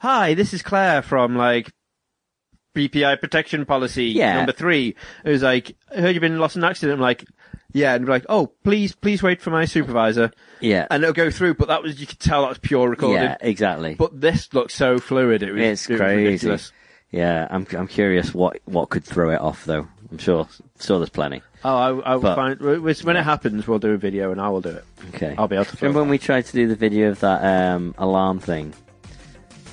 "Hi, 0.05 0.35
this 0.35 0.53
is 0.53 0.61
Claire 0.63 1.01
from 1.01 1.35
like 1.35 1.71
PPI 2.77 3.19
protection 3.21 3.65
policy 3.65 4.07
Yeah. 4.09 4.35
number 4.37 4.53
three. 4.53 4.95
It 5.25 5.31
was 5.31 5.43
like, 5.43 5.77
"I 5.97 6.01
heard 6.03 6.15
you've 6.15 6.21
been 6.21 6.39
lost 6.39 6.57
in 6.57 6.63
an 6.65 6.69
accident." 6.69 6.99
I'm 6.99 7.01
like, 7.01 7.25
"Yeah," 7.73 7.95
and 7.95 8.05
we're 8.05 8.11
like, 8.13 8.27
"Oh, 8.29 8.53
please, 8.65 8.95
please 8.95 9.23
wait 9.23 9.41
for 9.41 9.49
my 9.51 9.65
supervisor," 9.65 10.31
Yeah. 10.61 10.87
and 10.91 11.03
it'll 11.03 11.15
go 11.15 11.31
through. 11.31 11.55
But 11.55 11.69
that 11.69 11.83
was 11.83 11.99
you 12.01 12.07
could 12.07 12.21
tell 12.21 12.43
that 12.43 12.49
was 12.51 12.59
pure 12.59 12.89
recording. 12.91 13.23
yeah, 13.23 13.37
exactly. 13.41 13.95
But 13.95 14.21
this 14.21 14.53
looks 14.53 14.75
so 14.75 14.99
fluid. 14.99 15.43
It 15.43 15.53
was 15.53 15.63
It's 15.63 15.89
it 15.89 15.93
was 15.95 16.01
crazy. 16.01 16.25
ridiculous. 16.25 16.73
Yeah, 17.11 17.47
I'm 17.49 17.67
I'm 17.75 17.87
curious 17.89 18.35
what 18.35 18.59
what 18.67 18.91
could 18.91 19.05
throw 19.05 19.31
it 19.31 19.41
off 19.41 19.65
though. 19.65 19.87
I'm 20.11 20.19
sure 20.19 20.47
sure 20.81 20.99
there's 20.99 21.09
plenty. 21.09 21.41
Oh, 21.65 21.75
I, 21.77 21.89
I 22.13 22.15
will 22.17 22.21
But- 22.23 22.37
find 22.37 22.61
when 22.61 23.17
it 23.17 23.23
happens. 23.23 23.67
We'll 23.67 23.79
do 23.79 23.93
a 23.93 23.97
video, 23.97 24.33
and 24.33 24.41
I 24.41 24.49
will 24.51 24.61
do 24.61 24.69
it. 24.69 24.85
Okay. 25.15 25.35
I'll 25.39 25.49
be 25.49 25.57
able 25.57 25.65
to. 25.65 25.77
Remember 25.81 26.01
when 26.01 26.11
we 26.11 26.19
tried 26.19 26.45
to 26.45 26.53
do 26.53 26.67
the 26.69 26.77
video 26.77 27.09
of 27.09 27.21
that 27.21 27.43
um, 27.43 27.95
alarm 27.97 28.39
thing? 28.41 28.75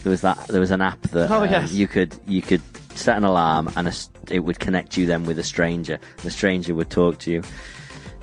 There 0.03 0.10
was 0.11 0.22
that. 0.22 0.48
There 0.48 0.60
was 0.60 0.72
an 0.72 0.82
app 0.82 1.02
that 1.10 1.30
Oh, 1.32 1.44
um, 1.44 1.49
yes. 1.49 1.72
you 1.73 1.88
could 1.88 2.15
you 2.28 2.41
could 2.41 2.61
set 2.95 3.18
an 3.18 3.23
alarm 3.23 3.69
and 3.76 3.88
a 3.88 3.94
it 4.30 4.40
would 4.40 4.60
connect 4.60 4.98
you 4.98 5.06
then 5.06 5.26
with 5.26 5.38
a 5.40 5.44
stranger. 5.44 5.99
The 6.23 6.32
stranger 6.32 6.73
would 6.76 6.90
talk 6.90 7.19
to 7.19 7.32
you. 7.32 7.44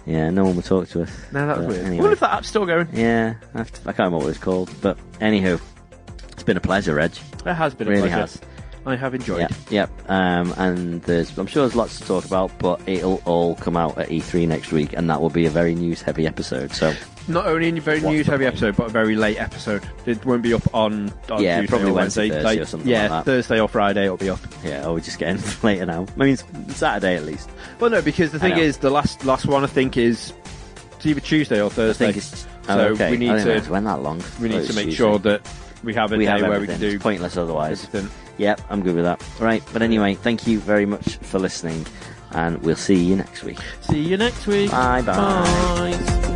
Yeah, 0.07 0.31
no 0.31 0.45
one 0.45 0.57
would 0.57 0.65
talk 0.65 0.89
to 0.89 1.03
us. 1.03 1.11
No, 1.33 1.47
that 1.47 1.59
was 1.59 1.67
But 1.67 1.75
weird. 1.75 1.87
I 1.87 1.97
wonder 1.97 2.13
if 2.13 2.21
that 2.21 2.33
app's 2.33 2.49
still 2.49 2.65
going. 2.67 2.89
Yeah, 2.95 3.35
I, 3.55 3.59
have 3.59 3.71
to, 3.73 3.81
I 3.83 3.85
can't 3.93 3.99
remember 3.99 4.17
what 4.19 4.25
it 4.25 4.29
was 4.29 4.39
called. 4.39 4.71
But 4.81 4.97
anywho, 5.21 5.61
it's 6.33 6.43
been 6.43 6.57
a 6.57 6.61
pleasure, 6.61 6.95
Reg. 6.95 7.13
It 7.45 7.53
has 7.55 7.75
been 7.75 7.89
a 7.89 7.91
really 7.91 8.09
pleasure. 8.09 8.17
has. 8.21 8.41
I 8.87 8.97
have 8.97 9.15
enjoyed. 9.15 9.41
Yep, 9.41 9.53
yep. 9.71 9.91
Um, 10.09 10.55
and 10.57 11.03
there's, 11.03 11.37
I'm 11.37 11.47
sure 11.47 11.63
there's 11.65 11.77
lots 11.77 11.99
to 12.01 12.07
talk 12.07 12.25
about, 12.25 12.51
but 12.59 12.81
it'll 12.87 13.21
all 13.27 13.55
come 13.57 13.77
out 13.77 13.99
at 13.99 14.09
E3 14.09 14.49
next 14.49 14.73
week, 14.73 14.95
and 14.95 15.11
that 15.11 15.21
will 15.21 15.29
be 15.31 15.47
a 15.47 15.51
very 15.51 15.75
news-heavy 15.75 16.27
episode. 16.27 16.73
So 16.73 16.95
Not 17.27 17.47
only 17.47 17.69
a 17.69 17.81
very 17.81 18.01
news 18.01 18.27
heavy 18.27 18.47
episode, 18.47 18.77
but 18.77 18.87
a 18.87 18.91
very 18.91 19.15
late 19.15 19.39
episode. 19.39 19.87
It 20.07 20.25
won't 20.25 20.43
be 20.43 20.55
up 20.55 20.63
on, 20.75 21.13
on 21.31 21.43
Yeah, 21.43 21.61
Tuesday 21.61 21.67
probably 21.71 21.91
or 21.91 21.95
Wednesday. 21.95 22.29
Thursday 22.31 22.43
Like, 22.45 22.61
or 22.61 22.65
something 22.65 22.89
yeah, 22.89 23.01
like 23.03 23.11
that. 23.11 23.25
Thursday 23.27 23.61
or 23.61 23.69
Friday 23.69 24.05
it'll 24.05 24.17
be 24.17 24.31
up. 24.31 24.41
yeah, 24.65 24.85
oh, 24.87 24.95
we're 24.95 25.01
just 25.01 25.19
getting 25.19 25.43
later 25.63 25.85
now. 25.85 26.07
I 26.17 26.25
mean, 26.25 26.35
it's 26.35 26.45
Saturday 26.75 27.17
at 27.17 27.25
least. 27.25 27.51
Well, 27.81 27.91
no, 27.91 28.01
because 28.01 28.33
the 28.33 28.39
thing 28.39 28.57
is, 28.57 28.79
the 28.79 28.91
last 28.91 29.25
last 29.27 29.45
one 29.45 29.65
I 29.65 29.67
think 29.67 29.97
is 29.99 30.33
it's 30.97 31.05
either 31.05 31.21
Tuesday 31.21 31.61
or 31.61 31.67
I 31.67 31.69
Thursday. 31.69 32.07
think 32.07 32.17
it's 32.17 32.41
so 32.41 32.49
oh, 32.69 32.79
okay. 32.93 33.11
we 33.11 33.19
need 33.19 33.31
I 33.31 33.43
to 33.45 33.57
it 33.57 33.69
went 33.69 33.85
that 33.87 34.03
long. 34.03 34.23
we 34.41 34.49
Oh, 34.49 34.59
need 34.59 34.67
to 34.67 34.73
make 34.75 34.87
Tuesday. 34.87 34.91
sure 34.93 35.19
that 35.21 35.47
we 35.85 35.93
have 35.95 36.13
a 36.13 36.17
we 36.17 36.25
day 36.25 36.31
have 36.31 36.41
where 36.49 36.61
we 36.61 36.67
can 36.67 36.81
do 36.81 36.89
It's 36.89 37.03
pointless 37.03 37.37
otherwise. 37.37 37.85
everything. 37.85 38.11
Yep, 38.39 38.61
I'm 38.71 38.83
good 38.83 38.95
with 38.95 39.05
that. 39.05 39.23
Right, 39.41 39.63
but 39.73 39.83
anyway, 39.83 40.15
thank 40.15 40.47
you 40.47 40.59
very 40.61 40.87
much 40.87 41.17
for 41.17 41.39
listening, 41.39 41.87
and 42.33 42.63
we'll 42.63 42.77
see 42.77 42.97
you 42.97 43.17
next 43.17 43.43
week. 43.45 43.59
See 43.83 44.01
you 44.01 44.17
next 44.17 44.47
week. 44.47 44.71
Bye 44.71 45.03
bye. 45.03 45.17
Bye. 45.17 46.28